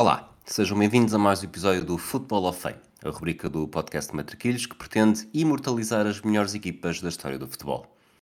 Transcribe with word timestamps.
Olá, 0.00 0.32
sejam 0.46 0.78
bem-vindos 0.78 1.12
a 1.12 1.18
mais 1.18 1.42
um 1.42 1.46
episódio 1.46 1.84
do 1.84 1.98
Football 1.98 2.44
of 2.44 2.60
Fame, 2.60 2.78
a 3.04 3.10
rubrica 3.10 3.48
do 3.48 3.66
podcast 3.66 4.14
Matraquilhos 4.14 4.64
que 4.64 4.76
pretende 4.76 5.28
imortalizar 5.34 6.06
as 6.06 6.20
melhores 6.20 6.54
equipas 6.54 7.00
da 7.00 7.08
história 7.08 7.36
do 7.36 7.48
futebol. 7.48 7.84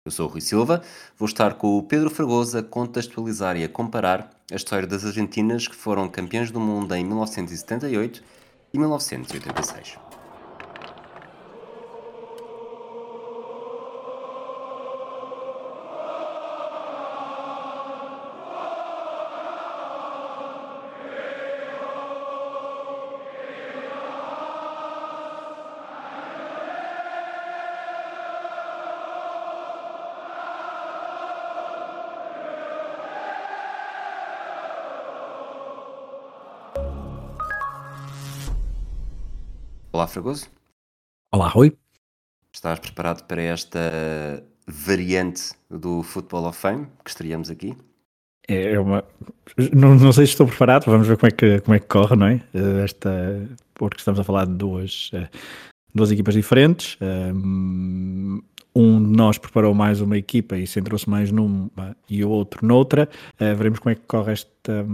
Eu 0.05 0.11
sou 0.11 0.27
o 0.27 0.31
Rui 0.31 0.41
Silva, 0.41 0.83
vou 1.17 1.25
estar 1.25 1.55
com 1.55 1.75
o 1.75 1.81
Pedro 1.81 2.11
Fragoso 2.11 2.59
a 2.59 2.61
contextualizar 2.61 3.57
e 3.57 3.63
a 3.63 3.67
comparar 3.67 4.29
a 4.51 4.55
história 4.55 4.85
das 4.87 5.03
Argentinas 5.03 5.67
que 5.67 5.75
foram 5.75 6.07
campeãs 6.07 6.51
do 6.51 6.59
mundo 6.59 6.93
em 6.93 7.03
1978 7.03 8.23
e 8.71 8.77
1986. 8.77 10.04
Fragoso. 40.15 40.47
Olá, 41.29 41.49
Rui. 41.49 41.75
Estás 42.53 42.79
preparado 42.79 43.25
para 43.25 43.41
esta 43.41 44.41
variante 44.65 45.51
do 45.69 46.03
Football 46.03 46.45
of 46.45 46.57
Fame 46.57 46.87
que 47.03 47.09
estaríamos 47.09 47.49
aqui? 47.49 47.75
É, 48.47 48.75
é 48.75 48.79
uma. 48.79 49.03
Não, 49.73 49.93
não 49.95 50.13
sei 50.13 50.25
se 50.25 50.31
estou 50.31 50.47
preparado, 50.47 50.85
vamos 50.85 51.05
ver 51.05 51.17
como 51.17 51.27
é 51.27 51.31
que, 51.31 51.59
como 51.59 51.75
é 51.75 51.79
que 51.81 51.87
corre, 51.87 52.15
não 52.15 52.27
é? 52.27 52.41
Eh, 52.53 52.83
esta, 52.85 53.45
porque 53.73 53.97
estamos 53.97 54.17
a 54.17 54.23
falar 54.23 54.45
de 54.45 54.53
duas, 54.53 55.11
eh, 55.13 55.27
duas 55.93 56.09
equipas 56.09 56.33
diferentes. 56.33 56.97
Eh, 57.01 57.33
um 58.73 59.03
de 59.03 59.17
nós 59.17 59.37
preparou 59.37 59.73
mais 59.73 59.99
uma 59.99 60.17
equipa 60.17 60.55
e 60.55 60.65
centrou-se 60.65 61.09
mais 61.09 61.29
numa 61.29 61.97
e 62.09 62.23
o 62.23 62.29
outro 62.29 62.65
noutra. 62.65 63.09
veremos 63.37 63.79
como 63.79 63.91
é 63.91 63.95
que 63.95 64.01
corre 64.07 64.31
esta, 64.31 64.85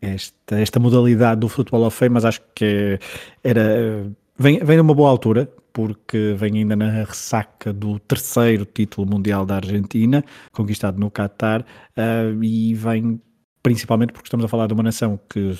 esta, 0.00 0.60
esta 0.60 0.78
modalidade 0.78 1.40
do 1.40 1.48
Football 1.48 1.86
of 1.86 1.96
Fame, 1.96 2.14
mas 2.14 2.24
acho 2.24 2.40
que 2.54 2.98
era 3.42 4.10
Vem, 4.42 4.58
vem 4.64 4.78
numa 4.78 4.94
boa 4.94 5.10
altura, 5.10 5.52
porque 5.70 6.32
vem 6.34 6.56
ainda 6.56 6.74
na 6.74 6.88
ressaca 6.88 7.74
do 7.74 7.98
terceiro 7.98 8.64
título 8.64 9.06
mundial 9.06 9.44
da 9.44 9.56
Argentina, 9.56 10.24
conquistado 10.50 10.98
no 10.98 11.10
Qatar, 11.10 11.60
uh, 11.60 12.42
e 12.42 12.72
vem 12.72 13.20
principalmente 13.62 14.14
porque 14.14 14.28
estamos 14.28 14.46
a 14.46 14.48
falar 14.48 14.66
de 14.66 14.72
uma 14.72 14.82
nação 14.82 15.20
que 15.28 15.52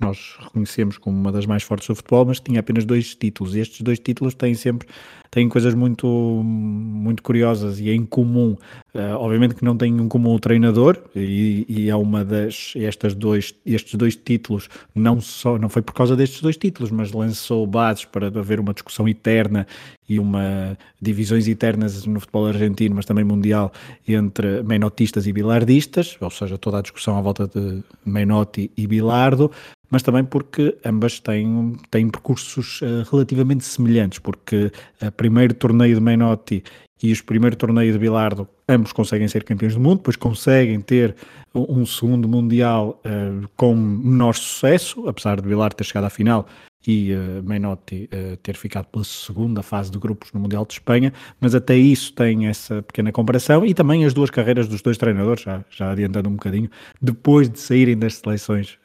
nós 0.00 0.36
reconhecemos 0.40 0.98
como 0.98 1.16
uma 1.18 1.32
das 1.32 1.46
mais 1.46 1.62
fortes 1.62 1.88
do 1.88 1.94
futebol, 1.94 2.26
mas 2.26 2.40
tinha 2.40 2.60
apenas 2.60 2.84
dois 2.84 3.14
títulos, 3.14 3.54
e 3.54 3.60
estes 3.60 3.80
dois 3.80 3.98
títulos 3.98 4.34
têm 4.34 4.54
sempre 4.54 4.88
têm 5.30 5.48
coisas 5.48 5.74
muito, 5.74 6.06
muito 6.06 7.22
curiosas 7.22 7.78
e 7.80 7.90
é 7.90 7.94
em 7.94 8.04
comum. 8.04 8.56
Uh, 8.94 9.14
obviamente 9.16 9.54
que 9.54 9.64
não 9.64 9.76
tem 9.76 10.00
um 10.00 10.08
comum 10.08 10.34
o 10.34 10.40
treinador, 10.40 10.98
e, 11.14 11.66
e 11.68 11.90
é 11.90 11.96
uma 11.96 12.24
das. 12.24 12.72
Estas 12.76 13.14
dois, 13.14 13.54
estes 13.64 13.94
dois 13.94 14.16
títulos, 14.16 14.68
não, 14.94 15.20
só, 15.20 15.58
não 15.58 15.68
foi 15.68 15.82
por 15.82 15.92
causa 15.92 16.16
destes 16.16 16.40
dois 16.40 16.56
títulos, 16.56 16.90
mas 16.90 17.12
lançou 17.12 17.66
bases 17.66 18.04
para 18.04 18.28
haver 18.28 18.60
uma 18.60 18.72
discussão 18.72 19.08
eterna 19.08 19.66
e 20.08 20.18
uma 20.18 20.76
divisões 21.00 21.46
eternas 21.46 22.06
no 22.06 22.20
futebol 22.20 22.46
argentino, 22.46 22.96
mas 22.96 23.04
também 23.04 23.24
mundial, 23.24 23.72
entre 24.06 24.62
menotistas 24.62 25.26
e 25.26 25.32
bilardistas, 25.32 26.16
ou 26.20 26.30
seja, 26.30 26.56
toda 26.56 26.78
a 26.78 26.82
discussão 26.82 27.16
à 27.18 27.20
volta 27.20 27.46
de 27.46 27.82
Menotti 28.04 28.70
e 28.76 28.86
Bilardo, 28.86 29.50
mas 29.90 30.02
também 30.02 30.24
porque 30.24 30.76
ambas 30.84 31.18
têm, 31.18 31.76
têm 31.90 32.08
percursos 32.08 32.80
uh, 32.82 33.10
relativamente 33.10 33.64
semelhantes, 33.64 34.18
porque 34.18 34.70
o 35.02 35.12
primeiro 35.12 35.54
torneio 35.54 35.94
de 35.94 36.00
Menotti 36.00 36.62
e 37.02 37.12
o 37.12 37.24
primeiro 37.24 37.56
torneio 37.56 37.92
de 37.92 37.98
Bilardo, 37.98 38.48
ambos 38.68 38.92
conseguem 38.92 39.28
ser 39.28 39.44
campeões 39.44 39.74
do 39.74 39.80
mundo, 39.80 39.98
depois 39.98 40.16
conseguem 40.16 40.80
ter 40.80 41.14
um 41.54 41.86
segundo 41.86 42.28
Mundial 42.28 43.00
uh, 43.04 43.48
com 43.56 43.74
menor 43.74 44.34
sucesso, 44.34 45.08
apesar 45.08 45.40
de 45.40 45.48
Bilardo 45.48 45.76
ter 45.76 45.84
chegado 45.84 46.04
à 46.04 46.10
final 46.10 46.46
e 46.86 47.12
uh, 47.12 47.42
Menotti 47.42 48.08
uh, 48.12 48.36
ter 48.38 48.56
ficado 48.56 48.86
pela 48.86 49.04
segunda 49.04 49.62
fase 49.62 49.90
de 49.90 49.98
grupos 49.98 50.32
no 50.32 50.40
Mundial 50.40 50.64
de 50.66 50.74
Espanha, 50.74 51.12
mas 51.40 51.54
até 51.54 51.76
isso 51.76 52.12
tem 52.12 52.46
essa 52.46 52.82
pequena 52.82 53.12
comparação 53.12 53.64
e 53.64 53.74
também 53.74 54.04
as 54.04 54.12
duas 54.12 54.30
carreiras 54.30 54.68
dos 54.68 54.82
dois 54.82 54.98
treinadores, 54.98 55.42
já, 55.42 55.64
já 55.70 55.90
adiantando 55.92 56.28
um 56.28 56.32
bocadinho, 56.32 56.70
depois 57.00 57.48
de 57.48 57.58
saírem 57.58 57.96
das 57.96 58.16
seleções 58.16 58.78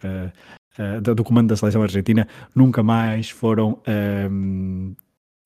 do 1.15 1.23
comando 1.23 1.49
da 1.49 1.55
seleção 1.55 1.83
argentina 1.83 2.27
nunca 2.55 2.81
mais 2.81 3.29
foram 3.29 3.79
um, 4.31 4.95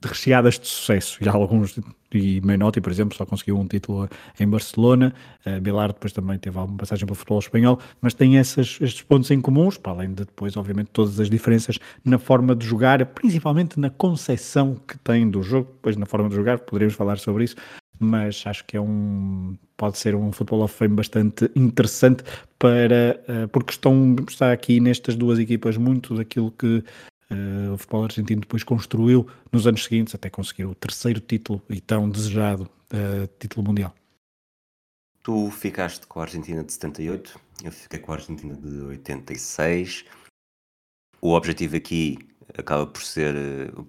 recheadas 0.03 0.59
de 0.59 0.67
sucesso. 0.67 1.17
Já 1.21 1.31
alguns, 1.31 1.79
e 2.13 2.39
Menotti, 2.41 2.79
por 2.79 2.91
exemplo, 2.91 3.17
só 3.17 3.25
conseguiu 3.25 3.57
um 3.57 3.67
título 3.67 4.07
em 4.39 4.47
Barcelona, 4.47 5.13
uh, 5.45 5.59
Bilar 5.59 5.91
depois 5.93 6.13
também 6.13 6.37
teve 6.37 6.57
alguma 6.57 6.77
passagem 6.77 7.05
pelo 7.05 7.15
futebol 7.15 7.39
espanhol, 7.39 7.79
mas 8.01 8.13
tem 8.13 8.37
essas, 8.37 8.77
estes 8.79 9.01
pontos 9.01 9.31
em 9.31 9.41
comuns, 9.41 9.77
para 9.77 9.93
além 9.93 10.09
de 10.09 10.25
depois, 10.25 10.55
obviamente, 10.55 10.89
todas 10.93 11.19
as 11.19 11.29
diferenças 11.29 11.79
na 12.05 12.17
forma 12.17 12.55
de 12.55 12.65
jogar, 12.65 13.03
principalmente 13.07 13.79
na 13.79 13.89
concepção 13.89 14.75
que 14.87 14.97
tem 14.99 15.29
do 15.29 15.41
jogo, 15.41 15.71
depois 15.73 15.97
na 15.97 16.05
forma 16.05 16.29
de 16.29 16.35
jogar, 16.35 16.59
poderíamos 16.59 16.95
falar 16.95 17.17
sobre 17.17 17.43
isso, 17.43 17.55
mas 17.99 18.43
acho 18.45 18.63
que 18.65 18.77
é 18.77 18.81
um 18.81 19.57
pode 19.75 19.97
ser 19.97 20.15
um 20.15 20.31
Football 20.31 20.63
of 20.63 20.73
Fame 20.73 20.95
bastante 20.95 21.49
interessante 21.55 22.23
para 22.57 23.19
uh, 23.27 23.47
porque 23.49 23.71
estão 23.71 24.15
está 24.27 24.51
aqui 24.51 24.79
nestas 24.79 25.15
duas 25.15 25.39
equipas 25.39 25.77
muito 25.77 26.15
daquilo 26.15 26.51
que 26.51 26.83
uh, 27.31 27.73
o 27.73 27.77
futebol 27.77 28.03
argentino 28.03 28.41
depois 28.41 28.63
construiu 28.63 29.27
nos 29.51 29.67
anos 29.67 29.83
seguintes 29.83 30.15
até 30.15 30.29
conseguir 30.29 30.65
o 30.65 30.75
terceiro 30.75 31.19
título 31.19 31.61
e 31.69 31.81
tão 31.81 32.09
desejado 32.09 32.63
uh, 32.63 33.27
título 33.39 33.67
mundial. 33.67 33.93
Tu 35.23 35.51
ficaste 35.51 36.07
com 36.07 36.19
a 36.19 36.23
Argentina 36.23 36.63
de 36.63 36.71
78, 36.71 37.39
eu 37.63 37.71
fiquei 37.71 37.99
com 37.99 38.11
a 38.11 38.15
Argentina 38.15 38.55
de 38.55 38.81
86. 38.81 40.05
O 41.21 41.33
objetivo 41.33 41.75
aqui 41.75 42.17
acaba 42.57 42.87
por 42.87 43.01
ser 43.01 43.35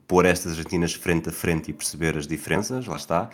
pôr 0.07 0.25
estas 0.25 0.53
Argentinas 0.53 0.95
frente 0.95 1.29
a 1.29 1.33
frente 1.33 1.71
e 1.71 1.75
perceber 1.75 2.17
as 2.17 2.27
diferenças, 2.27 2.87
lá 2.87 2.97
está 2.97 3.31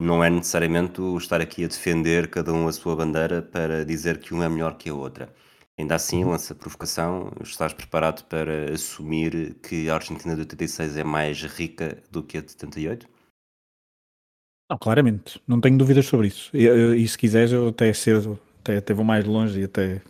não 0.00 0.24
é 0.24 0.30
necessariamente 0.30 1.00
estar 1.18 1.42
aqui 1.42 1.62
a 1.62 1.68
defender 1.68 2.30
cada 2.30 2.52
um 2.54 2.66
a 2.66 2.72
sua 2.72 2.96
bandeira 2.96 3.42
para 3.42 3.84
dizer 3.84 4.18
que 4.18 4.32
um 4.32 4.42
é 4.42 4.48
melhor 4.48 4.78
que 4.78 4.88
a 4.88 4.94
outra. 4.94 5.32
Ainda 5.80 5.94
assim, 5.94 6.22
uhum. 6.22 6.30
lança 6.30 6.52
a 6.52 6.56
provocação, 6.56 7.32
estás 7.42 7.72
preparado 7.72 8.22
para 8.26 8.70
assumir 8.72 9.54
que 9.62 9.88
a 9.88 9.94
Argentina 9.94 10.34
de 10.34 10.40
86 10.42 10.98
é 10.98 11.04
mais 11.04 11.42
rica 11.42 11.96
do 12.10 12.22
que 12.22 12.36
a 12.36 12.42
de 12.42 12.50
78? 12.50 13.08
Não, 14.70 14.78
claramente, 14.78 15.40
não 15.48 15.58
tenho 15.58 15.78
dúvidas 15.78 16.04
sobre 16.04 16.28
isso. 16.28 16.50
E, 16.54 16.66
e 16.68 17.08
se 17.08 17.16
quiseres, 17.16 17.50
eu 17.50 17.68
até 17.68 17.90
cedo, 17.94 18.38
até, 18.60 18.76
até 18.76 18.92
vou 18.92 19.04
mais 19.04 19.24
longe 19.24 19.60
e 19.60 19.64
até 19.64 20.02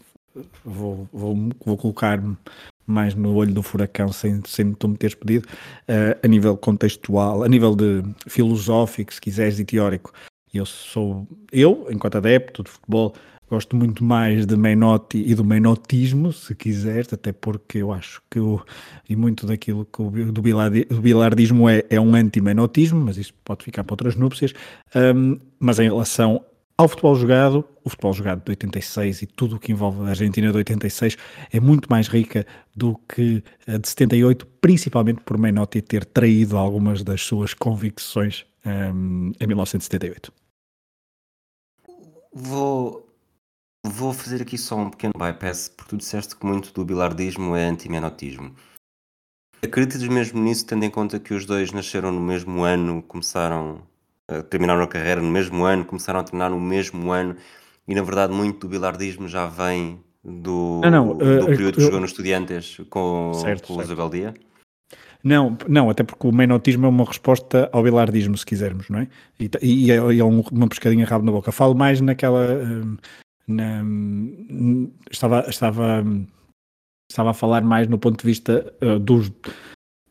vou, 0.64 1.08
vou, 1.12 1.36
vou 1.64 1.76
colocar-me 1.76 2.36
mais 2.84 3.14
no 3.14 3.32
olho 3.36 3.54
do 3.54 3.62
furacão 3.62 4.12
sem, 4.12 4.42
sem 4.44 4.74
tu 4.74 4.88
me 4.88 4.96
teres 4.96 5.14
pedido, 5.14 5.46
uh, 5.88 6.18
a 6.20 6.26
nível 6.26 6.56
contextual, 6.56 7.44
a 7.44 7.48
nível 7.48 7.76
de 7.76 8.02
filosófico, 8.26 9.14
se 9.14 9.20
quiseres, 9.20 9.60
e 9.60 9.64
teórico. 9.64 10.12
Eu 10.52 10.66
sou, 10.66 11.28
eu, 11.52 11.86
enquanto 11.90 12.16
adepto 12.16 12.64
de 12.64 12.70
futebol, 12.70 13.14
gosto 13.50 13.74
muito 13.74 14.04
mais 14.04 14.46
de 14.46 14.56
Menotti 14.56 15.18
e 15.26 15.34
do 15.34 15.44
menotismo, 15.44 16.32
se 16.32 16.54
quiseres, 16.54 17.12
até 17.12 17.32
porque 17.32 17.78
eu 17.78 17.92
acho 17.92 18.22
que 18.30 18.38
o, 18.38 18.64
e 19.08 19.16
muito 19.16 19.44
daquilo 19.44 19.84
que 19.84 20.00
o, 20.00 20.32
do, 20.32 20.40
bilardi, 20.40 20.84
do 20.84 21.00
bilardismo 21.00 21.68
é, 21.68 21.84
é 21.90 22.00
um 22.00 22.14
anti-menotismo, 22.14 23.00
mas 23.00 23.18
isso 23.18 23.34
pode 23.44 23.64
ficar 23.64 23.82
para 23.82 23.94
outras 23.94 24.14
núpcias. 24.14 24.54
Um, 24.94 25.36
mas 25.58 25.80
em 25.80 25.88
relação 25.88 26.44
ao 26.78 26.88
futebol 26.88 27.14
jogado, 27.16 27.64
o 27.84 27.90
futebol 27.90 28.12
jogado 28.14 28.44
de 28.44 28.52
86 28.52 29.22
e 29.22 29.26
tudo 29.26 29.56
o 29.56 29.58
que 29.58 29.72
envolve 29.72 30.00
a 30.06 30.10
Argentina 30.10 30.50
de 30.50 30.56
86 30.56 31.18
é 31.52 31.58
muito 31.58 31.90
mais 31.90 32.06
rica 32.06 32.46
do 32.74 32.98
que 33.08 33.42
a 33.66 33.76
de 33.76 33.88
78, 33.88 34.46
principalmente 34.60 35.20
por 35.22 35.36
Menotti 35.36 35.82
ter 35.82 36.04
traído 36.04 36.56
algumas 36.56 37.02
das 37.02 37.20
suas 37.20 37.52
convicções 37.52 38.46
um, 38.64 39.32
em 39.40 39.46
1978. 39.46 40.32
Vou, 42.32 43.09
vou 43.84 44.12
fazer 44.12 44.42
aqui 44.42 44.58
só 44.58 44.76
um 44.76 44.90
pequeno 44.90 45.12
bypass, 45.16 45.68
porque 45.68 45.90
tu 45.90 45.96
disseste 45.96 46.36
que 46.36 46.46
muito 46.46 46.72
do 46.72 46.84
bilardismo 46.84 47.54
é 47.56 47.64
anti-menotismo. 47.64 48.54
Acreditas 49.62 50.02
mesmo 50.08 50.40
nisso, 50.42 50.66
tendo 50.66 50.84
em 50.84 50.90
conta 50.90 51.20
que 51.20 51.34
os 51.34 51.44
dois 51.44 51.72
nasceram 51.72 52.10
no 52.10 52.20
mesmo 52.20 52.62
ano, 52.62 53.02
começaram 53.02 53.82
terminaram 54.48 54.82
a 54.82 54.86
carreira 54.86 55.20
no 55.20 55.30
mesmo 55.30 55.64
ano, 55.64 55.84
começaram 55.84 56.20
a 56.20 56.22
treinar 56.22 56.50
no 56.50 56.60
mesmo 56.60 57.10
ano 57.10 57.36
e 57.88 57.94
na 57.94 58.02
verdade 58.02 58.32
muito 58.32 58.60
do 58.60 58.68
bilardismo 58.68 59.26
já 59.26 59.46
vem 59.46 59.98
do, 60.22 60.80
não, 60.84 60.90
não, 60.90 61.16
do 61.16 61.24
uh, 61.24 61.46
período 61.46 61.76
que 61.76 61.80
jogou 61.80 61.98
no 61.98 62.06
Estudiantes 62.06 62.80
com, 62.90 63.32
certo, 63.34 63.68
com 63.68 63.76
o 63.76 63.84
Zabaldia? 63.84 64.34
Não, 65.22 65.56
não, 65.68 65.90
até 65.90 66.02
porque 66.02 66.26
o 66.26 66.32
menotismo 66.32 66.86
é 66.86 66.88
uma 66.88 67.04
resposta 67.04 67.68
ao 67.72 67.82
bilardismo, 67.82 68.36
se 68.38 68.46
quisermos, 68.46 68.88
não 68.88 69.00
é? 69.00 69.08
E, 69.38 69.50
e, 69.62 69.90
é, 69.90 69.96
é 69.96 70.24
uma 70.24 70.68
pescadinha 70.68 71.04
rabo 71.04 71.26
na 71.26 71.32
boca. 71.32 71.52
Falo 71.52 71.74
mais 71.74 72.00
naquela. 72.00 72.46
Na, 73.50 73.82
estava, 75.10 75.44
estava 75.48 76.04
estava 77.10 77.30
a 77.30 77.34
falar 77.34 77.62
mais 77.62 77.88
no 77.88 77.98
ponto 77.98 78.20
de 78.20 78.26
vista 78.26 78.72
uh, 78.80 78.98
dos 78.98 79.30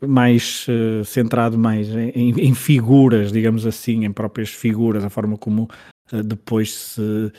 mais 0.05 0.65
uh, 0.67 1.03
centrado 1.03 1.57
mais 1.57 1.89
em, 1.89 2.31
em, 2.31 2.53
figuras, 2.53 3.31
digamos 3.31 3.65
assim, 3.65 4.05
em 4.05 4.11
próprias 4.11 4.49
figuras, 4.49 5.03
a 5.03 5.09
forma 5.09 5.37
como 5.37 5.69
uh, 6.11 6.23
depois 6.23 6.73
se, 6.73 7.31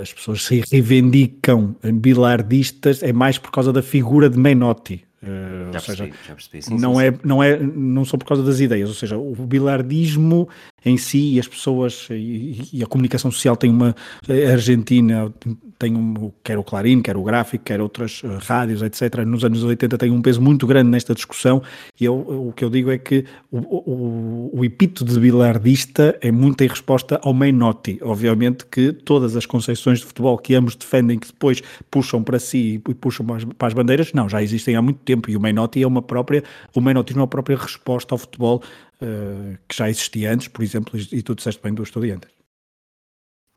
as 0.00 0.12
pessoas 0.12 0.44
se 0.44 0.62
reivindicam 0.70 1.74
bilardistas 1.94 3.02
é 3.02 3.12
mais 3.12 3.38
por 3.38 3.50
causa 3.50 3.72
da 3.72 3.82
figura 3.82 4.28
de 4.28 4.38
Menotti, 4.38 5.04
já, 5.22 5.80
percebi, 5.80 5.96
seja, 5.96 6.12
já 6.28 6.34
percebi, 6.34 6.62
sim, 6.62 6.78
não, 6.78 6.96
sim, 6.96 7.02
é, 7.02 7.12
sim. 7.12 7.18
não 7.24 7.42
é 7.42 7.58
não 7.58 8.04
só 8.04 8.16
por 8.16 8.26
causa 8.26 8.44
das 8.44 8.60
ideias, 8.60 8.88
ou 8.88 8.94
seja, 8.94 9.16
o 9.16 9.34
bilardismo 9.46 10.48
em 10.86 10.96
si 10.96 11.34
e 11.34 11.40
as 11.40 11.48
pessoas 11.48 12.06
e, 12.10 12.68
e 12.72 12.82
a 12.82 12.86
comunicação 12.86 13.30
social 13.30 13.56
tem 13.56 13.70
uma 13.70 13.94
a 14.28 14.52
Argentina 14.52 15.32
tem 15.78 15.94
um, 15.94 16.32
quer 16.42 16.58
o 16.58 16.64
Clarim, 16.64 17.02
quer 17.02 17.16
o 17.16 17.22
Gráfico, 17.22 17.64
quer 17.64 17.80
outras 17.80 18.22
uh, 18.22 18.38
rádios, 18.40 18.82
etc. 18.82 19.24
Nos 19.26 19.44
anos 19.44 19.62
80 19.62 19.98
tem 19.98 20.10
um 20.10 20.22
peso 20.22 20.40
muito 20.40 20.66
grande 20.66 20.90
nesta 20.90 21.14
discussão 21.14 21.62
e 22.00 22.04
eu, 22.04 22.14
o 22.14 22.52
que 22.54 22.64
eu 22.64 22.70
digo 22.70 22.90
é 22.90 22.98
que 22.98 23.24
o, 23.50 23.58
o, 23.58 24.50
o 24.60 24.64
epíteto 24.64 25.04
de 25.04 25.18
bilardista 25.20 26.16
é 26.20 26.30
muito 26.30 26.62
em 26.62 26.68
resposta 26.68 27.20
ao 27.22 27.34
Menotti. 27.34 27.98
Obviamente 28.02 28.64
que 28.66 28.92
todas 28.92 29.36
as 29.36 29.44
concepções 29.44 29.98
de 29.98 30.06
futebol 30.06 30.38
que 30.38 30.54
ambos 30.54 30.76
defendem, 30.76 31.18
que 31.18 31.26
depois 31.26 31.62
puxam 31.90 32.22
para 32.22 32.38
si 32.38 32.80
e 32.88 32.94
puxam 32.94 33.26
para 33.26 33.36
as, 33.36 33.44
para 33.44 33.68
as 33.68 33.74
bandeiras, 33.74 34.12
não, 34.12 34.28
já 34.28 34.42
existem 34.42 34.76
há 34.76 34.82
muito 34.82 35.00
tempo 35.00 35.30
e 35.30 35.36
o 35.36 35.40
Menotti 35.40 35.82
é 35.82 35.86
uma 35.86 36.02
própria, 36.02 36.42
o 36.74 36.80
Menotti 36.80 37.12
é 37.12 37.16
uma 37.16 37.26
própria 37.26 37.56
resposta 37.56 38.14
ao 38.14 38.18
futebol 38.18 38.62
uh, 39.02 39.58
que 39.68 39.76
já 39.76 39.88
existia 39.88 40.32
antes, 40.32 40.48
por 40.48 40.62
exemplo, 40.62 40.98
e, 40.98 41.22
tu 41.22 41.34
disseste 41.34 41.62
bem 41.62 41.74
do 41.74 41.82
Estudiantes. 41.82 42.30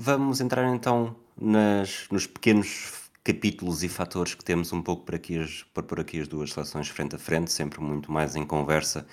Vamos 0.01 0.39
entrar 0.39 0.73
então 0.73 1.15
nas, 1.39 2.07
nos 2.09 2.25
pequenos 2.25 3.09
capítulos 3.23 3.83
e 3.83 3.89
fatores 3.89 4.33
que 4.33 4.43
temos 4.43 4.71
um 4.71 4.81
pouco 4.81 5.05
para, 5.05 5.17
aqui 5.17 5.37
as, 5.37 5.63
para 5.73 5.83
pôr 5.83 5.99
aqui 5.99 6.19
as 6.19 6.27
duas 6.27 6.53
seleções 6.53 6.87
frente 6.87 7.15
a 7.15 7.19
frente, 7.19 7.51
sempre 7.51 7.81
muito 7.81 8.11
mais 8.11 8.35
em 8.35 8.45
conversa 8.45 9.05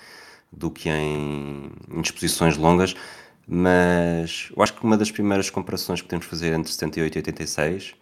do 0.51 0.71
que 0.71 0.89
em, 0.89 1.71
em 1.89 2.57
longas. 2.57 2.95
Mas 3.45 4.49
eu 4.55 4.61
acho 4.61 4.73
que 4.73 4.83
uma 4.83 4.97
das 4.97 5.11
primeiras 5.11 5.49
comparações 5.49 6.01
que 6.01 6.07
temos 6.07 6.25
de 6.25 6.29
fazer 6.29 6.53
entre 6.53 6.71
78 6.71 7.15
e 7.15 7.19
86, 7.19 7.95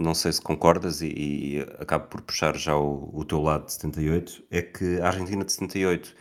não 0.00 0.14
sei 0.14 0.32
se 0.32 0.40
concordas 0.40 1.00
e, 1.00 1.06
e 1.08 1.60
acabo 1.78 2.06
por 2.08 2.22
puxar 2.22 2.56
já 2.56 2.76
o, 2.76 3.10
o 3.12 3.24
teu 3.24 3.40
lado 3.40 3.66
de 3.66 3.72
78, 3.72 4.44
é 4.50 4.62
que 4.62 5.00
a 5.00 5.06
Argentina 5.08 5.44
de 5.44 5.52
78 5.52 6.14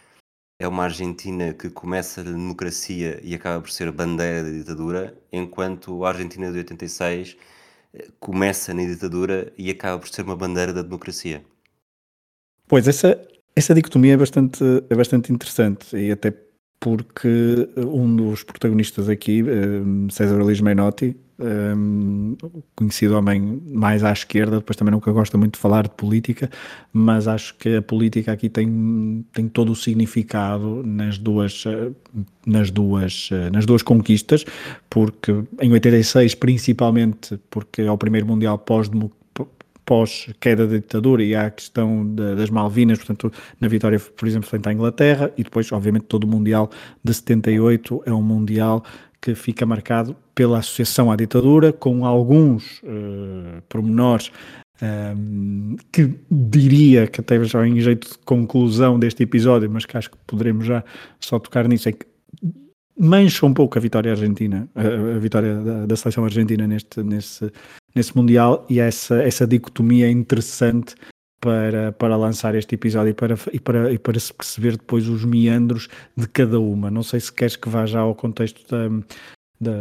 é 0.59 0.67
uma 0.67 0.83
Argentina 0.83 1.53
que 1.53 1.69
começa 1.69 2.23
na 2.23 2.31
democracia 2.31 3.19
e 3.23 3.33
acaba 3.35 3.61
por 3.61 3.71
ser 3.71 3.91
bandeira 3.91 4.43
da 4.43 4.49
ditadura, 4.49 5.17
enquanto 5.31 6.03
a 6.05 6.09
Argentina 6.09 6.51
de 6.51 6.59
86 6.59 7.37
eh, 7.93 8.07
começa 8.19 8.73
na 8.73 8.85
ditadura 8.85 9.51
e 9.57 9.69
acaba 9.69 9.99
por 9.99 10.09
ser 10.09 10.23
uma 10.23 10.35
bandeira 10.35 10.71
da 10.71 10.81
democracia. 10.81 11.43
Pois, 12.67 12.87
essa, 12.87 13.19
essa 13.55 13.73
dicotomia 13.73 14.13
é 14.13 14.17
bastante, 14.17 14.63
é 14.89 14.95
bastante 14.95 15.31
interessante 15.33 15.95
e 15.95 16.11
até 16.11 16.33
porque 16.79 17.69
um 17.77 18.15
dos 18.15 18.43
protagonistas 18.43 19.07
aqui, 19.09 19.41
eh, 19.41 20.11
César 20.11 20.37
Luís 20.41 20.59
Menotti, 20.61 21.15
um, 21.39 22.35
conhecido 22.75 23.15
homem 23.17 23.61
mais 23.65 24.03
à 24.03 24.11
esquerda, 24.11 24.57
depois 24.57 24.75
também 24.75 24.91
nunca 24.91 25.11
gosta 25.11 25.37
muito 25.37 25.55
de 25.55 25.59
falar 25.59 25.83
de 25.83 25.89
política, 25.89 26.49
mas 26.91 27.27
acho 27.27 27.55
que 27.55 27.77
a 27.77 27.81
política 27.81 28.31
aqui 28.31 28.49
tem, 28.49 29.25
tem 29.33 29.47
todo 29.47 29.71
o 29.71 29.75
significado 29.75 30.83
nas 30.85 31.17
duas, 31.17 31.63
nas 32.45 32.69
duas, 32.69 33.29
nas 33.51 33.65
duas 33.65 33.81
conquistas, 33.81 34.45
porque 34.89 35.43
em 35.61 35.71
86 35.71 36.35
principalmente, 36.35 37.39
porque 37.49 37.81
é 37.81 37.91
o 37.91 37.97
primeiro 37.97 38.27
Mundial 38.27 38.57
pós 38.57 38.89
pós 39.85 40.29
queda 40.39 40.65
da 40.65 40.77
ditadura 40.77 41.23
e 41.23 41.35
há 41.35 41.47
a 41.47 41.51
questão 41.51 42.05
das 42.15 42.49
Malvinas, 42.49 42.97
portanto, 42.97 43.31
na 43.59 43.67
vitória, 43.67 43.99
por 43.99 44.27
exemplo, 44.27 44.49
frente 44.49 44.67
à 44.69 44.73
Inglaterra, 44.73 45.31
e 45.37 45.43
depois, 45.43 45.71
obviamente, 45.71 46.05
todo 46.05 46.23
o 46.23 46.27
Mundial 46.27 46.69
de 47.03 47.13
78 47.13 48.03
é 48.05 48.13
um 48.13 48.21
Mundial 48.21 48.83
que 49.23 49.33
fica 49.35 49.65
marcado 49.65 50.17
pela 50.35 50.59
associação 50.59 51.09
à 51.09 51.15
ditadura, 51.15 51.71
com 51.71 52.05
alguns 52.05 52.79
uh, 52.79 53.61
pormenores 53.69 54.29
um, 54.81 55.77
eh, 55.77 55.83
que 55.93 56.13
diria 56.29 57.07
que 57.07 57.21
até 57.21 57.41
já 57.45 57.65
em 57.65 57.79
jeito 57.79 58.09
de 58.09 58.17
conclusão 58.25 58.99
deste 58.99 59.23
episódio, 59.23 59.69
mas 59.71 59.85
que 59.85 59.95
acho 59.95 60.11
que 60.11 60.17
poderemos 60.27 60.65
já 60.65 60.83
só 61.21 61.39
tocar 61.39 61.69
nisso, 61.69 61.87
é 61.87 61.93
que 61.93 62.05
mancha 62.99 63.45
um 63.45 63.53
pouco 63.53 63.77
a 63.77 63.81
vitória 63.81 64.11
argentina, 64.11 64.67
a, 64.75 65.15
a 65.15 65.19
vitória 65.19 65.55
da, 65.55 65.85
da, 65.85 65.95
seleção 65.95 66.25
argentina 66.25 66.67
neste, 66.67 67.01
nesse, 67.01 67.49
nesse 67.95 68.17
Mundial 68.17 68.65
e 68.69 68.81
essa, 68.81 69.23
essa 69.23 69.47
dicotomia 69.47 70.11
interessante 70.11 70.95
para, 71.43 71.91
para 71.91 72.15
lançar 72.15 72.55
este 72.55 72.75
episódio 72.75 73.09
e 73.09 73.13
para, 73.13 73.35
e, 73.51 73.59
para, 73.59 73.91
e 73.91 73.99
para 73.99 74.17
se 74.17 74.33
perceber 74.33 74.77
depois 74.77 75.09
os 75.09 75.25
meandros 75.25 75.89
de 76.15 76.25
cada 76.25 76.57
uma. 76.57 76.89
Não 76.89 77.03
sei 77.03 77.19
se 77.19 77.33
queres 77.33 77.57
que 77.57 77.67
vá 77.67 77.85
já 77.85 77.99
ao 77.99 78.15
contexto 78.15 78.63
da, 78.71 78.87
da, 79.59 79.73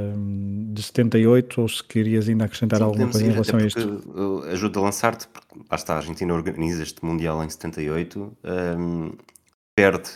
de 0.72 0.82
78 0.82 1.60
ou 1.60 1.68
se 1.68 1.84
querias 1.84 2.28
ainda 2.28 2.46
acrescentar 2.46 2.80
Sim, 2.80 2.84
alguma 2.84 3.08
coisa 3.08 3.24
em 3.24 3.30
relação 3.30 3.60
a 3.60 3.62
isto. 3.64 4.42
Ajuda 4.50 4.80
a 4.80 4.82
lançar-te, 4.82 5.28
porque 5.28 5.56
lá 5.70 5.76
está, 5.76 5.94
a 5.94 5.98
Argentina 5.98 6.34
organiza 6.34 6.82
este 6.82 7.04
Mundial 7.04 7.44
em 7.44 7.48
78, 7.48 8.36
um, 8.76 9.12
perde 9.76 10.10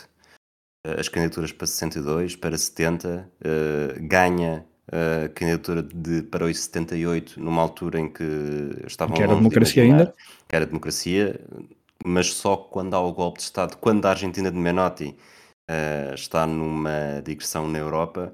eh, 0.85 0.99
as 0.99 1.07
candidaturas 1.07 1.53
para 1.53 1.65
62, 1.65 2.35
para 2.35 2.57
70, 2.57 3.29
uh, 3.39 4.07
ganha 4.07 4.65
a 4.91 5.29
candidatura 5.29 5.83
de, 5.83 6.23
para 6.23 6.45
os 6.45 6.59
78, 6.59 7.39
numa 7.41 7.61
altura 7.61 7.99
em 7.99 8.09
que 8.09 8.23
estavam 8.85 9.15
que 9.15 9.21
era 9.21 9.35
democracia 9.35 9.83
de 9.83 9.91
ainda? 9.91 10.15
Que 10.47 10.55
era 10.55 10.65
democracia, 10.65 11.39
mas 12.05 12.33
só 12.33 12.55
quando 12.55 12.93
há 12.93 12.99
o 13.01 13.11
golpe 13.11 13.39
de 13.39 13.43
Estado, 13.43 13.77
quando 13.77 14.05
a 14.05 14.11
Argentina 14.11 14.49
de 14.49 14.57
Menotti 14.57 15.15
uh, 15.69 16.13
está 16.13 16.47
numa 16.47 17.21
digressão 17.23 17.67
na 17.67 17.79
Europa, 17.79 18.31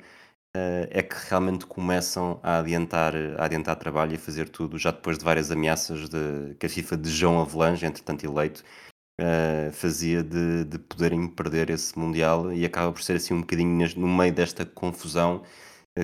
uh, 0.56 0.88
é 0.92 1.02
que 1.02 1.16
realmente 1.28 1.66
começam 1.66 2.40
a 2.44 2.60
adiantar, 2.60 3.16
a 3.38 3.46
adiantar 3.46 3.76
trabalho 3.78 4.12
e 4.12 4.16
a 4.16 4.20
fazer 4.20 4.48
tudo, 4.50 4.78
já 4.78 4.92
depois 4.92 5.18
de 5.18 5.26
várias 5.26 5.50
ameaças 5.50 6.08
de, 6.08 6.56
que 6.60 6.68
a 6.68 6.70
FIFA 6.70 6.98
de 6.98 7.10
João 7.10 7.42
Avelange, 7.42 7.86
entretanto 7.86 8.26
eleito, 8.26 8.64
uh, 9.20 9.72
fazia 9.72 10.24
de, 10.24 10.66
de 10.66 10.78
poderem 10.78 11.28
perder 11.28 11.72
esse 11.72 11.98
Mundial 11.98 12.54
e 12.54 12.64
acaba 12.64 12.92
por 12.92 13.02
ser 13.02 13.16
assim 13.16 13.34
um 13.34 13.42
bocadinho 13.42 13.90
no 13.98 14.08
meio 14.08 14.34
desta 14.34 14.66
confusão 14.66 15.42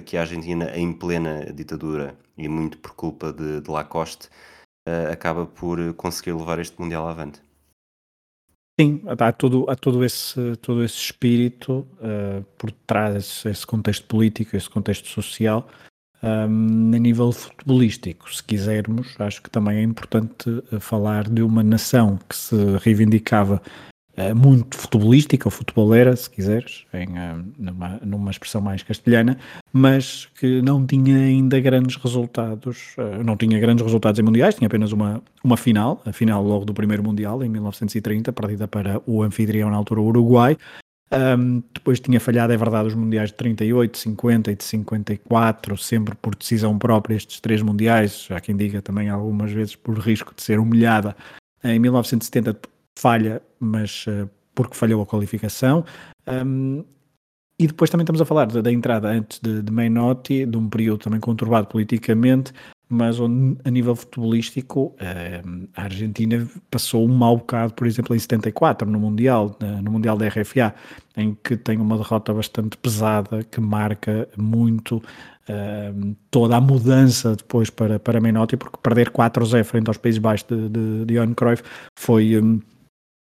que 0.05 0.17
a 0.17 0.21
Argentina, 0.21 0.71
em 0.75 0.93
plena 0.93 1.51
ditadura 1.53 2.15
e 2.37 2.47
muito 2.47 2.77
por 2.77 2.93
culpa 2.93 3.33
de, 3.33 3.61
de 3.61 3.69
Lacoste, 3.69 4.27
uh, 4.87 5.11
acaba 5.11 5.45
por 5.45 5.93
conseguir 5.95 6.33
levar 6.33 6.59
este 6.59 6.79
Mundial 6.79 7.07
avante. 7.07 7.41
Sim, 8.79 9.01
há 9.07 9.31
todo, 9.33 9.69
há 9.69 9.75
todo, 9.75 10.05
esse, 10.05 10.55
todo 10.61 10.83
esse 10.83 10.95
espírito 10.95 11.85
uh, 11.97 12.43
por 12.57 12.71
trás, 12.71 13.15
esse, 13.15 13.49
esse, 13.49 13.67
contexto 13.67 14.07
político, 14.07 14.55
esse 14.55 14.69
contexto 14.69 15.09
social, 15.09 15.67
um, 16.23 16.95
a 16.95 16.99
nível 16.99 17.31
futebolístico, 17.31 18.33
se 18.33 18.43
quisermos, 18.43 19.19
acho 19.19 19.41
que 19.41 19.49
também 19.49 19.77
é 19.77 19.83
importante 19.83 20.63
eh, 20.71 20.79
falar 20.79 21.29
de 21.29 21.41
uma 21.41 21.63
nação 21.63 22.19
que 22.27 22.35
se 22.35 22.55
reivindicava 22.77 23.61
eh, 23.65 23.98
muito 24.35 24.77
futebolística, 24.77 25.47
ou 25.47 25.51
futebolera, 25.51 26.15
se 26.15 26.29
quiseres, 26.29 26.85
em, 26.93 27.07
uh, 27.07 27.45
numa, 27.57 27.99
numa 28.03 28.31
expressão 28.31 28.61
mais 28.61 28.83
castelhana, 28.83 29.37
mas 29.71 30.27
que 30.39 30.61
não 30.61 30.85
tinha 30.85 31.17
ainda 31.17 31.59
grandes 31.59 31.95
resultados, 31.95 32.95
uh, 32.97 33.23
não 33.23 33.37
tinha 33.37 33.59
grandes 33.59 33.83
resultados 33.83 34.19
em 34.19 34.23
mundiais, 34.23 34.55
tinha 34.55 34.67
apenas 34.67 34.91
uma, 34.91 35.21
uma 35.43 35.57
final, 35.57 36.01
a 36.05 36.11
final 36.11 36.43
logo 36.43 36.65
do 36.65 36.73
primeiro 36.73 37.03
mundial, 37.03 37.43
em 37.43 37.49
1930, 37.49 38.31
perdida 38.33 38.67
para 38.67 39.01
o 39.05 39.23
anfitrião 39.23 39.69
na 39.69 39.77
altura, 39.77 40.01
o 40.01 40.05
Uruguai. 40.05 40.57
Um, 41.11 41.63
depois 41.73 41.99
tinha 41.99 42.19
falhado, 42.19 42.53
é 42.53 42.57
verdade, 42.57 42.87
os 42.87 42.93
mundiais 42.93 43.29
de 43.29 43.35
38, 43.35 43.97
50 43.97 44.51
e 44.51 44.55
de 44.55 44.63
54, 44.63 45.75
sempre 45.77 46.15
por 46.15 46.35
decisão 46.35 46.77
própria, 46.77 47.15
estes 47.15 47.39
três 47.39 47.63
mundiais, 47.63 48.27
há 48.29 48.39
quem 48.39 48.55
diga 48.55 48.79
também 48.79 49.09
algumas 49.09 49.51
vezes 49.51 49.75
por 49.75 49.97
risco 49.97 50.33
de 50.35 50.43
ser 50.43 50.59
humilhada. 50.59 51.15
Em 51.63 51.79
1970 51.79 52.53
falha, 52.97 53.41
mas 53.59 54.05
uh, 54.07 54.29
porque 54.53 54.75
falhou 54.75 55.01
a 55.01 55.05
qualificação. 55.05 55.85
Um, 56.27 56.83
e 57.59 57.67
depois 57.67 57.89
também 57.89 58.03
estamos 58.03 58.21
a 58.21 58.25
falar 58.25 58.45
da, 58.45 58.61
da 58.61 58.71
entrada 58.71 59.09
antes 59.09 59.39
de, 59.39 59.61
de 59.61 59.71
Menotti, 59.71 60.45
de 60.45 60.57
um 60.57 60.69
período 60.69 60.99
também 60.99 61.19
conturbado 61.19 61.67
politicamente, 61.67 62.53
mas 62.89 63.19
onde, 63.19 63.57
a 63.63 63.69
nível 63.69 63.95
futebolístico 63.95 64.95
a 65.75 65.83
Argentina 65.83 66.47
passou 66.71 67.05
um 67.05 67.13
mau 67.13 67.37
bocado, 67.37 67.73
por 67.73 67.85
exemplo, 67.85 68.15
em 68.15 68.19
74, 68.19 68.89
no 68.89 68.99
Mundial, 68.99 69.55
no 69.83 69.91
Mundial 69.91 70.17
da 70.17 70.27
RFA, 70.27 70.73
em 71.15 71.37
que 71.43 71.55
tem 71.55 71.77
uma 71.77 71.97
derrota 71.97 72.33
bastante 72.33 72.75
pesada 72.77 73.43
que 73.43 73.61
marca 73.61 74.27
muito 74.35 74.97
uh, 74.97 76.15
toda 76.31 76.55
a 76.55 76.61
mudança 76.61 77.35
depois 77.35 77.69
para, 77.69 77.99
para 77.99 78.19
Menotti, 78.19 78.57
porque 78.57 78.77
perder 78.81 79.11
4-0 79.11 79.63
frente 79.65 79.87
aos 79.89 79.97
Países 79.97 80.17
Baixos 80.17 80.47
de, 80.47 80.69
de, 80.69 81.05
de 81.05 81.13
Johan 81.13 81.33
Cruyff 81.33 81.61
foi... 81.95 82.41
Um, 82.41 82.59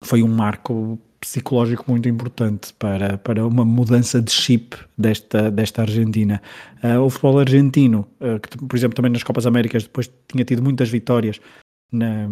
foi 0.02 0.22
um 0.22 0.28
marco 0.28 0.98
psicológico 1.20 1.84
muito 1.88 2.08
importante 2.08 2.74
para, 2.74 3.16
para 3.16 3.46
uma 3.46 3.64
mudança 3.64 4.20
de 4.20 4.32
chip 4.32 4.76
desta, 4.98 5.50
desta 5.50 5.82
Argentina. 5.82 6.42
Uh, 6.82 7.00
o 7.00 7.08
futebol 7.08 7.38
argentino, 7.38 8.06
uh, 8.20 8.40
que 8.40 8.58
por 8.58 8.76
exemplo 8.76 8.96
também 8.96 9.12
nas 9.12 9.22
Copas 9.22 9.46
Américas 9.46 9.84
depois 9.84 10.10
tinha 10.26 10.44
tido 10.44 10.62
muitas 10.62 10.88
vitórias, 10.88 11.40
na, 11.92 12.26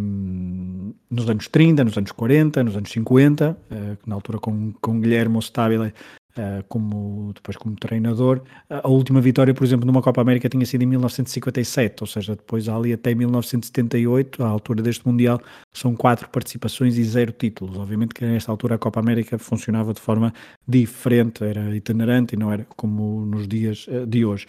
nos 1.11 1.29
anos 1.29 1.47
30, 1.47 1.85
nos 1.85 1.97
anos 1.97 2.11
40, 2.12 2.65
nos 2.65 2.77
anos 2.77 2.91
50, 2.91 3.50
uh, 3.50 3.99
na 4.05 4.15
altura 4.17 4.39
com, 4.39 4.73
com 4.81 5.00
Guilherme 5.00 5.39
Stabile 5.39 5.93
Uh, 6.31 6.63
como, 6.69 7.33
depois 7.35 7.57
como 7.57 7.75
treinador. 7.75 8.43
A 8.69 8.89
última 8.89 9.21
vitória, 9.21 9.53
por 9.53 9.65
exemplo, 9.65 9.85
numa 9.85 10.01
Copa 10.01 10.21
América 10.21 10.49
tinha 10.49 10.65
sido 10.65 10.83
em 10.83 10.87
1957, 10.87 12.05
ou 12.05 12.07
seja, 12.07 12.37
depois 12.37 12.69
ali 12.69 12.93
até 12.93 13.13
1978, 13.13 14.45
à 14.45 14.47
altura 14.47 14.81
deste 14.81 15.05
Mundial, 15.07 15.41
são 15.73 15.97
quatro 15.97 16.29
participações 16.31 16.97
e 16.97 17.03
zero 17.03 17.33
títulos. 17.33 17.77
Obviamente 17.77 18.15
que 18.15 18.25
nesta 18.25 18.51
altura 18.53 18.77
a 18.77 18.79
Copa 18.79 19.01
América 19.01 19.39
funcionava 19.39 19.93
de 19.93 20.01
forma 20.01 20.33
diferente, 20.67 21.43
era 21.43 21.75
itinerante 21.75 22.37
e 22.37 22.39
não 22.39 22.53
era 22.53 22.65
como 22.77 23.27
nos 23.27 23.49
dias 23.49 23.89
uh, 23.89 24.07
de 24.07 24.25
hoje. 24.25 24.47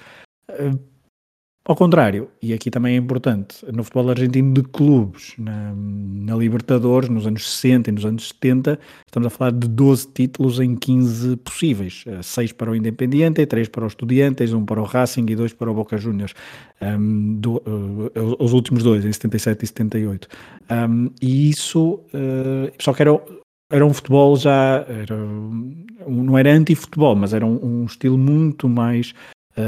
Ao 1.64 1.76
contrário, 1.76 2.28
e 2.42 2.54
aqui 2.54 2.72
também 2.72 2.96
é 2.96 2.98
importante, 2.98 3.64
no 3.72 3.84
futebol 3.84 4.10
argentino 4.10 4.52
de 4.52 4.64
clubes, 4.64 5.34
na, 5.38 5.74
na, 5.76 6.36
Libertadores, 6.36 7.08
nos 7.08 7.28
anos 7.28 7.48
60 7.48 7.90
e 7.90 7.94
nos 7.94 8.04
anos 8.04 8.30
70, 8.30 8.80
estamos 9.06 9.28
a 9.28 9.30
falar 9.30 9.52
de 9.52 9.68
12 9.68 10.08
títulos 10.08 10.60
em 10.60 10.76
15 10.76 11.38
possíveis. 11.38 12.04
6 12.24 12.50
eh, 12.50 12.54
para 12.56 12.72
o 12.72 12.76
Independiente, 12.76 13.46
3 13.46 13.70
para 13.70 13.84
o 13.84 13.88
Estudiantes, 13.88 14.52
1 14.52 14.66
para 14.66 14.82
o 14.82 14.86
Racing 14.86 15.26
e 15.30 15.36
2 15.36 15.54
para 15.54 15.70
o 15.70 15.74
Boca 15.76 15.98
Juniors. 15.98 16.34
Um, 16.82 17.36
do, 17.36 17.58
uh, 17.58 18.44
os 18.44 18.54
últimos 18.54 18.82
dois, 18.82 19.06
em 19.06 19.14
77 19.14 19.64
e 19.64 19.68
78. 19.68 20.28
Um, 20.72 21.12
e 21.22 21.52
isso, 21.52 22.02
uh, 22.14 22.72
só 22.80 22.92
que 22.92 23.04
era, 23.04 23.12
era 23.70 23.86
um 23.86 23.94
futebol 23.94 24.36
já, 24.36 24.84
era, 24.90 25.16
não 26.08 26.36
era 26.40 26.52
anti-futebol, 26.52 27.16
mas 27.16 27.36
era 27.36 27.46
um, 27.46 27.84
um 27.84 27.86
estilo 27.86 28.18
muito 28.18 28.68
mais 28.68 29.14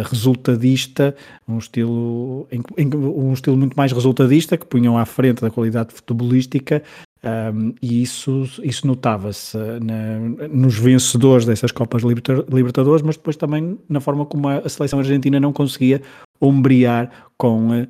resultadista, 0.09 1.15
um 1.47 1.57
estilo, 1.57 2.47
um 2.81 3.33
estilo 3.33 3.57
muito 3.57 3.75
mais 3.75 3.91
resultadista, 3.91 4.57
que 4.57 4.65
punham 4.65 4.97
à 4.97 5.05
frente 5.05 5.41
da 5.41 5.49
qualidade 5.49 5.93
futebolística, 5.93 6.81
um, 7.23 7.73
e 7.81 8.01
isso, 8.01 8.43
isso 8.63 8.85
notava-se 8.85 9.57
nos 10.51 10.77
vencedores 10.77 11.45
dessas 11.45 11.71
Copas 11.71 12.03
Libertadores, 12.03 13.01
mas 13.01 13.15
depois 13.15 13.37
também 13.37 13.79
na 13.87 14.01
forma 14.01 14.25
como 14.25 14.49
a, 14.49 14.67
seleção 14.67 14.99
argentina 14.99 15.39
não 15.39 15.53
conseguia 15.53 16.01
ombrear 16.41 17.09
com 17.37 17.81
uh, 17.81 17.87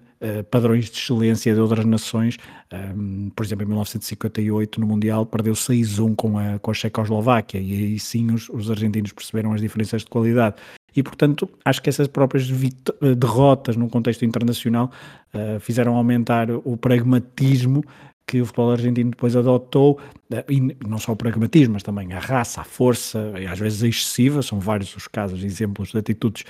padrões 0.52 0.86
de 0.86 1.00
excelência 1.00 1.52
de 1.52 1.60
outras 1.60 1.84
nações. 1.84 2.38
Um, 2.72 3.32
por 3.36 3.44
exemplo, 3.44 3.64
em 3.64 3.68
1958, 3.70 4.80
no 4.80 4.86
Mundial, 4.86 5.26
perdeu 5.26 5.54
6-1 5.54 6.16
com 6.16 6.38
a, 6.38 6.60
com 6.60 6.70
a 6.70 6.74
Checoslováquia, 6.76 7.60
e 7.60 7.74
aí 7.74 8.00
sim 8.00 8.32
os, 8.32 8.50
os 8.50 8.70
argentinos 8.70 9.12
perceberam 9.12 9.52
as 9.54 9.62
diferenças 9.62 10.04
de 10.04 10.12
qualidade 10.12 10.58
e, 10.96 11.02
portanto, 11.02 11.50
acho 11.66 11.82
que 11.82 11.90
essas 11.90 12.08
próprias 12.08 12.50
eh, 12.50 13.16
derrotas 13.16 13.76
num 13.76 13.90
contexto 13.90 14.24
internacional 14.24 14.92
uh, 15.34 15.60
fizeram 15.60 15.96
aumentar 15.96 16.50
o 16.52 16.78
pragmatismo 16.78 17.84
que 18.26 18.40
o 18.40 18.46
futebol 18.46 18.72
argentino 18.72 19.10
depois 19.10 19.36
adotou, 19.36 20.00
uh, 20.32 20.52
e 20.52 20.76
não 20.88 20.98
só 21.00 21.12
o 21.12 21.16
pragmatismo, 21.16 21.74
mas 21.74 21.84
também 21.84 22.14
a 22.14 22.20
raça, 22.20 22.62
a 22.62 22.64
força, 22.64 23.34
às 23.50 23.60
vezes 23.60 23.82
excessiva, 23.82 24.42
são 24.42 24.60
vários 24.60 24.96
os 24.96 25.08
casos, 25.08 25.44
exemplos 25.44 25.92
de 25.92 25.98
atitudes, 25.98 26.44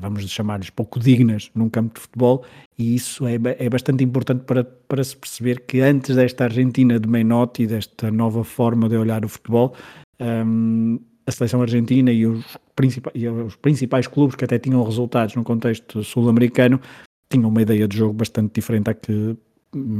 vamos 0.00 0.28
chamar-lhes 0.28 0.68
pouco 0.68 0.98
dignas 0.98 1.48
num 1.54 1.68
campo 1.68 1.94
de 1.94 2.00
futebol, 2.00 2.44
e 2.76 2.96
isso 2.96 3.24
é, 3.24 3.34
é 3.58 3.70
bastante 3.70 4.02
importante 4.02 4.42
para, 4.42 4.64
para 4.64 5.04
se 5.04 5.16
perceber 5.16 5.60
que 5.60 5.80
antes 5.80 6.16
desta 6.16 6.42
Argentina 6.42 6.98
de 6.98 7.08
Menotti 7.08 7.68
desta 7.68 8.10
nova 8.10 8.42
forma 8.42 8.88
de 8.88 8.96
olhar 8.96 9.24
o 9.24 9.28
futebol, 9.28 9.76
um, 10.18 10.98
a 11.24 11.30
seleção 11.30 11.62
argentina 11.62 12.10
e 12.10 12.26
os, 12.26 12.56
principais, 12.76 13.14
os 13.46 13.56
principais 13.56 14.06
clubes 14.06 14.36
que 14.36 14.44
até 14.44 14.58
tinham 14.58 14.82
resultados 14.84 15.34
no 15.34 15.42
contexto 15.42 16.04
sul-americano 16.04 16.80
tinham 17.28 17.48
uma 17.48 17.62
ideia 17.62 17.88
de 17.88 17.96
jogo 17.96 18.12
bastante 18.12 18.54
diferente 18.54 18.90
à 18.90 18.94
que, 18.94 19.36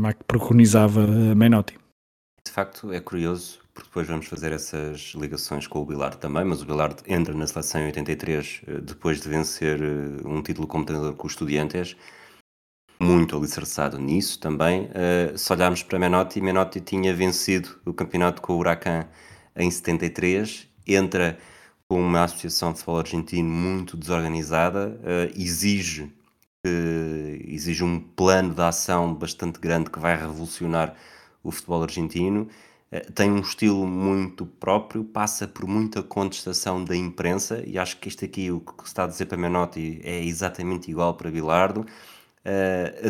à 0.04 0.12
que 0.12 0.24
preconizava 0.24 1.04
Menotti. 1.34 1.76
De 2.44 2.52
facto, 2.52 2.92
é 2.92 3.00
curioso, 3.00 3.58
porque 3.74 3.88
depois 3.88 4.06
vamos 4.06 4.26
fazer 4.26 4.52
essas 4.52 5.14
ligações 5.16 5.66
com 5.66 5.80
o 5.80 5.84
Bilardo 5.84 6.18
também, 6.18 6.44
mas 6.44 6.62
o 6.62 6.66
Bilardo 6.66 7.02
entra 7.08 7.34
na 7.34 7.46
seleção 7.46 7.80
em 7.80 7.86
83 7.86 8.62
eh, 8.66 8.80
depois 8.80 9.20
de 9.20 9.28
vencer 9.28 9.82
eh, 9.82 10.28
um 10.28 10.40
título 10.42 10.68
como 10.68 10.84
treinador 10.84 11.14
com 11.16 11.26
os 11.26 11.32
Estudiantes, 11.32 11.96
muito 13.00 13.36
alicerçado 13.36 13.98
nisso 13.98 14.38
também. 14.38 14.88
Eh, 14.94 15.32
se 15.36 15.52
olharmos 15.52 15.82
para 15.82 15.98
Menotti, 15.98 16.40
Menotti 16.40 16.80
tinha 16.80 17.12
vencido 17.12 17.80
o 17.84 17.92
campeonato 17.92 18.40
com 18.40 18.52
o 18.52 18.58
Huracan 18.58 19.06
em 19.56 19.70
73 19.70 20.68
entra 20.86 21.38
com 21.88 22.00
uma 22.00 22.24
associação 22.24 22.72
de 22.72 22.78
futebol 22.78 22.98
argentino 22.98 23.48
muito 23.48 23.96
desorganizada, 23.96 24.88
uh, 24.88 25.40
exige, 25.40 26.04
uh, 26.04 27.38
exige 27.46 27.84
um 27.84 28.00
plano 28.00 28.54
de 28.54 28.62
ação 28.62 29.14
bastante 29.14 29.60
grande 29.60 29.90
que 29.90 29.98
vai 29.98 30.16
revolucionar 30.16 30.94
o 31.42 31.50
futebol 31.52 31.82
argentino. 31.82 32.48
Uh, 32.92 33.12
tem 33.12 33.30
um 33.30 33.40
estilo 33.40 33.86
muito 33.86 34.44
próprio, 34.46 35.04
passa 35.04 35.46
por 35.46 35.66
muita 35.66 36.02
contestação 36.02 36.84
da 36.84 36.96
imprensa, 36.96 37.62
e 37.64 37.78
acho 37.78 37.98
que 37.98 38.08
isto 38.08 38.24
aqui, 38.24 38.50
o 38.50 38.60
que 38.60 38.82
se 38.82 38.88
está 38.88 39.04
a 39.04 39.06
dizer 39.06 39.26
para 39.26 39.38
Menotti, 39.38 40.00
é 40.02 40.24
exatamente 40.24 40.90
igual 40.90 41.14
para 41.14 41.30
Bilardo. 41.30 41.86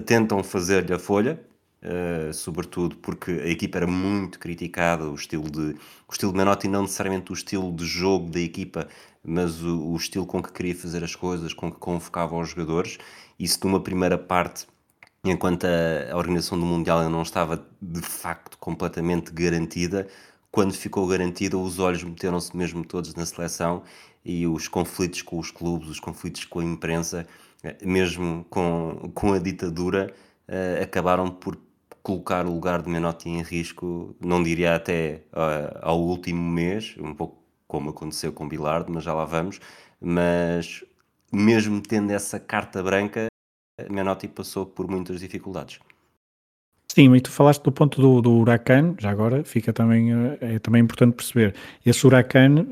tentam 0.07 0.43
fazer-lhe 0.43 0.93
a 0.95 0.99
folha, 0.99 1.46
Uh, 1.83 2.33
sobretudo 2.33 2.97
porque 2.97 3.31
a 3.31 3.49
equipa 3.49 3.79
era 3.79 3.87
muito 3.87 4.39
criticada, 4.39 5.05
o 5.05 5.15
estilo 5.15 5.49
de 5.49 5.77
o 6.09 6.13
estilo 6.13 6.33
de 6.33 6.39
Menotti 6.39 6.67
não 6.67 6.83
necessariamente 6.83 7.31
o 7.31 7.35
estilo 7.35 7.71
de 7.71 7.85
jogo 7.85 8.31
da 8.31 8.41
equipa, 8.41 8.89
mas 9.23 9.63
o, 9.63 9.93
o, 9.93 9.97
estilo 9.97 10.27
com 10.27 10.43
que 10.43 10.53
queria 10.53 10.75
fazer 10.75 11.05
as 11.05 11.15
coisas, 11.15 11.53
com 11.53 11.71
que 11.71 11.79
convocava 11.79 12.37
os 12.37 12.49
jogadores. 12.49 12.99
Isso 13.39 13.61
numa 13.65 13.81
primeira 13.81 14.17
parte, 14.17 14.67
enquanto 15.23 15.65
a, 15.65 16.13
a 16.13 16.17
organização 16.17 16.59
do 16.59 16.65
Mundial 16.65 17.09
não 17.11 17.23
estava 17.23 17.65
de 17.81 18.01
facto 18.01 18.57
completamente 18.59 19.31
garantida, 19.31 20.09
quando 20.51 20.73
ficou 20.73 21.07
garantida, 21.07 21.59
os 21.59 21.79
olhos 21.79 22.03
meteram-se 22.03 22.57
mesmo 22.57 22.83
todos 22.83 23.15
na 23.15 23.27
seleção 23.27 23.83
e 24.25 24.47
os 24.47 24.69
conflitos 24.69 25.21
com 25.21 25.39
os 25.39 25.51
clubes, 25.51 25.89
os 25.89 26.01
conflitos 26.01 26.45
com 26.47 26.61
a 26.61 26.65
imprensa, 26.65 27.27
eh, 27.63 27.77
mesmo 27.85 28.47
com, 28.49 29.11
com 29.15 29.35
a 29.35 29.39
ditadura, 29.39 30.15
uh, 30.49 30.83
acabaram 30.83 31.31
por 31.31 31.59
colocar 32.03 32.47
o 32.47 32.53
lugar 32.53 32.83
de 32.83 32.89
Menotti 32.89 33.29
em 33.29 33.43
risco, 33.43 34.15
não 34.21 34.43
diria 34.43 34.77
até 34.77 35.23
uh, 35.33 35.79
ao 35.83 36.01
último 36.01 36.41
mês, 36.41 36.95
um 36.99 37.15
pouco 37.15 37.43
como 37.67 37.91
aconteceu 37.91 38.33
com 38.33 38.49
Bilardo, 38.49 38.93
mas 38.93 39.03
já 39.03 39.13
lá 39.13 39.25
vamos. 39.25 39.59
Mas 40.01 40.85
mesmo 41.33 41.81
tendo 41.81 42.13
essa 42.13 42.39
carta 42.39 42.83
branca, 42.83 43.27
Menotti 43.91 44.29
passou 44.29 44.65
por 44.67 44.89
muitas 44.89 45.21
dificuldades. 45.21 45.81
Sim, 46.93 47.15
e 47.15 47.21
tu 47.21 47.31
falaste 47.31 47.63
do 47.63 47.71
ponto 47.71 48.01
do, 48.01 48.23
do 48.23 48.33
Huracan, 48.39 48.95
já 48.99 49.11
agora 49.11 49.45
fica 49.45 49.71
também, 49.71 50.15
eh, 50.15 50.39
é 50.41 50.59
também 50.59 50.83
importante 50.83 51.15
perceber. 51.15 51.55
Esse 51.85 52.07
Huracan, 52.07 52.65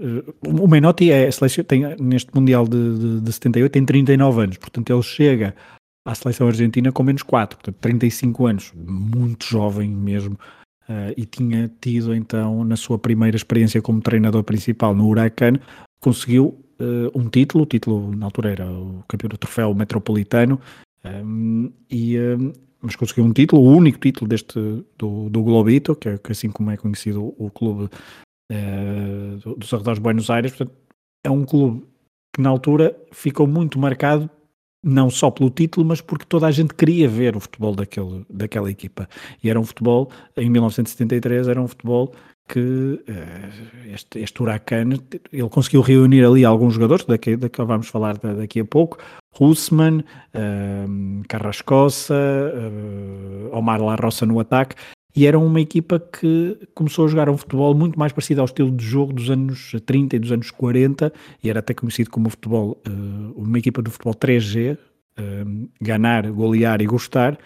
o 0.46 0.66
Menotti 0.66 1.10
é 1.10 1.28
tem, 1.66 1.94
neste 2.00 2.34
Mundial 2.34 2.66
de, 2.66 2.98
de, 2.98 3.20
de 3.20 3.32
78 3.32 3.72
tem 3.72 3.84
39 3.84 4.42
anos, 4.44 4.56
portanto 4.56 4.90
ele 4.90 5.02
chega 5.02 5.54
à 6.04 6.14
seleção 6.14 6.46
argentina 6.46 6.92
com 6.92 7.02
menos 7.02 7.22
4, 7.22 7.56
portanto 7.56 7.76
35 7.80 8.46
anos, 8.46 8.72
muito 8.74 9.46
jovem 9.46 9.90
mesmo, 9.90 10.34
uh, 10.88 11.14
e 11.16 11.24
tinha 11.24 11.70
tido 11.80 12.14
então 12.14 12.64
na 12.64 12.76
sua 12.76 12.98
primeira 12.98 13.36
experiência 13.36 13.80
como 13.80 14.00
treinador 14.00 14.44
principal 14.44 14.94
no 14.94 15.08
Huracan, 15.08 15.54
conseguiu 16.00 16.58
uh, 16.80 17.18
um 17.18 17.28
título, 17.28 17.64
o 17.64 17.66
título 17.66 18.14
na 18.14 18.26
altura 18.26 18.50
era 18.50 18.70
o 18.70 19.02
campeão 19.08 19.28
do 19.28 19.38
troféu 19.38 19.74
metropolitano, 19.74 20.60
um, 21.04 21.70
e, 21.90 22.18
um, 22.18 22.52
mas 22.80 22.96
conseguiu 22.96 23.24
um 23.24 23.32
título, 23.32 23.62
o 23.62 23.74
único 23.74 23.98
título 23.98 24.28
deste 24.28 24.58
do, 24.98 25.30
do 25.30 25.42
Globito, 25.42 25.96
que, 25.96 26.08
é, 26.08 26.18
que 26.18 26.32
assim 26.32 26.50
como 26.50 26.70
é 26.70 26.76
conhecido 26.76 27.34
o 27.38 27.50
clube 27.50 27.88
uh, 28.52 29.56
dos 29.56 29.72
arredores 29.72 29.98
de 29.98 30.02
Buenos 30.02 30.28
Aires, 30.28 30.52
portanto, 30.52 30.76
é 31.24 31.30
um 31.30 31.44
clube 31.44 31.86
que 32.34 32.42
na 32.42 32.50
altura 32.50 32.94
ficou 33.10 33.46
muito 33.46 33.78
marcado 33.78 34.28
não 34.84 35.08
só 35.10 35.30
pelo 35.30 35.50
título, 35.50 35.86
mas 35.86 36.00
porque 36.00 36.26
toda 36.28 36.46
a 36.46 36.50
gente 36.50 36.74
queria 36.74 37.08
ver 37.08 37.36
o 37.36 37.40
futebol 37.40 37.74
daquele, 37.74 38.24
daquela 38.28 38.70
equipa. 38.70 39.08
E 39.42 39.48
era 39.48 39.58
um 39.58 39.64
futebol, 39.64 40.10
em 40.36 40.50
1973, 40.50 41.48
era 41.48 41.60
um 41.60 41.66
futebol 41.66 42.12
que 42.46 42.60
uh, 42.60 43.90
este, 43.90 44.18
este 44.18 44.42
Huracan, 44.42 44.90
ele 45.32 45.48
conseguiu 45.48 45.80
reunir 45.80 46.24
ali 46.24 46.44
alguns 46.44 46.74
jogadores, 46.74 47.06
daqui, 47.06 47.36
daqui 47.36 47.62
vamos 47.62 47.88
falar 47.88 48.18
daqui 48.18 48.60
a 48.60 48.64
pouco, 48.64 48.98
Hussman, 49.40 50.00
uh, 50.00 51.22
Carrascosa, 51.26 52.14
uh, 52.14 53.56
Omar 53.56 53.80
La 53.80 53.94
Roça 53.96 54.26
no 54.26 54.38
ataque, 54.40 54.76
e 55.16 55.26
era 55.26 55.38
uma 55.38 55.60
equipa 55.60 56.00
que 56.00 56.58
começou 56.74 57.04
a 57.04 57.08
jogar 57.08 57.28
um 57.28 57.36
futebol 57.36 57.72
muito 57.74 57.96
mais 57.98 58.12
parecido 58.12 58.40
ao 58.40 58.46
estilo 58.46 58.70
de 58.70 58.84
jogo 58.84 59.12
dos 59.12 59.30
anos 59.30 59.72
30 59.86 60.16
e 60.16 60.18
dos 60.18 60.32
anos 60.32 60.50
40, 60.50 61.12
e 61.42 61.48
era 61.48 61.60
até 61.60 61.72
conhecido 61.72 62.10
como 62.10 62.28
futebol, 62.28 62.82
uh, 62.86 63.32
uma 63.36 63.58
equipa 63.58 63.80
do 63.80 63.90
futebol 63.90 64.14
3G, 64.14 64.74
uh, 64.74 64.78
eh, 65.16 65.44
ganhar, 65.80 66.28
golear 66.32 66.82
e 66.82 66.86
gostar, 66.86 67.38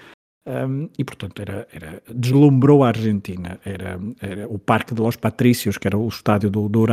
eh, 0.46 0.66
e 0.98 1.04
portanto 1.04 1.42
era, 1.42 1.68
era, 1.70 2.02
deslumbrou 2.14 2.82
a 2.82 2.88
Argentina. 2.88 3.60
Era, 3.62 4.00
era, 4.22 4.48
o 4.48 4.58
Parque 4.58 4.94
de 4.94 5.02
los 5.02 5.16
Patrícios, 5.16 5.76
que 5.76 5.87
era 5.87 5.98
o 5.98 6.08
estádio 6.08 6.48
do, 6.48 6.70
do 6.70 6.87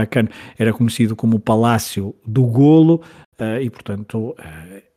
era 0.59 0.73
conhecido 0.73 1.15
como 1.15 1.37
o 1.37 1.39
Palácio 1.39 2.13
do 2.27 2.43
Golo, 2.43 3.01
e 3.61 3.69
portanto 3.69 4.35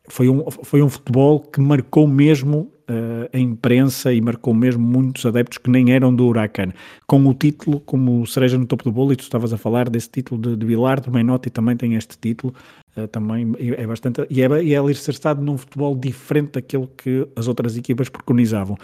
foi, 0.08 0.28
um, 0.28 0.50
foi 0.50 0.82
um 0.82 0.88
futebol 0.88 1.40
que 1.40 1.60
marcou 1.60 2.08
mesmo 2.08 2.72
uh, 2.88 3.28
a 3.32 3.38
imprensa 3.38 4.12
e 4.12 4.20
marcou 4.20 4.54
mesmo 4.54 4.82
muitos 4.82 5.24
adeptos 5.26 5.58
que 5.58 5.70
nem 5.70 5.92
eram 5.92 6.14
do 6.14 6.26
Huracan. 6.26 6.72
Com 7.06 7.26
o 7.26 7.34
título, 7.34 7.80
como 7.80 8.26
cereja 8.26 8.58
no 8.58 8.66
topo 8.66 8.84
do 8.84 8.92
bolo, 8.92 9.12
e 9.12 9.16
tu 9.16 9.22
estavas 9.22 9.52
a 9.52 9.58
falar 9.58 9.88
desse 9.88 10.10
título 10.10 10.40
de, 10.40 10.56
de 10.56 10.66
Bilardo, 10.66 11.10
Menotti 11.10 11.50
também 11.50 11.76
tem 11.76 11.94
este 11.94 12.18
título, 12.18 12.54
uh, 12.96 13.06
também 13.08 13.54
é 13.58 13.86
bastante, 13.86 14.26
e 14.30 14.42
é, 14.42 14.62
e 14.62 14.74
é 14.74 14.78
alicerçado 14.78 15.42
num 15.42 15.58
futebol 15.58 15.94
diferente 15.94 16.52
daquilo 16.52 16.88
que 16.96 17.26
as 17.36 17.46
outras 17.48 17.76
equipas 17.76 18.08
preconizavam. 18.08 18.76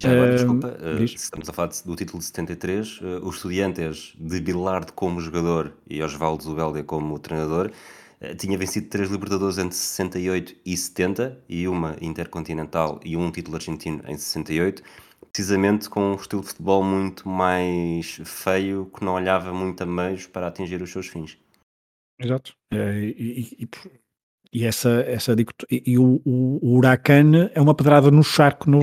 Já 0.00 0.12
agora, 0.12 0.36
desculpa, 0.36 0.78
uh, 0.80 1.02
estamos 1.02 1.48
a 1.48 1.52
falar 1.52 1.70
do 1.84 1.96
título 1.96 2.20
de 2.20 2.26
73, 2.26 3.00
uh, 3.00 3.04
os 3.24 3.36
estudiantes 3.36 4.14
de 4.16 4.40
Bilardo 4.40 4.92
como 4.92 5.20
jogador 5.20 5.72
e 5.90 6.00
Osvaldo 6.00 6.44
Zubeldia 6.44 6.84
como 6.84 7.18
treinador, 7.18 7.72
tinha 8.36 8.58
vencido 8.58 8.88
três 8.88 9.10
Libertadores 9.10 9.58
entre 9.58 9.76
68 9.76 10.56
e 10.64 10.76
70 10.76 11.44
e 11.48 11.68
uma 11.68 11.96
Intercontinental 12.00 13.00
e 13.04 13.16
um 13.16 13.30
título 13.30 13.56
argentino 13.56 14.02
em 14.06 14.16
68, 14.16 14.82
precisamente 15.32 15.88
com 15.88 16.12
um 16.12 16.14
estilo 16.14 16.42
de 16.42 16.48
futebol 16.48 16.82
muito 16.82 17.28
mais 17.28 18.20
feio 18.24 18.86
que 18.86 19.04
não 19.04 19.14
olhava 19.14 19.52
muito 19.52 19.82
a 19.82 19.86
meios 19.86 20.26
para 20.26 20.48
atingir 20.48 20.82
os 20.82 20.90
seus 20.90 21.06
fins. 21.06 21.38
Exato. 22.20 22.52
E, 22.72 23.14
e, 23.18 23.64
e, 23.64 23.68
e 24.52 24.64
essa, 24.64 24.88
essa 25.06 25.36
e, 25.70 25.82
e 25.86 25.98
o, 25.98 26.20
o, 26.24 26.58
o 26.62 26.76
Huracan 26.78 27.50
é 27.54 27.60
uma 27.60 27.74
pedrada 27.74 28.10
no 28.10 28.24
charco 28.24 28.68
no, 28.68 28.80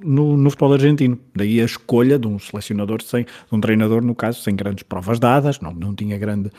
no, 0.00 0.36
no, 0.36 0.50
futebol 0.50 0.72
argentino. 0.72 1.20
Daí 1.36 1.60
a 1.60 1.64
escolha 1.64 2.18
de 2.18 2.26
um 2.26 2.38
selecionador 2.38 3.02
sem, 3.02 3.24
de 3.24 3.30
um 3.52 3.60
treinador, 3.60 4.02
no 4.02 4.14
caso, 4.14 4.40
sem 4.40 4.56
grandes 4.56 4.82
provas 4.82 5.20
dadas, 5.20 5.60
não, 5.60 5.72
não 5.72 5.94
tinha 5.94 6.18
grande. 6.18 6.50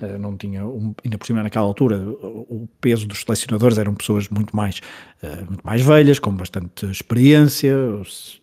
Eh, 0.00 0.16
não 0.16 0.36
tinha, 0.36 0.64
um, 0.64 0.94
ainda 1.04 1.18
por 1.18 1.26
cima 1.26 1.42
naquela 1.42 1.66
altura, 1.66 1.98
o 1.98 2.68
peso 2.80 3.06
dos 3.06 3.22
selecionadores 3.22 3.78
eram 3.78 3.94
pessoas 3.96 4.28
muito 4.28 4.54
mais, 4.54 4.80
uh, 5.22 5.44
muito 5.44 5.62
mais 5.64 5.82
velhas, 5.82 6.20
com 6.20 6.30
bastante 6.30 6.86
experiência, 6.86 7.74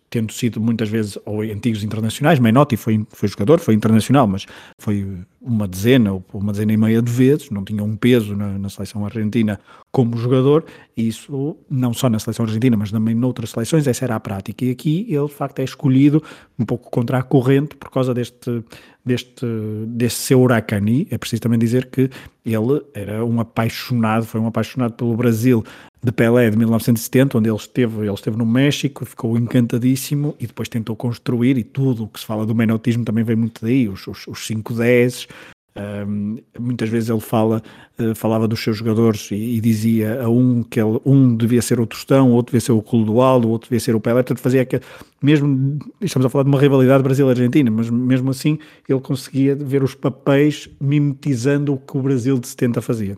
tendo 0.09 0.33
sido 0.33 0.59
muitas 0.59 0.89
vezes 0.89 1.17
ou 1.25 1.41
antigos 1.41 1.81
internacionais, 1.81 2.39
Menotti 2.39 2.75
foi, 2.75 3.05
foi 3.09 3.29
jogador, 3.29 3.61
foi 3.61 3.73
internacional, 3.73 4.27
mas 4.27 4.45
foi 4.81 5.25
uma 5.45 5.67
dezena 5.67 6.11
ou 6.11 6.25
uma 6.33 6.51
dezena 6.51 6.73
e 6.73 6.77
meia 6.77 7.01
de 7.01 7.11
vezes, 7.11 7.51
não 7.51 7.63
tinha 7.63 7.83
um 7.83 7.95
peso 7.95 8.35
na, 8.35 8.57
na, 8.57 8.67
seleção 8.67 9.05
argentina 9.05 9.59
como 9.91 10.17
jogador, 10.17 10.65
e 10.97 11.07
isso 11.07 11.55
não 11.69 11.93
só 11.93 12.09
na 12.09 12.17
seleção 12.17 12.45
argentina, 12.45 12.75
mas 12.75 12.91
também 12.91 13.13
noutras 13.13 13.51
seleções, 13.51 13.85
essa 13.85 14.03
era 14.03 14.15
a 14.15 14.19
prática. 14.19 14.65
E 14.65 14.71
aqui 14.71 15.05
ele 15.07 15.27
de 15.27 15.33
facto 15.33 15.59
é 15.59 15.63
escolhido 15.63 16.21
um 16.57 16.65
pouco 16.65 16.89
contra 16.89 17.19
a 17.19 17.23
corrente 17.23 17.75
por 17.75 17.91
causa 17.91 18.13
deste, 18.13 18.63
deste, 19.05 19.45
deste 19.87 20.19
seu 20.19 20.41
Huracani. 20.41 21.07
É 21.11 21.17
preciso 21.17 21.43
também 21.43 21.59
dizer 21.59 21.85
que 21.85 22.09
ele 22.43 22.81
era 22.93 23.23
um 23.23 23.39
apaixonado, 23.39 24.25
foi 24.25 24.41
um 24.41 24.47
apaixonado 24.47 24.93
pelo 24.93 25.15
Brasil 25.15 25.63
de 26.05 26.11
Pelé 26.11 26.51
de 26.51 26.57
1970, 26.57 27.39
onde 27.39 27.49
ele 27.49 27.57
esteve, 27.57 28.01
ele 28.01 28.13
esteve 28.13 28.37
no 28.37 28.45
México, 28.45 29.03
ficou 29.03 29.35
encantadíssimo 29.37 30.35
e 30.39 30.45
depois 30.45 30.69
tentou 30.69 30.95
construir, 30.95 31.57
e 31.57 31.63
tudo 31.63 32.03
o 32.03 32.07
que 32.07 32.19
se 32.19 32.25
fala 32.25 32.45
do 32.45 32.53
menotismo 32.53 33.03
também 33.03 33.23
vem 33.23 33.35
muito 33.35 33.59
daí, 33.63 33.89
os, 33.89 34.05
os, 34.05 34.27
os 34.27 34.47
5-10, 34.47 35.27
um, 35.77 36.37
muitas 36.57 36.87
vezes 36.87 37.09
ele 37.09 37.19
fala, 37.19 37.61
uh, 37.99 38.15
falava 38.15 38.47
dos 38.47 38.63
seus 38.63 38.77
jogadores 38.77 39.29
e, 39.31 39.35
e, 39.35 39.61
dizia 39.61 40.23
a 40.23 40.29
um 40.29 40.63
que 40.63 40.79
ele, 40.79 41.01
um 41.05 41.35
devia 41.35 41.61
ser 41.61 41.79
o 41.79 41.85
Tostão, 41.85 42.31
outro 42.31 42.51
devia 42.51 42.65
ser 42.65 42.71
o 42.71 42.81
Clodoaldo, 42.81 43.49
outro 43.49 43.69
devia 43.69 43.79
ser 43.81 43.95
o 43.95 43.99
Pelé, 43.99 44.23
portanto 44.23 44.39
fazia 44.39 44.65
que, 44.65 44.79
mesmo, 45.21 45.77
estamos 45.99 46.25
a 46.25 46.29
falar 46.29 46.43
de 46.43 46.49
uma 46.49 46.59
rivalidade 46.59 47.03
Brasil-Argentina, 47.03 47.69
mas 47.69 47.89
mesmo 47.89 48.31
assim 48.31 48.57
ele 48.87 49.01
conseguia 49.01 49.55
ver 49.55 49.83
os 49.83 49.93
papéis 49.93 50.69
mimetizando 50.79 51.73
o 51.73 51.77
que 51.77 51.97
o 51.97 52.01
Brasil 52.01 52.39
de 52.39 52.47
70 52.47 52.81
fazia. 52.81 53.17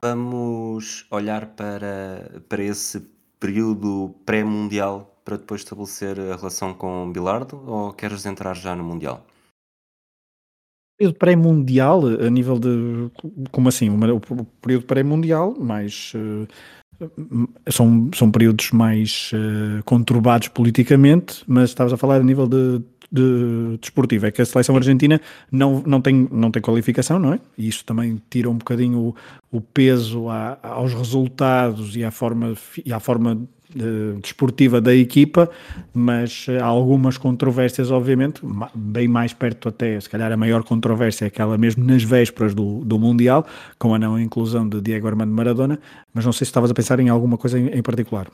Vamos 0.00 1.06
olhar 1.10 1.46
para, 1.46 2.40
para 2.48 2.62
esse 2.62 3.02
período 3.40 4.14
pré-mundial 4.24 5.10
para 5.24 5.38
depois 5.38 5.62
estabelecer 5.62 6.20
a 6.20 6.36
relação 6.36 6.74
com 6.74 7.10
Bilardo 7.10 7.62
ou 7.66 7.92
queres 7.92 8.26
entrar 8.26 8.54
já 8.54 8.76
no 8.76 8.84
Mundial? 8.84 9.26
Período 10.96 11.18
pré-mundial, 11.18 12.02
a 12.06 12.30
nível 12.30 12.58
de. 12.58 13.10
Como 13.50 13.68
assim? 13.68 13.90
O 13.90 14.44
período 14.62 14.86
pré-mundial, 14.86 15.54
mais. 15.58 16.12
Uh, 16.14 16.46
são, 17.68 18.08
são 18.14 18.30
períodos 18.30 18.70
mais 18.70 19.32
uh, 19.32 19.82
conturbados 19.84 20.48
politicamente, 20.48 21.42
mas 21.46 21.70
estavas 21.70 21.92
a 21.92 21.96
falar 21.96 22.20
a 22.20 22.24
nível 22.24 22.46
de 22.46 22.80
de, 23.14 23.78
desportivo, 23.80 24.26
é 24.26 24.32
que 24.32 24.42
a 24.42 24.44
seleção 24.44 24.74
argentina 24.74 25.20
não, 25.50 25.80
não, 25.86 26.00
tem, 26.00 26.28
não 26.32 26.50
tem 26.50 26.60
qualificação, 26.60 27.16
não 27.16 27.32
é? 27.32 27.40
E 27.56 27.68
isso 27.68 27.84
também 27.84 28.20
tira 28.28 28.50
um 28.50 28.56
bocadinho 28.56 28.98
o, 28.98 29.14
o 29.52 29.60
peso 29.60 30.26
aos 30.60 30.92
resultados 30.92 31.94
e 31.94 32.02
à 32.02 32.10
forma, 32.10 32.54
e 32.84 32.92
à 32.92 32.98
forma 32.98 33.40
desportiva 34.20 34.80
da 34.80 34.94
equipa, 34.94 35.50
mas 35.92 36.46
há 36.60 36.64
algumas 36.64 37.18
controvérsias, 37.18 37.90
obviamente, 37.90 38.40
bem 38.74 39.08
mais 39.08 39.32
perto 39.32 39.68
até, 39.68 40.00
se 40.00 40.08
calhar 40.08 40.30
a 40.30 40.36
maior 40.36 40.62
controvérsia 40.62 41.24
é 41.24 41.28
aquela 41.28 41.58
mesmo 41.58 41.84
nas 41.84 42.02
vésperas 42.02 42.54
do, 42.54 42.84
do 42.84 42.98
Mundial, 42.98 43.46
com 43.78 43.94
a 43.94 43.98
não 43.98 44.18
inclusão 44.18 44.68
de 44.68 44.80
Diego 44.80 45.06
Armando 45.06 45.32
Maradona, 45.32 45.78
mas 46.12 46.24
não 46.24 46.32
sei 46.32 46.44
se 46.44 46.50
estavas 46.50 46.70
a 46.70 46.74
pensar 46.74 47.00
em 47.00 47.08
alguma 47.08 47.36
coisa 47.36 47.58
em, 47.58 47.68
em 47.68 47.82
particular. 47.82 48.28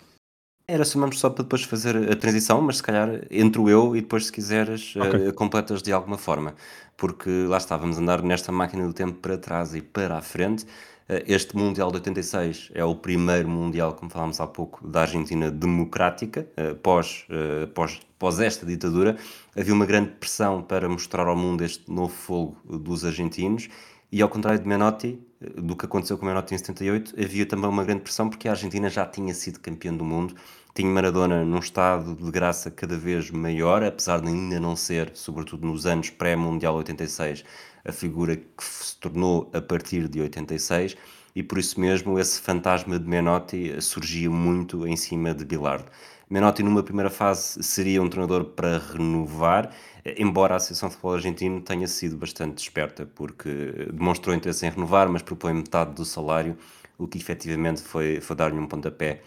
Era 0.71 0.85
somamos 0.85 1.19
só 1.19 1.29
para 1.29 1.43
depois 1.43 1.65
fazer 1.65 1.97
a 1.97 2.15
transição, 2.15 2.61
mas 2.63 2.77
se 2.77 2.83
calhar 2.85 3.23
entro 3.29 3.69
eu 3.69 3.97
e 3.97 4.03
depois, 4.03 4.27
se 4.27 4.33
quiseres, 4.33 4.95
okay. 4.95 5.29
uh, 5.29 5.35
completas 5.35 5.83
de 5.83 5.93
alguma 5.93 6.17
forma. 6.17 6.55
Porque 6.97 7.29
lá 7.49 7.57
está, 7.57 7.77
vamos 7.77 7.99
andar 7.99 8.23
nesta 8.23 8.53
máquina 8.53 8.87
do 8.87 8.93
tempo 8.93 9.15
para 9.15 9.37
trás 9.37 9.75
e 9.75 9.81
para 9.81 10.19
a 10.19 10.23
frente. 10.23 10.65
Uh, 11.11 11.25
este 11.27 11.57
Mundial 11.57 11.91
de 11.91 11.97
86 11.97 12.71
é 12.73 12.85
o 12.85 12.95
primeiro 12.95 13.49
Mundial, 13.49 13.95
como 13.95 14.09
falámos 14.09 14.39
há 14.41 14.47
pouco, 14.47 14.87
da 14.87 15.01
Argentina 15.01 15.51
democrática. 15.51 16.49
Uh, 16.57 16.77
pós, 16.77 17.27
pós, 17.75 18.01
pós 18.17 18.39
esta 18.39 18.65
ditadura, 18.65 19.17
havia 19.57 19.75
uma 19.75 19.87
grande 19.87 20.11
pressão 20.11 20.63
para 20.63 20.89
mostrar 20.89 21.27
ao 21.27 21.35
mundo 21.35 21.65
este 21.65 21.91
novo 21.91 22.15
fogo 22.15 22.57
dos 22.65 23.05
argentinos. 23.05 23.69
E 24.13 24.23
ao 24.23 24.29
contrário 24.29 24.61
de 24.61 24.69
Menotti, 24.69 25.21
do 25.57 25.75
que 25.75 25.85
aconteceu 25.85 26.17
com 26.17 26.27
Menotti 26.27 26.55
em 26.55 26.59
78, 26.59 27.15
havia 27.21 27.45
também 27.45 27.69
uma 27.69 27.85
grande 27.85 28.03
pressão 28.03 28.29
porque 28.29 28.47
a 28.47 28.53
Argentina 28.53 28.89
já 28.89 29.05
tinha 29.05 29.35
sido 29.35 29.59
campeã 29.59 29.93
do 29.93 30.05
mundo 30.05 30.37
tinha 30.75 30.89
Maradona 30.89 31.45
num 31.45 31.59
estado 31.59 32.15
de 32.15 32.31
graça 32.31 32.71
cada 32.71 32.97
vez 32.97 33.31
maior, 33.31 33.83
apesar 33.83 34.21
de 34.21 34.29
ainda 34.29 34.61
não 34.61 34.77
ser, 34.77 35.11
sobretudo 35.15 35.67
nos 35.67 35.85
anos 35.85 36.11
pré-Mundial 36.11 36.77
86, 36.77 37.45
a 37.85 37.93
figura 37.93 38.37
que 38.37 38.65
se 38.65 38.97
tornou 38.99 39.51
a 39.53 39.61
partir 39.61 40.09
de 40.09 40.21
86, 40.21 40.97
e 41.35 41.43
por 41.43 41.59
isso 41.59 41.81
mesmo 41.81 42.19
esse 42.19 42.41
fantasma 42.41 42.99
de 42.99 43.09
Menotti 43.09 43.81
surgia 43.81 44.29
muito 44.31 44.87
em 44.87 44.97
cima 44.97 45.33
de 45.35 45.45
Bilardo. 45.45 45.91
Menotti, 46.29 46.63
numa 46.63 46.83
primeira 46.83 47.11
fase, 47.11 47.63
seria 47.63 48.01
um 48.01 48.09
treinador 48.09 48.45
para 48.45 48.79
renovar, 48.79 49.75
embora 50.17 50.55
a 50.55 50.57
Associação 50.59 50.89
de 50.89 50.95
Futebol 50.95 51.15
Argentino 51.15 51.61
tenha 51.61 51.89
sido 51.89 52.17
bastante 52.17 52.59
esperta, 52.59 53.05
porque 53.05 53.89
demonstrou 53.93 54.35
interesse 54.35 54.65
em 54.65 54.71
renovar, 54.71 55.09
mas 55.09 55.23
propõe 55.23 55.55
metade 55.55 55.93
do 55.93 56.05
salário, 56.05 56.57
o 56.97 57.09
que 57.09 57.19
efetivamente 57.19 57.83
foi, 57.83 58.21
foi 58.21 58.37
dar-lhe 58.37 58.59
um 58.59 58.67
pontapé 58.67 59.23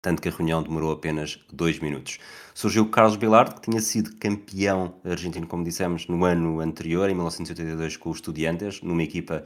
tanto 0.00 0.22
que 0.22 0.28
a 0.28 0.32
reunião 0.32 0.62
demorou 0.62 0.92
apenas 0.92 1.38
dois 1.52 1.78
minutos. 1.80 2.18
Surgiu 2.54 2.88
Carlos 2.88 3.16
Bilardo, 3.16 3.60
que 3.60 3.70
tinha 3.70 3.80
sido 3.80 4.14
campeão 4.16 4.94
argentino, 5.04 5.46
como 5.46 5.64
dissemos, 5.64 6.06
no 6.06 6.24
ano 6.24 6.60
anterior, 6.60 7.08
em 7.10 7.14
1982, 7.14 7.96
com 7.96 8.10
os 8.10 8.18
Estudiantes, 8.18 8.80
numa 8.82 9.02
equipa 9.02 9.44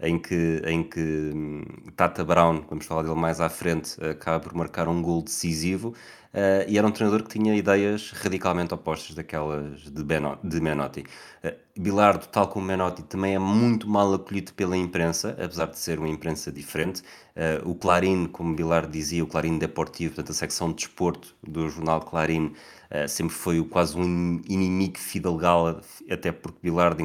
em 0.00 0.18
que, 0.18 0.62
em 0.66 0.82
que 0.82 1.00
hum, 1.00 1.62
Tata 1.96 2.24
Brown, 2.24 2.64
vamos 2.68 2.86
falar 2.86 3.02
dele 3.02 3.14
mais 3.14 3.40
à 3.40 3.48
frente, 3.48 3.96
acaba 4.04 4.40
por 4.40 4.54
marcar 4.54 4.88
um 4.88 5.02
gol 5.02 5.22
decisivo. 5.22 5.94
Uh, 6.34 6.66
e 6.66 6.76
era 6.76 6.84
um 6.84 6.90
treinador 6.90 7.22
que 7.22 7.38
tinha 7.38 7.54
ideias 7.54 8.10
radicalmente 8.10 8.74
opostas 8.74 9.14
daquelas 9.14 9.82
de, 9.82 10.02
Beno, 10.02 10.36
de 10.42 10.60
Menotti. 10.60 11.04
Uh, 11.44 11.80
Bilardo, 11.80 12.26
tal 12.26 12.48
como 12.48 12.66
Menotti, 12.66 13.04
também 13.04 13.36
é 13.36 13.38
muito 13.38 13.88
mal 13.88 14.12
acolhido 14.12 14.52
pela 14.52 14.76
imprensa, 14.76 15.36
apesar 15.40 15.66
de 15.66 15.78
ser 15.78 16.00
uma 16.00 16.08
imprensa 16.08 16.50
diferente. 16.50 17.02
Uh, 17.36 17.70
o 17.70 17.76
Clarim, 17.76 18.26
como 18.26 18.52
Bilardo 18.52 18.90
dizia, 18.90 19.22
o 19.22 19.28
Clarim 19.28 19.58
Deportivo, 19.58 20.16
portanto 20.16 20.32
a 20.32 20.34
secção 20.34 20.70
de 20.70 20.74
desporto 20.74 21.36
do 21.40 21.68
jornal 21.68 22.00
Clarim, 22.00 22.52
sempre 23.08 23.34
foi 23.34 23.64
quase 23.64 23.96
um 23.96 24.40
inimigo 24.48 24.98
fidelgal, 24.98 25.80
até 26.08 26.30
porque 26.30 26.58
Bilardo 26.62 27.02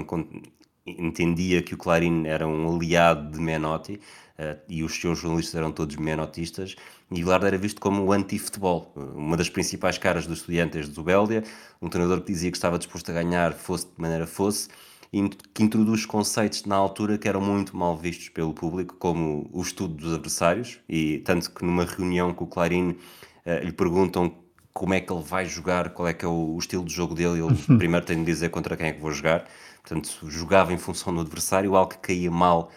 entendia 0.97 1.61
que 1.61 1.73
o 1.73 1.77
Clarim 1.77 2.25
era 2.25 2.47
um 2.47 2.75
aliado 2.75 3.31
de 3.31 3.39
Menotti 3.39 3.93
uh, 3.93 4.59
e 4.67 4.83
os 4.83 4.99
seus 4.99 5.19
jornalistas 5.19 5.55
eram 5.55 5.71
todos 5.71 5.95
menotistas 5.95 6.75
e 7.11 7.15
Bilardo 7.15 7.47
era 7.47 7.57
visto 7.57 7.81
como 7.81 8.03
o 8.03 8.11
anti-futebol, 8.11 8.93
uma 9.15 9.35
das 9.35 9.49
principais 9.49 9.97
caras 9.97 10.27
dos 10.27 10.39
estudiantes 10.39 10.87
de 10.87 10.93
Zubeldia, 10.93 11.43
um 11.81 11.89
treinador 11.89 12.21
que 12.21 12.31
dizia 12.31 12.51
que 12.51 12.57
estava 12.57 12.77
disposto 12.77 13.09
a 13.09 13.13
ganhar 13.13 13.53
fosse 13.53 13.87
de 13.87 13.93
maneira 13.97 14.27
fosse 14.27 14.69
e 15.11 15.27
que 15.53 15.63
introduz 15.63 16.05
conceitos 16.05 16.65
na 16.65 16.75
altura 16.75 17.17
que 17.17 17.27
eram 17.27 17.41
muito 17.41 17.75
mal 17.75 17.97
vistos 17.97 18.29
pelo 18.29 18.53
público, 18.53 18.95
como 18.99 19.49
o 19.51 19.61
estudo 19.61 19.95
dos 19.95 20.13
adversários, 20.13 20.79
e 20.87 21.17
tanto 21.19 21.49
que 21.49 21.65
numa 21.65 21.83
reunião 21.83 22.31
com 22.31 22.43
o 22.43 22.47
Clarim 22.47 22.91
uh, 22.91 23.63
lhe 23.63 23.71
perguntam 23.71 24.31
como 24.71 24.93
é 24.93 25.01
que 25.01 25.11
ele 25.11 25.23
vai 25.23 25.45
jogar, 25.45 25.89
qual 25.89 26.07
é 26.07 26.13
que 26.13 26.23
é 26.23 26.27
o, 26.27 26.53
o 26.55 26.59
estilo 26.59 26.85
de 26.85 26.93
jogo 26.93 27.15
dele, 27.15 27.41
ele 27.41 27.55
primeiro 27.77 28.05
tem 28.05 28.19
de 28.19 28.25
dizer 28.25 28.49
contra 28.49 28.77
quem 28.77 28.87
é 28.87 28.91
que 28.93 29.01
vou 29.01 29.11
jogar, 29.11 29.47
Portanto, 29.89 30.29
jogava 30.29 30.71
em 30.71 30.77
função 30.77 31.11
do 31.15 31.21
adversário, 31.21 31.75
algo 31.75 31.89
que 31.89 31.97
caía 31.97 32.29
mal 32.29 32.69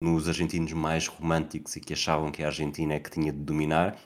nos 0.00 0.28
argentinos 0.28 0.72
mais 0.72 1.08
românticos 1.08 1.74
e 1.74 1.80
que 1.80 1.92
achavam 1.92 2.30
que 2.30 2.44
a 2.44 2.46
Argentina 2.46 2.94
é 2.94 3.00
que 3.00 3.10
tinha 3.10 3.32
de 3.32 3.40
dominar. 3.40 3.98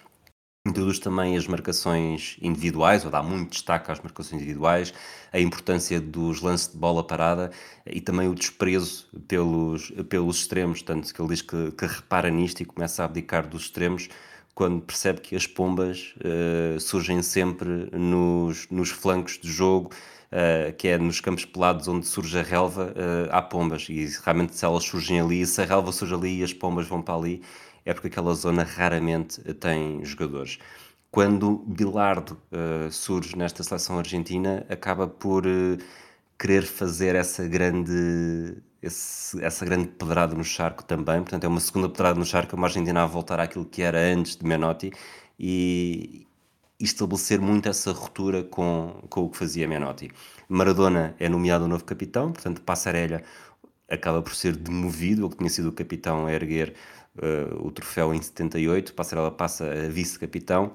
introduz 0.66 0.98
também 0.98 1.36
as 1.36 1.46
marcações 1.46 2.38
individuais, 2.40 3.04
ou 3.04 3.10
dá 3.10 3.22
muito 3.22 3.50
destaque 3.50 3.92
às 3.92 4.00
marcações 4.00 4.40
individuais, 4.40 4.94
a 5.30 5.38
importância 5.40 6.00
dos 6.00 6.40
lances 6.40 6.68
de 6.72 6.78
bola 6.78 7.04
parada 7.06 7.50
e 7.84 8.00
também 8.00 8.28
o 8.28 8.34
desprezo 8.34 9.08
pelos, 9.28 9.90
pelos 10.08 10.38
extremos, 10.38 10.80
tanto 10.80 11.12
que 11.12 11.20
ele 11.20 11.28
diz 11.28 11.42
que, 11.42 11.72
que 11.72 11.84
repara 11.84 12.30
nisto 12.30 12.62
e 12.62 12.64
começa 12.64 13.02
a 13.02 13.04
abdicar 13.04 13.46
dos 13.46 13.64
extremos 13.64 14.08
quando 14.54 14.80
percebe 14.80 15.20
que 15.20 15.36
as 15.36 15.46
pombas 15.46 16.14
uh, 16.18 16.80
surgem 16.80 17.22
sempre 17.22 17.90
nos, 17.92 18.68
nos 18.70 18.90
flancos 18.90 19.36
do 19.38 19.48
jogo, 19.48 19.90
uh, 20.32 20.72
que 20.74 20.88
é 20.88 20.98
nos 20.98 21.20
campos 21.20 21.44
pelados 21.44 21.86
onde 21.88 22.06
surge 22.06 22.38
a 22.38 22.42
relva, 22.42 22.92
uh, 22.92 23.28
há 23.30 23.42
pombas, 23.42 23.86
e 23.88 24.06
realmente 24.24 24.56
se 24.56 24.64
elas 24.64 24.84
surgem 24.84 25.20
ali, 25.20 25.46
se 25.46 25.60
a 25.60 25.64
relva 25.64 25.92
surge 25.92 26.14
ali 26.14 26.40
e 26.40 26.42
as 26.44 26.52
pombas 26.52 26.86
vão 26.86 27.02
para 27.02 27.14
ali, 27.14 27.42
é 27.84 27.92
porque 27.92 28.08
aquela 28.08 28.34
zona 28.34 28.62
raramente 28.62 29.40
tem 29.54 30.04
jogadores. 30.04 30.58
Quando 31.10 31.58
Bilardo 31.66 32.38
uh, 32.50 32.90
surge 32.90 33.36
nesta 33.36 33.62
seleção 33.62 33.98
argentina, 33.98 34.64
acaba 34.68 35.06
por 35.06 35.44
querer 36.38 36.62
fazer 36.64 37.14
essa 37.14 37.46
grande, 37.46 38.56
esse, 38.82 39.42
essa 39.44 39.64
grande 39.64 39.88
pedrada 39.88 40.34
no 40.34 40.42
charco 40.42 40.82
também. 40.84 41.20
Portanto, 41.20 41.44
é 41.44 41.48
uma 41.48 41.60
segunda 41.60 41.88
pedrada 41.88 42.18
no 42.18 42.26
charco, 42.26 42.56
uma 42.56 42.66
Argentina 42.66 43.02
a 43.04 43.06
voltar 43.06 43.38
àquilo 43.38 43.64
que 43.64 43.82
era 43.82 43.98
antes 43.98 44.36
de 44.36 44.44
Menotti 44.44 44.90
e, 45.38 46.26
e 46.82 46.84
estabelecer 46.84 47.40
muito 47.40 47.68
essa 47.68 47.92
ruptura 47.92 48.42
com, 48.42 49.04
com 49.08 49.22
o 49.22 49.28
que 49.30 49.38
fazia 49.38 49.68
Menotti. 49.68 50.10
Maradona 50.48 51.14
é 51.16 51.28
nomeado 51.28 51.64
o 51.64 51.68
novo 51.68 51.84
capitão, 51.84 52.32
portanto, 52.32 52.60
Passarella 52.60 53.22
acaba 53.88 54.20
por 54.20 54.34
ser 54.34 54.56
demovido, 54.56 55.22
ele 55.22 55.30
que 55.30 55.38
tinha 55.38 55.48
sido 55.48 55.68
o 55.68 55.72
capitão 55.72 56.26
a 56.26 56.32
erguer 56.32 56.74
uh, 57.18 57.64
o 57.64 57.70
troféu 57.70 58.12
em 58.12 58.20
78, 58.20 58.94
Passarela 58.94 59.30
passa 59.30 59.64
a 59.64 59.88
vice-capitão. 59.88 60.74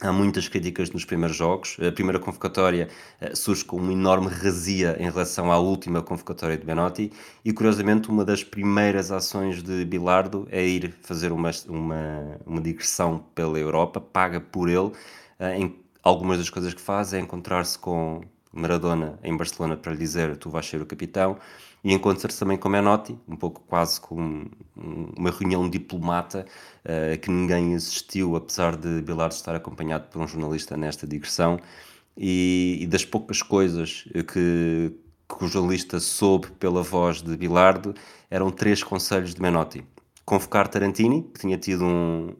Há 0.00 0.12
muitas 0.12 0.46
críticas 0.48 0.90
nos 0.90 1.04
primeiros 1.04 1.36
jogos. 1.36 1.78
A 1.80 1.92
primeira 1.92 2.18
convocatória 2.18 2.88
uh, 3.22 3.36
surge 3.36 3.64
com 3.64 3.76
uma 3.76 3.92
enorme 3.92 4.26
razia 4.26 4.96
em 4.98 5.04
relação 5.04 5.52
à 5.52 5.58
última 5.60 6.02
convocatória 6.02 6.58
de 6.58 6.66
Benotti 6.66 7.12
e, 7.44 7.52
curiosamente, 7.52 8.08
uma 8.08 8.24
das 8.24 8.42
primeiras 8.42 9.12
ações 9.12 9.62
de 9.62 9.84
Bilardo 9.84 10.48
é 10.50 10.66
ir 10.66 10.92
fazer 11.02 11.30
uma, 11.30 11.52
uma, 11.68 12.40
uma 12.44 12.60
digressão 12.60 13.24
pela 13.32 13.60
Europa, 13.60 14.00
paga 14.00 14.40
por 14.40 14.68
ele. 14.68 14.90
Uh, 15.38 15.44
em 15.44 15.76
algumas 16.02 16.38
das 16.38 16.50
coisas 16.50 16.72
que 16.72 16.80
faz 16.80 17.12
é 17.12 17.20
encontrar-se 17.20 17.78
com 17.78 18.22
Maradona 18.52 19.18
em 19.22 19.36
Barcelona 19.36 19.76
para 19.76 19.92
lhe 19.92 19.98
dizer 19.98 20.36
tu 20.36 20.48
vais 20.48 20.66
ser 20.66 20.80
o 20.80 20.86
capitão 20.86 21.36
e 21.84 21.92
encontra-se 21.92 22.38
também 22.38 22.56
com 22.56 22.68
Menotti, 22.68 23.16
um 23.28 23.36
pouco 23.36 23.60
quase 23.66 24.00
como 24.00 24.50
uma 24.74 25.30
reunião 25.30 25.68
diplomata 25.68 26.46
uh, 26.84 27.18
que 27.18 27.30
ninguém 27.30 27.74
assistiu, 27.74 28.34
apesar 28.34 28.76
de 28.76 29.02
Bilardo 29.02 29.34
estar 29.34 29.54
acompanhado 29.54 30.08
por 30.08 30.20
um 30.20 30.26
jornalista 30.26 30.76
nesta 30.76 31.06
digressão, 31.06 31.60
e, 32.16 32.78
e 32.80 32.86
das 32.86 33.04
poucas 33.04 33.42
coisas 33.42 34.04
que, 34.12 34.92
que 35.28 35.44
o 35.44 35.48
jornalista 35.48 36.00
soube 36.00 36.48
pela 36.52 36.82
voz 36.82 37.22
de 37.22 37.36
Bilardo 37.36 37.94
eram 38.30 38.50
três 38.50 38.82
conselhos 38.82 39.34
de 39.34 39.40
Menotti. 39.42 39.84
Convocar 40.28 40.66
Tarantini, 40.66 41.22
que 41.22 41.38
tinha 41.38 41.56
tido 41.56 41.84
um, 41.84 42.34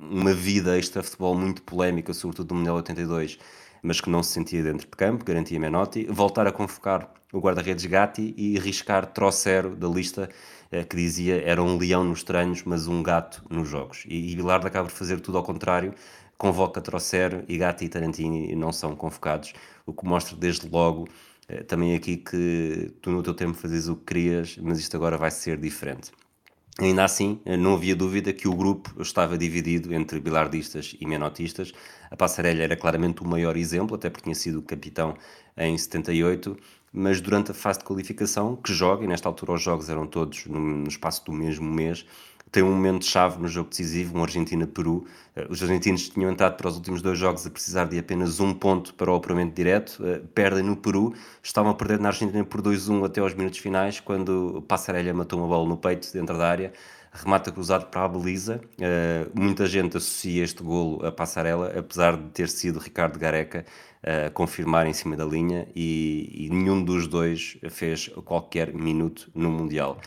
uma 0.00 0.32
vida 0.32 0.78
extra-futebol 0.78 1.34
muito 1.34 1.60
polémica, 1.62 2.14
sobretudo 2.14 2.52
no 2.52 2.58
Mundial 2.58 2.76
82, 2.76 3.36
mas 3.82 4.00
que 4.00 4.08
não 4.08 4.22
se 4.22 4.30
sentia 4.30 4.62
dentro 4.62 4.86
de 4.86 4.96
campo, 4.96 5.24
garantia 5.24 5.58
Menotti. 5.58 6.06
Voltar 6.08 6.46
a 6.46 6.52
convocar 6.52 7.12
o 7.32 7.40
guarda-redes 7.40 7.84
Gatti 7.86 8.32
e 8.38 8.56
riscar 8.60 9.06
Trocero 9.06 9.74
da 9.74 9.88
lista 9.88 10.28
eh, 10.70 10.84
que 10.84 10.94
dizia 10.94 11.42
era 11.42 11.60
um 11.60 11.76
leão 11.76 12.04
nos 12.04 12.22
treinos, 12.22 12.62
mas 12.62 12.86
um 12.86 13.02
gato 13.02 13.44
nos 13.50 13.68
jogos. 13.68 14.04
E, 14.06 14.30
e 14.30 14.36
Bilardo 14.36 14.68
acaba 14.68 14.88
por 14.88 14.94
fazer 14.94 15.18
tudo 15.18 15.36
ao 15.36 15.42
contrário, 15.42 15.92
convoca 16.38 16.80
Trocero 16.80 17.42
e 17.48 17.58
Gatti 17.58 17.86
e 17.86 17.88
Tarantini 17.88 18.54
não 18.54 18.72
são 18.72 18.94
convocados, 18.94 19.52
o 19.84 19.92
que 19.92 20.06
mostra 20.06 20.36
desde 20.36 20.68
logo 20.68 21.08
eh, 21.48 21.64
também 21.64 21.96
aqui 21.96 22.18
que 22.18 22.94
tu 23.02 23.10
no 23.10 23.20
teu 23.20 23.34
tempo 23.34 23.54
fazes 23.54 23.88
o 23.88 23.96
que 23.96 24.04
querias, 24.14 24.56
mas 24.62 24.78
isto 24.78 24.96
agora 24.96 25.18
vai 25.18 25.32
ser 25.32 25.58
diferente. 25.58 26.12
Ainda 26.78 27.04
assim, 27.04 27.38
não 27.58 27.74
havia 27.74 27.94
dúvida 27.94 28.32
que 28.32 28.48
o 28.48 28.54
grupo 28.54 28.90
estava 29.00 29.36
dividido 29.36 29.92
entre 29.92 30.18
bilardistas 30.18 30.96
e 30.98 31.06
menotistas. 31.06 31.70
A 32.10 32.16
Passarelli 32.16 32.62
era 32.62 32.76
claramente 32.76 33.22
o 33.22 33.26
maior 33.26 33.58
exemplo, 33.58 33.94
até 33.94 34.08
porque 34.08 34.24
tinha 34.24 34.34
sido 34.34 34.62
capitão 34.62 35.14
em 35.56 35.76
78, 35.76 36.56
mas 36.90 37.20
durante 37.20 37.50
a 37.50 37.54
fase 37.54 37.80
de 37.80 37.84
qualificação, 37.84 38.56
que 38.56 38.72
joga, 38.72 39.04
e 39.04 39.06
nesta 39.06 39.28
altura 39.28 39.52
os 39.52 39.62
jogos 39.62 39.90
eram 39.90 40.06
todos 40.06 40.46
no 40.46 40.88
espaço 40.88 41.24
do 41.26 41.32
mesmo 41.32 41.70
mês, 41.70 42.06
tem 42.52 42.62
um 42.62 42.70
momento-chave 42.70 43.40
no 43.40 43.48
jogo 43.48 43.70
decisivo, 43.70 44.18
um 44.18 44.22
Argentina-Peru. 44.22 45.06
Eh, 45.34 45.46
os 45.48 45.62
argentinos 45.62 46.10
tinham 46.10 46.30
entrado 46.30 46.54
para 46.58 46.68
os 46.68 46.76
últimos 46.76 47.00
dois 47.00 47.18
jogos 47.18 47.46
a 47.46 47.50
precisar 47.50 47.86
de 47.86 47.98
apenas 47.98 48.40
um 48.40 48.52
ponto 48.52 48.92
para 48.92 49.10
o 49.10 49.14
apuramento 49.16 49.54
direto, 49.54 49.98
eh, 50.06 50.20
perdem 50.34 50.62
no 50.62 50.76
Peru, 50.76 51.14
estavam 51.42 51.70
a 51.70 51.74
perder 51.74 51.98
na 51.98 52.10
Argentina 52.10 52.44
por 52.44 52.60
2-1 52.60 53.06
até 53.06 53.22
aos 53.22 53.32
minutos 53.34 53.58
finais, 53.58 54.00
quando 54.00 54.62
Passarelli 54.68 55.10
matou 55.14 55.38
uma 55.38 55.48
bola 55.48 55.66
no 55.66 55.78
peito 55.78 56.12
dentro 56.12 56.36
da 56.36 56.46
área, 56.46 56.72
remata 57.10 57.50
cruzado 57.50 57.86
para 57.86 58.04
a 58.04 58.08
baliza. 58.08 58.60
Uh, 58.78 59.30
muita 59.34 59.66
gente 59.66 59.96
associa 59.96 60.44
este 60.44 60.62
golo 60.62 61.04
a 61.06 61.10
Passarela, 61.10 61.72
apesar 61.78 62.16
de 62.18 62.28
ter 62.30 62.48
sido 62.48 62.78
Ricardo 62.78 63.18
Gareca 63.18 63.64
a 64.02 64.30
confirmar 64.30 64.86
em 64.86 64.92
cima 64.92 65.16
da 65.16 65.24
linha, 65.24 65.68
e, 65.76 66.46
e 66.46 66.50
nenhum 66.50 66.82
dos 66.82 67.06
dois 67.06 67.56
fez 67.70 68.08
qualquer 68.24 68.74
minuto 68.74 69.30
no 69.34 69.50
Mundial. 69.50 69.98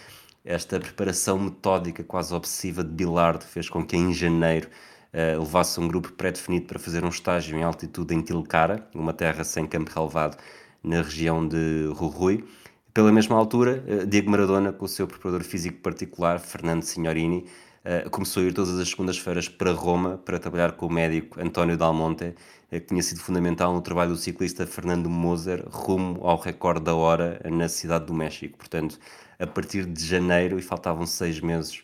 Esta 0.45 0.79
preparação 0.79 1.39
metódica, 1.39 2.03
quase 2.03 2.31
obsessiva 2.31 2.83
de 2.83 2.91
Bilardo, 2.91 3.43
fez 3.43 3.67
com 3.67 3.83
que 3.83 3.97
em 3.97 4.13
janeiro 4.13 4.69
uh, 5.11 5.39
levasse 5.39 5.79
um 5.79 5.87
grupo 5.87 6.11
pré-definido 6.11 6.67
para 6.67 6.77
fazer 6.77 7.03
um 7.03 7.09
estágio 7.09 7.57
em 7.57 7.63
altitude 7.63 8.13
em 8.13 8.21
Tilcara, 8.21 8.87
uma 8.93 9.11
terra 9.11 9.43
sem 9.43 9.65
campo 9.65 9.89
relevado 9.91 10.37
na 10.83 11.01
região 11.01 11.47
de 11.47 11.89
Rurui. 11.95 12.45
Pela 12.93 13.11
mesma 13.11 13.35
altura, 13.35 13.83
uh, 13.87 14.05
Diego 14.05 14.29
Maradona, 14.29 14.71
com 14.71 14.85
o 14.85 14.87
seu 14.87 15.07
preparador 15.07 15.43
físico 15.43 15.79
particular, 15.79 16.39
Fernando 16.39 16.83
Signorini, 16.83 17.45
uh, 17.83 18.07
começou 18.11 18.43
a 18.43 18.45
ir 18.45 18.53
todas 18.53 18.77
as 18.77 18.87
segundas-feiras 18.87 19.49
para 19.49 19.71
Roma 19.71 20.19
para 20.23 20.37
trabalhar 20.37 20.73
com 20.73 20.85
o 20.85 20.93
médico 20.93 21.41
António 21.41 21.75
Dalmonte, 21.75 22.35
que 22.69 22.79
tinha 22.81 23.01
sido 23.01 23.19
fundamental 23.19 23.73
no 23.73 23.81
trabalho 23.81 24.11
do 24.11 24.17
ciclista 24.17 24.67
Fernando 24.67 25.09
Moser 25.09 25.63
rumo 25.67 26.19
ao 26.21 26.37
recorde 26.37 26.83
da 26.83 26.93
hora 26.93 27.41
na 27.49 27.67
cidade 27.67 28.05
do 28.05 28.13
México. 28.13 28.57
Portanto, 28.57 28.99
a 29.39 29.47
partir 29.47 29.85
de 29.85 30.05
janeiro, 30.05 30.57
e 30.57 30.61
faltavam 30.61 31.05
seis 31.05 31.39
meses 31.39 31.83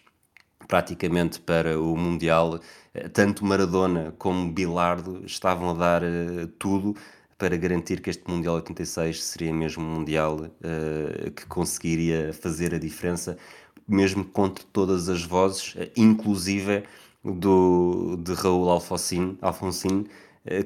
praticamente 0.67 1.39
para 1.41 1.77
o 1.77 1.97
Mundial, 1.97 2.59
eh, 2.93 3.09
tanto 3.09 3.45
Maradona 3.45 4.13
como 4.17 4.51
Bilardo 4.51 5.21
estavam 5.25 5.71
a 5.71 5.73
dar 5.73 6.01
uh, 6.01 6.47
tudo 6.57 6.95
para 7.37 7.57
garantir 7.57 8.01
que 8.01 8.09
este 8.09 8.23
Mundial 8.29 8.55
86 8.55 9.21
seria 9.21 9.53
mesmo 9.53 9.83
um 9.83 9.95
Mundial 9.95 10.39
uh, 10.39 11.31
que 11.31 11.45
conseguiria 11.47 12.31
fazer 12.33 12.73
a 12.73 12.79
diferença, 12.79 13.37
mesmo 13.85 14.23
contra 14.23 14.63
todas 14.71 15.09
as 15.09 15.23
vozes, 15.23 15.75
uh, 15.75 15.91
inclusive 15.97 16.83
do, 17.21 18.15
de 18.17 18.33
Raul 18.33 18.69
Alfonsín, 18.69 19.37
Alfonsín 19.41 20.05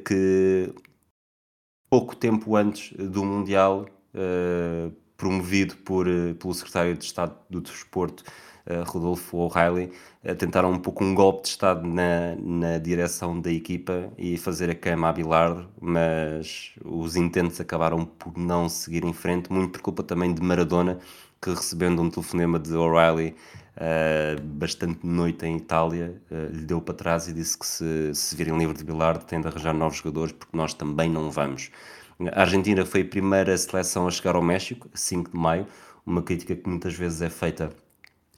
que 0.06 0.74
pouco 1.90 2.16
tempo 2.16 2.56
antes 2.56 2.94
do 2.98 3.26
Mundial 3.26 3.88
promovido 5.18 5.76
por, 5.78 6.08
eh, 6.08 6.34
pelo 6.34 6.54
secretário 6.54 6.96
de 6.96 7.06
Estado 7.06 7.36
do 7.50 7.62
Desporto, 7.62 8.24
uh, 8.68 8.84
Rodolfo 8.86 9.38
O'Reilly, 9.38 9.92
uh, 10.24 10.36
tentaram 10.36 10.72
um 10.72 10.80
pouco 10.80 11.04
um 11.04 11.14
golpe 11.14 11.44
de 11.44 11.50
Estado 11.50 11.88
na, 11.88 12.36
na 12.38 12.78
direção 12.78 13.40
da 13.40 13.52
equipa 13.52 14.12
e 14.18 14.38
fazer 14.38 14.70
a 14.70 14.76
cama 14.76 15.10
a 15.10 15.14
Bilardo, 15.14 15.68
mas 15.80 16.74
os 16.84 17.16
intentos 17.16 17.60
acabaram 17.62 18.06
por 18.06 18.38
não 18.38 18.68
seguir 18.68 19.04
em 19.04 19.14
frente, 19.14 19.52
muito 19.52 19.72
por 19.72 19.82
culpa 19.82 20.04
também 20.04 20.34
de 20.34 20.42
Maradona, 20.42 21.00
que 21.42 21.50
recebendo 21.50 22.02
um 22.02 22.10
telefonema 22.10 22.60
de 22.60 22.74
O'Reilly 22.74 23.36
uh, 23.78 24.42
bastante 24.42 25.06
noite 25.06 25.46
em 25.46 25.58
Itália, 25.58 26.22
lhe 26.52 26.66
deu 26.66 26.82
para 26.82 26.94
trás 26.94 27.28
e 27.28 27.34
disse 27.34 27.58
que 27.58 27.66
se, 27.66 28.14
se 28.14 28.36
virem 28.36 28.58
livre 28.58 28.76
de 28.76 28.84
Bilardo 28.84 29.24
tem 29.26 29.40
de 29.40 29.48
arranjar 29.48 29.74
novos 29.74 29.98
jogadores 29.98 30.34
porque 30.34 30.58
nós 30.58 30.74
também 30.74 31.10
não 31.10 31.30
vamos. 31.32 31.72
A 32.32 32.42
Argentina 32.42 32.86
foi 32.86 33.02
a 33.02 33.06
primeira 33.06 33.58
seleção 33.58 34.08
a 34.08 34.12
chegar 34.12 34.36
ao 34.36 34.42
México, 34.42 34.90
5 34.94 35.32
de 35.32 35.38
maio, 35.38 35.68
uma 36.06 36.22
crítica 36.22 36.56
que 36.56 36.70
muitas 36.70 36.94
vezes 36.94 37.22
é 37.22 37.30
feita 37.30 37.72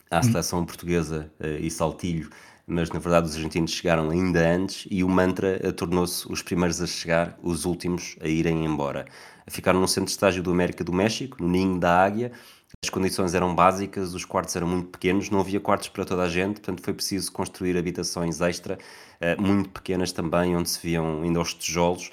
à 0.10 0.24
seleção 0.24 0.66
portuguesa 0.66 1.32
uh, 1.40 1.46
e 1.60 1.70
Saltilho, 1.70 2.30
mas 2.66 2.90
na 2.90 2.98
verdade 2.98 3.28
os 3.28 3.36
argentinos 3.36 3.72
chegaram 3.72 4.10
ainda 4.10 4.40
antes 4.40 4.88
e 4.90 5.04
o 5.04 5.10
mantra 5.10 5.62
uh, 5.64 5.72
tornou-se 5.72 6.26
os 6.32 6.42
primeiros 6.42 6.82
a 6.82 6.88
chegar, 6.88 7.38
os 7.44 7.66
últimos 7.66 8.16
a 8.20 8.28
irem 8.28 8.66
embora. 8.66 9.06
Ficaram 9.48 9.80
no 9.80 9.88
centro 9.88 10.06
de 10.06 10.12
estágio 10.12 10.42
do 10.42 10.50
América 10.50 10.84
do 10.84 10.92
México, 10.92 11.38
no 11.40 11.48
Ninho 11.48 11.80
da 11.80 12.04
Águia, 12.04 12.32
as 12.84 12.90
condições 12.90 13.36
eram 13.36 13.54
básicas, 13.54 14.14
os 14.16 14.26
quartos 14.26 14.56
eram 14.56 14.68
muito 14.68 14.90
pequenos, 14.90 15.30
não 15.30 15.40
havia 15.40 15.60
quartos 15.60 15.90
para 15.90 16.04
toda 16.04 16.24
a 16.24 16.30
gente, 16.30 16.62
portanto 16.62 16.82
foi 16.82 16.94
preciso 16.96 17.32
construir 17.32 17.78
habitações 17.78 18.42
extra, 18.42 18.80
uh, 19.22 19.42
muito 19.42 19.70
pequenas 19.70 20.12
também, 20.12 20.56
onde 20.56 20.68
se 20.68 20.80
viam 20.82 21.22
ainda 21.22 21.40
os 21.40 21.54
tijolos, 21.54 22.10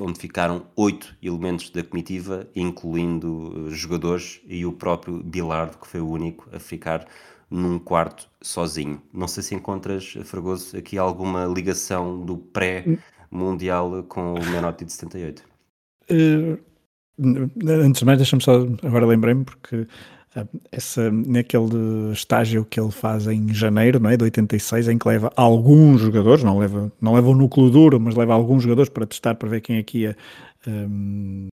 onde 0.00 0.20
ficaram 0.20 0.66
oito 0.76 1.16
elementos 1.20 1.70
da 1.70 1.82
comitiva, 1.82 2.46
incluindo 2.54 3.66
uh, 3.66 3.70
jogadores 3.70 4.40
e 4.46 4.64
o 4.64 4.72
próprio 4.72 5.22
Bilardo, 5.22 5.78
que 5.78 5.88
foi 5.88 6.00
o 6.00 6.08
único 6.08 6.48
a 6.52 6.60
ficar 6.60 7.06
num 7.50 7.78
quarto 7.78 8.28
sozinho. 8.40 9.02
Não 9.12 9.26
sei 9.26 9.42
se 9.42 9.54
encontras, 9.54 10.14
Fragoso, 10.24 10.76
aqui 10.76 10.96
alguma 10.96 11.46
ligação 11.46 12.24
do 12.24 12.36
pré-mundial 12.36 14.04
com 14.04 14.34
o 14.34 14.44
Menotti 14.46 14.84
de 14.84 14.92
78. 14.92 15.44
Uh, 16.10 16.58
antes 17.68 17.98
de 17.98 18.04
mais, 18.04 18.18
deixa-me 18.18 18.42
só, 18.42 18.66
agora 18.82 19.06
lembrei-me, 19.06 19.44
porque 19.44 19.86
essa, 20.72 21.10
naquele 21.10 22.12
estágio 22.12 22.64
que 22.64 22.80
ele 22.80 22.90
faz 22.90 23.26
em 23.26 23.52
janeiro, 23.54 24.00
não 24.00 24.10
é, 24.10 24.16
de 24.16 24.24
86, 24.24 24.88
em 24.88 24.98
que 24.98 25.06
leva 25.06 25.32
alguns 25.36 26.00
jogadores, 26.00 26.42
não 26.42 26.58
leva, 26.58 26.92
não 27.00 27.14
leva 27.14 27.28
o 27.28 27.34
núcleo 27.34 27.70
duro, 27.70 28.00
mas 28.00 28.14
leva 28.14 28.34
alguns 28.34 28.62
jogadores 28.62 28.88
para 28.88 29.06
testar, 29.06 29.34
para 29.36 29.48
ver 29.48 29.60
quem 29.60 29.78
aqui 29.78 29.98
ia 30.00 30.16
um, 30.66 31.48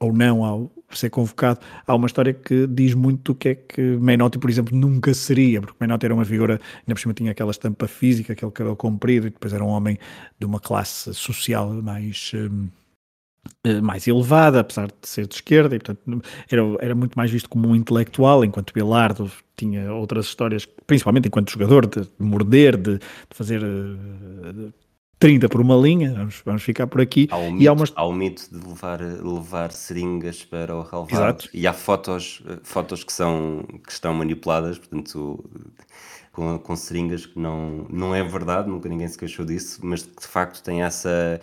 ou 0.00 0.12
não 0.14 0.44
ao 0.44 0.72
ser 0.90 1.10
convocado, 1.10 1.60
há 1.86 1.94
uma 1.94 2.06
história 2.06 2.32
que 2.32 2.66
diz 2.66 2.94
muito 2.94 3.32
do 3.32 3.38
que 3.38 3.50
é 3.50 3.54
que 3.54 3.80
Menotti, 3.80 4.38
por 4.38 4.48
exemplo, 4.48 4.76
nunca 4.76 5.12
seria, 5.12 5.60
porque 5.60 5.76
Menotti 5.78 6.06
era 6.06 6.14
uma 6.14 6.24
figura, 6.24 6.54
ainda 6.54 6.94
por 6.94 6.98
cima 6.98 7.12
tinha 7.12 7.30
aquela 7.30 7.50
estampa 7.50 7.86
física, 7.86 8.32
aquele 8.32 8.50
cabelo 8.50 8.76
comprido, 8.76 9.26
e 9.26 9.30
depois 9.30 9.52
era 9.52 9.62
um 9.62 9.68
homem 9.68 9.98
de 10.38 10.46
uma 10.46 10.58
classe 10.58 11.12
social 11.12 11.70
mais, 11.82 12.32
eh, 12.34 12.48
mais 13.82 14.06
elevada, 14.06 14.60
apesar 14.60 14.86
de 14.86 15.08
ser 15.08 15.26
de 15.26 15.34
esquerda, 15.34 15.74
e 15.74 15.78
portanto 15.78 16.22
era, 16.50 16.62
era 16.80 16.94
muito 16.94 17.14
mais 17.14 17.30
visto 17.30 17.48
como 17.48 17.68
um 17.68 17.74
intelectual, 17.74 18.44
enquanto 18.44 18.72
Bilardo 18.72 19.30
tinha 19.56 19.92
outras 19.92 20.26
histórias, 20.26 20.66
principalmente 20.86 21.28
enquanto 21.28 21.50
jogador, 21.50 21.86
de, 21.86 22.06
morder, 22.18 22.76
de, 22.76 22.98
de 22.98 23.34
fazer... 23.34 23.62
Eh, 23.62 24.52
de, 24.52 24.72
30 25.20 25.50
por 25.50 25.60
uma 25.60 25.76
linha, 25.76 26.14
vamos, 26.14 26.42
vamos 26.46 26.62
ficar 26.62 26.86
por 26.86 26.98
aqui. 26.98 27.28
Há 27.30 27.36
um, 27.36 27.52
mito, 27.52 27.92
há, 27.94 28.00
há 28.00 28.08
um 28.08 28.12
mito 28.14 28.48
de 28.50 28.66
levar, 28.66 29.00
levar 29.02 29.70
seringas 29.70 30.42
para 30.42 30.74
o 30.74 30.80
relvado 30.80 31.12
Exato. 31.12 31.50
e 31.52 31.66
há 31.66 31.74
fotos, 31.74 32.42
fotos 32.62 33.04
que, 33.04 33.12
são, 33.12 33.62
que 33.86 33.92
estão 33.92 34.14
manipuladas, 34.14 34.78
portanto, 34.78 35.44
com, 36.32 36.58
com 36.58 36.74
seringas 36.74 37.26
que 37.26 37.38
não, 37.38 37.86
não 37.90 38.14
é 38.14 38.24
verdade, 38.24 38.70
nunca 38.70 38.88
ninguém 38.88 39.08
se 39.08 39.18
queixou 39.18 39.44
disso, 39.44 39.80
mas 39.82 40.02
que 40.02 40.22
de 40.22 40.26
facto 40.26 40.62
tem 40.62 40.82
essa. 40.82 41.38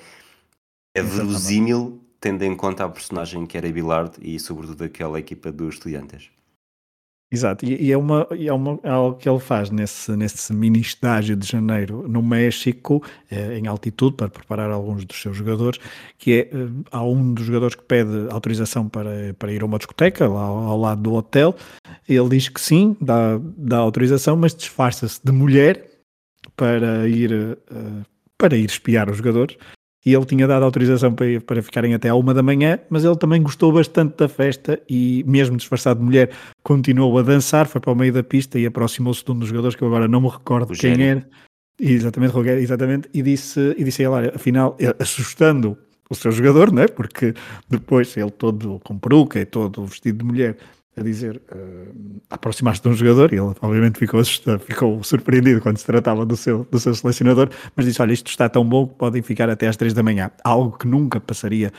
É 0.98 1.02
verosímil, 1.04 2.02
tendo 2.20 2.44
em 2.44 2.56
conta 2.56 2.84
a 2.84 2.90
personagem 2.90 3.46
que 3.46 3.56
era 3.56 3.72
Billard 3.72 4.14
e, 4.20 4.40
sobretudo, 4.40 4.84
aquela 4.84 5.20
equipa 5.20 5.52
dos 5.52 5.76
estudantes. 5.76 6.32
Exato, 7.30 7.66
e, 7.66 7.76
e, 7.84 7.92
é, 7.92 7.98
uma, 7.98 8.26
é, 8.32 8.52
uma, 8.52 8.80
é 8.82 8.90
algo 8.90 9.18
que 9.18 9.30
ele 9.30 9.38
faz 9.38 9.70
nesse, 9.70 10.16
nesse 10.16 10.52
mini 10.54 10.80
estágio 10.80 11.36
de 11.36 11.46
janeiro 11.46 12.08
no 12.08 12.24
México, 12.24 13.04
eh, 13.30 13.60
em 13.60 13.68
altitude, 13.68 14.16
para 14.16 14.30
preparar 14.30 14.72
alguns 14.72 15.06
dos 15.06 15.22
seus 15.22 15.38
jogadores, 15.38 15.80
que 16.18 16.34
é, 16.34 16.40
eh, 16.40 16.70
há 16.90 17.04
um 17.04 17.34
dos 17.34 17.46
jogadores 17.46 17.76
que 17.76 17.84
pede 17.84 18.28
autorização 18.32 18.90
para, 18.90 19.36
para 19.38 19.52
ir 19.52 19.62
a 19.62 19.66
uma 19.66 19.78
discoteca, 19.78 20.28
lá 20.28 20.42
ao, 20.42 20.58
ao 20.58 20.80
lado 20.80 21.02
do 21.02 21.14
hotel, 21.14 21.54
ele 22.10 22.30
diz 22.30 22.50
que 22.50 22.62
sim, 22.62 22.98
dá, 23.00 23.40
dá 23.56 23.78
autorização, 23.78 24.36
mas 24.36 24.56
disfarça-se 24.56 25.20
de 25.24 25.32
mulher 25.32 25.86
para 26.56 27.08
ir, 27.08 27.32
uh, 27.34 28.06
para 28.38 28.56
ir 28.56 28.66
espiar 28.66 29.10
os 29.10 29.18
jogadores, 29.18 29.58
e 30.08 30.16
ele 30.16 30.24
tinha 30.24 30.48
dado 30.48 30.64
autorização 30.64 31.14
para, 31.14 31.42
para 31.42 31.62
ficarem 31.62 31.94
até 31.94 32.08
à 32.08 32.16
uma 32.16 32.34
da 32.34 32.42
manhã, 32.42 32.80
mas 32.90 33.04
ele 33.04 33.18
também 33.18 33.44
gostou 33.44 33.74
bastante 33.74 34.16
da 34.16 34.30
festa 34.30 34.80
e, 34.88 35.22
mesmo 35.28 35.58
disfarçado 35.58 36.00
de 36.00 36.06
mulher, 36.06 36.32
continuou 36.64 37.20
a 37.20 37.22
dançar, 37.22 37.68
foi 37.68 37.82
para 37.82 37.92
o 37.92 37.96
meio 37.96 38.14
da 38.14 38.24
pista 38.24 38.58
e 38.58 38.66
aproximou-se 38.66 39.22
de 39.26 39.30
um 39.34 39.38
dos 39.38 39.50
jogadores 39.50 39.76
que 39.76 39.82
eu 39.82 39.88
agora 39.90 40.08
não 40.08 40.22
me 40.22 40.30
recordo 40.30 40.72
o 40.72 40.78
quem 40.78 41.04
era. 41.04 41.28
Exatamente, 41.78 42.32
Rogério, 42.32 42.64
exatamente, 42.64 43.10
e 43.14 43.22
disse, 43.22 43.76
e 43.78 43.84
disse 43.84 44.06
a 44.06 44.20
ele, 44.20 44.32
afinal, 44.34 44.78
assustando 44.98 45.78
o 46.10 46.16
seu 46.16 46.32
jogador, 46.32 46.72
não 46.72 46.84
é? 46.84 46.88
Porque 46.88 47.34
depois 47.70 48.16
ele 48.16 48.32
todo 48.32 48.80
com 48.86 48.98
peruca 48.98 49.42
e 49.42 49.46
todo 49.46 49.86
vestido 49.86 50.20
de 50.20 50.24
mulher 50.24 50.58
a 50.98 51.04
dizer 51.04 51.42
uh, 51.52 52.22
aproximar-se 52.30 52.82
de 52.82 52.90
um 52.90 52.94
jogador 52.94 53.32
e 53.32 53.38
ele 53.38 53.54
obviamente 53.62 54.00
ficou 54.00 54.20
assustado, 54.20 54.60
ficou 54.60 55.04
surpreendido 55.04 55.62
quando 55.62 55.78
se 55.78 55.86
tratava 55.86 56.26
do 56.26 56.36
seu, 56.36 56.68
do 56.72 56.80
seu 56.80 56.96
selecionador, 56.96 57.50
mas 57.76 57.86
disse, 57.86 58.02
olha, 58.02 58.12
isto 58.12 58.28
está 58.28 58.50
tão 58.50 58.66
bom 58.68 58.88
que 58.88 58.96
podem 58.96 59.22
ficar 59.22 59.50
até 59.50 59.68
às 59.68 59.78
três 59.78 59.94
da 59.94 60.02
manhã. 60.02 60.32
Algo 60.44 60.76
que 60.78 60.88
nunca 60.88 61.20
passaria 61.20 61.72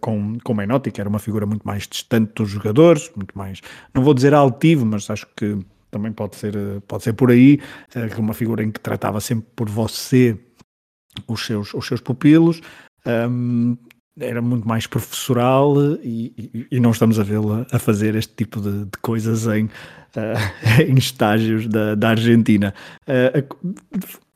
com, 0.00 0.36
com 0.42 0.54
Menotti, 0.54 0.90
que 0.90 1.00
era 1.00 1.08
uma 1.08 1.20
figura 1.20 1.46
muito 1.46 1.62
mais 1.62 1.86
distante 1.86 2.32
dos 2.34 2.50
jogadores, 2.50 3.10
muito 3.14 3.36
mais, 3.38 3.60
não 3.94 4.02
vou 4.02 4.12
dizer 4.12 4.34
altivo, 4.34 4.84
mas 4.84 5.08
acho 5.08 5.26
que 5.36 5.56
também 5.90 6.12
pode 6.12 6.36
ser, 6.36 6.54
pode 6.86 7.04
ser 7.04 7.12
por 7.12 7.30
aí, 7.30 7.60
uh, 7.94 8.20
uma 8.20 8.34
figura 8.34 8.64
em 8.64 8.72
que 8.72 8.80
tratava 8.80 9.20
sempre 9.20 9.46
por 9.54 9.68
você 9.68 10.36
os 11.26 11.46
seus, 11.46 11.72
os 11.74 11.86
seus 11.86 12.00
pupilos, 12.00 12.60
um, 13.06 13.76
era 14.20 14.42
muito 14.42 14.66
mais 14.66 14.86
professoral 14.86 15.74
e, 16.02 16.32
e, 16.36 16.66
e 16.72 16.80
não 16.80 16.90
estamos 16.90 17.18
a 17.18 17.22
vê-la 17.22 17.66
a 17.70 17.78
fazer 17.78 18.14
este 18.14 18.34
tipo 18.34 18.60
de, 18.60 18.84
de 18.84 18.98
coisas 19.02 19.46
em, 19.46 19.64
uh, 19.64 19.70
em 20.86 20.96
estágios 20.96 21.66
da, 21.66 21.94
da 21.94 22.10
Argentina. 22.10 22.74
Uh, 23.02 23.74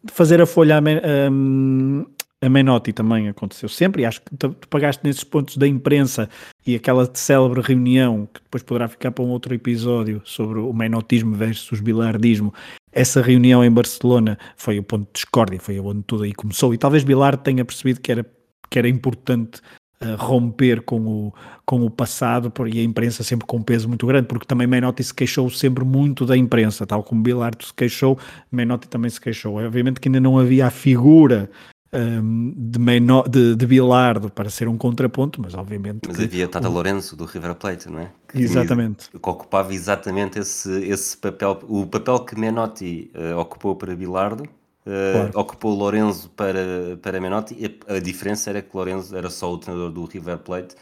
fazer 0.07 0.41
a 0.41 0.47
folha 0.47 0.79
a, 0.79 1.31
um, 1.31 2.05
a 2.43 2.49
Menotti 2.49 2.93
também 2.93 3.29
aconteceu 3.29 3.69
sempre, 3.69 4.03
e 4.03 4.05
acho 4.05 4.21
que 4.21 4.37
tu, 4.37 4.51
pagaste 4.69 5.03
nesses 5.05 5.23
pontos 5.23 5.57
da 5.57 5.67
imprensa 5.67 6.29
e 6.67 6.75
aquela 6.75 7.09
célebre 7.15 7.61
reunião, 7.61 8.29
que 8.33 8.41
depois 8.43 8.65
poderá 8.65 8.89
ficar 8.89 9.13
para 9.13 9.25
um 9.25 9.29
outro 9.29 9.55
episódio, 9.55 10.21
sobre 10.25 10.59
o 10.59 10.73
menotismo 10.73 11.37
versus 11.37 11.81
bilardismo. 11.81 12.53
Essa 12.91 13.23
reunião 13.23 13.65
em 13.65 13.71
Barcelona 13.71 14.37
foi 14.57 14.79
o 14.79 14.83
ponto 14.83 15.07
de 15.07 15.13
discórdia, 15.15 15.61
foi 15.61 15.79
onde 15.79 16.03
tudo 16.03 16.25
aí 16.25 16.35
começou, 16.35 16.75
e 16.75 16.79
talvez 16.79 17.05
Bilar 17.05 17.37
tenha 17.37 17.65
percebido 17.65 18.01
que 18.01 18.11
era 18.11 18.27
que 18.73 18.79
era 18.79 18.89
importante 18.89 19.61
uh, 20.03 20.17
romper 20.17 20.81
com 20.81 21.01
o, 21.07 21.35
com 21.67 21.85
o 21.85 21.91
passado, 21.91 22.51
e 22.67 22.81
a 22.81 22.83
imprensa 22.83 23.23
sempre 23.23 23.47
com 23.47 23.59
um 23.59 23.63
peso 23.63 23.87
muito 23.87 24.07
grande, 24.07 24.27
porque 24.27 24.47
também 24.47 24.67
Menotti 24.67 25.05
se 25.05 25.13
queixou 25.13 25.51
sempre 25.51 25.85
muito 25.85 26.25
da 26.25 26.35
imprensa, 26.35 26.87
tal 26.87 27.03
como 27.03 27.23
Bilardo 27.23 27.63
se 27.63 27.75
queixou, 27.75 28.19
Menotti 28.51 28.89
também 28.89 29.11
se 29.11 29.21
queixou. 29.21 29.61
É, 29.61 29.67
obviamente 29.67 30.01
que 30.01 30.09
ainda 30.09 30.19
não 30.19 30.39
havia 30.39 30.69
a 30.69 30.71
figura 30.71 31.51
um, 31.93 31.99
ehm, 31.99 32.55
de, 32.57 32.79
Meno, 32.79 33.23
de, 33.29 33.55
de, 33.55 33.67
Bilardo 33.67 34.31
para 34.31 34.49
ser 34.49 34.69
um 34.69 34.79
contraponto, 34.79 35.39
mas 35.43 35.53
obviamente. 35.53 36.09
Mas 36.09 36.19
havia 36.19 36.49
Tata 36.49 36.67
o... 36.67 36.73
Lourenço 36.73 37.15
do 37.15 37.27
River 37.27 37.55
Plate, 37.57 37.91
não 37.91 38.01
é? 38.01 38.11
Que 38.27 38.39
exatamente. 38.39 39.11
Que 39.11 39.17
ocupava 39.17 39.75
exatamente 39.75 40.39
esse, 40.39 40.71
esse 40.85 41.15
papel, 41.15 41.59
o 41.69 41.87
papel 41.87 42.21
que 42.21 42.41
Menotti 42.41 43.11
uh, 43.15 43.39
ocupou 43.39 43.77
para 43.77 43.95
Bilardo 43.95 44.45
Uh, 44.87 45.13
claro. 45.13 45.39
Ocupou 45.39 45.75
Lorenzo 45.75 46.29
para, 46.31 46.99
para 47.01 47.21
Menotti. 47.21 47.57
A, 47.89 47.95
a, 47.95 47.99
diferença 48.01 48.51
era 48.51 48.61
que 48.61 48.77
Lorenzo 48.77 49.17
era 49.17 49.31
só 49.31 49.53
o 49.53 49.59
treinador 49.59 49.91
do 49.91 50.05
River 50.05 50.39
Plate, 50.39 50.75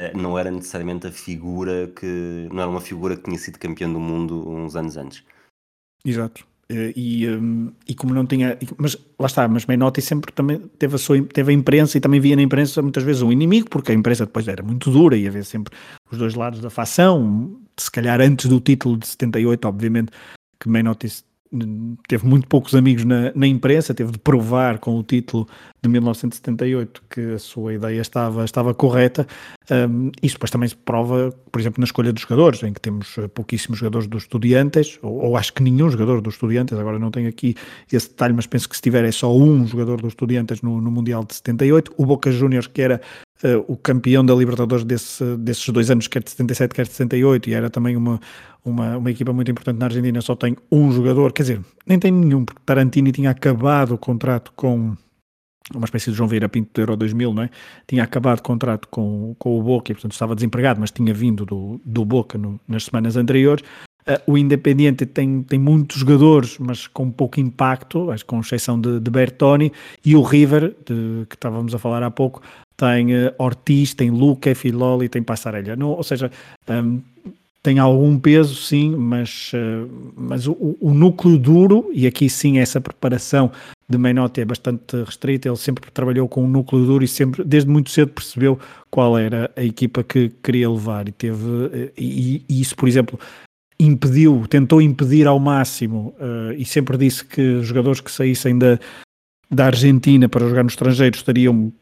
uh, 0.00 0.16
não 0.16 0.38
era 0.38 0.50
necessariamente 0.50 1.06
a 1.06 1.12
figura 1.12 1.88
que. 1.94 2.48
não 2.50 2.62
era 2.62 2.70
uma 2.70 2.80
figura 2.80 3.16
que 3.16 3.24
tinha 3.24 3.38
sido 3.38 3.58
campeão 3.58 3.92
do 3.92 4.00
mundo 4.00 4.48
uns 4.48 4.74
anos 4.74 4.96
antes. 4.96 5.22
Exato. 6.04 6.46
Uh, 6.70 6.92
e, 6.96 7.28
um, 7.28 7.72
e 7.86 7.94
como 7.94 8.14
não 8.14 8.24
tinha. 8.24 8.58
Mas 8.78 8.96
lá 9.18 9.26
está, 9.26 9.46
mas 9.46 9.66
Menotti 9.66 10.00
sempre 10.00 10.32
também 10.32 10.58
teve 10.78 10.94
a, 10.94 10.98
sua, 10.98 11.22
teve 11.22 11.52
a 11.52 11.54
imprensa 11.54 11.98
e 11.98 12.00
também 12.00 12.20
via 12.20 12.34
na 12.34 12.42
imprensa 12.42 12.80
muitas 12.80 13.02
vezes 13.02 13.20
um 13.20 13.30
inimigo, 13.30 13.68
porque 13.68 13.92
a 13.92 13.94
imprensa 13.94 14.24
depois 14.24 14.48
era 14.48 14.62
muito 14.62 14.90
dura 14.90 15.14
e 15.14 15.28
havia 15.28 15.44
sempre 15.44 15.76
os 16.10 16.16
dois 16.16 16.34
lados 16.34 16.60
da 16.60 16.70
facção. 16.70 17.60
Se 17.78 17.90
calhar 17.90 18.18
antes 18.22 18.46
do 18.46 18.60
título 18.60 18.96
de 18.96 19.06
78, 19.08 19.68
obviamente, 19.68 20.12
que 20.58 20.68
Menotti 20.70 21.08
teve 22.08 22.26
muito 22.26 22.48
poucos 22.48 22.74
amigos 22.74 23.04
na, 23.04 23.30
na, 23.34 23.46
imprensa, 23.46 23.92
teve 23.92 24.12
de 24.12 24.18
provar 24.18 24.78
com 24.78 24.98
o 24.98 25.02
título 25.02 25.46
de 25.82 25.88
1978 25.88 27.02
que 27.10 27.20
a 27.34 27.38
sua 27.38 27.74
ideia 27.74 28.00
estava, 28.00 28.44
estava 28.44 28.72
correta. 28.72 29.26
Um, 29.70 30.10
isso 30.22 30.36
depois 30.36 30.50
também 30.50 30.68
se 30.68 30.76
prova, 30.76 31.32
por 31.50 31.60
exemplo, 31.60 31.80
na 31.80 31.84
escolha 31.84 32.12
dos 32.12 32.22
jogadores, 32.22 32.62
em 32.62 32.72
que 32.72 32.80
temos 32.80 33.18
eh, 33.18 33.28
pouquíssimos 33.28 33.78
jogadores 33.78 34.06
dos 34.06 34.22
estudiantes, 34.22 34.98
ou, 35.02 35.26
ou 35.26 35.36
acho 35.36 35.52
que 35.52 35.62
nenhum 35.62 35.90
jogador 35.90 36.20
dos 36.20 36.34
estudiantes, 36.34 36.78
agora 36.78 36.98
não 36.98 37.10
tenho 37.10 37.28
aqui 37.28 37.54
esse 37.92 38.08
detalhe, 38.08 38.32
mas 38.32 38.46
penso 38.46 38.68
que 38.68 38.76
se 38.76 38.82
tiver 38.82 39.04
é 39.04 39.12
só 39.12 39.34
um 39.34 39.66
jogador 39.66 40.00
dos 40.00 40.12
estudiantes 40.12 40.62
no, 40.62 40.80
no 40.80 40.90
Mundial 40.90 41.24
de 41.24 41.34
78. 41.34 41.92
O 41.96 42.06
Boca 42.06 42.30
Juniors, 42.30 42.66
que 42.66 42.80
era 42.80 43.00
uh, 43.44 43.64
o 43.66 43.76
campeão 43.76 44.24
da 44.24 44.34
Libertadores 44.34 44.84
desse, 44.84 45.24
desses 45.36 45.68
dois 45.68 45.90
anos, 45.90 46.08
quer 46.08 46.22
de 46.22 46.30
77, 46.30 46.74
quer 46.74 46.84
de 46.84 46.92
78, 46.92 47.50
e 47.50 47.54
era 47.54 47.70
também 47.70 47.96
uma, 47.96 48.20
uma, 48.64 48.96
uma 48.96 49.10
equipa 49.10 49.32
muito 49.32 49.50
importante 49.50 49.78
na 49.78 49.86
Argentina, 49.86 50.20
só 50.20 50.34
tem 50.34 50.56
um 50.70 50.90
jogador, 50.92 51.32
quer 51.32 51.42
dizer, 51.42 51.60
nem 51.86 51.98
tem 51.98 52.10
nenhum, 52.10 52.44
porque 52.44 52.60
Tarantini 52.64 53.12
tinha 53.12 53.30
acabado 53.30 53.94
o 53.94 53.98
contrato 53.98 54.52
com 54.54 54.96
uma 55.74 55.84
espécie 55.84 56.10
de 56.10 56.16
João 56.16 56.28
Vieira 56.28 56.48
Pinto 56.48 56.70
do 56.74 56.80
Euro 56.80 56.96
2000, 56.96 57.32
não 57.32 57.42
é? 57.44 57.50
Tinha 57.86 58.02
acabado 58.02 58.40
o 58.40 58.42
contrato 58.42 58.88
com, 58.88 59.34
com 59.38 59.58
o 59.58 59.62
Boca 59.62 59.92
e, 59.92 59.94
portanto, 59.94 60.12
estava 60.12 60.34
desempregado, 60.34 60.80
mas 60.80 60.90
tinha 60.90 61.14
vindo 61.14 61.46
do, 61.46 61.80
do 61.84 62.04
Boca 62.04 62.36
no, 62.36 62.60
nas 62.66 62.84
semanas 62.84 63.16
anteriores. 63.16 63.64
Uh, 64.02 64.32
o 64.32 64.38
Independiente 64.38 65.06
tem, 65.06 65.42
tem 65.42 65.58
muitos 65.58 65.98
jogadores, 65.98 66.58
mas 66.58 66.88
com 66.88 67.10
pouco 67.10 67.38
impacto, 67.38 68.10
acho 68.10 68.26
com 68.26 68.40
exceção 68.40 68.80
de, 68.80 68.98
de 68.98 69.10
Bertoni, 69.10 69.72
e 70.04 70.16
o 70.16 70.22
River, 70.22 70.74
de, 70.84 71.24
que 71.28 71.36
estávamos 71.36 71.72
a 71.74 71.78
falar 71.78 72.02
há 72.02 72.10
pouco, 72.10 72.42
tem 72.76 73.14
uh, 73.14 73.32
Ortiz, 73.38 73.94
tem 73.94 74.10
Luca, 74.10 74.54
Filoli, 74.54 75.08
tem 75.08 75.22
Passarelha. 75.22 75.76
Não, 75.76 75.90
ou 75.90 76.02
seja, 76.02 76.32
um, 76.68 77.00
tem 77.62 77.78
algum 77.78 78.18
peso, 78.18 78.56
sim, 78.56 78.90
mas, 78.96 79.52
uh, 79.54 80.12
mas 80.16 80.48
o, 80.48 80.76
o, 80.80 80.92
núcleo 80.92 81.38
duro, 81.38 81.88
e 81.94 82.08
aqui 82.08 82.28
sim 82.28 82.58
essa 82.58 82.80
preparação 82.80 83.52
de 83.88 83.96
Menotti 83.96 84.40
é 84.40 84.44
bastante 84.44 84.96
restrita, 85.04 85.48
ele 85.48 85.56
sempre 85.56 85.88
trabalhou 85.92 86.26
com 86.26 86.42
um 86.42 86.48
núcleo 86.48 86.84
duro 86.84 87.04
e 87.04 87.08
sempre, 87.08 87.44
desde 87.44 87.70
muito 87.70 87.90
cedo, 87.90 88.10
percebeu 88.10 88.58
qual 88.90 89.16
era 89.16 89.48
a 89.54 89.62
equipa 89.62 90.02
que 90.02 90.32
queria 90.42 90.68
levar 90.68 91.08
e 91.08 91.12
teve, 91.12 91.92
e, 91.96 92.44
e 92.48 92.60
isso, 92.60 92.74
por 92.74 92.88
exemplo, 92.88 93.16
impediu, 93.84 94.44
tentou 94.48 94.80
impedir 94.80 95.26
ao 95.26 95.38
máximo 95.38 96.14
uh, 96.18 96.52
e 96.56 96.64
sempre 96.64 96.96
disse 96.96 97.24
que 97.24 97.62
jogadores 97.62 98.00
que 98.00 98.10
saíssem 98.10 98.58
da, 98.58 98.78
da 99.50 99.66
Argentina 99.66 100.28
para 100.28 100.48
jogar 100.48 100.62
no 100.62 100.68
estrangeiro 100.68 101.16
estariam 101.16 101.72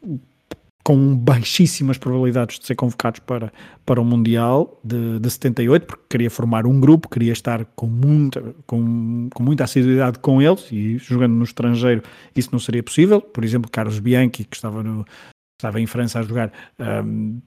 com 0.82 1.14
baixíssimas 1.14 1.98
probabilidades 1.98 2.58
de 2.58 2.66
ser 2.66 2.74
convocados 2.74 3.20
para, 3.20 3.52
para 3.84 4.00
o 4.00 4.04
Mundial 4.04 4.80
de, 4.82 5.18
de 5.18 5.30
78, 5.30 5.86
porque 5.86 6.04
queria 6.08 6.30
formar 6.30 6.66
um 6.66 6.80
grupo, 6.80 7.08
queria 7.08 7.32
estar 7.32 7.64
com 7.76 7.86
muita, 7.86 8.54
com, 8.66 9.28
com 9.32 9.42
muita 9.42 9.64
assiduidade 9.64 10.18
com 10.18 10.40
eles 10.40 10.66
e 10.72 10.96
jogando 10.98 11.34
no 11.34 11.44
estrangeiro 11.44 12.02
isso 12.34 12.48
não 12.50 12.58
seria 12.58 12.82
possível. 12.82 13.20
Por 13.20 13.44
exemplo, 13.44 13.70
Carlos 13.70 13.98
Bianchi, 13.98 14.44
que 14.44 14.56
estava, 14.56 14.82
no, 14.82 15.04
estava 15.60 15.80
em 15.80 15.86
França 15.86 16.20
a 16.20 16.22
jogar, 16.22 16.50
um, 17.04 17.40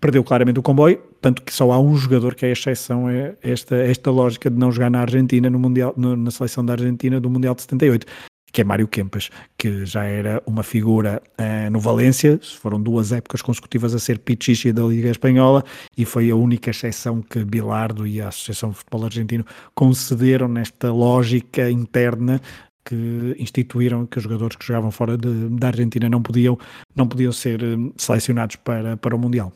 perdeu 0.00 0.22
claramente 0.24 0.58
o 0.58 0.62
comboio, 0.62 1.00
tanto 1.20 1.42
que 1.42 1.52
só 1.52 1.70
há 1.72 1.78
um 1.78 1.96
jogador 1.96 2.34
que 2.34 2.46
é 2.46 2.48
a 2.48 2.52
exceção, 2.52 3.08
é 3.08 3.34
esta, 3.42 3.76
esta 3.76 4.10
lógica 4.10 4.50
de 4.50 4.56
não 4.56 4.70
jogar 4.70 4.90
na 4.90 5.00
Argentina, 5.00 5.50
no 5.50 5.58
mundial, 5.58 5.94
no, 5.96 6.16
na 6.16 6.30
seleção 6.30 6.64
da 6.64 6.74
Argentina 6.74 7.20
do 7.20 7.30
Mundial 7.30 7.54
de 7.54 7.62
78 7.62 8.06
que 8.52 8.62
é 8.62 8.64
Mário 8.64 8.88
Kempes, 8.88 9.30
que 9.56 9.84
já 9.84 10.04
era 10.04 10.42
uma 10.46 10.62
figura 10.62 11.22
uh, 11.38 11.70
no 11.70 11.80
Valência, 11.80 12.40
foram 12.60 12.80
duas 12.80 13.12
épocas 13.12 13.42
consecutivas 13.42 13.94
a 13.94 13.98
ser 13.98 14.18
pichichi 14.18 14.72
da 14.72 14.82
Liga 14.82 15.10
Espanhola 15.10 15.64
e 15.96 16.04
foi 16.04 16.30
a 16.30 16.36
única 16.36 16.70
exceção 16.70 17.20
que 17.20 17.44
Bilardo 17.44 18.06
e 18.06 18.20
a 18.20 18.28
Associação 18.28 18.70
de 18.70 18.76
Futebol 18.76 19.04
Argentino 19.04 19.44
concederam 19.74 20.48
nesta 20.48 20.90
lógica 20.92 21.70
interna 21.70 22.40
que 22.84 23.36
instituíram 23.38 24.06
que 24.06 24.16
os 24.16 24.24
jogadores 24.24 24.56
que 24.56 24.64
jogavam 24.64 24.90
fora 24.90 25.18
de, 25.18 25.50
da 25.50 25.66
Argentina 25.66 26.08
não 26.08 26.22
podiam, 26.22 26.58
não 26.96 27.06
podiam 27.06 27.32
ser 27.32 27.62
eh, 27.62 27.76
selecionados 27.98 28.56
para, 28.56 28.96
para 28.96 29.14
o 29.14 29.18
Mundial. 29.18 29.52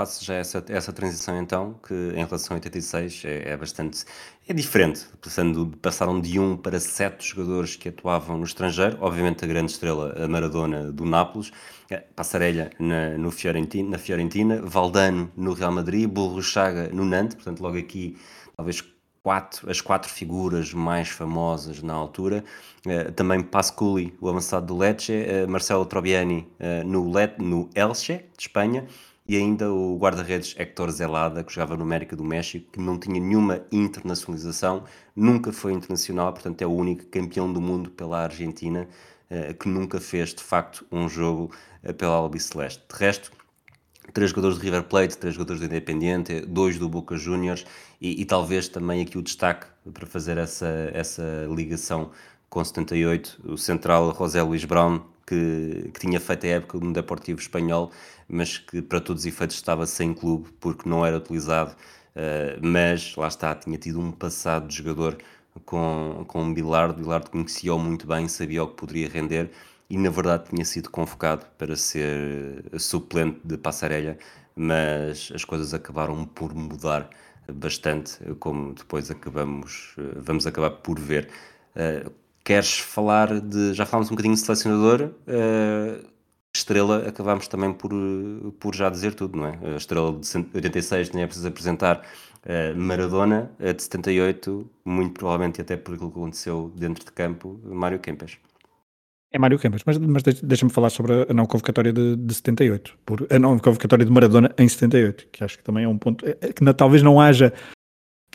Faço 0.00 0.24
já 0.24 0.36
essa, 0.36 0.64
essa 0.68 0.94
transição 0.94 1.38
então, 1.38 1.74
que 1.86 1.92
em 1.92 2.24
relação 2.24 2.54
a 2.54 2.58
86 2.58 3.22
é, 3.26 3.50
é 3.50 3.56
bastante 3.56 4.06
é 4.48 4.54
diferente, 4.54 5.06
passando, 5.20 5.76
passaram 5.76 6.18
de 6.18 6.40
um 6.40 6.56
para 6.56 6.80
sete 6.80 7.28
jogadores 7.28 7.76
que 7.76 7.90
atuavam 7.90 8.38
no 8.38 8.44
estrangeiro, 8.44 8.96
obviamente 8.98 9.44
a 9.44 9.46
grande 9.46 9.72
estrela, 9.72 10.14
a 10.16 10.26
Maradona 10.26 10.90
do 10.90 11.04
Nápoles, 11.04 11.52
Passarelha 12.16 12.70
na, 12.78 13.18
no 13.18 13.30
Fiorentina, 13.30 13.90
na 13.90 13.98
Fiorentina, 13.98 14.62
Valdano 14.62 15.30
no 15.36 15.52
Real 15.52 15.70
Madrid, 15.70 16.08
Burro 16.08 16.42
Chaga 16.42 16.88
no 16.94 17.04
Nantes, 17.04 17.34
portanto 17.34 17.60
logo 17.60 17.76
aqui 17.76 18.16
talvez 18.56 18.82
quatro, 19.22 19.70
as 19.70 19.82
quatro 19.82 20.10
figuras 20.10 20.72
mais 20.72 21.10
famosas 21.10 21.82
na 21.82 21.92
altura, 21.92 22.42
uh, 22.86 23.12
também 23.12 23.42
Pasculi, 23.42 24.16
o 24.18 24.30
avançado 24.30 24.64
do 24.64 24.78
Lecce, 24.78 25.12
uh, 25.12 25.46
Marcelo 25.46 25.84
Troviani 25.84 26.48
uh, 26.58 26.86
no, 26.86 27.12
Let, 27.12 27.34
no 27.38 27.68
Elche, 27.74 28.24
de 28.34 28.44
Espanha, 28.44 28.86
e 29.30 29.36
ainda 29.36 29.72
o 29.72 29.96
guarda-redes 29.96 30.56
Héctor 30.58 30.90
Zelada, 30.90 31.44
que 31.44 31.52
jogava 31.52 31.76
no 31.76 31.84
América 31.84 32.16
do 32.16 32.24
México, 32.24 32.68
que 32.72 32.80
não 32.80 32.98
tinha 32.98 33.20
nenhuma 33.20 33.64
internacionalização, 33.70 34.82
nunca 35.14 35.52
foi 35.52 35.72
internacional, 35.72 36.32
portanto 36.32 36.60
é 36.62 36.66
o 36.66 36.72
único 36.72 37.06
campeão 37.06 37.52
do 37.52 37.60
mundo 37.60 37.92
pela 37.92 38.24
Argentina, 38.24 38.88
uh, 39.30 39.54
que 39.54 39.68
nunca 39.68 40.00
fez 40.00 40.34
de 40.34 40.42
facto 40.42 40.84
um 40.90 41.08
jogo 41.08 41.54
uh, 41.84 41.94
pela 41.94 42.14
Albiceleste. 42.14 42.82
De 42.92 42.98
resto, 42.98 43.30
três 44.12 44.30
jogadores 44.30 44.58
de 44.58 44.64
River 44.64 44.82
Plate, 44.82 45.16
três 45.16 45.36
jogadores 45.36 45.60
do 45.60 45.66
Independiente, 45.66 46.40
dois 46.40 46.76
do 46.76 46.88
Boca 46.88 47.16
Juniors 47.16 47.64
e, 48.00 48.20
e, 48.20 48.24
talvez 48.24 48.66
também 48.66 49.00
aqui 49.00 49.16
o 49.16 49.22
destaque 49.22 49.64
para 49.94 50.08
fazer 50.08 50.38
essa, 50.38 50.90
essa 50.92 51.46
ligação 51.54 52.10
com 52.48 52.64
78, 52.64 53.42
o 53.44 53.56
central 53.56 54.12
José 54.12 54.42
Luís 54.42 54.64
Brown, 54.64 55.02
que, 55.30 55.90
que 55.94 56.00
tinha 56.00 56.18
feito 56.18 56.44
a 56.46 56.48
época 56.48 56.78
no 56.80 56.92
Deportivo 56.92 57.40
Espanhol, 57.40 57.92
mas 58.28 58.58
que 58.58 58.82
para 58.82 59.00
todos 59.00 59.22
os 59.22 59.26
efeitos 59.26 59.54
estava 59.54 59.86
sem 59.86 60.12
clube 60.12 60.50
porque 60.58 60.88
não 60.88 61.06
era 61.06 61.18
utilizado, 61.18 61.70
uh, 61.70 62.58
mas 62.60 63.14
lá 63.16 63.28
está, 63.28 63.54
tinha 63.54 63.78
tido 63.78 64.00
um 64.00 64.10
passado 64.10 64.66
de 64.66 64.76
jogador 64.76 65.16
com, 65.64 66.24
com 66.26 66.50
o 66.50 66.52
Bilardo, 66.52 66.94
Bilardo 67.00 67.30
conhecia-o 67.30 67.78
muito 67.78 68.08
bem, 68.08 68.26
sabia 68.26 68.64
o 68.64 68.68
que 68.68 68.74
poderia 68.74 69.08
render 69.08 69.50
e 69.88 69.96
na 69.96 70.10
verdade 70.10 70.48
tinha 70.50 70.64
sido 70.64 70.90
convocado 70.90 71.46
para 71.56 71.76
ser 71.76 72.64
suplente 72.78 73.40
de 73.44 73.56
Passarelha, 73.56 74.18
mas 74.56 75.30
as 75.32 75.44
coisas 75.44 75.72
acabaram 75.72 76.24
por 76.24 76.54
mudar 76.54 77.08
bastante, 77.52 78.18
como 78.40 78.74
depois 78.74 79.10
acabamos, 79.10 79.94
eh, 79.98 80.02
vamos 80.16 80.46
acabar 80.46 80.70
por 80.70 80.98
ver. 80.98 81.28
Queres 82.50 82.80
falar 82.80 83.40
de. 83.40 83.74
Já 83.74 83.86
falámos 83.86 84.08
um 84.08 84.14
bocadinho 84.16 84.34
de 84.34 84.40
selecionador. 84.40 85.12
Uh, 85.28 86.04
estrela, 86.52 87.06
acabámos 87.06 87.46
também 87.46 87.72
por, 87.72 87.92
por 88.58 88.74
já 88.74 88.90
dizer 88.90 89.14
tudo, 89.14 89.38
não 89.38 89.46
é? 89.46 89.56
A 89.74 89.76
estrela 89.76 90.18
de 90.18 90.56
86 90.56 91.12
nem 91.12 91.22
é 91.22 91.26
preciso 91.26 91.46
apresentar. 91.46 92.04
Uh, 92.44 92.76
Maradona, 92.76 93.52
a 93.60 93.70
de 93.70 93.80
78, 93.80 94.68
muito 94.84 95.12
provavelmente 95.12 95.60
até 95.60 95.76
por 95.76 95.94
aquilo 95.94 96.10
que 96.10 96.18
aconteceu 96.18 96.72
dentro 96.74 97.04
de 97.04 97.12
campo, 97.12 97.60
Mário 97.62 98.00
Kempes. 98.00 98.36
É 99.30 99.38
Mário 99.38 99.56
Kempes, 99.56 99.84
mas, 99.86 99.96
mas 99.98 100.24
deixa-me 100.42 100.72
falar 100.72 100.90
sobre 100.90 101.28
a 101.30 101.32
não 101.32 101.46
convocatória 101.46 101.92
de, 101.92 102.16
de 102.16 102.34
78, 102.34 102.98
por, 103.06 103.28
a 103.30 103.38
não 103.38 103.60
convocatória 103.60 104.04
de 104.04 104.10
Maradona 104.10 104.52
em 104.58 104.68
78, 104.68 105.28
que 105.30 105.44
acho 105.44 105.56
que 105.56 105.62
também 105.62 105.84
é 105.84 105.88
um 105.88 105.96
ponto 105.96 106.26
é 106.26 106.52
que 106.52 106.64
na, 106.64 106.74
talvez 106.74 107.00
não 107.00 107.20
haja, 107.20 107.52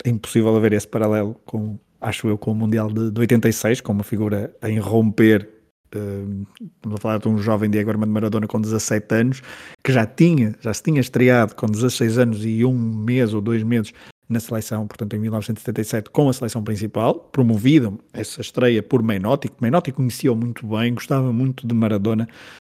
é 0.05 0.09
impossível 0.09 0.55
haver 0.55 0.71
esse 0.71 0.87
paralelo 0.87 1.35
com, 1.43 1.77
acho 2.05 2.27
eu, 2.27 2.37
com 2.37 2.51
o 2.51 2.55
Mundial 2.55 2.91
de, 2.91 3.09
de 3.09 3.19
86, 3.19 3.81
com 3.81 3.91
uma 3.91 4.03
figura 4.03 4.55
a 4.61 4.69
irromper. 4.69 5.49
Uh, 5.95 6.45
estamos 6.61 6.97
a 6.97 7.01
falar 7.01 7.17
de 7.17 7.27
um 7.27 7.37
jovem 7.37 7.69
Diego 7.69 7.89
Armando 7.89 8.11
Maradona 8.11 8.47
com 8.47 8.61
17 8.61 9.15
anos, 9.15 9.41
que 9.83 9.91
já 9.91 10.05
tinha, 10.05 10.53
já 10.61 10.73
se 10.73 10.83
tinha 10.83 10.99
estreado 10.99 11.55
com 11.55 11.65
16 11.65 12.17
anos 12.17 12.45
e 12.45 12.63
um 12.63 12.77
mês 12.77 13.33
ou 13.33 13.41
dois 13.41 13.63
meses 13.63 13.91
na 14.27 14.39
seleção, 14.39 14.87
portanto 14.87 15.15
em 15.15 15.19
1977, 15.19 16.09
com 16.09 16.29
a 16.29 16.33
seleção 16.33 16.63
principal, 16.63 17.15
promovido 17.15 17.99
essa 18.11 18.41
estreia 18.41 18.83
por 18.83 19.01
Menotti, 19.01 19.47
que 19.47 19.61
Menotti 19.61 19.91
conhecia 19.91 20.33
muito 20.33 20.65
bem, 20.67 20.93
gostava 20.93 21.31
muito 21.31 21.65
de 21.65 21.73
Maradona, 21.73 22.27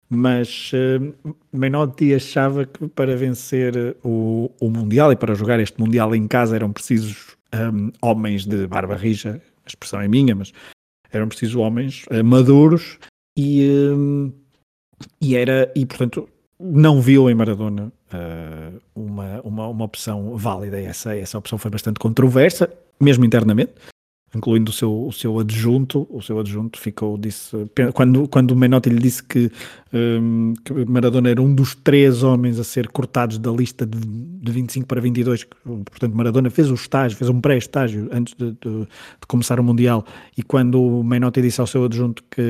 mas 0.09 0.71
uh, 0.73 1.35
Menotti 1.51 2.13
achava 2.13 2.65
que 2.65 2.87
para 2.89 3.15
vencer 3.15 3.95
o, 4.03 4.51
o 4.59 4.69
Mundial 4.69 5.11
e 5.11 5.15
para 5.15 5.33
jogar 5.33 5.59
este 5.59 5.79
Mundial 5.79 6.13
em 6.13 6.27
casa 6.27 6.55
eram 6.55 6.71
precisos 6.73 7.37
um, 7.53 7.91
homens 8.01 8.45
de 8.45 8.67
barba 8.67 8.95
rija, 8.95 9.41
a 9.65 9.67
expressão 9.67 10.01
é 10.01 10.07
minha, 10.07 10.35
mas 10.35 10.51
eram 11.11 11.27
precisos 11.27 11.55
homens 11.55 12.05
uh, 12.11 12.23
maduros 12.23 12.97
e, 13.37 13.67
um, 13.93 14.31
e 15.21 15.35
era, 15.35 15.71
e 15.75 15.85
portanto 15.85 16.27
não 16.59 17.01
viu 17.01 17.29
em 17.29 17.35
Maradona 17.35 17.91
uh, 18.13 18.81
uma, 18.95 19.41
uma, 19.41 19.67
uma 19.67 19.85
opção 19.85 20.37
válida. 20.37 20.79
Essa, 20.79 21.15
essa 21.15 21.37
opção 21.37 21.57
foi 21.57 21.69
bastante 21.69 21.99
controversa, 21.99 22.71
mesmo 22.99 23.25
internamente 23.25 23.73
incluindo 24.35 24.71
o 24.71 24.73
seu, 24.73 24.91
o 25.07 25.11
seu 25.11 25.39
adjunto, 25.39 26.07
o 26.09 26.21
seu 26.21 26.39
adjunto 26.39 26.79
ficou, 26.79 27.17
disse, 27.17 27.55
quando, 27.93 28.27
quando 28.27 28.51
o 28.51 28.55
Menotti 28.55 28.89
lhe 28.89 28.99
disse 28.99 29.23
que, 29.23 29.51
um, 29.93 30.53
que, 30.63 30.73
Maradona 30.85 31.29
era 31.29 31.41
um 31.41 31.53
dos 31.53 31.75
três 31.75 32.23
homens 32.23 32.59
a 32.59 32.63
ser 32.63 32.87
cortados 32.87 33.37
da 33.37 33.51
lista 33.51 33.85
de, 33.85 33.99
de 33.99 34.51
25 34.51 34.87
para 34.87 34.99
22, 34.99 35.45
portanto 35.85 36.15
Maradona 36.15 36.49
fez 36.49 36.71
o 36.71 36.73
estágio, 36.73 37.17
fez 37.17 37.29
um 37.29 37.39
pré-estágio 37.39 38.09
antes 38.11 38.33
de, 38.33 38.51
de, 38.51 38.79
de, 38.81 39.27
começar 39.27 39.59
o 39.59 39.63
Mundial, 39.63 40.03
e 40.35 40.41
quando 40.41 40.81
o 40.81 41.03
Menotti 41.03 41.41
disse 41.41 41.61
ao 41.61 41.67
seu 41.67 41.85
adjunto 41.85 42.23
que 42.31 42.41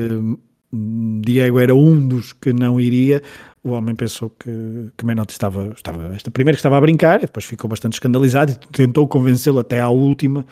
hum, 0.72 1.20
Diego 1.22 1.58
era 1.60 1.74
um 1.74 2.08
dos 2.08 2.32
que 2.32 2.52
não 2.52 2.80
iria, 2.80 3.22
o 3.62 3.70
homem 3.70 3.94
pensou 3.94 4.30
que, 4.30 4.90
que 4.96 5.04
Menotti 5.04 5.32
estava, 5.32 5.68
estava, 5.76 6.16
primeiro 6.32 6.56
que 6.56 6.60
estava 6.60 6.78
a 6.78 6.80
brincar, 6.80 7.20
depois 7.20 7.44
ficou 7.44 7.68
bastante 7.68 7.94
escandalizado 7.94 8.52
e 8.52 8.56
tentou 8.72 9.06
convencê-lo 9.06 9.58
até 9.58 9.80
à 9.80 9.90
última 9.90 10.46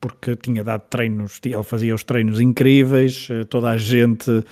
porque 0.00 0.36
tinha 0.36 0.64
dado 0.64 0.82
treinos, 0.88 1.40
ele 1.44 1.62
fazia 1.62 1.94
os 1.94 2.04
treinos 2.04 2.40
incríveis, 2.40 3.28
eh, 3.30 3.44
toda 3.44 3.70
a 3.70 3.78
gente 3.78 4.44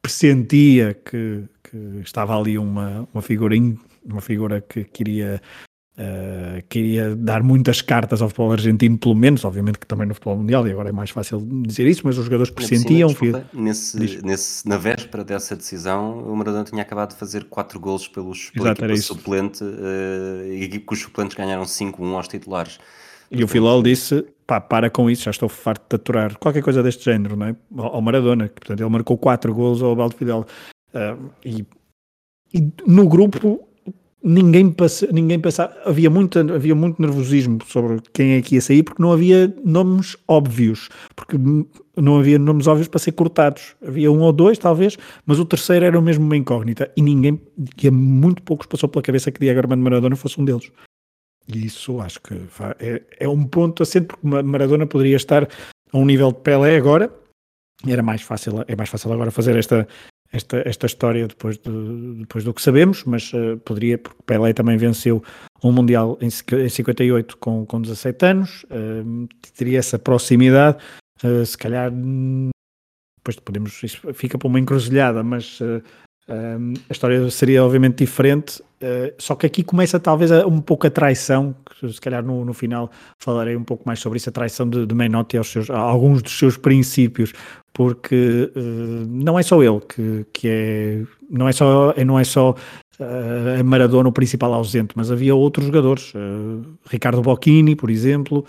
pressentia 0.00 0.94
que, 0.94 1.44
que 1.62 2.00
estava 2.02 2.38
ali 2.38 2.56
uma, 2.56 3.08
uma 3.12 3.22
figura 3.22 3.54
uma 4.04 4.20
figura 4.20 4.60
que 4.60 4.84
queria 4.84 5.42
uh, 5.96 6.62
queria 6.68 7.14
dar 7.16 7.42
muitas 7.42 7.80
cartas 7.80 8.22
ao 8.22 8.28
futebol 8.28 8.52
argentino, 8.52 8.98
pelo 8.98 9.14
menos, 9.14 9.44
obviamente 9.44 9.78
que 9.78 9.86
também 9.86 10.06
no 10.06 10.14
futebol 10.14 10.36
mundial, 10.36 10.66
e 10.66 10.70
agora 10.70 10.90
é 10.90 10.92
mais 10.92 11.10
fácil 11.10 11.46
dizer 11.66 11.86
isso, 11.86 12.02
mas 12.04 12.16
os 12.18 12.24
jogadores 12.24 12.50
pressentiam. 12.50 13.08
Desculpa, 13.08 13.44
nesse, 13.52 14.22
nesse, 14.22 14.68
na 14.68 14.76
véspera 14.76 15.24
dessa 15.24 15.56
decisão, 15.56 16.18
o 16.20 16.36
Maradona 16.36 16.64
tinha 16.64 16.82
acabado 16.82 17.10
de 17.10 17.16
fazer 17.16 17.44
4 17.44 17.80
golos 17.80 18.08
pelos, 18.08 18.50
pela 18.50 18.68
Exato, 18.68 18.84
equipa 18.84 19.02
suplente 19.02 19.64
uh, 19.64 20.52
e 20.52 20.68
que 20.68 20.84
os 20.92 21.00
suplentes 21.00 21.36
ganharam 21.36 21.64
5-1 21.64 22.14
aos 22.14 22.28
titulares. 22.28 22.78
E 23.30 23.42
o 23.42 23.48
Filol 23.48 23.82
disse: 23.82 24.24
pá, 24.46 24.60
para 24.60 24.90
com 24.90 25.10
isso, 25.10 25.24
já 25.24 25.30
estou 25.30 25.48
farto 25.48 25.84
de 25.88 25.96
aturar 25.96 26.38
qualquer 26.38 26.62
coisa 26.62 26.82
deste 26.82 27.04
género, 27.04 27.36
não 27.36 27.46
é? 27.46 27.56
Ao 27.78 28.00
Maradona, 28.00 28.48
que, 28.48 28.60
portanto, 28.60 28.80
ele 28.80 28.90
marcou 28.90 29.18
4 29.18 29.52
gols 29.54 29.82
ao 29.82 29.96
Baldo 29.96 30.16
Fidel. 30.16 30.46
Uh, 30.94 31.30
e, 31.44 31.66
e, 32.54 32.72
no 32.86 33.08
grupo 33.08 33.66
ninguém, 34.26 34.70
passa, 34.70 35.06
ninguém 35.12 35.38
passava, 35.38 35.72
havia 35.84 36.10
muito, 36.10 36.38
havia 36.38 36.74
muito 36.74 37.00
nervosismo 37.00 37.58
sobre 37.66 38.00
quem 38.12 38.32
é 38.32 38.42
que 38.42 38.56
ia 38.56 38.60
sair, 38.60 38.82
porque 38.82 39.00
não 39.00 39.12
havia 39.12 39.54
nomes 39.64 40.16
óbvios, 40.26 40.88
porque 41.14 41.36
não 41.96 42.18
havia 42.18 42.38
nomes 42.38 42.66
óbvios 42.66 42.88
para 42.88 42.98
ser 42.98 43.12
cortados. 43.12 43.76
Havia 43.86 44.10
um 44.10 44.20
ou 44.20 44.32
dois, 44.32 44.58
talvez, 44.58 44.98
mas 45.24 45.38
o 45.38 45.44
terceiro 45.44 45.84
era 45.84 46.00
mesmo 46.00 46.24
uma 46.24 46.36
incógnita, 46.36 46.90
e 46.96 47.02
ninguém, 47.02 47.40
que 47.76 47.88
muito 47.90 48.42
poucos 48.42 48.66
passou 48.66 48.88
pela 48.88 49.02
cabeça 49.02 49.30
que 49.30 49.38
Diego 49.38 49.60
Armando 49.60 49.82
Maradona 49.82 50.16
fosse 50.16 50.40
um 50.40 50.44
deles. 50.44 50.72
E 51.48 51.66
isso 51.66 52.00
acho 52.00 52.20
que 52.20 52.34
é, 52.80 53.02
é 53.20 53.28
um 53.28 53.44
ponto 53.46 53.82
assente, 53.82 54.06
porque 54.06 54.26
Maradona 54.26 54.86
poderia 54.86 55.16
estar 55.16 55.44
a 55.44 55.98
um 55.98 56.04
nível 56.04 56.32
de 56.32 56.40
Pelé 56.40 56.76
agora, 56.76 57.12
era 57.86 58.02
mais 58.02 58.22
fácil, 58.22 58.64
é 58.66 58.74
mais 58.74 58.88
fácil 58.88 59.12
agora 59.12 59.30
fazer 59.30 59.56
esta, 59.56 59.86
esta, 60.32 60.62
esta 60.68 60.86
história 60.86 61.26
depois, 61.28 61.58
de, 61.58 62.20
depois 62.20 62.44
do 62.44 62.52
que 62.52 62.62
sabemos, 62.62 63.04
mas 63.04 63.32
uh, 63.32 63.56
poderia, 63.64 63.98
porque 63.98 64.22
Pelé 64.24 64.52
também 64.52 64.76
venceu 64.76 65.22
um 65.62 65.72
Mundial 65.72 66.18
em, 66.20 66.26
em 66.26 66.68
58 66.68 67.36
com, 67.38 67.64
com 67.66 67.80
17 67.80 68.26
anos, 68.26 68.64
uh, 68.64 69.28
teria 69.56 69.78
essa 69.78 69.98
proximidade, 69.98 70.78
uh, 71.22 71.44
se 71.44 71.56
calhar 71.56 71.90
depois 71.90 73.38
podemos, 73.44 73.82
isso 73.82 74.12
fica 74.14 74.38
para 74.38 74.48
uma 74.48 74.60
encruzilhada, 74.60 75.22
mas 75.22 75.58
um, 76.28 76.74
a 76.88 76.92
história 76.92 77.30
seria 77.30 77.64
obviamente 77.64 77.98
diferente, 77.98 78.60
uh, 78.60 79.14
só 79.16 79.36
que 79.36 79.46
aqui 79.46 79.62
começa 79.62 80.00
talvez 80.00 80.32
a, 80.32 80.44
um 80.44 80.60
pouco 80.60 80.86
a 80.86 80.90
traição, 80.90 81.54
se 81.80 82.00
calhar 82.00 82.24
no, 82.24 82.44
no 82.44 82.52
final 82.52 82.90
falarei 83.18 83.54
um 83.54 83.62
pouco 83.62 83.84
mais 83.86 84.00
sobre 84.00 84.16
isso, 84.16 84.28
a 84.28 84.32
traição 84.32 84.68
de, 84.68 84.86
de 84.86 84.94
Menotti 84.94 85.36
aos 85.36 85.46
seus, 85.46 85.70
a 85.70 85.78
alguns 85.78 86.22
dos 86.22 86.36
seus 86.36 86.56
princípios, 86.56 87.32
porque 87.72 88.50
uh, 88.56 89.06
não 89.08 89.38
é 89.38 89.42
só 89.44 89.62
ele 89.62 89.80
que, 89.80 90.26
que 90.32 90.48
é, 90.48 91.02
não 91.30 91.48
é 91.48 91.52
só, 91.52 91.94
não 92.04 92.18
é 92.18 92.24
só 92.24 92.50
uh, 92.98 93.60
a 93.60 93.62
Maradona 93.62 94.08
o 94.08 94.12
principal 94.12 94.52
ausente, 94.52 94.94
mas 94.96 95.12
havia 95.12 95.34
outros 95.34 95.66
jogadores, 95.66 96.12
Ricardo 96.90 97.22
Bocchini, 97.22 97.76
por 97.76 97.88
exemplo, 97.88 98.44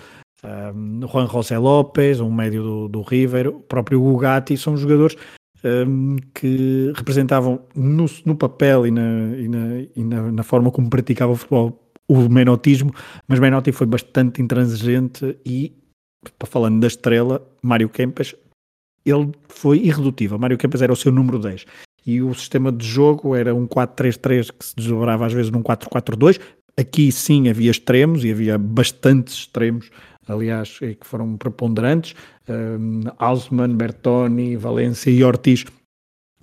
Juan 1.12 1.28
José 1.28 1.58
López, 1.58 2.20
um 2.20 2.32
médio 2.32 2.64
do, 2.64 2.88
do 2.88 3.02
River, 3.02 3.50
o 3.50 3.60
próprio 3.60 4.00
Gugatti, 4.00 4.58
são 4.58 4.78
jogadores 4.78 5.16
um, 5.64 6.16
que 6.34 6.92
representavam 6.96 7.62
no, 7.76 8.06
no 8.26 8.36
papel 8.36 8.88
e, 8.88 8.92
na, 8.92 9.38
e, 9.38 9.48
na, 9.48 9.82
e 9.96 10.04
na, 10.04 10.32
na, 10.32 10.44
forma 10.44 10.72
como 10.72 10.90
praticava 10.90 11.32
o 11.32 11.36
futebol 11.36 11.84
o 12.08 12.30
menotismo, 12.30 12.94
mas 13.28 13.38
Menotti 13.38 13.72
foi 13.74 13.86
bastante 13.86 14.42
intransigente 14.42 15.38
e, 15.46 15.74
falando 16.46 16.80
da 16.80 16.88
estrela, 16.88 17.46
Mário 17.62 17.90
Kempes, 17.90 18.34
ele 19.06 19.32
foi 19.50 19.80
irredutível. 19.80 20.40
Mário 20.40 20.58
Kempes 20.58 20.82
era 20.82 20.94
o 20.94 20.96
seu 20.96 21.12
número 21.12 21.38
10 21.38 21.66
e 22.06 22.22
o 22.22 22.34
sistema 22.34 22.72
de 22.72 22.86
jogo 22.88 23.36
era 23.36 23.54
um 23.54 23.68
4-3-3 23.68 24.52
que 24.58 24.66
se 24.66 24.76
desdobrava 24.76 25.26
às 25.26 25.34
vezes 25.34 25.52
num 25.52 25.62
4-4-2. 25.62 26.40
Aqui 26.80 27.12
sim 27.12 27.50
havia 27.50 27.72
extremos 27.72 28.24
e 28.24 28.32
havia 28.32 28.58
bastantes 28.58 29.34
extremos 29.34 29.90
aliás, 30.28 30.80
que 30.80 30.98
foram 31.04 31.38
preponderantes. 31.38 32.16
Um, 32.50 33.76
Bertoni, 33.76 34.56
Valência 34.56 35.10
e 35.10 35.24
Ortiz 35.24 35.66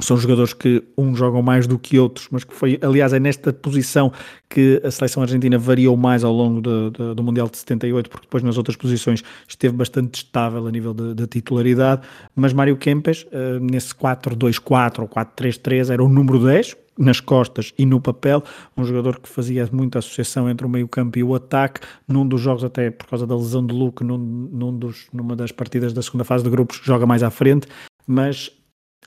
são 0.01 0.17
jogadores 0.17 0.53
que 0.53 0.83
uns 0.99 1.17
jogam 1.17 1.41
mais 1.41 1.67
do 1.67 1.79
que 1.79 1.99
outros, 1.99 2.27
mas 2.31 2.43
que 2.43 2.53
foi, 2.53 2.79
aliás, 2.83 3.13
é 3.13 3.21
nesta 3.21 3.53
posição 3.53 4.13
que 4.49 4.81
a 4.85 4.91
seleção 4.91 5.23
argentina 5.23 5.57
variou 5.57 5.97
mais 5.97 6.25
ao 6.25 6.33
longo 6.33 6.61
de, 6.61 6.91
de, 6.91 7.15
do 7.15 7.23
Mundial 7.23 7.49
de 7.49 7.57
78, 7.59 8.11
porque 8.11 8.27
depois 8.27 8.43
nas 8.43 8.59
outras 8.59 8.77
posições 8.77 9.23
esteve 9.47 9.77
bastante 9.77 10.17
estável 10.17 10.67
a 10.67 10.71
nível 10.71 10.93
de 10.93 11.27
titularidade, 11.29 12.03
mas 12.35 12.53
Mário 12.53 12.77
Kempes, 12.77 13.23
uh, 13.25 13.61
nesse 13.61 13.95
4-2-4 13.95 15.01
ou 15.01 15.09
4-3-3, 15.09 15.91
era 15.91 16.03
o 16.03 16.09
número 16.09 16.45
10, 16.45 16.77
nas 16.99 17.21
costas 17.21 17.73
e 17.79 17.85
no 17.85 18.01
papel, 18.01 18.43
um 18.77 18.85
jogador 18.85 19.19
que 19.19 19.29
fazia 19.29 19.69
muita 19.73 19.99
associação 19.99 20.49
entre 20.49 20.67
o 20.67 20.71
meio-campo 20.71 21.19
e 21.19 21.23
o 21.23 21.35
ataque, 21.35 21.81
num 22.07 22.27
dos 22.27 22.41
jogos, 22.41 22.65
até 22.65 22.91
por 22.91 23.07
causa 23.07 23.27
da 23.27 23.37
lesão 23.37 23.67
de 23.67 23.75
Luke, 23.75 24.05
num, 24.05 24.19
num 24.19 24.77
dos, 24.77 25.07
numa 25.13 25.35
das 25.35 25.53
partidas 25.53 25.93
da 25.93 26.03
segunda 26.03 26.25
fase 26.25 26.45
de 26.45 26.51
grupos, 26.51 26.81
joga 26.83 27.07
mais 27.07 27.23
à 27.23 27.31
frente, 27.31 27.67
mas 28.07 28.51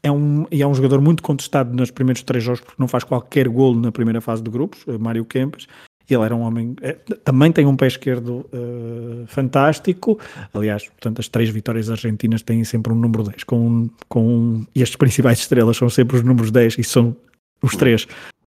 é 0.03 0.11
um, 0.11 0.45
e 0.51 0.61
é 0.61 0.67
um 0.67 0.73
jogador 0.73 1.01
muito 1.01 1.23
contestado 1.23 1.75
nos 1.75 1.91
primeiros 1.91 2.23
três 2.23 2.43
jogos 2.43 2.61
porque 2.61 2.75
não 2.77 2.88
faz 2.88 3.03
qualquer 3.03 3.47
golo 3.47 3.79
na 3.79 3.91
primeira 3.91 4.21
fase 4.21 4.41
de 4.41 4.49
grupos, 4.49 4.83
eh, 4.88 4.97
Mário 4.97 5.25
Kempes. 5.25 5.67
Ele 6.09 6.23
era 6.23 6.33
um 6.33 6.39
homem, 6.39 6.73
é, 6.81 6.93
também 6.93 7.51
tem 7.51 7.65
um 7.65 7.75
pé 7.75 7.88
esquerdo 7.88 8.45
uh, 8.53 9.27
fantástico. 9.27 10.17
Aliás, 10.53 10.88
portanto, 10.88 11.19
as 11.19 11.27
três 11.27 11.49
vitórias 11.49 11.89
argentinas 11.89 12.41
têm 12.41 12.63
sempre 12.63 12.93
um 12.93 12.95
número 12.95 13.23
10. 13.23 13.43
Com, 13.43 13.89
com, 14.07 14.65
e 14.73 14.81
as 14.81 14.95
principais 14.95 15.39
estrelas 15.39 15.75
são 15.75 15.89
sempre 15.89 16.15
os 16.15 16.23
números 16.23 16.49
10 16.49 16.77
e 16.77 16.83
são 16.85 17.13
os 17.61 17.75
três 17.75 18.07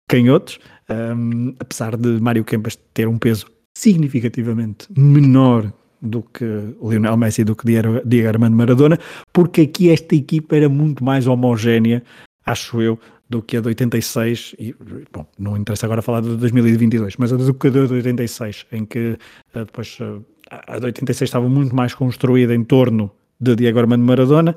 canhotos, 0.09 0.59
um, 0.88 1.54
apesar 1.59 1.96
de 1.96 2.20
Mário 2.20 2.44
Kempes 2.44 2.78
ter 2.94 3.09
um 3.09 3.18
peso 3.18 3.46
significativamente 3.76 4.86
menor 4.96 5.72
do 6.00 6.22
que 6.22 6.44
Lionel 6.82 7.16
Messi 7.16 7.44
do 7.44 7.57
que 7.57 7.66
Diego 8.04 8.28
Armando 8.28 8.57
Maradona, 8.57 8.98
porque 9.32 9.62
aqui 9.62 9.90
esta 9.90 10.14
equipa 10.14 10.57
era 10.57 10.68
muito 10.68 11.04
mais 11.04 11.26
homogénea, 11.26 12.02
acho 12.44 12.80
eu, 12.80 12.98
do 13.28 13.42
que 13.42 13.57
a 13.57 13.61
de 13.61 13.68
86, 13.68 14.54
e, 14.59 14.74
bom, 15.12 15.26
não 15.38 15.57
interessa 15.57 15.86
agora 15.86 16.00
falar 16.00 16.20
de 16.20 16.36
2022, 16.36 17.16
mas 17.16 17.32
a 17.32 17.36
do 17.36 17.54
que 17.54 17.66
a 17.66 17.70
de 17.70 17.78
86, 17.78 18.66
em 18.72 18.84
que 18.84 19.18
eh, 19.54 19.64
depois 19.64 19.98
eh, 20.00 20.20
a 20.50 20.78
de 20.78 20.86
86 20.86 21.28
estava 21.28 21.48
muito 21.48 21.74
mais 21.74 21.92
construída 21.92 22.54
em 22.54 22.62
torno 22.62 23.11
de 23.40 23.57
Diego 23.57 23.80
Armando 23.80 24.04
Maradona, 24.04 24.54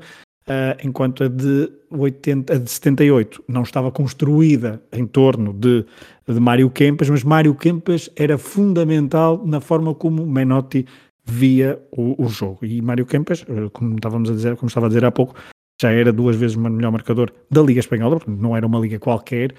Uh, 0.48 0.74
enquanto 0.82 1.22
a 1.22 1.28
de, 1.28 1.70
80, 1.90 2.54
a 2.54 2.58
de 2.58 2.68
78 2.68 3.44
não 3.46 3.62
estava 3.62 3.92
construída 3.92 4.82
em 4.90 5.06
torno 5.06 5.52
de, 5.52 5.84
de 6.26 6.40
Mário 6.40 6.68
Kempes, 6.70 7.08
mas 7.08 7.22
Mário 7.22 7.54
Kempes 7.54 8.10
era 8.16 8.36
fundamental 8.36 9.40
na 9.46 9.60
forma 9.60 9.94
como 9.94 10.26
Menotti 10.26 10.86
via 11.24 11.80
o, 11.92 12.24
o 12.24 12.28
jogo. 12.28 12.64
E 12.64 12.82
Mário 12.82 13.06
Kempes, 13.06 13.44
ah, 13.48 13.70
como 13.72 13.94
estávamos 13.94 14.30
a 14.30 14.32
dizer, 14.32 14.56
como 14.56 14.68
estava 14.68 14.86
a 14.86 14.88
dizer 14.88 15.04
há 15.04 15.12
pouco, 15.12 15.34
já 15.80 15.92
era 15.92 16.12
duas 16.12 16.36
vezes 16.36 16.56
o 16.56 16.60
melhor 16.60 16.90
marcador 16.90 17.32
da 17.50 17.62
Liga 17.62 17.80
Espanhola, 17.80 18.20
não 18.26 18.56
era 18.56 18.66
uma 18.66 18.80
liga 18.80 18.98
qualquer, 18.98 19.54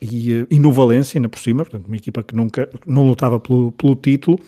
e, 0.00 0.46
e 0.50 0.58
no 0.58 0.72
Valência, 0.72 1.18
ainda 1.18 1.28
por 1.28 1.38
cima, 1.38 1.64
portanto 1.64 1.86
uma 1.86 1.96
equipa 1.96 2.22
que 2.22 2.34
nunca 2.34 2.68
não 2.86 3.06
lutava 3.06 3.38
pelo, 3.38 3.72
pelo 3.72 3.94
título, 3.96 4.40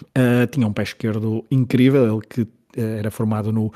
uh, 0.00 0.46
tinha 0.50 0.66
um 0.66 0.72
pé 0.72 0.82
esquerdo 0.82 1.44
incrível, 1.50 2.16
ele 2.16 2.26
que 2.26 2.48
era 2.76 3.10
formado 3.10 3.52
no, 3.52 3.72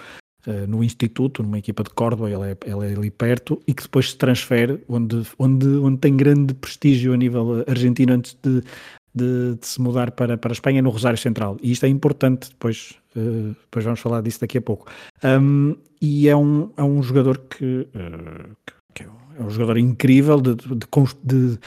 uh, 0.48 0.66
no 0.66 0.82
Instituto, 0.82 1.42
numa 1.42 1.58
equipa 1.58 1.82
de 1.82 1.90
Córdoba, 1.90 2.30
ele 2.30 2.52
é, 2.52 2.56
ele 2.64 2.92
é 2.92 2.96
ali 2.96 3.10
perto, 3.10 3.60
e 3.66 3.74
que 3.74 3.82
depois 3.82 4.10
se 4.10 4.16
transfere, 4.16 4.82
onde, 4.88 5.22
onde, 5.38 5.66
onde 5.66 5.98
tem 5.98 6.16
grande 6.16 6.54
prestígio 6.54 7.12
a 7.12 7.16
nível 7.16 7.64
argentino 7.68 8.14
antes 8.14 8.36
de, 8.42 8.62
de, 9.14 9.54
de, 9.54 9.66
se 9.66 9.80
mudar 9.80 10.10
para, 10.12 10.36
para 10.36 10.50
a 10.50 10.54
Espanha, 10.54 10.82
no 10.82 10.90
Rosário 10.90 11.18
Central. 11.18 11.58
E 11.62 11.72
isto 11.72 11.84
é 11.84 11.88
importante, 11.88 12.48
depois, 12.50 12.94
uh, 13.14 13.54
depois 13.64 13.84
vamos 13.84 14.00
falar 14.00 14.22
disso 14.22 14.40
daqui 14.40 14.58
a 14.58 14.62
pouco. 14.62 14.90
Um, 15.22 15.76
e 16.00 16.28
é 16.28 16.36
um, 16.36 16.70
é 16.76 16.82
um 16.82 17.02
jogador 17.02 17.38
que, 17.38 17.86
uh, 17.94 18.56
que, 18.94 19.04
é 19.04 19.42
um 19.42 19.50
jogador 19.50 19.76
incrível 19.78 20.40
de, 20.40 20.54
de, 20.54 20.76
de 21.24 21.58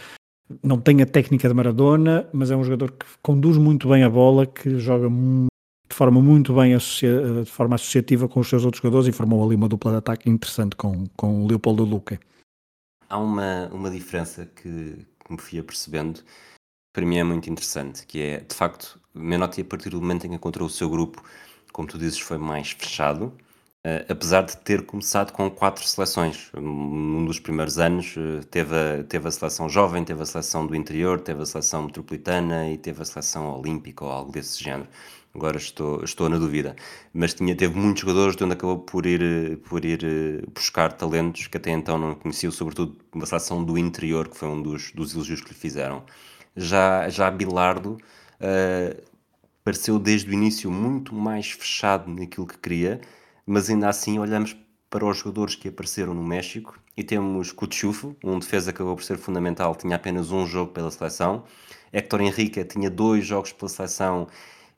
não 0.64 0.78
tem 0.80 1.02
a 1.02 1.06
técnica 1.06 1.48
de 1.48 1.54
Maradona, 1.54 2.28
mas 2.34 2.52
é 2.52 2.56
um 2.56 2.64
jogador 2.64 2.92
que 2.92 3.06
conduz 3.22 3.58
muito 3.58 3.88
bem 3.88 4.04
a 4.04 4.10
bola, 4.10 4.46
que 4.46 4.78
joga 4.80 5.10
forma 6.02 6.20
muito 6.20 6.56
bem 6.56 6.74
associa, 6.74 7.44
de 7.44 7.52
forma 7.52 7.76
associativa 7.76 8.28
com 8.28 8.40
os 8.40 8.50
seus 8.50 8.66
outros 8.66 8.82
jogadores 8.82 9.08
e 9.08 9.12
formou 9.12 9.46
ali 9.46 9.54
uma 9.54 9.70
dupla 9.70 9.92
de 9.92 9.98
ataque 9.98 10.32
interessante 10.32 10.76
com, 10.76 11.06
com 11.16 11.44
o 11.44 11.48
Leopoldo 11.48 11.84
Luque. 11.84 12.18
Há 13.08 13.20
uma, 13.20 13.68
uma 13.68 13.92
diferença 13.92 14.48
que, 14.48 15.06
que 15.24 15.32
me 15.32 15.38
fui 15.40 15.60
apercebendo, 15.60 16.22
para 16.92 17.06
mim 17.06 17.18
é 17.18 17.24
muito 17.24 17.48
interessante, 17.52 18.04
que 18.08 18.20
é, 18.20 18.40
de 18.40 18.56
facto, 18.56 19.00
Menotti, 19.14 19.62
a 19.62 19.66
partir 19.66 19.90
do 19.90 20.02
momento 20.02 20.26
em 20.26 20.30
que 20.30 20.36
encontrou 20.38 20.66
o 20.66 20.72
seu 20.72 20.90
grupo, 20.90 21.24
como 21.72 21.88
tu 21.88 22.00
dizes, 22.00 22.18
foi 22.18 22.40
mais 22.40 22.72
fechado, 22.72 23.32
Uh, 23.84 24.06
apesar 24.10 24.44
de 24.44 24.56
ter 24.58 24.86
começado 24.86 25.32
com 25.32 25.50
quatro 25.50 25.84
seleções. 25.84 26.52
Num 26.54 27.26
dos 27.26 27.40
primeiros 27.40 27.80
anos 27.80 28.16
uh, 28.16 28.46
teve, 28.46 28.76
a, 28.76 29.04
teve 29.04 29.28
a 29.28 29.32
seleção 29.32 29.68
jovem, 29.68 30.06
teve 30.06 30.22
a 30.22 30.26
seleção 30.28 30.68
do 30.68 30.76
interior, 30.76 31.20
teve 31.20 31.42
a 31.42 31.46
seleção 31.48 31.82
metropolitana 31.88 32.70
e 32.70 32.78
teve 32.78 33.02
a 33.02 33.06
seleção 33.06 33.60
olímpica 33.60 34.06
ou 34.06 34.12
algo 34.12 34.32
desse 34.32 34.64
género 34.64 34.88
agora 35.34 35.58
estou, 35.58 36.04
estou 36.04 36.30
na 36.30 36.38
dúvida. 36.38 36.76
Mas 37.14 37.34
tinha, 37.34 37.56
teve 37.56 37.78
muitos 37.78 38.02
jogadores 38.02 38.36
de 38.36 38.44
onde 38.44 38.54
acabou 38.54 38.80
por 38.80 39.06
ir, 39.06 39.58
por 39.60 39.84
ir 39.86 40.04
eh, 40.04 40.46
buscar 40.54 40.94
talentos 40.94 41.48
que 41.48 41.58
até 41.58 41.72
então 41.72 41.98
não 41.98 42.16
conhecia, 42.16 42.52
sobretudo 42.52 42.98
uma 43.14 43.26
seleção 43.26 43.64
do 43.64 43.78
interior, 43.78 44.28
que 44.28 44.38
foi 44.38 44.50
um 44.50 44.62
dos, 44.62 44.92
dos 44.92 45.14
elogios 45.14 45.42
que 45.42 45.50
lhe 45.50 45.56
fizeram. 45.56 46.04
Já, 46.56 47.08
já 47.10 47.32
Bilardo 47.32 47.98
uh, 48.40 49.02
pareceu 49.64 49.98
desde 49.98 50.30
o 50.30 50.34
início 50.34 50.70
muito 50.70 51.16
mais 51.16 51.52
fechado 51.52 52.12
naquilo 52.12 52.46
que 52.46 52.58
queria, 52.58 53.00
mas 53.46 53.70
ainda 53.70 53.90
assim 53.90 54.20
olhamos 54.20 54.56
para 54.90 55.06
os 55.06 55.18
jogadores 55.18 55.56
que 55.56 55.70
apareceram 55.70 56.14
no 56.14 56.24
México 56.24 56.78
e 56.98 57.04
temos 57.04 57.54
Kutchufo, 57.54 58.16
um 58.24 58.38
defesa 58.38 58.72
que 58.72 58.78
acabou 58.78 58.96
por 58.96 59.04
ser 59.04 59.18
fundamental, 59.18 59.76
tinha 59.76 59.96
apenas 59.96 60.32
um 60.32 60.46
jogo 60.46 60.74
pela 60.74 60.92
seleção. 60.92 61.46
Héctor 61.94 62.22
Henrique 62.22 62.64
tinha 62.66 62.90
dois 62.90 63.26
jogos 63.26 63.54
pela 63.54 63.70
seleção 63.70 64.28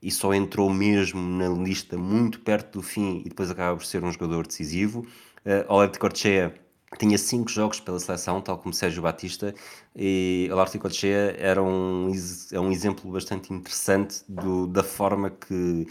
e 0.04 0.12
só 0.12 0.34
entrou 0.34 0.70
mesmo 0.70 1.22
na 1.22 1.48
lista 1.48 1.98
muito 1.98 2.42
perto 2.42 2.80
do 2.80 2.84
fim 2.84 3.22
e 3.26 3.30
depois 3.30 3.50
acaba 3.50 3.78
por 3.78 3.86
ser 3.86 4.04
um 4.04 4.12
jogador 4.12 4.46
decisivo. 4.46 5.08
Uh, 5.46 5.74
Oleg 5.74 5.94
de 5.94 6.00
Corchea 6.00 6.54
tinha 7.00 7.18
cinco 7.18 7.50
jogos 7.50 7.80
pela 7.80 8.00
seleção, 8.00 8.42
tal 8.42 8.58
como 8.58 8.74
Sérgio 8.74 9.02
Batista, 9.02 9.56
e 9.96 10.50
Oleg 10.52 10.72
de 10.74 10.80
Corchea 10.80 11.36
era 11.40 11.64
um, 11.64 12.12
é 12.52 12.60
um 12.60 12.70
exemplo 12.70 13.10
bastante 13.10 13.54
interessante 13.54 14.24
do, 14.28 14.68
da 14.68 14.84
forma 14.84 15.30
que 15.30 15.88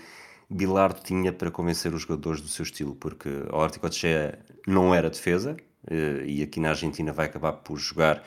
Bilardo 0.48 1.00
tinha 1.02 1.32
para 1.32 1.50
convencer 1.50 1.94
os 1.94 2.02
jogadores 2.02 2.42
do 2.42 2.48
seu 2.48 2.64
estilo, 2.64 2.94
porque 2.94 3.30
Oleg 3.50 3.72
de 3.72 3.78
Corchea 3.78 4.38
não 4.68 4.94
era 4.94 5.08
defesa, 5.08 5.56
uh, 5.90 6.24
e 6.26 6.42
aqui 6.42 6.60
na 6.60 6.68
Argentina 6.68 7.14
vai 7.14 7.26
acabar 7.26 7.54
por 7.54 7.78
jogar 7.78 8.22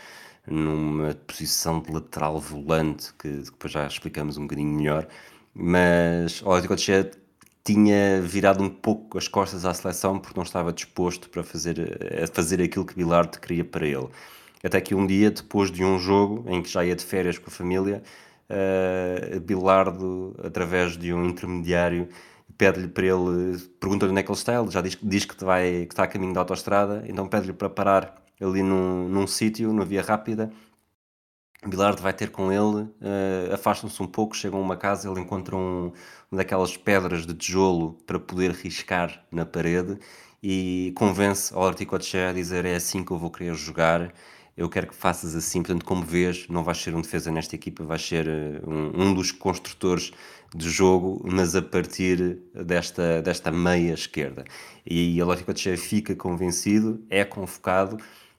numa 0.47 1.15
posição 1.27 1.79
de 1.79 1.91
lateral 1.91 2.39
volante, 2.39 3.13
que 3.19 3.27
depois 3.27 3.71
já 3.71 3.85
explicamos 3.87 4.37
um 4.37 4.43
bocadinho 4.43 4.75
melhor, 4.75 5.07
mas 5.55 6.41
o 6.41 6.51
Atlético 6.51 6.75
de 6.75 7.25
tinha 7.63 8.21
virado 8.21 8.61
um 8.61 8.69
pouco 8.69 9.17
as 9.17 9.27
costas 9.27 9.65
à 9.65 9.73
seleção 9.73 10.19
porque 10.19 10.37
não 10.37 10.43
estava 10.43 10.71
disposto 10.71 11.29
para 11.29 11.43
fazer, 11.43 11.97
a 12.23 12.27
fazer 12.27 12.61
aquilo 12.61 12.85
que 12.85 12.93
Bilardo 12.93 13.39
queria 13.39 13.65
para 13.65 13.87
ele. 13.87 14.07
Até 14.63 14.79
que 14.81 14.93
um 14.93 15.05
dia, 15.07 15.31
depois 15.31 15.71
de 15.71 15.83
um 15.83 15.97
jogo 15.97 16.45
em 16.47 16.61
que 16.61 16.69
já 16.69 16.85
ia 16.85 16.95
de 16.95 17.03
férias 17.03 17.39
com 17.39 17.49
a 17.49 17.51
família, 17.51 18.03
uh, 18.49 19.39
Bilardo, 19.39 20.35
através 20.43 20.95
de 20.97 21.11
um 21.11 21.25
intermediário, 21.27 22.07
pede-lhe 22.57 22.87
para 22.87 23.05
ele, 23.05 23.57
pergunta-lhe 23.79 24.11
onde 24.11 24.19
é 24.19 24.23
que 24.23 24.31
ele 24.31 24.37
está, 24.37 24.59
ele 24.59 24.71
já 24.71 24.81
diz, 24.81 24.97
diz 25.01 25.25
que, 25.25 25.43
vai, 25.43 25.85
que 25.85 25.93
está 25.93 26.03
a 26.03 26.07
caminho 26.07 26.33
da 26.33 26.41
autostrada, 26.41 27.03
então 27.07 27.27
pede-lhe 27.27 27.53
para 27.53 27.69
parar 27.69 28.23
ali 28.39 28.61
num, 28.61 29.07
num 29.09 29.27
sítio, 29.27 29.69
numa 29.69 29.85
via 29.85 30.01
rápida. 30.01 30.51
Bilardo 31.67 32.01
vai 32.01 32.13
ter 32.13 32.29
com 32.29 32.51
ele, 32.51 32.83
uh, 32.83 33.53
afastam-se 33.53 34.01
um 34.01 34.07
pouco, 34.07 34.35
chegam 34.35 34.59
a 34.59 34.61
uma 34.61 34.77
casa, 34.77 35.09
ele 35.09 35.19
encontra 35.19 35.55
um, 35.55 35.91
uma 36.31 36.37
daquelas 36.37 36.77
pedras 36.77 37.25
de 37.25 37.33
tijolo 37.33 37.93
para 38.05 38.19
poder 38.19 38.51
riscar 38.51 39.25
na 39.31 39.45
parede 39.45 39.97
e 40.41 40.93
convence 40.95 41.53
ao 41.53 41.65
Articoche 41.67 42.17
a 42.17 42.33
dizer 42.33 42.65
é 42.65 42.75
assim 42.75 43.03
que 43.03 43.11
eu 43.11 43.17
vou 43.17 43.31
querer 43.31 43.53
jogar 43.55 44.13
eu 44.57 44.69
quero 44.69 44.87
que 44.87 44.95
faças 44.95 45.35
assim. 45.35 45.61
Portanto, 45.61 45.85
como 45.85 46.03
vês, 46.03 46.47
não 46.47 46.63
vais 46.63 46.77
ser 46.77 46.95
um 46.95 47.01
defesa 47.01 47.31
nesta 47.31 47.55
equipa, 47.55 47.83
vais 47.83 48.05
ser 48.05 48.27
eh, 48.27 48.61
um, 48.65 49.09
um 49.09 49.13
dos 49.13 49.31
construtores 49.31 50.11
de 50.55 50.69
jogo, 50.69 51.21
mas 51.25 51.55
a 51.55 51.61
partir 51.61 52.39
desta, 52.53 53.21
desta 53.21 53.51
meia 53.51 53.93
esquerda. 53.93 54.45
E 54.85 55.19
a 55.19 55.25
Lógico 55.25 55.51
fica 55.77 56.15
convencido, 56.15 57.03
é 57.09 57.25
convocado, 57.25 57.97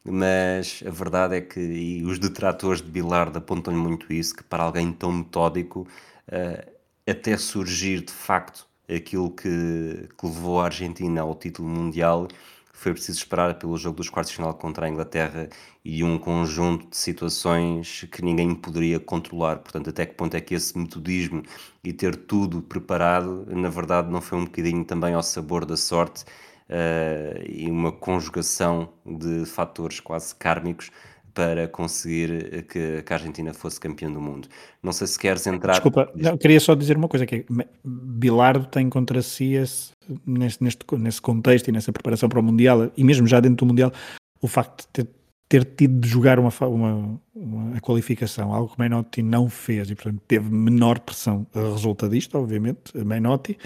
mas 0.09 0.83
a 0.87 0.91
verdade 0.91 1.37
é 1.37 1.41
que 1.41 2.03
os 2.05 2.19
detratores 2.19 2.81
de 2.81 2.91
Bilardo 2.91 3.39
apontam-lhe 3.39 3.79
muito 3.79 4.13
isso, 4.13 4.35
que 4.37 4.45
para 4.45 4.63
alguém 4.63 4.93
tão 4.93 5.13
metódico, 5.13 5.87
uh, 6.29 6.73
até 7.09 7.37
surgir 7.37 8.03
de 8.03 8.13
facto 8.13 8.67
aquilo 8.89 9.31
que, 9.31 10.09
que 10.19 10.27
levou 10.27 10.61
a 10.61 10.67
Argentina 10.67 11.23
ao 11.23 11.35
título 11.35 11.69
mundial, 11.69 12.29
foi 12.73 12.93
preciso 12.93 13.19
esperar 13.19 13.59
pelo 13.59 13.77
jogo 13.79 13.97
dos 13.97 14.11
quartos 14.11 14.31
de 14.31 14.37
final 14.37 14.53
contra 14.55 14.87
a 14.87 14.89
Inglaterra 14.89 15.49
e 15.83 16.05
um 16.05 16.19
conjunto 16.19 16.91
de 16.91 16.97
situações 16.97 18.07
que 18.13 18.23
ninguém 18.23 18.55
poderia 18.55 19.01
controlar. 19.01 19.59
Portanto, 19.59 19.89
até 19.89 20.05
que 20.05 20.15
ponto 20.15 20.37
é 20.37 20.41
que 20.43 20.55
esse 20.55 20.77
metodismo 20.77 21.43
e 21.83 21.93
ter 21.93 22.15
tudo 22.15 22.61
preparado, 22.61 23.47
na 23.49 23.71
verdade, 23.71 24.11
não 24.11 24.21
foi 24.21 24.39
um 24.39 24.45
bocadinho 24.45 24.85
também 24.85 25.15
ao 25.15 25.23
sabor 25.23 25.65
da 25.65 25.77
sorte 25.77 26.25
uh, 26.71 27.43
e 27.49 27.71
uma 27.71 27.93
conjugação 27.93 28.89
de 29.05 29.45
fatores 29.47 30.01
quase 30.01 30.35
kármicos 30.35 30.91
para 31.37 31.69
conseguir 31.69 32.65
que, 32.65 33.03
que, 33.03 33.13
a 33.13 33.17
Argentina 33.17 33.53
fosse 33.53 33.79
campeã 33.79 34.11
do 34.11 34.19
mundo. 34.19 34.49
Não 34.83 34.91
sei 34.91 35.07
se 35.07 35.19
queres 35.19 35.47
entrar. 35.47 35.75
Desculpa, 35.75 36.11
não, 36.15 36.39
queria 36.39 36.59
só 36.59 36.75
dizer 36.75 36.97
uma 36.97 37.09
coisa: 37.09 37.27
que 37.27 37.35
é, 37.37 37.45
Bilardo 37.85 38.65
tem 38.65 38.89
contra 38.89 39.21
si 39.21 39.53
esse, 39.53 39.93
neste, 40.27 40.65
neste, 40.65 40.85
nesse 40.93 41.21
contexto 41.21 41.69
e 41.69 41.73
nessa 41.73 41.93
preparação 41.93 42.31
para 42.31 42.41
o 42.41 42.43
Mundial, 42.43 42.91
e 42.97 43.05
mesmo 43.05 43.27
já 43.27 43.39
dentro 43.39 43.59
do 43.59 43.67
Mundial, 43.67 43.93
o 44.41 44.49
facto 44.49 44.87
de 44.87 45.05
ter, 45.05 45.11
ter 45.47 45.65
tido 45.65 46.01
de 46.01 46.09
jogar 46.09 46.39
uma, 46.39 46.51
uma, 46.63 47.21
uma, 47.35 47.81
qualificação, 47.83 48.55
algo 48.55 48.73
que 48.73 48.81
Menotti 48.81 49.21
não 49.21 49.51
fez, 49.51 49.91
e 49.91 49.95
portanto 49.95 50.23
teve 50.27 50.51
menor 50.51 51.01
pressão. 51.01 51.47
Resulta 51.53 52.09
disto, 52.09 52.39
obviamente, 52.39 52.97
Menotti, 52.97 53.59